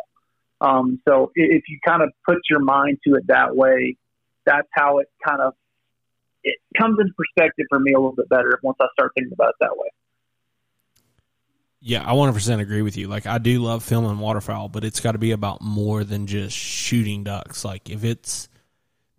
Um, 0.59 1.01
so 1.07 1.31
if 1.33 1.63
you 1.67 1.79
kind 1.85 2.03
of 2.03 2.11
put 2.25 2.37
your 2.49 2.59
mind 2.59 2.99
to 3.07 3.15
it 3.15 3.27
that 3.27 3.55
way, 3.55 3.97
that's 4.45 4.67
how 4.73 4.99
it 4.99 5.07
kind 5.27 5.41
of 5.41 5.53
it 6.43 6.57
comes 6.77 6.97
into 6.99 7.13
perspective 7.13 7.65
for 7.69 7.79
me 7.79 7.93
a 7.93 7.97
little 7.97 8.15
bit 8.15 8.29
better 8.29 8.59
once 8.63 8.77
I 8.81 8.85
start 8.93 9.11
thinking 9.15 9.33
about 9.33 9.49
it 9.49 9.55
that 9.59 9.77
way. 9.77 9.89
Yeah, 11.83 12.07
I 12.07 12.13
100% 12.13 12.59
agree 12.59 12.83
with 12.83 12.95
you. 12.95 13.07
Like, 13.07 13.25
I 13.25 13.39
do 13.39 13.59
love 13.59 13.83
filming 13.83 14.19
waterfowl, 14.19 14.69
but 14.69 14.83
it's 14.83 14.99
got 14.99 15.13
to 15.13 15.17
be 15.17 15.31
about 15.31 15.61
more 15.61 16.03
than 16.03 16.27
just 16.27 16.55
shooting 16.55 17.23
ducks. 17.23 17.65
Like, 17.65 17.89
if 17.89 18.03
it's, 18.03 18.49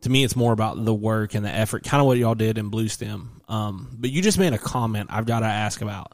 to 0.03 0.11
me, 0.11 0.23
it's 0.23 0.37
more 0.37 0.53
about 0.53 0.85
the 0.85 0.95
work 0.95 1.35
and 1.35 1.45
the 1.45 1.51
effort, 1.51 1.83
kind 1.83 2.01
of 2.01 2.07
what 2.07 2.19
y'all 2.19 2.37
did 2.37 2.59
in 2.59 2.69
Blue 2.69 2.87
Stem. 2.87 3.43
Um, 3.49 3.97
but 3.99 4.11
you 4.11 4.23
just 4.23 4.39
made 4.39 4.53
a 4.53 4.59
comment 4.59 5.11
I've 5.13 5.27
got 5.27 5.41
to 5.41 5.47
ask 5.47 5.83
about. 5.83 6.13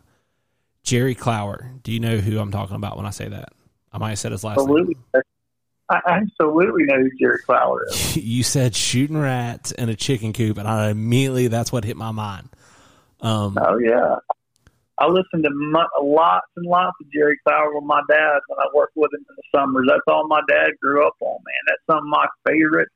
Jerry 0.82 1.14
Clower. 1.14 1.70
Do 1.82 1.92
you 1.92 2.00
know 2.00 2.18
who 2.18 2.38
I'm 2.38 2.50
talking 2.50 2.76
about 2.76 2.96
when 2.96 3.06
I 3.06 3.10
say 3.10 3.28
that? 3.28 3.52
I 3.92 3.98
might 3.98 4.10
have 4.10 4.18
said 4.18 4.32
his 4.32 4.44
last 4.44 4.58
absolutely. 4.58 4.96
name. 5.14 5.22
I 5.90 6.00
absolutely 6.06 6.84
know 6.84 6.96
who 6.96 7.10
Jerry 7.18 7.38
Clower 7.46 7.86
is. 7.88 8.16
you 8.16 8.42
said 8.42 8.76
shooting 8.76 9.16
rats 9.16 9.72
in 9.72 9.88
a 9.88 9.96
chicken 9.96 10.34
coop, 10.34 10.58
and 10.58 10.68
I 10.68 10.90
immediately, 10.90 11.48
that's 11.48 11.72
what 11.72 11.84
hit 11.84 11.96
my 11.96 12.10
mind. 12.10 12.50
Um, 13.22 13.56
oh, 13.58 13.78
yeah. 13.78 14.16
I 14.98 15.06
listened 15.06 15.44
to 15.44 15.50
mu- 15.50 16.02
lots 16.02 16.46
and 16.56 16.66
lots 16.66 16.96
of 17.00 17.10
Jerry 17.12 17.38
Clower 17.46 17.74
with 17.74 17.84
my 17.84 18.02
dad 18.08 18.40
when 18.48 18.58
I 18.58 18.66
worked 18.74 18.96
with 18.96 19.12
him 19.14 19.24
in 19.28 19.36
the 19.36 19.58
summers. 19.58 19.86
That's 19.88 20.02
all 20.08 20.26
my 20.26 20.40
dad 20.48 20.72
grew 20.82 21.06
up 21.06 21.14
on, 21.20 21.38
man. 21.44 21.54
That's 21.68 21.82
some 21.86 21.98
of 21.98 22.04
my 22.04 22.26
favorite. 22.46 22.88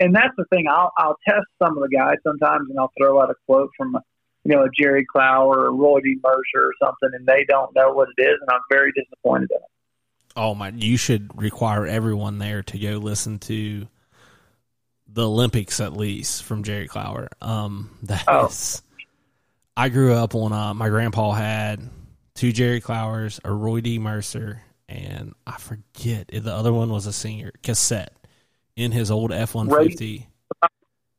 And 0.00 0.16
that's 0.16 0.34
the 0.36 0.46
thing. 0.46 0.66
I'll 0.68 0.90
I'll 0.98 1.16
test 1.28 1.46
some 1.62 1.76
of 1.76 1.82
the 1.82 1.94
guys 1.94 2.16
sometimes, 2.26 2.70
and 2.70 2.78
I'll 2.78 2.92
throw 2.98 3.20
out 3.20 3.30
a 3.30 3.34
quote 3.46 3.70
from, 3.76 3.96
you 4.44 4.54
know, 4.54 4.64
a 4.64 4.68
Jerry 4.78 5.04
Clower 5.04 5.66
or 5.66 5.72
Roy 5.74 6.00
D. 6.00 6.18
Mercer 6.22 6.66
or 6.66 6.72
something, 6.82 7.10
and 7.14 7.26
they 7.26 7.44
don't 7.48 7.74
know 7.74 7.92
what 7.92 8.08
it 8.16 8.22
is, 8.22 8.38
and 8.40 8.48
I'm 8.50 8.60
very 8.70 8.92
disappointed 8.92 9.50
in 9.50 9.58
them. 9.60 9.68
Oh 10.36 10.54
my! 10.54 10.70
You 10.70 10.96
should 10.96 11.30
require 11.40 11.86
everyone 11.86 12.38
there 12.38 12.62
to 12.62 12.78
go 12.78 12.92
listen 12.98 13.38
to 13.40 13.86
the 15.06 15.26
Olympics 15.28 15.78
at 15.80 15.92
least 15.92 16.42
from 16.44 16.62
Jerry 16.62 16.88
Clower. 16.88 17.28
Um, 17.42 17.90
that 18.04 18.24
Oh. 18.28 18.46
is- 18.46 18.82
I 19.76 19.88
grew 19.90 20.14
up 20.14 20.34
on. 20.34 20.52
Uh, 20.52 20.74
my 20.74 20.88
grandpa 20.88 21.32
had 21.32 21.80
two 22.34 22.52
Jerry 22.52 22.80
Clowers, 22.80 23.40
a 23.44 23.52
Roy 23.52 23.80
D. 23.80 23.98
Mercer, 23.98 24.62
and 24.88 25.34
I 25.46 25.58
forget 25.58 26.26
if 26.30 26.44
the 26.44 26.52
other 26.54 26.72
one 26.72 26.90
was 26.90 27.06
a 27.06 27.12
singer 27.12 27.52
cassette 27.62 28.14
in 28.76 28.90
his 28.92 29.10
old 29.10 29.32
F 29.32 29.54
one 29.54 29.68
fifty. 29.70 30.28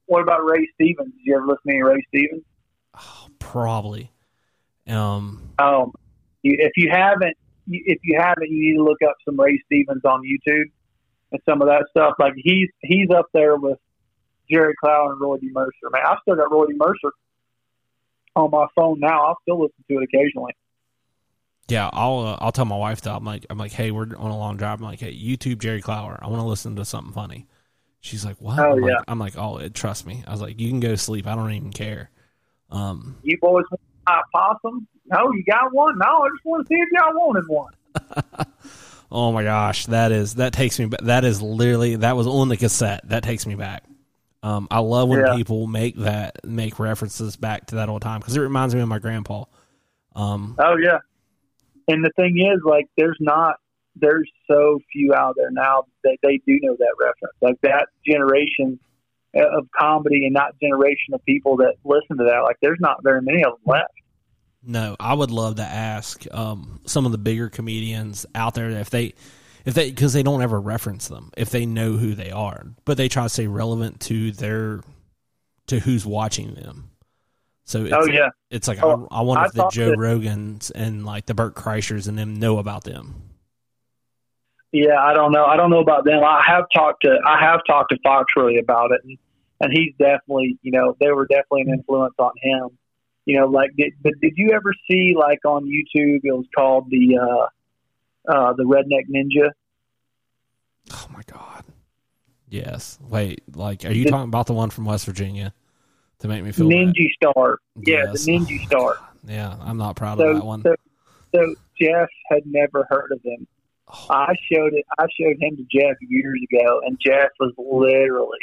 What 0.07 0.21
about 0.21 0.43
Ray 0.43 0.67
Stevens? 0.75 1.13
Did 1.13 1.21
you 1.23 1.35
ever 1.35 1.45
listen 1.47 1.61
to 1.67 1.69
any 1.71 1.81
Ray 1.83 2.05
Stevens? 2.09 2.43
Probably. 3.43 4.11
Um, 4.87 5.49
Um, 5.59 5.93
if 6.43 6.71
you 6.75 6.89
haven't, 6.91 7.35
if 7.67 7.99
you 8.03 8.19
haven't, 8.19 8.49
you 8.49 8.59
need 8.59 8.77
to 8.77 8.83
look 8.83 9.01
up 9.07 9.15
some 9.25 9.39
Ray 9.39 9.61
Stevens 9.65 10.03
on 10.05 10.21
YouTube 10.21 10.71
and 11.31 11.41
some 11.47 11.61
of 11.61 11.67
that 11.67 11.85
stuff. 11.89 12.15
Like 12.19 12.33
he's 12.37 12.69
he's 12.81 13.09
up 13.11 13.27
there 13.33 13.57
with 13.57 13.77
Jerry 14.49 14.73
Clower 14.79 15.11
and 15.11 15.21
Roy 15.21 15.37
D. 15.37 15.49
Mercer. 15.51 15.89
Man, 15.91 16.01
I've 16.05 16.17
still 16.21 16.35
got 16.35 16.51
Roy 16.51 16.65
D. 16.67 16.73
Mercer 16.75 17.11
on 18.35 18.49
my 18.51 18.65
phone 18.75 18.99
now. 18.99 19.25
I'll 19.25 19.37
still 19.43 19.61
listen 19.61 19.83
to 19.89 19.97
it 19.99 20.03
occasionally. 20.03 20.53
Yeah, 21.69 21.89
I'll 21.93 22.19
uh, 22.19 22.37
I'll 22.39 22.51
tell 22.51 22.65
my 22.65 22.77
wife 22.77 23.01
that 23.01 23.13
I'm 23.13 23.23
like 23.23 23.45
I'm 23.49 23.57
like, 23.57 23.71
hey, 23.71 23.91
we're 23.91 24.03
on 24.17 24.31
a 24.31 24.37
long 24.37 24.57
drive. 24.57 24.79
I'm 24.79 24.85
like, 24.85 24.99
hey, 24.99 25.13
YouTube 25.13 25.59
Jerry 25.59 25.81
Clower. 25.81 26.19
I 26.21 26.27
want 26.27 26.41
to 26.41 26.47
listen 26.47 26.75
to 26.77 26.85
something 26.85 27.13
funny. 27.13 27.47
She's 28.01 28.25
like, 28.25 28.35
what? 28.41 28.59
Oh, 28.59 28.73
I'm, 28.73 28.83
yeah. 28.83 28.95
like, 28.95 29.03
I'm 29.07 29.19
like, 29.19 29.37
oh, 29.37 29.57
it, 29.57 29.73
trust 29.73 30.05
me. 30.05 30.23
I 30.27 30.31
was 30.31 30.41
like, 30.41 30.59
you 30.59 30.67
can 30.67 30.81
go 30.81 30.89
to 30.89 30.97
sleep. 30.97 31.25
I 31.25 31.35
don't 31.35 31.53
even 31.53 31.71
care. 31.71 32.09
Um, 32.73 33.15
You 33.23 33.37
boys 33.39 33.63
want 33.71 33.81
a 34.07 34.21
possum? 34.35 34.87
No, 35.05 35.31
you 35.31 35.43
got 35.49 35.73
one? 35.73 35.97
No, 35.97 36.05
I 36.23 36.27
just 36.35 36.43
want 36.45 36.67
to 36.67 36.73
see 36.73 36.79
if 36.79 36.89
y'all 36.91 37.13
wanted 37.13 37.47
one. 37.47 37.73
oh 39.11 39.31
my 39.31 39.43
gosh, 39.43 39.85
that 39.87 40.11
is 40.11 40.35
that 40.35 40.53
takes 40.53 40.79
me. 40.79 40.85
back. 40.87 41.01
That 41.01 41.23
is 41.25 41.41
literally 41.41 41.95
that 41.97 42.15
was 42.15 42.27
on 42.27 42.49
the 42.49 42.57
cassette. 42.57 43.07
That 43.09 43.23
takes 43.23 43.45
me 43.45 43.55
back. 43.55 43.83
Um, 44.41 44.67
I 44.71 44.79
love 44.79 45.07
when 45.07 45.19
Yeah. 45.19 45.35
people 45.35 45.67
make 45.67 45.95
that 45.97 46.43
make 46.45 46.79
references 46.79 47.35
back 47.37 47.67
to 47.67 47.75
that 47.75 47.87
old 47.89 48.01
time 48.01 48.19
because 48.19 48.35
it 48.35 48.41
reminds 48.41 48.75
me 48.75 48.81
of 48.81 48.87
my 48.89 48.99
grandpa. 48.99 49.45
Um, 50.15 50.55
Oh 50.59 50.75
yeah. 50.77 50.97
And 51.87 52.03
the 52.03 52.11
thing 52.15 52.37
is, 52.39 52.61
like, 52.65 52.87
there's 52.97 53.17
not, 53.19 53.57
there's 53.97 54.29
so 54.49 54.79
few 54.91 55.13
out 55.13 55.35
there 55.37 55.51
now 55.51 55.83
that 56.05 56.17
they 56.23 56.37
do 56.47 56.57
know 56.61 56.75
that 56.77 56.95
reference. 56.99 57.35
Like 57.41 57.59
that 57.63 57.87
generation 58.07 58.79
of 59.35 59.67
comedy 59.77 60.25
and 60.25 60.35
that 60.35 60.53
generation 60.61 61.13
of 61.13 61.23
people 61.25 61.57
that 61.57 61.75
listen 61.83 62.17
to 62.17 62.23
that. 62.25 62.39
Like, 62.43 62.57
there's 62.61 62.79
not 62.79 63.01
very 63.03 63.21
many 63.21 63.43
of 63.43 63.53
them 63.53 63.61
left. 63.65 63.91
No, 64.65 64.95
I 64.99 65.13
would 65.13 65.31
love 65.31 65.55
to 65.55 65.63
ask 65.63 66.25
um, 66.33 66.79
some 66.85 67.05
of 67.05 67.11
the 67.11 67.17
bigger 67.17 67.49
comedians 67.49 68.25
out 68.33 68.53
there 68.53 68.69
if 68.69 68.89
they, 68.89 69.13
if 69.65 69.73
they, 69.73 69.89
because 69.89 70.13
they 70.13 70.23
don't 70.23 70.41
ever 70.41 70.59
reference 70.61 71.07
them, 71.09 71.31
if 71.35 71.49
they 71.49 71.65
know 71.65 71.93
who 71.93 72.13
they 72.15 72.31
are, 72.31 72.65
but 72.85 72.95
they 72.95 73.09
try 73.09 73.23
to 73.23 73.29
stay 73.29 73.47
relevant 73.47 73.99
to 74.01 74.31
their, 74.31 74.81
to 75.67 75.79
who's 75.79 76.05
watching 76.05 76.53
them. 76.53 76.89
So 77.65 77.83
it's, 77.85 77.93
Oh 77.93 78.05
yeah. 78.05 78.29
it's 78.51 78.67
like 78.67 78.81
Oh, 78.83 79.07
I, 79.11 79.19
I 79.19 79.21
wonder 79.21 79.41
I 79.43 79.45
if 79.47 79.51
the 79.53 79.69
Joe 79.69 79.89
that- 79.91 79.97
Rogans 79.97 80.71
and 80.75 81.05
like 81.05 81.25
the 81.25 81.33
Burt 81.33 81.55
Kreischers 81.55 82.07
and 82.07 82.17
them 82.17 82.35
know 82.35 82.57
about 82.57 82.83
them. 82.83 83.15
Yeah, 84.71 84.97
I 84.99 85.13
don't 85.13 85.31
know. 85.31 85.45
I 85.45 85.55
don't 85.55 85.69
know 85.69 85.79
about 85.79 86.03
them. 86.03 86.23
I 86.23 86.43
have 86.47 86.65
talked 86.73 87.03
to 87.03 87.17
I 87.25 87.39
have 87.39 87.61
talked 87.67 87.91
to 87.91 87.97
Foxworthy 88.05 88.59
about 88.59 88.91
it, 88.91 89.01
and 89.03 89.17
and 89.63 89.71
he's 89.73 89.93
definitely 89.97 90.57
you 90.61 90.71
know 90.71 90.95
they 90.99 91.11
were 91.11 91.25
definitely 91.25 91.61
an 91.61 91.69
influence 91.79 92.13
on 92.19 92.31
him. 92.41 92.69
You 93.25 93.39
know, 93.39 93.47
like 93.47 93.71
did 93.77 93.93
but 94.01 94.13
did 94.21 94.33
you 94.35 94.51
ever 94.53 94.73
see 94.89 95.15
like 95.17 95.39
on 95.45 95.63
YouTube? 95.65 96.19
It 96.23 96.31
was 96.31 96.45
called 96.55 96.87
the 96.89 97.17
uh, 97.17 98.31
uh, 98.31 98.53
the 98.53 98.63
Redneck 98.63 99.05
Ninja. 99.09 99.49
Oh 100.91 101.07
my 101.11 101.21
god. 101.31 101.63
Yes. 102.49 102.99
Wait. 103.01 103.41
Like, 103.55 103.83
are 103.85 103.91
you 103.91 104.03
The- 104.03 104.11
talking 104.11 104.27
about 104.29 104.47
the 104.47 104.53
one 104.53 104.69
from 104.69 104.85
West 104.85 105.05
Virginia 105.05 105.53
to 106.19 106.27
make 106.27 106.43
me 106.43 106.51
feel 106.51 106.67
Ninja 106.67 106.93
bad? 107.21 107.31
Star. 107.31 107.59
Yeah, 107.77 108.03
Yes. 108.11 108.25
the 108.25 108.31
Ninja 108.33 108.65
Star. 108.67 108.97
Yeah, 109.27 109.55
I'm 109.61 109.77
not 109.77 109.95
proud 109.95 110.19
of 110.19 110.35
that 110.35 110.45
one. 110.45 110.61
so, 110.61 110.75
so 111.33 111.55
Jeff 111.81 112.09
had 112.29 112.43
never 112.45 112.85
heard 112.89 113.11
of 113.11 113.21
him. 113.23 113.47
Oh, 113.87 114.07
I 114.09 114.35
showed 114.51 114.73
it. 114.73 114.85
I 114.99 115.05
showed 115.19 115.37
him 115.41 115.55
to 115.57 115.63
Jeff 115.71 115.95
years 116.01 116.39
ago, 116.51 116.81
and 116.85 116.97
Jeff 117.03 117.29
was 117.39 117.53
literally 117.57 118.37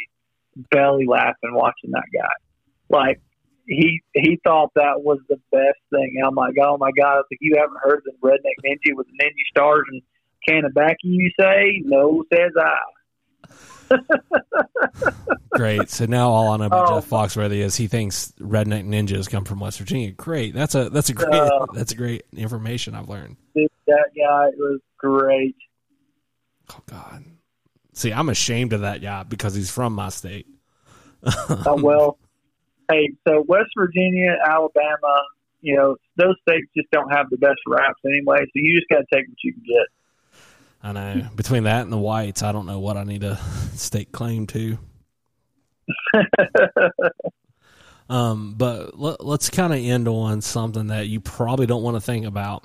belly 0.71 1.07
laughing 1.07 1.55
watching 1.55 1.91
that 1.93 2.05
guy. 2.13 2.35
Like 2.89 3.21
he 3.67 4.01
he 4.15 4.39
thought 4.45 4.73
that 4.75 5.03
was 5.03 5.19
the 5.29 5.41
best 5.53 5.79
thing. 5.91 6.21
I'm 6.27 6.35
like, 6.35 6.55
oh 6.63 6.77
my 6.79 6.91
god! 6.91 7.13
I 7.13 7.17
was 7.17 7.27
like, 7.31 7.39
you 7.41 7.55
haven't 7.57 7.79
heard 7.83 8.03
the 8.05 8.13
Redneck 8.27 8.65
Ninja 8.67 8.97
with 8.97 9.07
the 9.07 9.25
Ninja 9.25 9.45
Stars 9.51 9.85
and 9.91 10.03
can 10.47 10.65
of 10.65 10.73
baccy? 10.75 10.97
You 11.05 11.31
say 11.39 11.83
no, 11.85 12.25
says 12.33 12.53
I. 12.59 12.77
Great. 15.53 15.91
So 15.91 16.07
now 16.07 16.31
all 16.31 16.49
I 16.53 16.57
know 16.57 16.67
about 16.67 16.91
Oh. 16.91 17.01
Jeff 17.01 17.11
Foxworthy 17.11 17.59
is 17.59 17.77
he 17.77 17.89
thinks 17.89 18.33
redneck 18.41 18.87
ninjas 18.87 19.29
come 19.29 19.45
from 19.45 19.61
West 19.61 19.79
Virginia. 19.79 20.13
Great. 20.13 20.55
That's 20.55 20.75
a 20.75 20.89
that's 20.91 21.09
a 21.11 21.13
great 21.13 21.35
Uh. 21.35 21.67
that's 21.75 21.93
a 21.93 21.97
great 21.97 22.25
information 22.37 22.95
I've 22.95 23.09
learned. 23.09 23.37
Dude, 23.55 23.69
that 23.87 24.11
guy 24.17 24.47
was 24.57 24.81
great. 24.97 25.57
Oh 26.71 26.81
God. 26.87 27.25
See, 27.93 28.13
I'm 28.13 28.29
ashamed 28.29 28.73
of 28.73 28.83
that 28.83 29.03
guy 29.03 29.23
because 29.25 29.55
he's 29.55 29.71
from 29.71 29.95
my 29.95 30.09
state. 30.09 30.47
Oh 31.67 31.77
well. 31.83 32.19
hey, 32.91 33.11
so 33.29 33.45
West 33.47 33.71
Virginia, 33.77 34.37
Alabama, 34.47 35.23
you 35.61 35.77
know, 35.77 35.97
those 36.17 36.35
states 36.49 36.67
just 36.75 36.91
don't 36.91 37.11
have 37.11 37.29
the 37.31 37.37
best 37.37 37.61
raps 37.67 38.01
anyway. 38.07 38.39
So 38.39 38.53
you 38.55 38.79
just 38.79 38.89
got 38.89 39.01
to 39.01 39.07
take 39.15 39.29
what 39.29 39.37
you 39.45 39.53
can 39.53 39.63
get. 39.63 39.87
I 40.83 40.93
know. 40.93 41.29
Between 41.37 41.65
that 41.65 41.83
and 41.83 41.93
the 41.93 41.99
whites, 41.99 42.43
I 42.43 42.53
don't 42.53 42.65
know 42.65 42.79
what 42.79 42.97
I 42.97 43.05
need 43.05 43.21
to 43.21 43.37
stake 43.75 44.13
claim 44.13 44.47
to. 44.49 44.79
Um, 48.11 48.55
but 48.59 48.99
let, 48.99 49.25
let's 49.25 49.51
kind 49.51 49.73
of 49.73 49.79
end 49.79 50.09
on 50.09 50.41
something 50.41 50.89
that 50.89 51.07
you 51.07 51.21
probably 51.21 51.67
don't 51.67 51.85
want 51.85 51.95
to 51.95 52.01
think 52.01 52.27
about. 52.27 52.65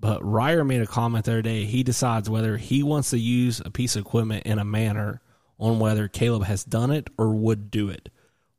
But 0.00 0.24
Ryer 0.24 0.64
made 0.64 0.80
a 0.80 0.86
comment 0.86 1.26
the 1.26 1.32
other 1.32 1.42
day. 1.42 1.66
He 1.66 1.82
decides 1.82 2.30
whether 2.30 2.56
he 2.56 2.82
wants 2.82 3.10
to 3.10 3.18
use 3.18 3.60
a 3.64 3.70
piece 3.70 3.96
of 3.96 4.06
equipment 4.06 4.46
in 4.46 4.58
a 4.58 4.64
manner 4.64 5.20
on 5.58 5.78
whether 5.78 6.08
Caleb 6.08 6.44
has 6.44 6.64
done 6.64 6.90
it 6.90 7.10
or 7.18 7.34
would 7.34 7.70
do 7.70 7.90
it. 7.90 8.08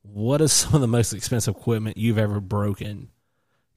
What 0.04 0.42
is 0.42 0.54
some 0.54 0.76
of 0.76 0.82
the 0.82 0.88
most 0.88 1.14
expensive 1.14 1.56
equipment 1.56 1.98
you've 1.98 2.20
ever 2.20 2.40
broken 2.40 3.10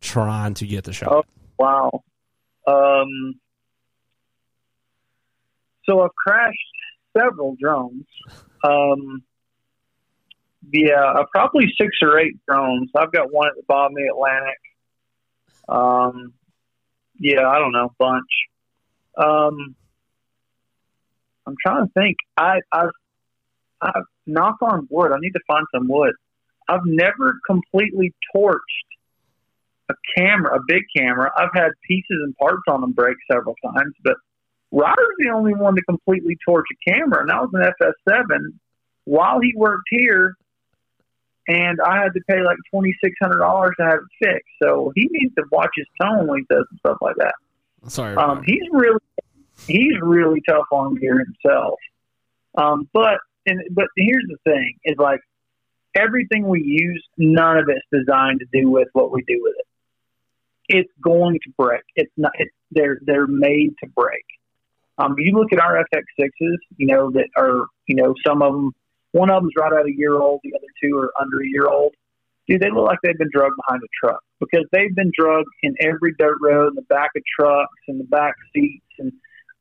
trying 0.00 0.54
to 0.54 0.66
get 0.66 0.84
the 0.84 0.92
shot? 0.92 1.10
Oh. 1.10 1.24
Wow. 1.58 2.02
Um, 2.66 3.38
so 5.84 6.02
I've 6.02 6.14
crashed 6.14 6.58
several 7.16 7.56
drones. 7.60 8.06
Um, 8.64 9.22
yeah, 10.72 11.12
uh, 11.16 11.24
probably 11.32 11.72
six 11.78 11.96
or 12.02 12.18
eight 12.18 12.34
drones. 12.48 12.90
I've 12.96 13.12
got 13.12 13.32
one 13.32 13.48
at 13.48 13.54
the 13.56 13.62
bottom 13.68 13.92
of 13.92 13.96
the 13.96 14.10
Atlantic. 14.12 14.58
Um, 15.68 16.32
yeah, 17.18 17.48
I 17.48 17.58
don't 17.58 17.72
know, 17.72 17.92
bunch. 17.98 18.24
Um, 19.16 19.74
I'm 21.46 21.56
trying 21.64 21.86
to 21.86 21.92
think. 21.92 22.16
I, 22.36 22.60
I've, 22.72 22.90
I've 23.80 24.04
knock 24.26 24.56
on 24.62 24.88
wood. 24.90 25.12
I 25.12 25.16
need 25.20 25.32
to 25.32 25.40
find 25.46 25.66
some 25.74 25.88
wood. 25.88 26.14
I've 26.68 26.84
never 26.84 27.38
completely 27.46 28.12
torched 28.34 28.58
a 29.90 29.94
camera, 30.16 30.56
a 30.56 30.60
big 30.66 30.82
camera. 30.96 31.30
I've 31.36 31.50
had 31.54 31.72
pieces 31.86 32.18
and 32.24 32.34
parts 32.36 32.62
on 32.68 32.80
them 32.80 32.92
break 32.92 33.16
several 33.30 33.54
times, 33.62 33.94
but 34.02 34.16
Ryder's 34.72 35.16
the 35.18 35.30
only 35.30 35.54
one 35.54 35.76
to 35.76 35.82
completely 35.82 36.36
torch 36.44 36.66
a 36.72 36.90
camera, 36.90 37.20
and 37.20 37.30
that 37.30 37.40
was 37.40 37.50
an 37.52 37.94
FS7. 38.08 38.38
While 39.04 39.40
he 39.40 39.52
worked 39.54 39.88
here, 39.90 40.34
and 41.48 41.78
I 41.80 42.02
had 42.02 42.12
to 42.14 42.20
pay 42.28 42.42
like 42.42 42.56
twenty 42.70 42.94
six 43.02 43.14
hundred 43.20 43.38
dollars 43.38 43.72
to 43.78 43.84
have 43.84 43.98
it 43.98 44.26
fixed. 44.26 44.52
So 44.62 44.92
he 44.94 45.08
needs 45.10 45.34
to 45.36 45.44
watch 45.50 45.70
his 45.76 45.86
tone 46.00 46.26
when 46.26 46.40
he 46.40 46.54
says 46.54 46.64
stuff 46.78 46.98
like 47.00 47.16
that. 47.16 47.34
Sorry. 47.88 48.16
Um, 48.16 48.42
he's 48.44 48.62
really 48.72 49.00
he's 49.66 50.00
really 50.00 50.42
tough 50.48 50.66
on 50.72 50.94
gear 50.96 51.24
himself. 51.24 51.78
Um, 52.56 52.88
but 52.92 53.18
and 53.46 53.60
but 53.70 53.86
here's 53.96 54.26
the 54.28 54.38
thing: 54.44 54.76
is 54.84 54.96
like 54.98 55.20
everything 55.94 56.48
we 56.48 56.62
use, 56.62 57.04
none 57.18 57.58
of 57.58 57.68
it's 57.68 57.86
designed 57.92 58.40
to 58.40 58.46
do 58.52 58.70
with 58.70 58.88
what 58.92 59.12
we 59.12 59.22
do 59.22 59.40
with 59.42 59.54
it. 59.58 59.66
It's 60.76 60.90
going 61.02 61.38
to 61.44 61.50
break. 61.58 61.82
It's 61.94 62.12
not. 62.16 62.32
It's, 62.38 62.54
they're 62.70 62.98
they're 63.02 63.26
made 63.26 63.74
to 63.82 63.90
break. 63.90 64.24
Um, 64.96 65.16
you 65.18 65.36
look 65.36 65.52
at 65.52 65.58
our 65.58 65.84
FX6s, 65.92 66.56
you 66.76 66.86
know 66.86 67.10
that 67.10 67.28
are 67.36 67.66
you 67.86 67.96
know 67.96 68.14
some 68.26 68.42
of 68.42 68.52
them. 68.52 68.72
One 69.14 69.30
of 69.30 69.42
them's 69.42 69.52
right 69.56 69.72
out 69.72 69.86
a 69.86 69.92
year 69.96 70.18
old. 70.20 70.40
The 70.42 70.52
other 70.56 70.66
two 70.82 70.98
are 70.98 71.12
under 71.20 71.40
a 71.40 71.46
year 71.46 71.68
old. 71.68 71.94
Dude, 72.48 72.60
they 72.60 72.68
look 72.68 72.86
like 72.86 72.98
they've 73.04 73.16
been 73.16 73.30
drugged 73.32 73.54
behind 73.64 73.80
a 73.80 73.86
truck 74.02 74.20
because 74.40 74.66
they've 74.72 74.94
been 74.94 75.12
drugged 75.16 75.48
in 75.62 75.76
every 75.80 76.14
dirt 76.18 76.38
road, 76.42 76.70
in 76.70 76.74
the 76.74 76.82
back 76.82 77.10
of 77.16 77.22
trucks, 77.38 77.72
in 77.86 77.98
the 77.98 78.04
back 78.04 78.34
seats, 78.52 78.84
and 78.98 79.12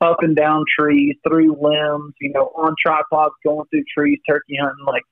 up 0.01 0.17
and 0.21 0.35
down 0.35 0.65
trees, 0.77 1.15
through 1.25 1.55
limbs, 1.61 2.15
you 2.19 2.31
know, 2.34 2.51
on 2.57 2.75
tripods, 2.84 3.35
going 3.45 3.67
through 3.69 3.84
trees, 3.95 4.17
turkey 4.27 4.57
hunting. 4.59 4.85
Like 4.88 5.03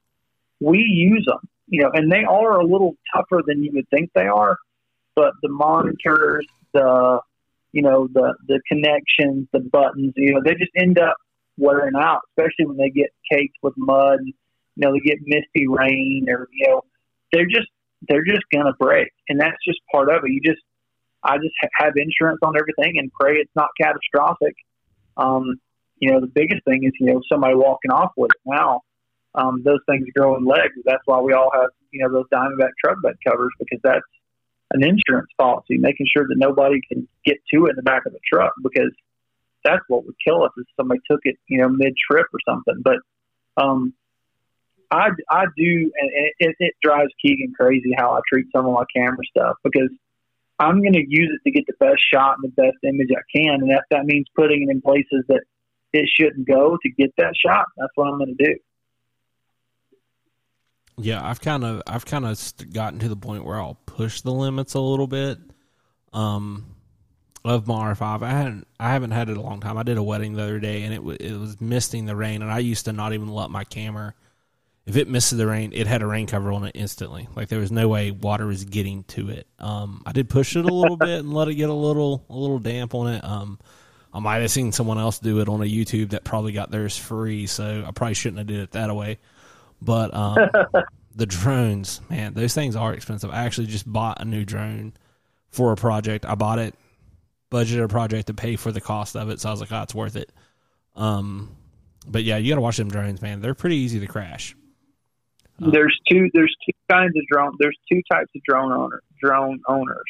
we 0.59 0.80
use 0.80 1.23
them, 1.27 1.47
you 1.68 1.84
know, 1.84 1.91
and 1.93 2.11
they 2.11 2.23
are 2.23 2.59
a 2.59 2.65
little 2.65 2.95
tougher 3.15 3.43
than 3.45 3.63
you 3.63 3.72
would 3.76 3.88
think 3.89 4.09
they 4.15 4.26
are. 4.26 4.57
But 5.15 5.34
the 5.43 5.49
monitors, 5.49 6.47
the 6.73 7.19
you 7.73 7.84
know, 7.84 8.07
the 8.11 8.34
the 8.47 8.59
connections, 8.68 9.47
the 9.53 9.59
buttons, 9.59 10.13
you 10.15 10.34
know, 10.34 10.41
they 10.43 10.55
just 10.55 10.72
end 10.76 10.97
up 10.97 11.15
wearing 11.57 11.95
out, 11.95 12.22
especially 12.30 12.65
when 12.65 12.78
they 12.78 12.90
get 12.90 13.10
caked 13.32 13.57
with 13.61 13.73
mud. 13.78 14.19
You 14.76 14.88
know, 14.88 14.94
they 14.94 14.99
get 14.99 15.19
misty 15.26 15.68
rain, 15.68 16.26
or 16.30 16.48
you 16.52 16.68
know, 16.68 16.82
they're 17.32 17.48
just 17.48 17.68
they're 18.07 18.26
just 18.26 18.44
gonna 18.53 18.73
break, 18.80 19.10
and 19.30 19.40
that's 19.40 19.57
just 19.68 19.80
part 19.91 20.10
of 20.10 20.23
it. 20.23 20.32
You 20.32 20.41
just 20.44 20.61
I 21.23 21.38
just 21.38 21.53
have 21.76 21.94
insurance 21.95 22.40
on 22.44 22.53
everything 22.57 22.98
and 22.98 23.11
pray 23.19 23.36
it's 23.36 23.52
not 23.56 23.69
catastrophic. 23.80 24.56
Um, 25.18 25.60
you 25.98 26.11
know, 26.11 26.19
the 26.19 26.32
biggest 26.34 26.64
thing 26.65 26.84
is 26.84 26.94
you 26.99 27.07
know 27.07 27.22
somebody 27.32 27.56
walking 27.56 27.91
off 27.91 28.11
with 28.18 28.32
it. 28.32 28.41
Now, 28.45 28.82
um, 29.36 29.61
those 29.64 29.80
things 29.88 30.07
grow 30.15 30.36
in 30.38 30.45
legs. 30.45 30.73
That's 30.86 31.03
why 31.06 31.19
we 31.22 31.34
all 31.34 31.52
have 31.53 31.69
you 31.91 32.02
know 32.03 32.11
those 32.11 32.30
Diamondback 32.34 32.72
truck 32.84 32.98
bed 33.03 33.15
covers 33.28 33.52
because 33.60 33.80
that's 33.84 33.99
an 34.73 34.84
insurance 34.84 35.30
policy, 35.38 35.78
making 35.78 36.07
sure 36.15 36.26
that 36.28 36.38
nobody 36.38 36.80
can 36.88 37.07
get 37.26 37.38
to 37.53 37.65
it 37.65 37.72
in 37.72 37.76
the 37.76 37.84
back 37.84 38.06
of 38.06 38.14
the 38.14 38.19
truck 38.32 38.53
because 38.64 38.91
that's 39.64 39.84
what 39.88 40.06
would 40.06 40.16
kill 40.26 40.44
us 40.44 40.52
if 40.58 40.68
somebody 40.78 41.00
took 41.10 41.22
it, 41.24 41.38
you 41.48 41.60
know, 41.60 41.70
mid 41.70 41.94
trip 42.10 42.28
or 42.34 42.40
something. 42.48 42.82
But 42.84 42.98
um, 43.62 43.94
I, 44.90 45.10
I 45.30 45.46
do, 45.56 45.92
and 45.96 46.12
it, 46.40 46.56
it 46.60 46.74
drives 46.84 47.12
Keegan 47.22 47.54
crazy 47.58 47.94
how 47.98 48.12
I 48.12 48.20
treat 48.32 48.48
some 48.56 48.66
of 48.66 48.74
my 48.74 48.86
camera 48.96 49.24
stuff 49.30 49.58
because 49.64 49.90
I'm 50.60 50.82
going 50.82 50.94
to 50.94 51.06
use 51.08 51.32
it 51.34 51.42
to 51.48 51.52
get 51.52 51.66
the 51.68 51.74
best 51.80 52.02
shot 52.14 52.38
and 52.38 52.52
the 52.52 52.62
best 52.62 52.78
image 52.84 53.10
I 53.12 53.22
can. 53.36 53.62
And 53.62 53.72
if 53.72 53.84
that 53.90 54.06
means 54.06 54.28
putting 54.36 54.64
it 54.64 54.72
in 54.72 54.82
places 54.82 55.26
that 55.28 55.42
it 55.94 56.10
shouldn't 56.14 56.48
go 56.48 56.78
to 56.82 56.90
get 56.90 57.12
that 57.18 57.34
shot, 57.36 57.66
that's 57.78 57.92
what 57.96 58.08
I'm 58.08 58.18
going 58.18 58.36
to 58.38 58.46
do. 58.46 58.56
Yeah, 60.98 61.26
I've 61.26 61.42
kind 61.42 61.64
of 61.64 61.82
I've 61.88 62.06
kind 62.06 62.26
of 62.26 62.40
gotten 62.74 63.00
to 63.00 63.10
the 63.10 63.16
point 63.16 63.44
where 63.44 63.60
I'll 63.60 63.80
push 63.88 64.22
the 64.22 64.32
limits 64.32 64.76
a 64.76 64.80
little 64.80 65.08
bit. 65.08 65.40
Um, 66.14 66.76
of 67.43 67.68
my 67.68 67.93
R5, 67.93 68.22
I 68.22 68.30
hadn't 68.30 68.68
I 68.80 68.89
haven't 68.91 69.11
had 69.11 69.30
it 69.30 69.38
a 69.38 69.41
long 69.41 69.59
time. 69.59 69.77
I 69.77 69.84
did 69.84 69.97
a 69.97 70.03
wedding 70.03 70.34
the 70.34 70.43
other 70.43 70.59
day, 70.59 70.84
and 70.84 70.93
it 70.93 70.97
w- 70.97 71.18
it 71.19 71.38
was 71.39 71.59
misting 71.59 72.05
the 72.05 72.15
rain, 72.15 72.41
and 72.41 72.51
I 72.51 72.59
used 72.59 72.85
to 72.85 72.93
not 72.93 73.13
even 73.13 73.30
let 73.30 73.49
my 73.49 73.63
camera. 73.63 74.13
If 74.85 74.95
it 74.97 75.07
missed 75.07 75.35
the 75.35 75.47
rain, 75.47 75.72
it 75.73 75.85
had 75.85 76.01
a 76.01 76.07
rain 76.07 76.26
cover 76.26 76.51
on 76.51 76.65
it 76.65 76.72
instantly. 76.76 77.27
Like 77.35 77.49
there 77.49 77.59
was 77.59 77.72
no 77.72 77.88
way 77.88 78.11
water 78.11 78.47
was 78.47 78.65
getting 78.65 79.03
to 79.05 79.30
it. 79.30 79.47
Um, 79.59 80.01
I 80.05 80.11
did 80.11 80.27
push 80.27 80.55
it 80.55 80.65
a 80.65 80.73
little 80.73 80.97
bit 80.97 81.19
and 81.19 81.34
let 81.34 81.47
it 81.47 81.55
get 81.55 81.69
a 81.69 81.73
little 81.73 82.26
a 82.30 82.35
little 82.35 82.59
damp 82.59 82.95
on 82.95 83.07
it. 83.07 83.23
Um, 83.23 83.59
I 84.13 84.19
might 84.19 84.39
have 84.39 84.51
seen 84.51 84.72
someone 84.72 84.97
else 84.97 85.19
do 85.19 85.39
it 85.39 85.47
on 85.47 85.61
a 85.61 85.65
YouTube 85.65 86.09
that 86.09 86.23
probably 86.23 86.51
got 86.51 86.72
theirs 86.72 86.97
free, 86.97 87.47
so 87.47 87.84
I 87.88 87.91
probably 87.91 88.15
shouldn't 88.15 88.39
have 88.39 88.47
did 88.47 88.59
it 88.59 88.72
that 88.72 88.93
way. 88.95 89.19
But 89.81 90.13
um, 90.13 90.38
the 91.15 91.26
drones, 91.26 92.01
man, 92.09 92.34
those 92.34 92.53
things 92.53 92.76
are 92.76 92.93
expensive. 92.93 93.30
I 93.31 93.45
actually 93.45 93.68
just 93.68 93.91
bought 93.91 94.22
a 94.22 94.26
new 94.26 94.43
drone 94.43 94.93
for 95.49 95.72
a 95.72 95.76
project. 95.76 96.26
I 96.26 96.35
bought 96.35 96.59
it, 96.59 96.76
budgeted 97.52 97.84
a 97.84 97.88
project 97.88 98.28
to 98.28 98.34
pay 98.34 98.56
for 98.56 98.72
the 98.72 98.82
cost 98.82 99.15
of 99.15 99.30
it, 99.30 99.40
so 99.40 99.49
I 99.49 99.52
was 99.52 99.61
like, 99.61 99.72
oh, 99.72 99.82
it's 99.82 99.94
worth 99.94 100.15
it. 100.15 100.32
Um, 100.95 101.56
but 102.07 102.23
yeah, 102.23 102.38
you 102.38 102.49
got 102.49 102.56
to 102.56 102.61
watch 102.61 102.78
them 102.78 102.90
drones, 102.90 103.22
man. 103.22 103.41
They're 103.41 103.53
pretty 103.53 103.78
easy 103.78 103.99
to 103.99 104.07
crash. 104.07 104.56
Um, 105.61 105.72
there's 105.72 105.98
two. 106.10 106.30
There's 106.34 106.56
two 106.65 106.73
kinds 106.90 107.14
of 107.15 107.23
drone. 107.32 107.53
There's 107.60 107.78
two 107.91 108.02
types 108.11 108.30
of 108.36 108.41
drone 108.48 108.72
owner 108.72 109.02
drone 109.22 109.61
owners. 109.68 110.03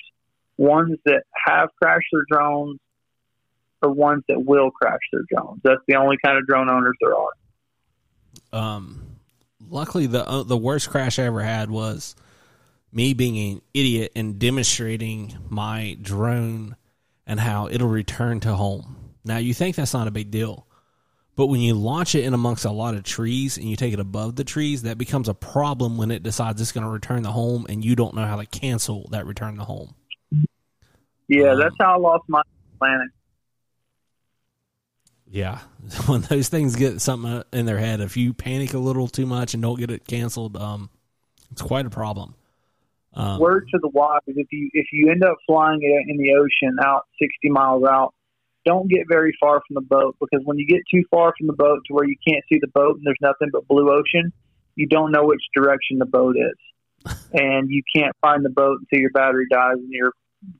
Ones 0.57 0.97
that 1.05 1.23
have 1.47 1.69
crashed 1.81 2.07
their 2.13 2.23
drones, 2.29 2.79
or 3.81 3.91
ones 3.91 4.23
that 4.29 4.45
will 4.45 4.71
crash 4.71 4.99
their 5.11 5.23
drones. 5.29 5.59
That's 5.63 5.81
the 5.87 5.95
only 5.95 6.17
kind 6.23 6.37
of 6.37 6.45
drone 6.47 6.69
owners 6.69 6.95
there 7.01 7.15
are. 7.15 7.31
Um, 8.53 9.11
luckily 9.69 10.07
the 10.07 10.27
uh, 10.27 10.43
the 10.43 10.57
worst 10.57 10.89
crash 10.89 11.19
I 11.19 11.23
ever 11.23 11.41
had 11.41 11.69
was 11.69 12.15
me 12.91 13.13
being 13.13 13.53
an 13.53 13.61
idiot 13.73 14.11
and 14.15 14.37
demonstrating 14.37 15.37
my 15.49 15.97
drone 16.01 16.75
and 17.25 17.39
how 17.39 17.67
it'll 17.67 17.87
return 17.87 18.39
to 18.41 18.55
home. 18.55 18.97
Now 19.23 19.37
you 19.37 19.53
think 19.53 19.75
that's 19.75 19.93
not 19.93 20.07
a 20.07 20.11
big 20.11 20.31
deal, 20.31 20.67
but 21.35 21.47
when 21.47 21.61
you 21.61 21.73
launch 21.75 22.15
it 22.15 22.23
in 22.23 22.33
amongst 22.33 22.65
a 22.65 22.71
lot 22.71 22.95
of 22.95 23.03
trees 23.03 23.57
and 23.57 23.69
you 23.69 23.75
take 23.75 23.93
it 23.93 23.99
above 23.99 24.35
the 24.35 24.43
trees, 24.43 24.83
that 24.83 24.97
becomes 24.97 25.29
a 25.29 25.33
problem 25.33 25.97
when 25.97 26.11
it 26.11 26.23
decides 26.23 26.59
it's 26.61 26.71
going 26.71 26.83
to 26.83 26.89
return 26.89 27.23
to 27.23 27.31
home 27.31 27.65
and 27.69 27.85
you 27.85 27.95
don't 27.95 28.15
know 28.15 28.25
how 28.25 28.35
to 28.35 28.45
cancel 28.45 29.07
that 29.11 29.25
return 29.25 29.57
to 29.57 29.63
home. 29.63 29.95
Yeah, 31.27 31.51
um, 31.51 31.59
that's 31.59 31.75
how 31.79 31.95
I 31.95 31.97
lost 31.97 32.25
my 32.27 32.41
planet. 32.77 33.07
Yeah, 35.29 35.59
when 36.07 36.21
those 36.21 36.49
things 36.49 36.75
get 36.75 36.99
something 36.99 37.43
in 37.53 37.65
their 37.65 37.79
head, 37.79 38.01
if 38.01 38.17
you 38.17 38.33
panic 38.33 38.73
a 38.73 38.79
little 38.79 39.07
too 39.07 39.25
much 39.25 39.53
and 39.53 39.63
don't 39.63 39.79
get 39.79 39.89
it 39.89 40.05
canceled, 40.05 40.57
um, 40.57 40.89
it's 41.51 41.61
quite 41.61 41.85
a 41.85 41.89
problem. 41.89 42.35
Um, 43.13 43.39
Word 43.39 43.67
to 43.71 43.79
the 43.81 43.89
wise: 43.89 44.21
if 44.27 44.47
you 44.51 44.69
if 44.73 44.87
you 44.91 45.11
end 45.11 45.23
up 45.23 45.37
flying 45.45 45.79
it 45.81 46.09
in 46.09 46.17
the 46.17 46.33
ocean 46.33 46.77
out 46.83 47.03
sixty 47.19 47.49
miles 47.49 47.83
out, 47.83 48.13
don't 48.65 48.89
get 48.89 49.01
very 49.09 49.35
far 49.39 49.61
from 49.67 49.75
the 49.75 49.81
boat 49.81 50.15
because 50.19 50.41
when 50.45 50.57
you 50.57 50.65
get 50.65 50.81
too 50.89 51.03
far 51.11 51.33
from 51.37 51.47
the 51.47 51.53
boat 51.53 51.81
to 51.87 51.93
where 51.93 52.05
you 52.05 52.15
can't 52.25 52.43
see 52.51 52.59
the 52.61 52.69
boat 52.69 52.95
and 52.95 53.05
there's 53.05 53.17
nothing 53.21 53.49
but 53.51 53.67
blue 53.67 53.91
ocean, 53.91 54.31
you 54.75 54.87
don't 54.87 55.11
know 55.11 55.25
which 55.25 55.41
direction 55.53 55.97
the 55.97 56.05
boat 56.05 56.37
is, 56.37 57.15
and 57.33 57.69
you 57.69 57.83
can't 57.93 58.15
find 58.21 58.45
the 58.45 58.49
boat 58.49 58.79
until 58.79 59.01
your 59.01 59.11
battery 59.11 59.47
dies 59.51 59.75
and 59.75 59.91
your 59.91 60.13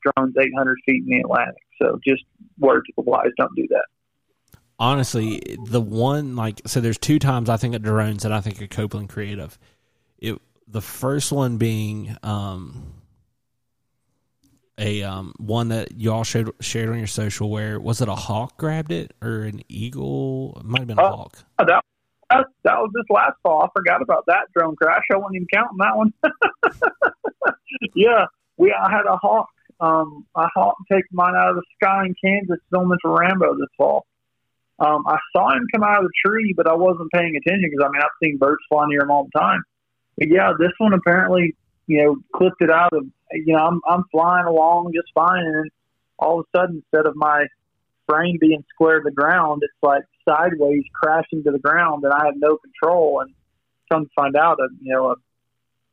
drone's 0.03 0.35
eight 0.37 0.51
hundred 0.57 0.77
feet 0.85 1.03
in 1.03 1.09
the 1.09 1.19
Atlantic. 1.19 1.63
So 1.81 1.99
just 2.05 2.23
word 2.59 2.81
to 2.85 2.93
the 2.97 3.03
wise: 3.03 3.29
don't 3.37 3.55
do 3.55 3.67
that 3.69 3.85
honestly, 4.81 5.57
the 5.63 5.79
one 5.79 6.35
like 6.35 6.59
so 6.65 6.81
there's 6.81 6.97
two 6.97 7.19
times 7.19 7.49
I 7.49 7.55
think 7.55 7.75
of 7.75 7.83
drones 7.83 8.23
that 8.23 8.33
I 8.33 8.41
think 8.41 8.61
of 8.61 8.69
Copeland 8.69 9.09
Creative. 9.09 9.57
It 10.17 10.41
the 10.71 10.81
first 10.81 11.31
one 11.31 11.57
being 11.57 12.15
um 12.23 12.93
a 14.77 15.03
um 15.03 15.33
one 15.37 15.69
that 15.69 15.99
y'all 15.99 16.23
shared 16.23 16.49
shared 16.59 16.89
on 16.89 16.97
your 16.97 17.07
social 17.07 17.49
where 17.49 17.79
was 17.79 18.01
it 18.01 18.07
a 18.07 18.15
hawk 18.15 18.57
grabbed 18.57 18.91
it 18.91 19.13
or 19.21 19.41
an 19.41 19.61
eagle? 19.67 20.57
It 20.59 20.65
might 20.65 20.79
have 20.79 20.87
been 20.87 20.99
a 20.99 21.03
uh, 21.03 21.15
hawk. 21.15 21.37
That, 21.59 21.83
that, 22.29 22.45
that 22.63 22.77
was 22.77 22.89
this 22.93 23.05
last 23.09 23.33
fall. 23.43 23.63
I 23.63 23.67
forgot 23.75 24.01
about 24.01 24.23
that 24.27 24.45
drone 24.55 24.75
crash. 24.75 25.03
I 25.11 25.17
wasn't 25.17 25.35
even 25.35 25.47
counting 25.53 25.77
that 25.79 25.97
one. 25.97 26.13
yeah, 27.95 28.25
we 28.57 28.73
I 28.73 28.89
had 28.89 29.05
a 29.05 29.17
hawk. 29.17 29.49
Um, 29.79 30.27
a 30.35 30.47
hawk 30.53 30.77
take 30.91 31.05
mine 31.11 31.33
out 31.35 31.49
of 31.49 31.55
the 31.55 31.63
sky 31.75 32.05
in 32.05 32.15
Kansas, 32.23 32.59
filming 32.69 32.99
for 33.01 33.19
Rambo 33.19 33.55
this 33.55 33.67
fall. 33.77 34.05
Um, 34.79 35.03
I 35.07 35.17
saw 35.35 35.53
him 35.53 35.65
come 35.73 35.83
out 35.83 36.03
of 36.03 36.05
the 36.05 36.13
tree, 36.25 36.53
but 36.55 36.67
I 36.67 36.73
wasn't 36.73 37.11
paying 37.11 37.35
attention 37.35 37.69
because 37.69 37.83
I 37.83 37.91
mean 37.91 38.01
I've 38.01 38.09
seen 38.23 38.37
birds 38.37 38.61
fly 38.69 38.85
near 38.87 39.01
him 39.01 39.11
all 39.11 39.27
the 39.31 39.39
time. 39.39 39.63
But 40.17 40.29
yeah, 40.29 40.53
this 40.57 40.71
one 40.77 40.93
apparently 40.93 41.55
you 41.87 42.03
know 42.03 42.15
clipped 42.33 42.61
it 42.61 42.69
out 42.69 42.93
of 42.93 43.05
you 43.31 43.53
know 43.53 43.65
I'm 43.65 43.81
I'm 43.87 44.03
flying 44.11 44.45
along 44.45 44.93
just 44.93 45.11
fine, 45.13 45.45
and 45.45 45.71
all 46.19 46.39
of 46.39 46.45
a 46.53 46.57
sudden 46.57 46.83
instead 46.83 47.05
of 47.05 47.15
my 47.15 47.47
frame 48.07 48.37
being 48.39 48.63
square 48.73 48.99
to 48.99 49.03
the 49.05 49.11
ground, 49.11 49.61
it's 49.63 49.73
like 49.81 50.03
sideways 50.27 50.83
crashing 50.93 51.43
to 51.43 51.51
the 51.51 51.59
ground, 51.59 52.03
and 52.03 52.13
I 52.13 52.25
have 52.25 52.35
no 52.37 52.57
control. 52.57 53.21
And 53.21 53.33
come 53.91 54.05
to 54.05 54.11
find 54.15 54.35
out, 54.35 54.57
that 54.57 54.69
you 54.81 54.93
know 54.93 55.15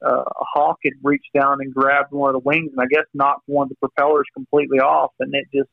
a, 0.02 0.08
a 0.08 0.24
hawk 0.36 0.78
had 0.84 0.94
reached 1.02 1.32
down 1.34 1.58
and 1.60 1.72
grabbed 1.74 2.12
one 2.12 2.34
of 2.34 2.42
the 2.42 2.46
wings, 2.46 2.70
and 2.72 2.80
I 2.80 2.86
guess 2.86 3.04
knocked 3.14 3.42
one 3.46 3.64
of 3.64 3.68
the 3.70 3.76
propellers 3.76 4.26
completely 4.34 4.78
off, 4.78 5.12
and 5.20 5.34
it 5.34 5.46
just 5.54 5.70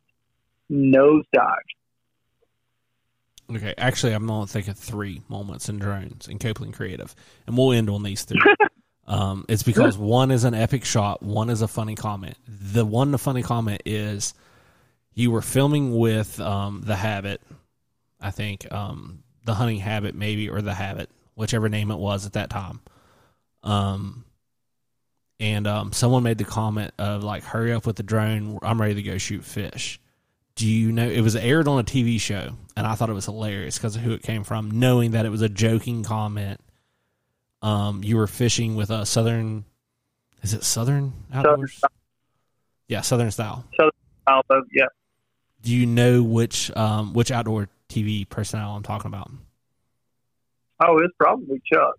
nosedived. 0.71 1.75
Okay, 3.53 3.75
actually, 3.77 4.13
I'm 4.13 4.25
going 4.25 4.47
to 4.47 4.51
think 4.51 4.67
of 4.67 4.77
three 4.77 5.21
moments 5.27 5.69
in 5.69 5.77
drones 5.77 6.27
in 6.27 6.39
Copeland 6.39 6.73
Creative, 6.73 7.13
and 7.45 7.57
we'll 7.57 7.73
end 7.73 7.89
on 7.89 8.01
these 8.01 8.23
three. 8.23 8.41
um, 9.07 9.45
it's 9.47 9.61
because 9.63 9.97
one 9.97 10.31
is 10.31 10.43
an 10.45 10.55
epic 10.55 10.83
shot, 10.83 11.21
one 11.21 11.49
is 11.49 11.61
a 11.61 11.67
funny 11.67 11.95
comment. 11.95 12.37
The 12.47 12.85
one, 12.85 13.11
the 13.11 13.19
funny 13.19 13.43
comment 13.43 13.83
is 13.85 14.33
you 15.13 15.29
were 15.29 15.43
filming 15.43 15.95
with 15.95 16.39
um, 16.39 16.81
the 16.83 16.95
Habit, 16.95 17.41
I 18.19 18.31
think, 18.31 18.71
um, 18.71 19.23
the 19.45 19.53
hunting 19.53 19.79
habit 19.79 20.15
maybe, 20.15 20.49
or 20.49 20.61
the 20.61 20.73
Habit, 20.73 21.09
whichever 21.35 21.69
name 21.69 21.91
it 21.91 21.97
was 21.97 22.25
at 22.25 22.33
that 22.33 22.49
time. 22.49 22.79
Um, 23.63 24.25
and 25.39 25.67
um, 25.67 25.93
someone 25.93 26.23
made 26.23 26.37
the 26.37 26.45
comment 26.45 26.93
of 26.97 27.23
like, 27.23 27.43
"Hurry 27.43 27.73
up 27.73 27.85
with 27.85 27.97
the 27.97 28.03
drone! 28.03 28.57
I'm 28.61 28.79
ready 28.79 28.95
to 28.95 29.03
go 29.03 29.17
shoot 29.17 29.43
fish." 29.43 29.99
Do 30.55 30.67
you 30.67 30.91
know 30.91 31.07
it 31.07 31.21
was 31.21 31.35
aired 31.35 31.67
on 31.67 31.79
a 31.79 31.83
TV 31.83 32.19
show, 32.19 32.51
and 32.77 32.87
I 32.87 32.95
thought 32.95 33.09
it 33.09 33.13
was 33.13 33.25
hilarious 33.25 33.77
because 33.77 33.95
of 33.97 34.01
who 34.03 34.11
it 34.13 34.23
came 34.23 34.43
from, 34.45 34.71
knowing 34.71 35.11
that 35.11 35.25
it 35.25 35.29
was 35.29 35.41
a 35.41 35.49
joking 35.49 36.03
comment. 36.03 36.61
Um, 37.61 38.03
you 38.03 38.15
were 38.15 38.27
fishing 38.27 38.75
with 38.75 38.89
a 38.89 39.05
southern, 39.05 39.65
is 40.43 40.53
it 40.53 40.63
southern 40.63 41.13
outdoors? 41.33 41.73
Southern 41.73 41.95
yeah, 42.87 43.01
southern 43.01 43.31
style. 43.31 43.65
Although, 44.27 44.63
yeah, 44.71 44.85
Do 45.63 45.75
you 45.75 45.85
know 45.85 46.23
which 46.23 46.75
um 46.77 47.13
which 47.13 47.31
outdoor 47.31 47.67
TV 47.89 48.27
personnel 48.29 48.75
I'm 48.75 48.83
talking 48.83 49.07
about? 49.09 49.29
oh, 50.81 50.99
it's 50.99 51.13
probably 51.19 51.61
Chuck. 51.71 51.95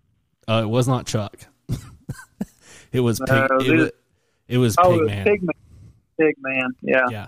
Uh, 0.47 0.61
it 0.63 0.69
was 0.69 0.87
not 0.87 1.05
Chuck. 1.05 1.35
it 2.91 3.01
was 3.01 3.19
Pig. 3.19 3.29
No, 3.29 3.57
it, 3.59 3.71
was, 3.77 3.91
it 4.47 4.57
was 4.57 4.75
Oh. 4.79 4.99
Pigman. 4.99 5.49
Pigman, 6.19 6.69
yeah. 6.81 7.05
Yeah. 7.09 7.27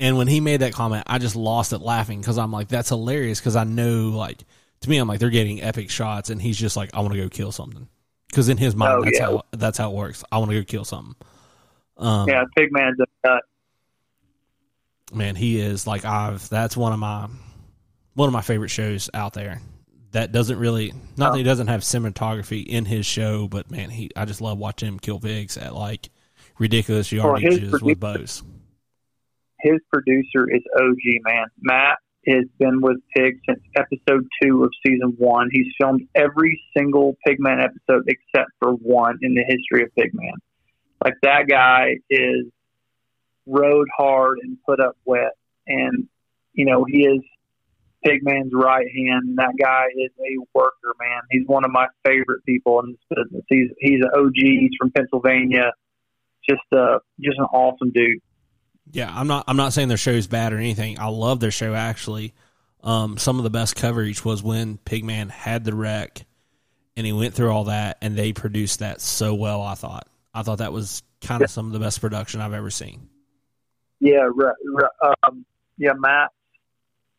And 0.00 0.16
when 0.16 0.26
he 0.26 0.40
made 0.40 0.60
that 0.62 0.72
comment, 0.72 1.04
I 1.06 1.18
just 1.18 1.36
lost 1.36 1.72
it 1.72 1.78
laughing 1.80 2.20
because 2.20 2.38
I'm 2.38 2.50
like, 2.50 2.68
that's 2.68 2.88
hilarious 2.88 3.38
because 3.38 3.54
I 3.54 3.64
know, 3.64 4.08
like, 4.08 4.38
to 4.80 4.88
me, 4.90 4.96
I'm 4.96 5.06
like, 5.06 5.20
they're 5.20 5.30
getting 5.30 5.62
epic 5.62 5.90
shots, 5.90 6.30
and 6.30 6.40
he's 6.40 6.56
just 6.56 6.74
like, 6.76 6.90
I 6.94 7.00
want 7.00 7.12
to 7.12 7.20
go 7.20 7.28
kill 7.28 7.52
something. 7.52 7.86
Because 8.28 8.48
in 8.48 8.56
his 8.56 8.74
mind, 8.74 8.94
Oh, 8.98 9.04
that's 9.04 9.18
yeah. 9.18 9.26
how 9.26 9.42
that's 9.52 9.76
how 9.78 9.90
it 9.90 9.94
works. 9.96 10.24
I 10.32 10.38
want 10.38 10.50
to 10.52 10.58
go 10.58 10.64
kill 10.64 10.84
something. 10.84 11.14
Um, 11.98 12.28
Yeah, 12.28 12.44
Pig 12.56 12.68
Man's 12.72 12.96
a 12.98 13.28
nut. 13.28 13.42
man, 15.12 15.34
he 15.36 15.60
is 15.60 15.86
like 15.86 16.04
I've. 16.04 16.48
That's 16.48 16.76
one 16.76 16.92
of 16.92 16.98
my 16.98 17.28
one 18.14 18.28
of 18.28 18.32
my 18.32 18.40
favorite 18.42 18.68
shows 18.70 19.10
out 19.12 19.32
there. 19.34 19.60
That 20.12 20.32
doesn't 20.32 20.58
really 20.58 20.92
not 21.16 21.32
that 21.32 21.38
he 21.38 21.44
doesn't 21.44 21.66
have 21.68 21.82
cinematography 21.82 22.64
in 22.66 22.84
his 22.84 23.04
show, 23.06 23.48
but 23.48 23.70
man, 23.70 23.90
he 23.90 24.10
I 24.16 24.24
just 24.24 24.40
love 24.40 24.58
watching 24.58 24.88
him 24.88 24.98
kill 24.98 25.20
pigs 25.20 25.56
at 25.56 25.74
like 25.74 26.08
ridiculous 26.58 27.12
Well, 27.12 27.22
yardages 27.34 27.70
producer- 27.70 27.84
with 27.84 28.00
bows. 28.00 28.42
His 29.62 29.78
producer 29.92 30.48
is 30.50 30.62
OG, 30.76 31.22
man. 31.24 31.46
Matt 31.60 31.98
has 32.26 32.44
been 32.58 32.80
with 32.80 32.98
Pig 33.16 33.38
since 33.48 33.60
episode 33.76 34.26
two 34.42 34.64
of 34.64 34.70
season 34.86 35.14
one. 35.18 35.48
He's 35.52 35.66
filmed 35.80 36.02
every 36.14 36.60
single 36.76 37.16
Pigman 37.26 37.62
episode 37.62 38.08
except 38.08 38.50
for 38.58 38.72
one 38.72 39.18
in 39.22 39.34
the 39.34 39.44
history 39.46 39.84
of 39.84 39.90
Pigman. 39.98 40.36
Like, 41.02 41.14
that 41.22 41.46
guy 41.48 41.96
is 42.10 42.46
rode 43.46 43.88
hard 43.96 44.38
and 44.42 44.58
put 44.66 44.80
up 44.80 44.96
wet. 45.04 45.32
And, 45.66 46.08
you 46.52 46.66
know, 46.66 46.84
he 46.86 47.04
is 47.04 47.22
Pigman's 48.04 48.52
right 48.52 48.86
hand. 48.94 49.36
That 49.36 49.54
guy 49.60 49.86
is 49.96 50.10
a 50.18 50.44
worker, 50.54 50.94
man. 50.98 51.22
He's 51.30 51.46
one 51.46 51.64
of 51.64 51.70
my 51.70 51.86
favorite 52.04 52.44
people 52.46 52.80
in 52.80 52.92
this 52.92 53.18
business. 53.18 53.44
He's 53.48 53.70
he's 53.78 54.00
an 54.00 54.10
OG. 54.14 54.34
He's 54.36 54.70
from 54.78 54.90
Pennsylvania. 54.90 55.72
Just 56.48 56.62
uh, 56.72 56.98
just 57.20 57.38
an 57.38 57.46
awesome 57.52 57.90
dude. 57.90 58.20
Yeah, 58.92 59.10
I'm 59.12 59.26
not 59.26 59.44
I'm 59.46 59.56
not 59.56 59.72
saying 59.72 59.88
their 59.88 59.96
show's 59.96 60.26
bad 60.26 60.52
or 60.52 60.58
anything. 60.58 60.98
I 60.98 61.08
love 61.08 61.40
their 61.40 61.50
show 61.50 61.74
actually. 61.74 62.34
Um, 62.82 63.18
some 63.18 63.38
of 63.38 63.44
the 63.44 63.50
best 63.50 63.76
coverage 63.76 64.24
was 64.24 64.42
when 64.42 64.78
Pigman 64.78 65.30
had 65.30 65.64
the 65.64 65.74
wreck, 65.74 66.24
and 66.96 67.06
he 67.06 67.12
went 67.12 67.34
through 67.34 67.50
all 67.50 67.64
that, 67.64 67.98
and 68.00 68.16
they 68.16 68.32
produced 68.32 68.78
that 68.78 69.00
so 69.00 69.34
well. 69.34 69.62
I 69.62 69.74
thought 69.74 70.08
I 70.34 70.42
thought 70.42 70.58
that 70.58 70.72
was 70.72 71.02
kind 71.20 71.42
of 71.42 71.50
some 71.50 71.66
of 71.66 71.72
the 71.72 71.78
best 71.78 72.00
production 72.00 72.40
I've 72.40 72.54
ever 72.54 72.70
seen. 72.70 73.08
Yeah, 74.00 74.28
right, 74.34 74.54
right, 74.66 75.14
um, 75.28 75.44
yeah, 75.76 75.92
Matt. 75.98 76.30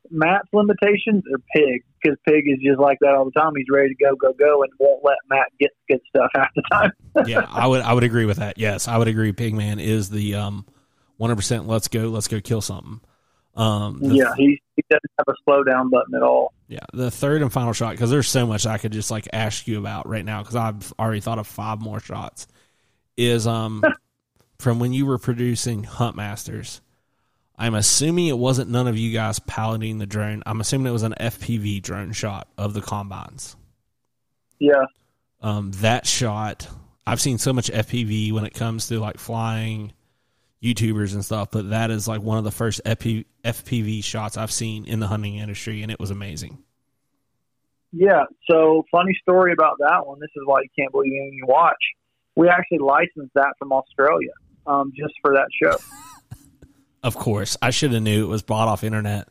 Matt's 0.10 0.48
limitations 0.52 1.23
are 1.31 1.39
Pig 1.56 1.84
because 2.02 2.18
Pig 2.27 2.43
is 2.48 2.60
just 2.61 2.80
like 2.80 2.98
that 2.99 3.14
all 3.14 3.23
the 3.23 3.31
time. 3.31 3.53
He's 3.56 3.68
ready 3.72 3.89
to 3.89 3.95
go, 3.95 4.15
go, 4.15 4.34
go, 4.34 4.64
and 4.64 4.72
won't 4.77 5.03
let 5.06 5.18
Matt 5.30 5.48
get 5.60 5.69
good 5.88 6.02
stuff 6.10 6.30
half 6.35 6.49
the 6.56 6.64
time. 6.72 6.91
yeah, 7.26 7.45
I 7.49 7.68
would 7.68 7.81
I 7.81 7.93
would 7.93 8.03
agree 8.03 8.26
with 8.26 8.38
that. 8.38 8.57
Yes, 8.57 8.88
I 8.88 8.98
would 8.98 9.07
agree. 9.07 9.31
Pigman 9.31 9.81
is 9.81 10.10
the 10.10 10.35
um, 10.35 10.65
100%. 11.22 11.68
Let's 11.68 11.88
go. 11.88 12.10
Let's 12.10 12.27
go 12.27 12.41
kill 12.41 12.61
something. 12.61 13.02
Um, 13.56 13.99
the, 13.99 14.15
yeah, 14.15 14.34
he 14.38 14.61
he 14.76 14.84
doesn't 14.89 15.11
have 15.18 15.27
a 15.27 15.34
slow 15.43 15.64
down 15.64 15.89
button 15.89 16.15
at 16.15 16.23
all. 16.23 16.53
yeah. 16.68 16.80
The 16.93 17.11
third 17.11 17.41
and 17.41 17.52
final 17.52 17.73
shot 17.73 17.91
because 17.91 18.10
there's 18.10 18.30
so 18.30 18.48
much 18.48 18.65
I 18.65 18.77
could 18.77 18.93
just 18.93 19.11
like 19.11 19.27
ask 19.34 19.68
you 19.68 19.77
about 19.77 20.07
right 20.07 20.23
now 20.23 20.41
because 20.41 20.56
I've 20.56 20.93
already 20.98 21.19
thought 21.19 21.38
of 21.38 21.48
five 21.48 21.81
more 21.81 21.99
shots. 21.99 22.48
Is 23.18 23.45
um 23.45 23.84
from 24.57 24.80
when 24.80 24.93
you 24.93 25.06
were 25.06 25.18
producing 25.18 25.84
Hunt 25.84 26.15
Masters. 26.15 26.81
I'm 27.57 27.76
assuming 27.76 28.27
it 28.27 28.38
wasn't 28.38 28.72
none 28.72 28.88
of 28.88 28.98
you 28.98 29.11
guys 29.11 29.38
piloting 29.38 29.99
the 29.99 30.07
drone. 30.07 30.41
I'm 30.48 30.61
assuming 30.61 30.88
it 30.88 30.93
was 30.93 31.03
an 31.03 31.14
FPV 31.19 31.84
drone 31.84 32.11
shot 32.11 32.48
of 32.57 32.73
the 32.73 32.81
combines. 32.81 33.56
Yeah, 34.57 34.85
um, 35.41 35.72
that 35.77 36.06
shot 36.06 36.68
i've 37.07 37.19
seen 37.19 37.38
so 37.38 37.52
much 37.52 37.72
fpv 37.72 38.31
when 38.31 38.45
it 38.45 38.53
comes 38.53 38.88
to 38.88 38.99
like 38.99 39.18
flying 39.18 39.91
youtubers 40.61 41.13
and 41.13 41.25
stuff 41.25 41.49
but 41.51 41.69
that 41.69 41.89
is 41.89 42.07
like 42.07 42.21
one 42.21 42.38
of 42.38 42.43
the 42.43 42.51
first 42.51 42.81
FP, 42.85 43.25
fpv 43.43 44.03
shots 44.03 44.38
i've 44.38 44.51
seen 44.51 44.85
in 44.85 44.99
the 44.99 45.07
hunting 45.07 45.35
industry 45.35 45.81
and 45.81 45.91
it 45.91 45.99
was 45.99 46.11
amazing 46.11 46.57
yeah. 47.93 48.23
So 48.49 48.85
funny 48.89 49.13
story 49.21 49.51
about 49.51 49.75
that 49.79 50.07
one. 50.07 50.17
This 50.21 50.29
is 50.38 50.43
why 50.45 50.61
you 50.61 50.69
can't 50.79 50.93
believe 50.93 51.11
anything 51.11 51.33
you 51.33 51.45
watch. 51.45 51.75
We 52.38 52.47
actually 52.47 52.77
licensed 52.77 53.33
that 53.35 53.53
from 53.59 53.73
Australia 53.73 54.31
um, 54.65 54.93
just 54.95 55.13
for 55.21 55.33
that 55.33 55.47
show. 55.61 55.77
of 57.03 57.15
course 57.15 57.57
i 57.63 57.71
should 57.71 57.91
have 57.91 58.03
knew 58.03 58.23
it 58.23 58.27
was 58.27 58.43
bought 58.43 58.67
off 58.67 58.83
internet 58.83 59.27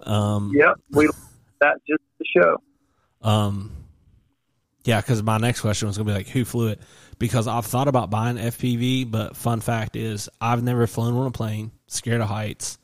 um, 0.00 0.52
Yep, 0.54 0.80
we 0.90 1.08
that 1.60 1.78
just 1.88 2.02
the 2.18 2.24
show. 2.36 2.58
Um, 3.22 3.72
yeah, 4.84 5.00
because 5.00 5.22
my 5.22 5.38
next 5.38 5.60
question 5.60 5.88
was 5.88 5.96
going 5.96 6.06
to 6.06 6.12
be 6.12 6.16
like, 6.16 6.28
who 6.28 6.44
flew 6.44 6.68
it? 6.68 6.80
Because 7.18 7.46
I've 7.46 7.66
thought 7.66 7.88
about 7.88 8.10
buying 8.10 8.36
FPV, 8.36 9.10
but 9.10 9.36
fun 9.36 9.60
fact 9.60 9.96
is, 9.96 10.28
I've 10.40 10.62
never 10.62 10.86
flown 10.86 11.14
on 11.14 11.26
a 11.26 11.30
plane. 11.30 11.70
Scared 11.86 12.20
of 12.20 12.28
heights. 12.28 12.78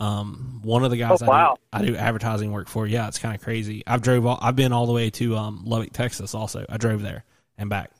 Um, 0.00 0.60
one 0.64 0.84
of 0.84 0.90
the 0.90 0.96
guys 0.96 1.22
Oh, 1.22 1.26
wow. 1.26 1.56
I, 1.72 1.82
do, 1.82 1.84
I 1.84 1.90
do 1.90 1.96
advertising 1.96 2.50
work 2.50 2.68
for, 2.68 2.86
yeah, 2.86 3.06
it's 3.08 3.18
kind 3.18 3.34
of 3.34 3.40
crazy. 3.42 3.84
I've 3.86 4.02
drove, 4.02 4.26
all, 4.26 4.38
I've 4.40 4.56
been 4.56 4.72
all 4.72 4.86
the 4.86 4.92
way 4.92 5.10
to 5.10 5.36
um, 5.36 5.62
Lubbock, 5.64 5.92
Texas. 5.92 6.34
Also, 6.34 6.64
I 6.68 6.76
drove 6.76 7.02
there 7.02 7.24
and 7.58 7.70
back. 7.70 7.92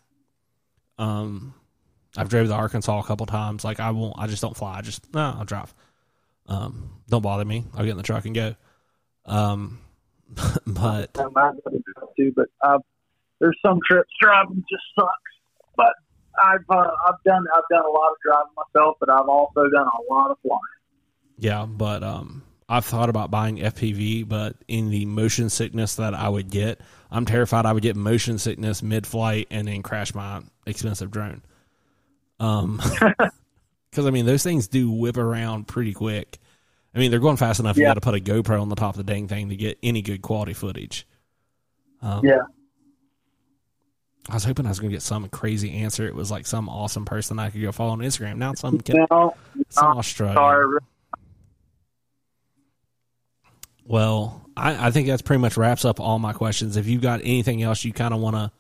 Um, 0.99 1.55
I've 2.17 2.29
drove 2.29 2.49
to 2.49 2.55
Arkansas 2.55 2.99
a 2.99 3.05
couple 3.05 3.27
times. 3.27 3.65
Like 3.65 3.79
I 3.81 3.91
won't, 3.91 4.15
I 4.19 4.27
just 4.27 4.43
don't 4.43 4.57
fly. 4.57 4.79
I 4.79 4.81
just 4.83 5.13
no, 5.15 5.35
I'll 5.39 5.45
drive. 5.45 5.73
Um, 6.47 6.91
don't 7.09 7.23
bother 7.23 7.45
me. 7.45 7.65
I'll 7.75 7.85
get 7.85 7.93
in 7.93 7.97
the 7.97 8.03
truck 8.03 8.25
and 8.25 8.35
go. 8.35 8.55
Um, 9.25 9.79
but 10.67 11.17
Um, 11.19 11.33
I've 11.37 11.63
got 11.63 11.71
to 11.71 11.79
do 11.79 11.83
it 11.87 12.09
too, 12.17 12.33
but 12.37 12.49
uh, 12.67 12.79
there's 13.41 13.59
some 13.65 13.79
trips 13.89 14.11
driving 14.21 14.63
just 14.71 14.83
sucks. 14.99 15.32
But 15.77 15.95
I've 16.43 16.65
uh, 16.69 16.91
I've 17.09 17.23
done 17.25 17.45
I've 17.55 17.65
done 17.71 17.85
a 17.85 17.91
lot 17.91 18.11
of 18.11 18.17
driving 18.25 18.53
myself, 18.57 18.97
but 19.01 19.11
I've 19.11 19.29
also 19.29 19.69
done 19.69 19.87
a 19.87 20.13
lot 20.13 20.31
of 20.31 20.39
flying. 20.43 20.61
Yeah, 21.39 21.67
but 21.67 22.03
um, 22.03 22.43
I've 22.69 22.85
thought 22.85 23.09
about 23.09 23.31
buying 23.31 23.59
FPV, 23.59 24.29
but 24.29 24.57
in 24.69 24.91
the 24.91 25.05
motion 25.07 25.51
sickness 25.51 25.97
that 25.97 26.15
I 26.15 26.29
would 26.29 26.51
get, 26.51 26.81
I'm 27.11 27.27
terrified 27.27 27.67
I 27.67 27.73
would 27.73 27.83
get 27.83 27.97
motion 27.97 28.39
sickness 28.39 28.83
mid-flight 28.83 29.49
and 29.51 29.67
then 29.67 29.83
crash 29.83 30.15
my 30.15 30.43
expensive 30.67 31.11
drone. 31.11 31.43
Um, 32.41 32.81
because 33.91 34.07
I 34.07 34.11
mean 34.11 34.27
those 34.27 34.43
things 34.43 34.69
do 34.69 34.91
whip 34.91 35.17
around 35.17 35.69
pretty 35.69 35.93
quick. 35.93 36.39
I 36.95 36.99
mean 36.99 37.11
they're 37.11 37.21
going 37.21 37.37
fast 37.37 37.61
enough. 37.61 37.77
You 37.77 37.85
got 37.85 37.95
to 37.95 38.01
put 38.01 38.15
a 38.15 38.21
GoPro 38.21 38.61
on 38.61 38.69
the 38.69 38.77
top 38.77 38.95
of 38.95 39.05
the 39.05 39.13
dang 39.13 39.29
thing 39.29 39.49
to 39.51 39.57
get 39.57 39.79
any 39.83 40.03
good 40.03 40.23
quality 40.23 40.55
footage. 40.55 41.07
Um, 42.01 42.25
Yeah. 42.25 42.43
I 44.29 44.35
was 44.35 44.45
hoping 44.45 44.67
I 44.67 44.69
was 44.69 44.79
going 44.79 44.91
to 44.91 44.95
get 44.95 45.03
some 45.03 45.29
crazy 45.29 45.73
answer. 45.79 46.07
It 46.07 46.15
was 46.15 46.31
like 46.31 46.47
some 46.47 46.69
awesome 46.69 47.05
person 47.05 47.39
I 47.39 47.51
could 47.51 47.61
go 47.61 47.73
follow 47.73 47.91
on 47.93 47.99
Instagram. 47.99 48.37
Now 48.37 48.55
some 48.55 48.81
kid, 48.81 48.97
No, 49.11 49.35
some 49.69 49.99
Australian. 49.99 50.79
Well, 53.85 54.49
I, 54.57 54.89
I 54.89 54.91
think 54.93 55.09
that's 55.09 55.23
pretty 55.23 55.41
much 55.41 55.57
wraps 55.57 55.85
up 55.85 55.99
all 55.99 56.19
my 56.21 56.33
questions. 56.33 56.77
If 56.77 56.87
you've 56.87 57.03
got 57.03 57.21
anything 57.21 57.63
else 57.63 57.85
you 57.85 57.93
kind 57.93 58.15
of 58.15 58.21
want 58.21 58.37
to 58.37 58.53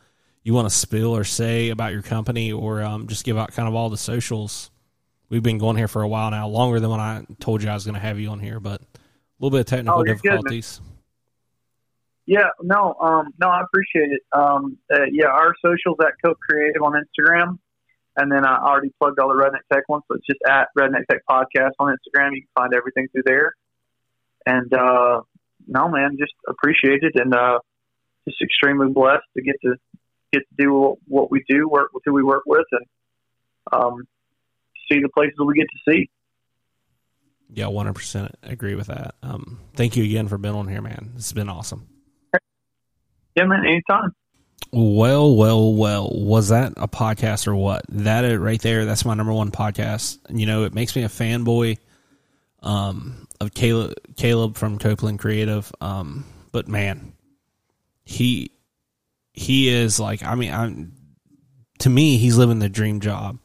you 0.44 0.52
want 0.52 0.68
to 0.68 0.74
spill 0.74 1.16
or 1.16 1.24
say 1.24 1.68
about 1.70 1.92
your 1.92 2.02
company, 2.02 2.50
or 2.52 2.82
um, 2.82 3.06
just 3.06 3.24
give 3.24 3.38
out 3.38 3.52
kind 3.52 3.68
of 3.68 3.74
all 3.74 3.88
the 3.90 3.96
socials. 3.96 4.70
We've 5.28 5.42
been 5.42 5.58
going 5.58 5.76
here 5.76 5.88
for 5.88 6.02
a 6.02 6.08
while 6.08 6.30
now, 6.30 6.48
longer 6.48 6.80
than 6.80 6.90
when 6.90 7.00
I 7.00 7.24
told 7.38 7.62
you 7.62 7.70
I 7.70 7.74
was 7.74 7.84
going 7.84 7.94
to 7.94 8.00
have 8.00 8.18
you 8.18 8.28
on 8.30 8.40
here, 8.40 8.58
but 8.58 8.80
a 8.80 8.86
little 9.38 9.56
bit 9.56 9.60
of 9.60 9.66
technical 9.66 10.00
Oh, 10.00 10.04
you're 10.04 10.16
good, 10.16 10.22
difficulties. 10.22 10.80
Yeah, 12.24 12.50
no, 12.62 12.94
um, 13.00 13.34
no, 13.40 13.48
I 13.48 13.62
appreciate 13.62 14.12
it. 14.12 14.22
Um, 14.32 14.78
uh, 14.94 15.06
yeah, 15.10 15.26
our 15.26 15.54
socials 15.60 15.96
at 16.00 16.12
Coke 16.24 16.38
Creative 16.38 16.80
on 16.82 16.92
Instagram, 16.92 17.58
and 18.16 18.30
then 18.30 18.46
I 18.46 18.58
already 18.58 18.92
plugged 19.00 19.18
all 19.18 19.28
the 19.28 19.34
Redneck 19.34 19.62
Tech 19.72 19.88
ones, 19.88 20.04
so 20.06 20.16
it's 20.16 20.26
just 20.26 20.38
at 20.46 20.68
Redneck 20.78 21.06
Tech 21.10 21.22
Podcast 21.28 21.72
on 21.80 21.88
Instagram. 21.88 22.30
You 22.34 22.42
can 22.42 22.48
find 22.54 22.74
everything 22.74 23.08
through 23.10 23.24
there. 23.26 23.54
And 24.46 24.72
uh, 24.72 25.22
no, 25.66 25.88
man, 25.88 26.16
just 26.18 26.32
appreciate 26.48 27.02
it, 27.02 27.12
and 27.16 27.34
uh, 27.34 27.58
just 28.28 28.40
extremely 28.40 28.88
blessed 28.88 29.24
to 29.36 29.42
get 29.42 29.56
to 29.64 29.74
get 30.32 30.42
to 30.48 30.64
do 30.64 30.96
what, 31.06 31.30
we 31.30 31.44
do, 31.48 31.68
work 31.68 31.90
with 31.92 32.02
who 32.06 32.12
we 32.12 32.22
work 32.22 32.44
with, 32.46 32.66
and 32.72 32.86
um, 33.72 34.04
see 34.90 35.00
the 35.00 35.08
places 35.08 35.34
we 35.44 35.54
get 35.54 35.66
to 35.66 35.92
see. 35.92 36.10
Yeah, 37.52 37.66
one 37.66 37.86
hundred 37.86 37.96
percent 37.96 38.34
agree 38.42 38.74
with 38.74 38.86
that. 38.86 39.16
Um, 39.22 39.60
thank 39.74 39.96
you 39.96 40.04
again 40.04 40.28
for 40.28 40.38
being 40.38 40.54
on 40.54 40.68
here, 40.68 40.80
man. 40.82 41.10
Has 41.14 41.32
been 41.32 41.48
awesome. 41.48 41.88
Yeah, 43.34 43.44
man, 43.44 43.64
anytime. 43.64 44.14
Well, 44.72 45.34
well, 45.36 45.74
well. 45.74 46.10
Was 46.12 46.48
that 46.48 46.74
a 46.76 46.88
podcast 46.88 47.46
or 47.46 47.54
what? 47.54 47.84
That 47.88 48.22
right 48.38 48.60
there. 48.60 48.84
That's 48.84 49.04
my 49.04 49.14
number 49.14 49.32
one 49.32 49.50
podcast. 49.50 50.18
You 50.30 50.46
know, 50.46 50.64
it 50.64 50.74
makes 50.74 50.96
me 50.96 51.02
a 51.02 51.08
fanboy 51.08 51.78
um, 52.62 53.26
of 53.40 53.52
Caleb, 53.52 53.94
Caleb 54.16 54.56
from 54.56 54.78
Copeland 54.78 55.18
Creative. 55.18 55.70
Um, 55.80 56.24
but 56.52 56.68
man, 56.68 57.12
he 58.04 58.50
he 59.32 59.68
is 59.68 60.00
like. 60.00 60.22
I 60.22 60.34
mean, 60.34 60.52
I'm 60.52 60.92
to 61.80 61.90
me, 61.90 62.16
he's 62.16 62.36
living 62.36 62.58
the 62.58 62.68
dream 62.68 63.00
job. 63.00 63.38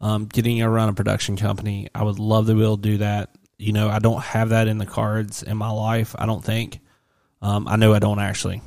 Um, 0.00 0.26
getting 0.26 0.60
a 0.60 0.68
run 0.68 0.88
a 0.88 0.92
production 0.92 1.36
company. 1.36 1.88
I 1.94 2.02
would 2.02 2.18
love 2.18 2.46
to 2.46 2.54
be 2.54 2.62
able 2.62 2.76
to 2.76 2.82
do 2.82 2.98
that. 2.98 3.30
You 3.58 3.72
know, 3.72 3.88
I 3.88 4.00
don't 4.00 4.22
have 4.22 4.50
that 4.50 4.68
in 4.68 4.78
the 4.78 4.86
cards 4.86 5.42
in 5.42 5.56
my 5.56 5.70
life. 5.70 6.14
I 6.18 6.26
don't 6.26 6.44
think. 6.44 6.80
Um, 7.40 7.68
I 7.68 7.76
know 7.76 7.94
I 7.94 8.00
don't 8.00 8.18
actually. 8.18 8.60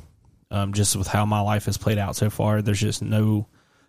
Um, 0.50 0.72
just 0.72 0.96
with 0.96 1.06
how 1.06 1.26
my 1.26 1.40
life 1.40 1.66
has 1.66 1.76
played 1.76 1.98
out 1.98 2.16
so 2.16 2.30
far, 2.30 2.62
there's 2.62 2.80
just 2.80 3.02
no 3.02 3.46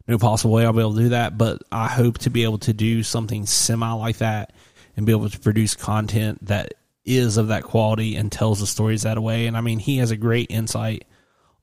no 0.07 0.17
possible 0.17 0.53
way 0.53 0.65
I'll 0.65 0.73
be 0.73 0.79
able 0.79 0.95
to 0.95 1.01
do 1.03 1.09
that. 1.09 1.37
But 1.37 1.61
I 1.71 1.87
hope 1.87 2.17
to 2.19 2.29
be 2.29 2.43
able 2.43 2.57
to 2.59 2.73
do 2.73 3.03
something 3.03 3.45
semi 3.45 3.91
like 3.93 4.17
that 4.17 4.53
and 4.97 5.05
be 5.05 5.11
able 5.11 5.29
to 5.29 5.39
produce 5.39 5.75
content 5.75 6.45
that 6.47 6.73
is 7.05 7.37
of 7.37 7.47
that 7.47 7.63
quality 7.63 8.15
and 8.15 8.31
tells 8.31 8.59
the 8.59 8.67
stories 8.67 9.03
that 9.03 9.21
way. 9.21 9.47
And 9.47 9.55
I 9.55 9.61
mean, 9.61 9.79
he 9.79 9.97
has 9.97 10.11
a 10.11 10.17
great 10.17 10.51
insight, 10.51 11.05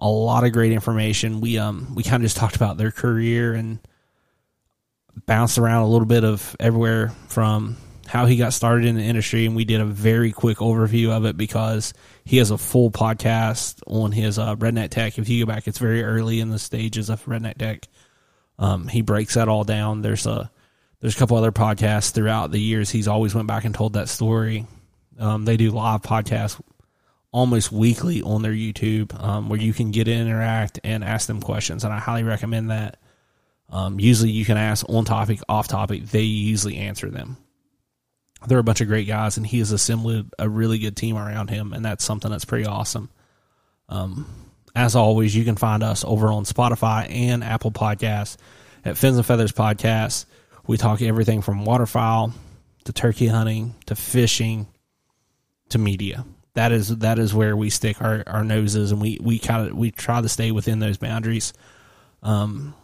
a 0.01 0.09
lot 0.09 0.45
of 0.45 0.53
great 0.53 0.73
information. 0.73 1.41
We 1.41 1.59
um 1.59 1.95
we 1.95 2.03
kind 2.03 2.17
of 2.17 2.23
just 2.23 2.37
talked 2.37 2.57
about 2.57 2.79
their 2.79 2.91
career 2.91 3.55
and 3.55 3.79
bounced 5.27 5.59
around 5.59 5.83
a 5.83 5.89
little 5.89 6.07
bit 6.07 6.25
of 6.25 6.57
everywhere 6.61 7.09
from 7.29 7.77
how 8.07 8.27
he 8.27 8.37
got 8.37 8.53
started 8.53 8.87
in 8.87 8.97
the 8.97 9.03
industry, 9.03 9.47
and 9.47 9.57
we 9.57 9.65
did 9.65 9.81
a 9.81 9.85
very 9.85 10.33
quick 10.33 10.59
overview 10.59 11.11
of 11.11 11.25
it 11.25 11.37
because 11.37 11.95
he 12.25 12.39
has 12.39 12.51
a 12.51 12.59
full 12.59 12.91
podcast 12.91 13.83
on 13.87 14.13
his 14.13 14.39
uh, 14.39 14.57
Redneck 14.57 14.91
Tech. 14.91 15.19
If 15.19 15.29
you 15.29 15.45
go 15.45 15.53
back, 15.53 15.67
it's 15.69 15.79
very 15.79 16.03
early 16.03 16.41
in 16.41 16.51
the 16.51 16.59
stages 16.59 17.11
of 17.11 17.25
Redneck 17.25 17.59
Tech. 17.59 17.87
Um, 18.59 18.89
he 18.89 19.03
breaks 19.03 19.35
that 19.35 19.49
all 19.49 19.65
down. 19.65 20.03
There's 20.03 20.27
a 20.27 20.51
there's 21.01 21.15
a 21.15 21.19
couple 21.19 21.37
other 21.37 21.53
podcasts 21.53 22.13
throughout 22.13 22.51
the 22.51 22.61
years. 22.61 22.91
He's 22.91 23.09
always 23.09 23.35
went 23.35 23.49
back 23.49 23.65
and 23.65 23.75
told 23.75 23.93
that 23.95 24.09
story. 24.09 24.67
Um, 25.19 25.45
they 25.45 25.57
do 25.57 25.71
live 25.71 26.03
podcasts 26.03 26.61
almost 27.33 27.71
weekly 27.71 28.23
on 28.23 28.43
their 28.43 28.53
YouTube 28.53 29.19
um, 29.23 29.49
where 29.49 29.61
you 29.61 29.75
can 29.75 29.91
get 29.91 30.09
in, 30.09 30.27
interact, 30.27 30.81
and 30.85 31.05
ask 31.05 31.27
them 31.27 31.41
questions. 31.41 31.85
And 31.85 31.93
I 31.93 31.99
highly 31.99 32.23
recommend 32.23 32.71
that. 32.71 32.99
Um, 33.69 34.01
usually 34.01 34.31
you 34.31 34.45
can 34.45 34.57
ask 34.57 34.89
on 34.89 35.05
topic, 35.05 35.41
off 35.49 35.69
topic. 35.69 36.07
They 36.07 36.23
usually 36.23 36.77
answer 36.77 37.11
them 37.11 37.37
they're 38.47 38.59
a 38.59 38.65
bunch 38.65 38.81
of 38.81 38.89
great 38.89 39.07
guys, 39.07 39.37
and 39.37 39.47
he 39.47 39.59
has 39.59 39.73
assembled 39.73 40.33
a 40.39 40.49
really 40.49 40.79
good 40.79 40.97
team 40.97 41.17
around 41.17 41.51
him, 41.51 41.73
and 41.73 41.85
that's 41.85 42.05
something 42.05 42.31
that's 42.31 42.45
pretty 42.45 42.67
awesome. 42.67 43.11
Um, 43.89 44.27
as 44.75 44.95
always, 44.95 45.35
you 45.35 45.45
can 45.45 45.57
find 45.57 45.83
us 45.83 46.05
over 46.05 46.29
on 46.29 46.45
Spotify 46.45 47.11
and 47.11 47.43
Apple 47.43 47.71
Podcasts 47.71 48.37
at 48.85 48.97
Fins 48.97 49.17
and 49.17 49.27
Feathers 49.27 49.53
Podcast. 49.53 50.27
We 50.67 50.77
talk 50.77 51.03
everything 51.03 51.43
from 51.43 51.65
waterfowl 51.65 52.33
to 52.85 52.93
turkey 52.93 53.27
hunting 53.27 53.75
to 53.87 53.97
fishing 53.97 54.67
to 55.71 55.79
media. 55.79 56.25
That 56.55 56.73
is 56.73 56.89
that 56.99 57.19
is 57.19 57.35
where 57.35 57.57
we 57.57 57.71
stick 57.71 58.01
our, 58.01 58.23
our 58.27 58.45
noses, 58.45 58.93
and 58.93 59.01
we 59.01 59.19
we 59.21 59.39
kind 59.39 59.69
of 59.69 59.77
we 59.77 59.91
try 59.91 60.21
to 60.21 60.29
stay 60.29 60.51
within 60.53 60.79
those 60.79 60.97
boundaries. 60.97 61.53
Um, 62.23 62.75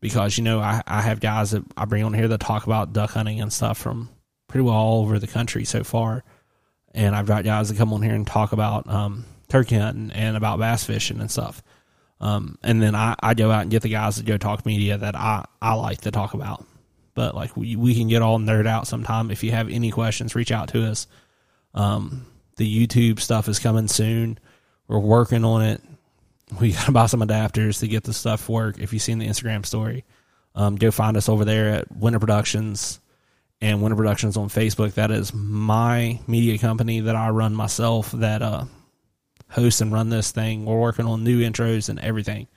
because 0.00 0.36
you 0.36 0.44
know 0.44 0.60
I, 0.60 0.82
I 0.86 1.00
have 1.00 1.20
guys 1.20 1.52
that 1.52 1.64
I 1.76 1.86
bring 1.86 2.04
on 2.04 2.12
here 2.12 2.28
that 2.28 2.40
talk 2.40 2.66
about 2.66 2.92
duck 2.92 3.10
hunting 3.10 3.40
and 3.40 3.52
stuff 3.52 3.78
from 3.78 4.10
pretty 4.54 4.66
well 4.66 4.76
all 4.76 5.02
over 5.02 5.18
the 5.18 5.26
country 5.26 5.64
so 5.64 5.82
far. 5.82 6.22
And 6.94 7.16
I've 7.16 7.26
got 7.26 7.42
guys 7.42 7.70
that 7.70 7.76
come 7.76 7.92
on 7.92 8.02
here 8.02 8.14
and 8.14 8.24
talk 8.24 8.52
about 8.52 8.88
um, 8.88 9.24
turkey 9.48 9.74
hunting 9.74 10.12
and 10.12 10.36
about 10.36 10.60
bass 10.60 10.84
fishing 10.84 11.18
and 11.18 11.28
stuff. 11.28 11.60
Um, 12.20 12.56
and 12.62 12.80
then 12.80 12.94
I, 12.94 13.16
I 13.20 13.34
go 13.34 13.50
out 13.50 13.62
and 13.62 13.70
get 13.72 13.82
the 13.82 13.88
guys 13.88 14.14
that 14.14 14.26
go 14.26 14.38
talk 14.38 14.64
media 14.64 14.96
that 14.96 15.16
I, 15.16 15.44
I 15.60 15.74
like 15.74 16.02
to 16.02 16.12
talk 16.12 16.34
about. 16.34 16.64
But 17.14 17.34
like 17.34 17.56
we, 17.56 17.74
we 17.74 17.96
can 17.96 18.06
get 18.06 18.22
all 18.22 18.38
nerd 18.38 18.68
out 18.68 18.86
sometime. 18.86 19.32
If 19.32 19.42
you 19.42 19.50
have 19.50 19.68
any 19.68 19.90
questions, 19.90 20.36
reach 20.36 20.52
out 20.52 20.68
to 20.68 20.84
us. 20.88 21.08
Um, 21.74 22.24
the 22.54 22.86
YouTube 22.86 23.18
stuff 23.18 23.48
is 23.48 23.58
coming 23.58 23.88
soon. 23.88 24.38
We're 24.86 25.00
working 25.00 25.44
on 25.44 25.62
it. 25.62 25.82
We 26.60 26.72
got 26.74 26.86
to 26.86 26.92
buy 26.92 27.06
some 27.06 27.22
adapters 27.22 27.80
to 27.80 27.88
get 27.88 28.04
the 28.04 28.12
stuff 28.12 28.48
work. 28.48 28.78
If 28.78 28.92
you've 28.92 29.02
seen 29.02 29.18
the 29.18 29.26
Instagram 29.26 29.66
story, 29.66 30.04
um, 30.54 30.76
go 30.76 30.92
find 30.92 31.16
us 31.16 31.28
over 31.28 31.44
there 31.44 31.70
at 31.70 31.90
Winter 31.90 32.20
Productions 32.20 33.00
and 33.60 33.80
Winter 33.82 33.96
Productions 33.96 34.36
on 34.36 34.48
Facebook. 34.48 34.94
That 34.94 35.10
is 35.10 35.32
my 35.32 36.20
media 36.26 36.58
company 36.58 37.00
that 37.00 37.16
I 37.16 37.30
run 37.30 37.54
myself 37.54 38.12
that 38.12 38.42
uh, 38.42 38.64
host 39.48 39.80
and 39.80 39.92
run 39.92 40.10
this 40.10 40.32
thing. 40.32 40.64
We're 40.64 40.80
working 40.80 41.06
on 41.06 41.24
new 41.24 41.40
intros 41.40 41.88
and 41.88 41.98
everything. 42.00 42.48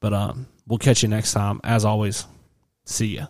But 0.00 0.12
um, 0.12 0.46
we'll 0.66 0.78
catch 0.78 1.02
you 1.02 1.08
next 1.08 1.32
time. 1.32 1.60
As 1.64 1.84
always, 1.84 2.26
see 2.84 3.16
ya. 3.16 3.26